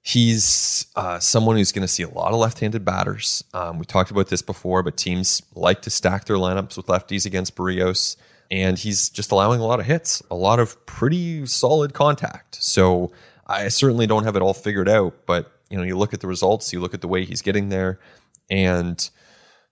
he's 0.02 0.86
uh, 0.96 1.18
someone 1.18 1.56
who's 1.56 1.72
going 1.72 1.82
to 1.82 1.88
see 1.88 2.02
a 2.02 2.08
lot 2.08 2.32
of 2.32 2.38
left-handed 2.38 2.84
batters. 2.84 3.44
Um, 3.52 3.78
we 3.78 3.84
talked 3.84 4.10
about 4.10 4.28
this 4.28 4.42
before, 4.42 4.82
but 4.82 4.96
teams 4.96 5.42
like 5.54 5.82
to 5.82 5.90
stack 5.90 6.24
their 6.24 6.36
lineups 6.36 6.76
with 6.76 6.86
lefties 6.86 7.26
against 7.26 7.56
Berrios, 7.56 8.16
and 8.50 8.78
he's 8.78 9.10
just 9.10 9.30
allowing 9.30 9.60
a 9.60 9.66
lot 9.66 9.80
of 9.80 9.86
hits, 9.86 10.22
a 10.30 10.34
lot 10.34 10.58
of 10.58 10.84
pretty 10.86 11.46
solid 11.46 11.94
contact. 11.94 12.62
So 12.62 13.12
I 13.46 13.68
certainly 13.68 14.06
don't 14.06 14.24
have 14.24 14.36
it 14.36 14.42
all 14.42 14.54
figured 14.54 14.88
out, 14.88 15.26
but 15.26 15.52
you 15.68 15.76
know, 15.76 15.84
you 15.84 15.96
look 15.96 16.14
at 16.14 16.20
the 16.20 16.26
results, 16.26 16.72
you 16.72 16.80
look 16.80 16.94
at 16.94 17.00
the 17.00 17.08
way 17.08 17.24
he's 17.24 17.42
getting 17.42 17.68
there, 17.68 18.00
and 18.50 19.08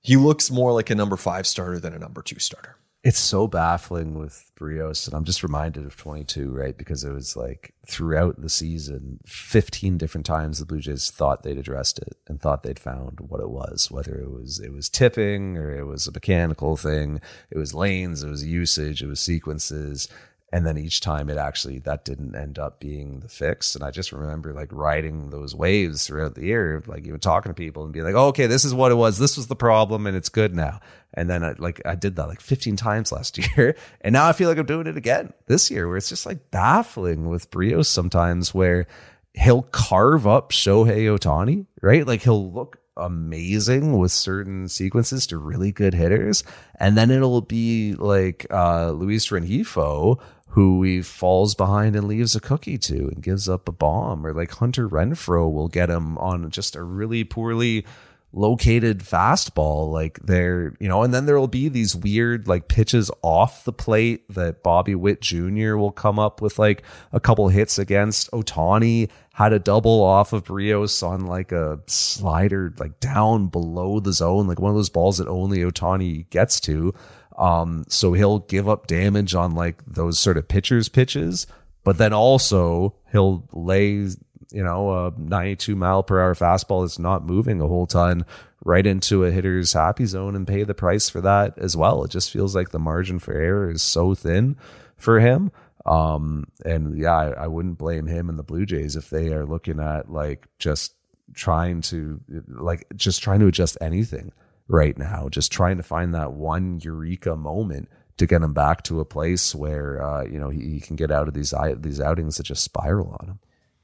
he 0.01 0.17
looks 0.17 0.51
more 0.51 0.73
like 0.73 0.91
a 0.91 0.95
number 0.95 1.17
five 1.17 1.47
starter 1.47 1.81
than 1.81 1.93
a 1.93 1.99
number 1.99 2.23
two 2.23 2.39
starter 2.39 2.78
it's 3.05 3.19
so 3.19 3.47
baffling 3.47 4.19
with 4.19 4.51
Berrios, 4.59 5.07
and 5.07 5.15
I'm 5.15 5.25
just 5.25 5.45
reminded 5.45 5.87
of 5.87 5.97
22, 5.97 6.51
right? 6.51 6.77
Because 6.77 7.05
it 7.05 7.13
was 7.13 7.37
like 7.37 7.73
throughout 7.87 8.41
the 8.41 8.49
season, 8.49 9.21
15 9.25 9.99
different 9.99 10.27
times 10.27 10.59
the 10.59 10.67
Blue 10.67 10.81
Jays 10.81 11.11
thought 11.11 11.45
they'd 11.45 11.59
addressed 11.59 12.01
it 12.01 12.17
and 12.27 12.41
thought 12.41 12.65
they'd 12.65 12.79
found 12.79 13.21
what 13.21 13.41
it 13.41 13.51
was, 13.51 13.89
whether 13.91 14.17
it 14.19 14.31
was 14.31 14.59
it 14.59 14.73
was 14.73 14.89
tipping 14.89 15.57
or 15.57 15.71
it 15.71 15.85
was 15.85 16.09
a 16.09 16.13
mechanical 16.13 16.77
thing, 16.77 17.21
it 17.51 17.59
was 17.59 17.73
lanes, 17.73 18.25
it 18.25 18.29
was 18.29 18.45
usage, 18.45 19.01
it 19.01 19.07
was 19.07 19.21
sequences, 19.21 20.09
and 20.53 20.67
then 20.67 20.79
each 20.79 21.01
time 21.01 21.29
it 21.29 21.37
actually 21.37 21.79
that 21.81 22.05
didn't 22.05 22.35
end 22.35 22.59
up 22.59 22.81
being 22.81 23.21
the 23.21 23.29
fix 23.29 23.75
and 23.75 23.85
i 23.85 23.91
just 23.91 24.13
remember 24.13 24.53
like 24.53 24.69
riding 24.73 25.31
those 25.31 25.55
waves 25.55 26.07
throughout 26.07 26.35
the 26.35 26.47
year 26.47 26.83
like 26.87 27.07
even 27.07 27.21
talking 27.21 27.51
to 27.51 27.55
people 27.55 27.85
and 27.85 27.93
being 27.93 28.05
like 28.05 28.15
oh, 28.15 28.29
okay 28.29 28.47
this 28.47 28.65
is 28.65 28.73
what 28.73 28.91
it 28.91 28.97
was 28.97 29.19
this 29.19 29.37
was 29.37 29.49
the 29.49 29.57
problem 29.57 30.07
and 30.07 30.17
it's 30.17 30.29
good 30.29 30.55
now 30.55 30.81
and 31.15 31.29
then 31.29 31.43
I, 31.45 31.55
like 31.59 31.81
i 31.85 31.95
did 31.95 32.17
that 32.17 32.29
like 32.29 32.41
15 32.41 32.77
times 32.77 33.13
last 33.13 33.39
year. 33.57 33.77
And 34.01 34.13
now 34.13 34.29
i 34.29 34.33
feel 34.33 34.49
like 34.49 34.59
i'm 34.59 34.67
doing 34.67 34.87
it 34.87 34.97
again 34.97 35.33
this 35.47 35.71
year 35.71 35.89
where 35.89 35.97
it's 35.97 36.09
just 36.09 36.27
like 36.27 36.51
baffling 36.51 37.29
with 37.29 37.51
Berrios 37.51 37.87
sometimes 37.87 38.55
where 38.55 38.87
he'll 39.35 39.63
carve 39.63 40.27
up 40.27 40.51
shohei 40.51 41.05
ohtani 41.05 41.67
right? 41.83 42.07
Like 42.07 42.23
he'll 42.23 42.53
look 42.53 42.79
amazing 42.97 43.97
with 43.97 44.13
certain 44.13 44.69
sequences 44.69 45.27
to 45.29 45.39
really 45.39 45.73
good 45.73 45.95
hitters. 45.95 46.43
And 46.79 46.97
then 46.97 47.11
it'll 47.11 47.41
be 47.41 47.95
like 47.95 48.47
uh, 48.51 48.91
Luis 48.91 49.29
Rengifo, 49.29 50.21
who 50.49 50.83
he 50.83 51.03
falls 51.03 51.55
behind 51.55 51.95
and 51.95 52.09
leaves 52.09 52.35
a 52.35 52.41
cookie 52.41 52.79
to 52.79 53.09
and 53.09 53.23
gives 53.23 53.49
up 53.49 53.69
a 53.69 53.73
bomb, 53.73 54.27
or 54.27 54.33
like 54.33 54.53
Hunter 54.53 54.89
Renfroe 54.89 55.53
will 55.53 55.69
get 55.69 55.91
him 55.91 56.19
on 56.19 56.51
just 56.51 56.75
a 56.75 56.83
really 56.83 57.23
poorly 57.25 57.85
located 58.33 58.99
fastball 58.99 59.91
like 59.91 60.19
there 60.21 60.75
you 60.81 60.87
know 60.87 61.03
and 61.03 61.15
then 61.15 61.25
there 61.25 61.41
will 61.41 61.49
be 61.49 61.69
these 61.69 61.97
weird 61.97 62.47
like 62.47 62.69
pitches 62.69 63.11
off 63.23 63.65
the 63.65 63.73
plate 63.73 64.23
that 64.29 64.63
Bobby 64.63 64.95
Witt 64.95 65.23
Jr. 65.23 65.77
will 65.77 65.93
come 65.93 66.19
up 66.19 66.43
with 66.43 66.59
like 66.59 66.83
a 67.13 67.21
couple 67.21 67.49
hits 67.49 67.79
against 67.79 68.31
Ohtani 68.33 69.09
had 69.33 69.55
a 69.55 69.59
double 69.59 70.03
off 70.03 70.35
of 70.35 70.45
Berrios 70.45 71.03
on 71.03 71.25
like 71.27 71.53
a 71.53 71.81
slider 71.87 72.75
like 72.79 73.01
down 73.01 73.49
below 73.49 73.99
the 73.99 74.13
zone 74.13 74.47
like 74.47 74.61
one 74.61 74.71
of 74.71 74.77
those 74.77 74.91
balls 74.91 75.17
that 75.19 75.29
only 75.29 75.59
Ohtani 75.59 76.29
gets 76.29 76.61
to 76.61 76.93
um, 77.39 77.85
so 77.89 78.13
he'll 78.15 78.41
give 78.41 78.69
up 78.69 78.89
damage 78.89 79.35
on 79.35 79.55
like 79.55 79.83
those 79.87 80.19
sort 80.19 80.37
of 80.37 80.49
pitchers 80.49 80.89
pitches, 80.89 81.47
but 81.85 81.97
then 81.97 82.13
also 82.13 82.97
he'll 83.13 83.49
lay, 83.53 84.09
you 84.51 84.63
know, 84.63 85.07
a 85.07 85.13
92 85.17 85.77
mile 85.77 86.03
per 86.03 86.21
hour 86.21 86.35
fastball 86.35 86.85
that's 86.85 86.99
not 86.99 87.25
moving 87.25 87.61
a 87.61 87.67
whole 87.67 87.87
ton 87.87 88.25
right 88.65 88.87
into 88.87 89.25
a 89.25 89.31
hitter's 89.31 89.73
happy 89.73 90.07
zone 90.07 90.35
and 90.35 90.47
pay 90.47 90.65
the 90.65 90.75
price 90.75 91.09
for 91.09 91.21
that 91.21 91.57
as 91.59 91.77
well. 91.77 92.05
It 92.05 92.11
just 92.11 92.31
feels 92.31 92.55
like 92.55 92.71
the 92.71 92.79
margin 92.79 93.19
for 93.19 93.35
error 93.35 93.71
is 93.71 93.83
so 93.83 94.15
thin 94.15 94.57
for 94.97 95.21
him. 95.21 95.51
Um, 95.87 96.49
and 96.65 96.99
yeah, 96.99 97.15
I, 97.15 97.45
I 97.45 97.47
wouldn't 97.47 97.79
blame 97.79 98.07
him 98.07 98.29
and 98.29 98.39
the 98.39 98.43
Blue 98.43 98.67
Jays 98.67 98.97
if 98.97 99.11
they 99.11 99.33
are 99.33 99.47
looking 99.47 99.81
at 99.81 100.11
like 100.11 100.49
just 100.59 100.95
trying 101.35 101.83
to 101.83 102.21
like 102.49 102.87
just 102.97 103.23
trying 103.23 103.41
to 103.41 103.47
adjust 103.47 103.79
anything 103.81 104.33
right 104.67 104.97
now, 104.99 105.29
just 105.29 105.53
trying 105.53 105.77
to 105.79 105.83
find 105.83 106.15
that 106.15 106.33
one 106.33 106.81
eureka 106.83 107.37
moment 107.37 107.89
to 108.19 108.27
get 108.27 108.43
him 108.43 108.53
back 108.53 108.83
to 108.83 109.01
a 109.01 109.05
place 109.05 109.55
where 109.55 110.03
uh, 110.03 110.25
you 110.25 110.39
know 110.39 110.51
he, 110.51 110.61
he, 110.69 110.81
can 110.81 110.97
get 110.97 111.11
out 111.11 111.29
of 111.29 111.35
these 111.35 111.55
these 111.77 112.01
outings 112.01 112.37
that 112.37 112.45
just 112.45 112.65
spiral 112.65 113.17
on 113.21 113.29
him. 113.29 113.39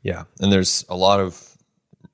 Yeah, 0.04 0.24
and 0.38 0.52
there's 0.52 0.84
a 0.88 0.96
lot 0.96 1.18
of 1.18 1.56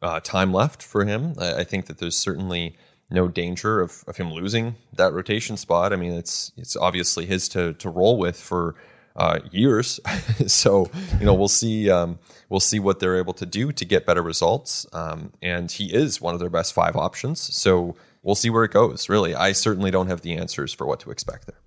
uh, 0.01 0.20
time 0.20 0.55
left 0.55 0.82
for 0.82 1.05
him. 1.05 1.34
I, 1.38 1.57
I, 1.57 1.64
think 1.64 1.86
that 1.86 1.99
there's 1.99 2.16
certainly 2.16 2.76
no 3.11 3.28
danger 3.28 3.80
of, 3.80 4.05
of 4.07 4.16
him 4.16 4.32
losing 4.32 4.76
that 4.95 5.12
rotation 5.12 5.57
spot. 5.57 5.93
I 5.93 5.97
mean, 5.97 6.12
it's 6.12 6.53
it's 6.57 6.76
obviously 6.76 7.26
his 7.26 7.49
to 7.51 7.74
to 7.74 7.91
roll 7.91 8.16
with 8.16 8.41
for 8.41 8.76
uh, 9.16 9.41
years. 9.51 9.99
so 10.47 10.88
you 11.18 11.26
know 11.26 11.34
we'll 11.34 11.49
see 11.49 11.91
um, 11.91 12.18
we'll 12.49 12.61
see 12.61 12.78
what 12.78 13.01
they're 13.01 13.18
able 13.18 13.34
to 13.34 13.45
do 13.45 13.72
to 13.72 13.84
get 13.84 14.07
better 14.07 14.22
results. 14.22 14.86
Um, 14.93 15.32
and 15.43 15.70
he 15.70 15.93
is 15.93 16.20
one 16.20 16.32
of 16.32 16.41
their 16.41 16.49
best 16.49 16.72
five 16.72 16.95
options. 16.97 17.41
So 17.41 17.97
we'll 18.22 18.36
see 18.36 18.51
where 18.51 18.64
it 18.64 18.70
goes. 18.70 19.09
Really, 19.09 19.34
I 19.34 19.51
certainly 19.51 19.91
don't 19.91 20.07
have 20.07 20.22
the 20.22 20.36
answers 20.36 20.72
for 20.72 20.86
what 20.86 21.01
to 21.01 21.11
expect 21.11 21.49
there. 21.49 21.59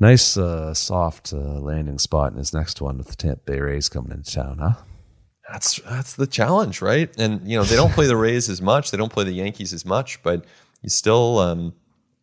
Nice 0.00 0.36
uh, 0.36 0.72
soft 0.72 1.32
uh, 1.32 1.36
landing 1.36 1.98
spot 1.98 2.32
in 2.32 2.38
his 2.38 2.54
next 2.54 2.80
one 2.80 2.96
with 2.98 3.08
the 3.08 3.16
Tampa 3.16 3.42
Bay 3.44 3.60
Rays 3.60 3.90
coming 3.90 4.10
into 4.10 4.32
town, 4.32 4.58
huh? 4.58 4.74
That's 5.50 5.80
that's 5.80 6.14
the 6.14 6.26
challenge, 6.26 6.80
right? 6.80 7.10
And 7.18 7.46
you 7.48 7.56
know 7.56 7.64
they 7.64 7.76
don't 7.76 7.92
play 7.92 8.06
the 8.06 8.16
Rays 8.16 8.48
as 8.48 8.62
much, 8.62 8.90
they 8.90 8.96
don't 8.96 9.12
play 9.12 9.24
the 9.24 9.32
Yankees 9.32 9.72
as 9.72 9.84
much, 9.84 10.22
but 10.22 10.44
you 10.82 10.88
still 10.88 11.38
um, 11.38 11.74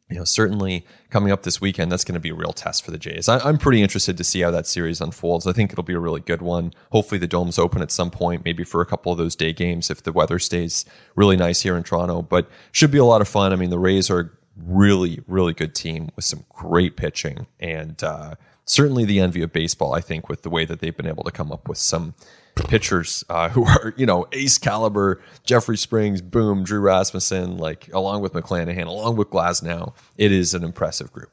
you 0.10 0.18
know, 0.18 0.24
certainly 0.24 0.86
coming 1.12 1.32
up 1.32 1.44
this 1.44 1.62
weekend, 1.62 1.92
that's 1.92 2.04
going 2.04 2.16
to 2.16 2.20
be 2.20 2.30
a 2.30 2.36
real 2.36 2.52
test 2.52 2.84
for 2.84 2.90
the 2.90 2.98
Jays. 2.98 3.30
I, 3.30 3.48
am 3.48 3.60
pretty 3.60 3.82
interested 3.82 4.18
to 4.18 4.24
see 4.24 4.42
how 4.42 4.50
that 4.52 4.66
series 4.66 5.02
unfolds. 5.02 5.46
I 5.46 5.54
think 5.54 5.72
it'll 5.72 5.84
be 5.84 5.94
a 5.94 6.00
really 6.00 6.20
good 6.20 6.42
one. 6.42 6.74
Hopefully, 6.92 7.20
the 7.20 7.28
dome's 7.28 7.60
open 7.60 7.82
at 7.82 7.92
some 7.92 8.10
point, 8.10 8.44
maybe 8.44 8.64
for 8.64 8.82
a 8.82 8.86
couple 8.86 9.12
of 9.12 9.20
those 9.20 9.36
day 9.36 9.54
games 9.54 9.92
if 9.92 10.04
the 10.04 10.12
weather 10.12 10.40
stays 10.40 10.84
really 11.16 11.38
nice 11.38 11.62
here 11.62 11.78
in 11.78 11.84
Toronto. 11.84 12.24
But 12.24 12.50
should 12.72 12.90
be 12.92 12.98
a 12.98 13.06
lot 13.06 13.22
of 13.22 13.28
fun. 13.28 13.54
I 13.54 13.56
mean, 13.56 13.70
the 13.70 13.80
Rays 13.80 14.10
are 14.10 14.34
really, 14.66 15.22
really 15.28 15.54
good 15.54 15.76
team 15.76 16.10
with 16.16 16.26
some 16.26 16.44
great 16.50 16.98
pitching 16.98 17.46
and 17.60 18.04
uh, 18.04 18.36
certainly 18.66 19.06
the 19.06 19.20
envy 19.20 19.44
of 19.44 19.54
baseball. 19.54 19.94
I 19.94 20.02
think 20.02 20.28
with 20.28 20.42
the 20.42 20.50
way 20.50 20.66
that 20.66 20.80
they've 20.80 20.96
been 20.96 21.08
able 21.08 21.24
to 21.24 21.32
come 21.32 21.52
up 21.52 21.70
with 21.70 21.78
some 21.78 22.16
pitchers 22.56 23.24
uh, 23.30 23.50
who 23.50 23.66
are 23.66 23.94
you 23.98 24.06
know 24.06 24.28
ace 24.32 24.58
caliber 24.58 25.22
jeffrey 25.44 25.78
springs 25.78 26.22
boom 26.22 26.64
drew 26.64 26.80
rasmussen 26.80 27.58
like 27.58 27.90
along 27.94 28.22
with 28.22 28.34
mcclanahan 28.34 28.86
along 28.86 29.16
with 29.16 29.30
glasnow 29.30 29.94
it 30.18 30.32
is 30.32 30.54
an 30.54 30.64
impressive 30.64 31.12
group. 31.12 31.32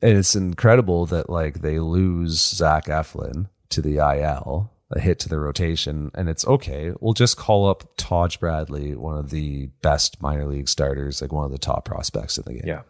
And 0.00 0.16
it's 0.16 0.36
incredible 0.36 1.06
that 1.06 1.28
like 1.28 1.60
they 1.60 1.80
lose 1.80 2.38
zach 2.38 2.86
eflin 2.86 3.48
to 3.70 3.82
the 3.82 3.96
il 3.96 4.70
a 4.90 5.00
hit 5.00 5.18
to 5.20 5.28
the 5.28 5.38
rotation 5.38 6.10
and 6.14 6.28
it's 6.28 6.46
okay. 6.46 6.92
We'll 7.00 7.14
just 7.14 7.36
call 7.36 7.68
up 7.68 7.96
taj 7.96 8.36
bradley 8.36 8.94
one 8.94 9.18
of 9.18 9.30
the 9.30 9.66
best 9.82 10.22
minor 10.22 10.46
league 10.46 10.68
starters 10.68 11.20
like 11.20 11.32
one 11.32 11.44
of 11.44 11.50
the 11.50 11.58
top 11.58 11.84
prospects 11.84 12.38
in 12.38 12.44
the 12.46 12.54
game. 12.54 12.64
Yeah 12.64 12.82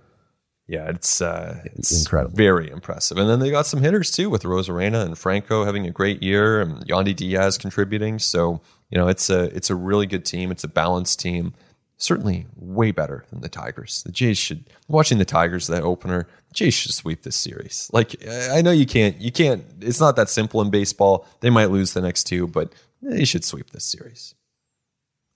yeah, 0.68 0.90
it's 0.90 1.22
uh, 1.22 1.60
it's 1.64 2.00
incredible, 2.00 2.36
very 2.36 2.70
impressive. 2.70 3.16
And 3.16 3.28
then 3.28 3.40
they 3.40 3.50
got 3.50 3.66
some 3.66 3.80
hitters 3.80 4.10
too 4.10 4.28
with 4.28 4.42
Arozarena 4.42 5.02
and 5.02 5.16
Franco 5.16 5.64
having 5.64 5.86
a 5.86 5.90
great 5.90 6.22
year, 6.22 6.60
and 6.60 6.86
Yandy 6.86 7.16
Diaz 7.16 7.56
contributing. 7.56 8.18
So 8.18 8.60
you 8.90 8.98
know, 8.98 9.08
it's 9.08 9.30
a 9.30 9.44
it's 9.56 9.70
a 9.70 9.74
really 9.74 10.06
good 10.06 10.26
team. 10.26 10.50
It's 10.50 10.64
a 10.64 10.68
balanced 10.68 11.20
team. 11.20 11.54
Certainly, 11.96 12.46
way 12.54 12.92
better 12.92 13.24
than 13.30 13.40
the 13.40 13.48
Tigers. 13.48 14.02
The 14.04 14.12
Jays 14.12 14.36
should 14.36 14.70
watching 14.88 15.16
the 15.16 15.24
Tigers 15.24 15.68
that 15.68 15.82
opener. 15.82 16.28
The 16.48 16.54
Jays 16.54 16.74
should 16.74 16.92
sweep 16.92 17.22
this 17.22 17.34
series. 17.34 17.88
Like 17.92 18.16
I 18.28 18.60
know 18.60 18.70
you 18.70 18.86
can't, 18.86 19.18
you 19.18 19.32
can't. 19.32 19.64
It's 19.80 20.00
not 20.00 20.16
that 20.16 20.28
simple 20.28 20.60
in 20.60 20.68
baseball. 20.70 21.26
They 21.40 21.50
might 21.50 21.70
lose 21.70 21.94
the 21.94 22.02
next 22.02 22.24
two, 22.24 22.46
but 22.46 22.74
they 23.00 23.24
should 23.24 23.44
sweep 23.44 23.70
this 23.70 23.84
series. 23.84 24.34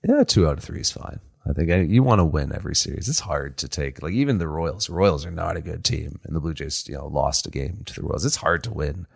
Yeah, 0.07 0.25
two 0.25 0.47
out 0.47 0.59
of 0.59 0.65
three 0.65 0.81
is 0.81 0.91
fine. 0.91 1.21
I 1.49 1.53
think 1.53 1.91
you 1.91 2.03
want 2.03 2.21
to 2.21 2.25
win 2.25 2.55
every 2.55 2.77
series. 2.77 3.09
It's 3.09 3.21
hard 3.21 3.57
to 3.59 3.69
take 3.69 4.03
like 4.03 4.13
even 4.13 4.39
the 4.39 4.47
Royals. 4.47 4.89
Royals 4.89 5.27
are 5.27 5.31
not 5.31 5.57
a 5.57 5.61
good 5.61 5.85
team, 5.85 6.21
and 6.25 6.37
the 6.37 6.41
Blue 6.41 6.55
Jays, 6.55 6.89
you 6.89 6.95
know, 6.95 7.07
lost 7.07 7.47
a 7.47 7.51
game 7.51 7.83
to 7.87 7.95
the 7.95 8.03
Royals. 8.03 8.25
It's 8.25 8.37
hard 8.37 8.63
to 8.65 8.73
win 8.73 9.07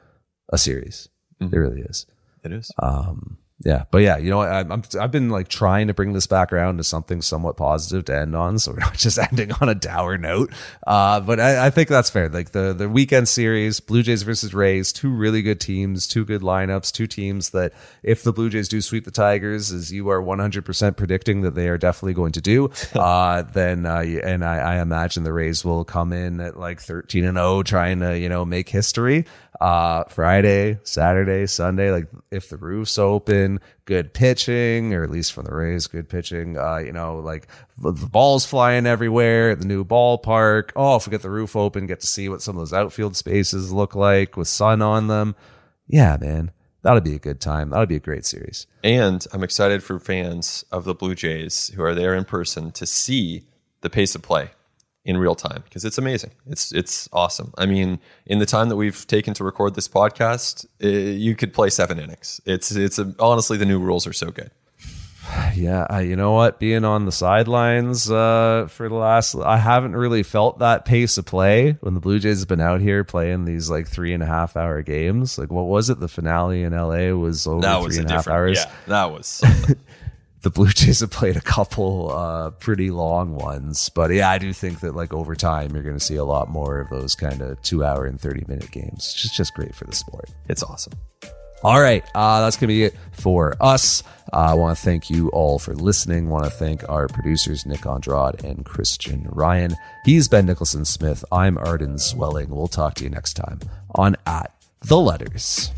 a 0.52 0.58
series. 0.58 1.08
Mm-hmm. 1.40 1.54
It 1.54 1.58
really 1.58 1.80
is. 1.82 2.06
It 2.42 2.52
is. 2.52 2.72
Um, 2.82 3.38
yeah, 3.64 3.84
but 3.90 3.98
yeah, 3.98 4.18
you 4.18 4.28
know, 4.28 4.42
I, 4.42 4.60
I'm 4.60 4.82
I've 5.00 5.10
been 5.10 5.30
like 5.30 5.48
trying 5.48 5.86
to 5.86 5.94
bring 5.94 6.12
this 6.12 6.26
back 6.26 6.52
around 6.52 6.76
to 6.76 6.84
something 6.84 7.22
somewhat 7.22 7.56
positive 7.56 8.04
to 8.04 8.14
end 8.14 8.36
on, 8.36 8.58
so 8.58 8.72
we're 8.72 8.80
not 8.80 8.94
just 8.98 9.18
ending 9.18 9.50
on 9.62 9.70
a 9.70 9.74
dour 9.74 10.18
note. 10.18 10.52
Uh, 10.86 11.20
but 11.20 11.40
I, 11.40 11.66
I 11.66 11.70
think 11.70 11.88
that's 11.88 12.10
fair. 12.10 12.28
Like 12.28 12.50
the 12.50 12.74
the 12.74 12.86
weekend 12.86 13.30
series, 13.30 13.80
Blue 13.80 14.02
Jays 14.02 14.24
versus 14.24 14.52
Rays, 14.52 14.92
two 14.92 15.08
really 15.08 15.40
good 15.40 15.58
teams, 15.58 16.06
two 16.06 16.26
good 16.26 16.42
lineups, 16.42 16.92
two 16.92 17.06
teams 17.06 17.50
that 17.50 17.72
if 18.02 18.22
the 18.22 18.32
Blue 18.32 18.50
Jays 18.50 18.68
do 18.68 18.82
sweep 18.82 19.06
the 19.06 19.10
Tigers, 19.10 19.72
as 19.72 19.90
you 19.90 20.10
are 20.10 20.20
100 20.20 20.62
percent 20.62 20.98
predicting 20.98 21.40
that 21.40 21.54
they 21.54 21.68
are 21.68 21.78
definitely 21.78 22.14
going 22.14 22.32
to 22.32 22.42
do, 22.42 22.70
uh, 22.94 23.40
then 23.40 23.86
uh, 23.86 24.00
and 24.00 24.44
I, 24.44 24.58
I 24.58 24.82
imagine 24.82 25.24
the 25.24 25.32
Rays 25.32 25.64
will 25.64 25.86
come 25.86 26.12
in 26.12 26.42
at 26.42 26.58
like 26.58 26.82
13 26.82 27.24
and 27.24 27.38
0, 27.38 27.62
trying 27.62 28.00
to 28.00 28.18
you 28.18 28.28
know 28.28 28.44
make 28.44 28.68
history 28.68 29.24
uh, 29.60 30.04
Friday, 30.04 30.78
Saturday, 30.84 31.46
Sunday, 31.46 31.90
like 31.90 32.08
if 32.30 32.48
the 32.48 32.56
roof's 32.56 32.98
open, 32.98 33.45
good 33.84 34.12
pitching, 34.12 34.92
or 34.94 35.02
at 35.02 35.10
least 35.10 35.32
from 35.32 35.44
the 35.44 35.54
Rays, 35.54 35.86
good 35.86 36.08
pitching. 36.08 36.58
Uh, 36.58 36.78
you 36.78 36.92
know, 36.92 37.18
like 37.18 37.46
the, 37.78 37.92
ball's 37.92 38.46
flying 38.46 38.86
everywhere 38.86 39.54
the 39.54 39.64
new 39.64 39.84
ballpark. 39.84 40.70
Oh, 40.76 40.96
if 40.96 41.06
we 41.06 41.10
get 41.10 41.22
the 41.22 41.30
roof 41.30 41.56
open, 41.56 41.86
get 41.86 42.00
to 42.00 42.06
see 42.06 42.28
what 42.28 42.42
some 42.42 42.56
of 42.56 42.60
those 42.60 42.72
outfield 42.72 43.16
spaces 43.16 43.72
look 43.72 43.94
like 43.94 44.36
with 44.36 44.48
sun 44.48 44.82
on 44.82 45.06
them. 45.08 45.34
yeah, 45.86 46.16
man, 46.20 46.50
that'll 46.82 47.00
be 47.00 47.14
a 47.14 47.20
good 47.20 47.40
time. 47.40 47.70
That'll 47.70 47.86
be 47.86 47.96
a 47.96 48.00
great 48.00 48.24
series. 48.24 48.66
And 48.82 49.26
I'm 49.32 49.42
excited 49.42 49.82
for 49.82 49.98
fans 49.98 50.64
of 50.70 50.84
the 50.84 50.94
Blue 50.94 51.14
Jays 51.14 51.68
who 51.74 51.82
are 51.82 51.94
there 51.94 52.14
in 52.14 52.24
person 52.24 52.70
to 52.72 52.86
see 52.86 53.44
the 53.80 53.90
pace 53.90 54.14
of 54.14 54.22
play 54.22 54.50
in 55.06 55.16
real 55.16 55.36
time 55.36 55.62
because 55.64 55.84
it's 55.84 55.96
amazing. 55.96 56.32
It's 56.46 56.72
it's 56.72 57.08
awesome. 57.12 57.54
I 57.56 57.64
mean, 57.64 58.00
in 58.26 58.40
the 58.40 58.46
time 58.46 58.68
that 58.68 58.76
we've 58.76 59.06
taken 59.06 59.32
to 59.34 59.44
record 59.44 59.74
this 59.74 59.88
podcast, 59.88 60.66
uh, 60.84 60.88
you 60.88 61.36
could 61.36 61.54
play 61.54 61.70
seven 61.70 61.98
innings. 61.98 62.40
It's 62.44 62.72
it's 62.72 62.98
a, 62.98 63.14
honestly 63.18 63.56
the 63.56 63.64
new 63.64 63.78
rules 63.78 64.06
are 64.06 64.12
so 64.12 64.30
good. 64.30 64.50
Yeah, 65.56 65.86
uh, 65.90 65.98
you 65.98 66.14
know 66.14 66.32
what? 66.32 66.60
Being 66.60 66.84
on 66.84 67.04
the 67.04 67.12
sidelines 67.12 68.10
uh, 68.10 68.68
for 68.70 68.88
the 68.88 68.94
last, 68.94 69.34
I 69.34 69.56
haven't 69.56 69.96
really 69.96 70.22
felt 70.22 70.60
that 70.60 70.84
pace 70.84 71.18
of 71.18 71.24
play 71.24 71.72
when 71.80 71.94
the 71.94 72.00
Blue 72.00 72.20
Jays 72.20 72.40
have 72.40 72.48
been 72.48 72.60
out 72.60 72.80
here 72.80 73.02
playing 73.02 73.44
these 73.44 73.68
like 73.68 73.88
three 73.88 74.12
and 74.12 74.22
a 74.22 74.26
half 74.26 74.56
hour 74.56 74.82
games. 74.82 75.36
Like, 75.36 75.50
what 75.50 75.64
was 75.64 75.90
it? 75.90 75.98
The 75.98 76.08
finale 76.08 76.62
in 76.62 76.72
LA 76.72 77.10
was 77.10 77.46
over 77.46 77.60
That 77.60 77.80
was 77.80 77.96
a 77.96 78.02
and 78.02 78.10
a 78.10 78.14
half 78.14 78.28
hours. 78.28 78.58
Yeah, 78.58 78.72
that 78.86 79.10
was. 79.10 79.42
the 80.46 80.50
Blue 80.50 80.68
Jays 80.68 81.00
have 81.00 81.10
played 81.10 81.36
a 81.36 81.40
couple 81.40 82.12
uh, 82.12 82.50
pretty 82.50 82.92
long 82.92 83.34
ones, 83.34 83.88
but 83.88 84.12
yeah, 84.12 84.30
I 84.30 84.38
do 84.38 84.52
think 84.52 84.78
that 84.78 84.94
like 84.94 85.12
over 85.12 85.34
time 85.34 85.74
you're 85.74 85.82
going 85.82 85.98
to 85.98 86.04
see 86.04 86.14
a 86.14 86.24
lot 86.24 86.48
more 86.48 86.78
of 86.78 86.88
those 86.88 87.16
kind 87.16 87.42
of 87.42 87.60
two 87.62 87.82
hour 87.82 88.06
and 88.06 88.20
thirty 88.20 88.44
minute 88.46 88.70
games. 88.70 89.12
It's 89.12 89.36
just 89.36 89.54
great 89.54 89.74
for 89.74 89.86
the 89.86 89.92
sport. 89.92 90.30
it's 90.48 90.62
awesome. 90.62 90.92
All 91.64 91.80
right, 91.80 92.04
uh, 92.14 92.42
that's 92.42 92.54
going 92.56 92.68
to 92.68 92.74
be 92.74 92.84
it 92.84 92.94
for 93.10 93.56
us. 93.60 94.04
Uh, 94.32 94.50
I 94.50 94.54
want 94.54 94.78
to 94.78 94.84
thank 94.84 95.10
you 95.10 95.30
all 95.30 95.58
for 95.58 95.74
listening. 95.74 96.28
want 96.28 96.44
to 96.44 96.50
thank 96.50 96.88
our 96.88 97.08
producers, 97.08 97.66
Nick 97.66 97.84
Andrade 97.84 98.44
and 98.44 98.64
Christian 98.64 99.26
Ryan. 99.32 99.74
He's 100.04 100.28
Ben 100.28 100.46
Nicholson 100.46 100.84
Smith. 100.84 101.24
I'm 101.32 101.58
Arden 101.58 101.94
Zwelling. 101.96 102.50
We'll 102.50 102.68
talk 102.68 102.94
to 102.96 103.04
you 103.04 103.10
next 103.10 103.34
time 103.34 103.58
on 103.96 104.14
At 104.26 104.54
the 104.82 104.96
Letters. 104.96 105.72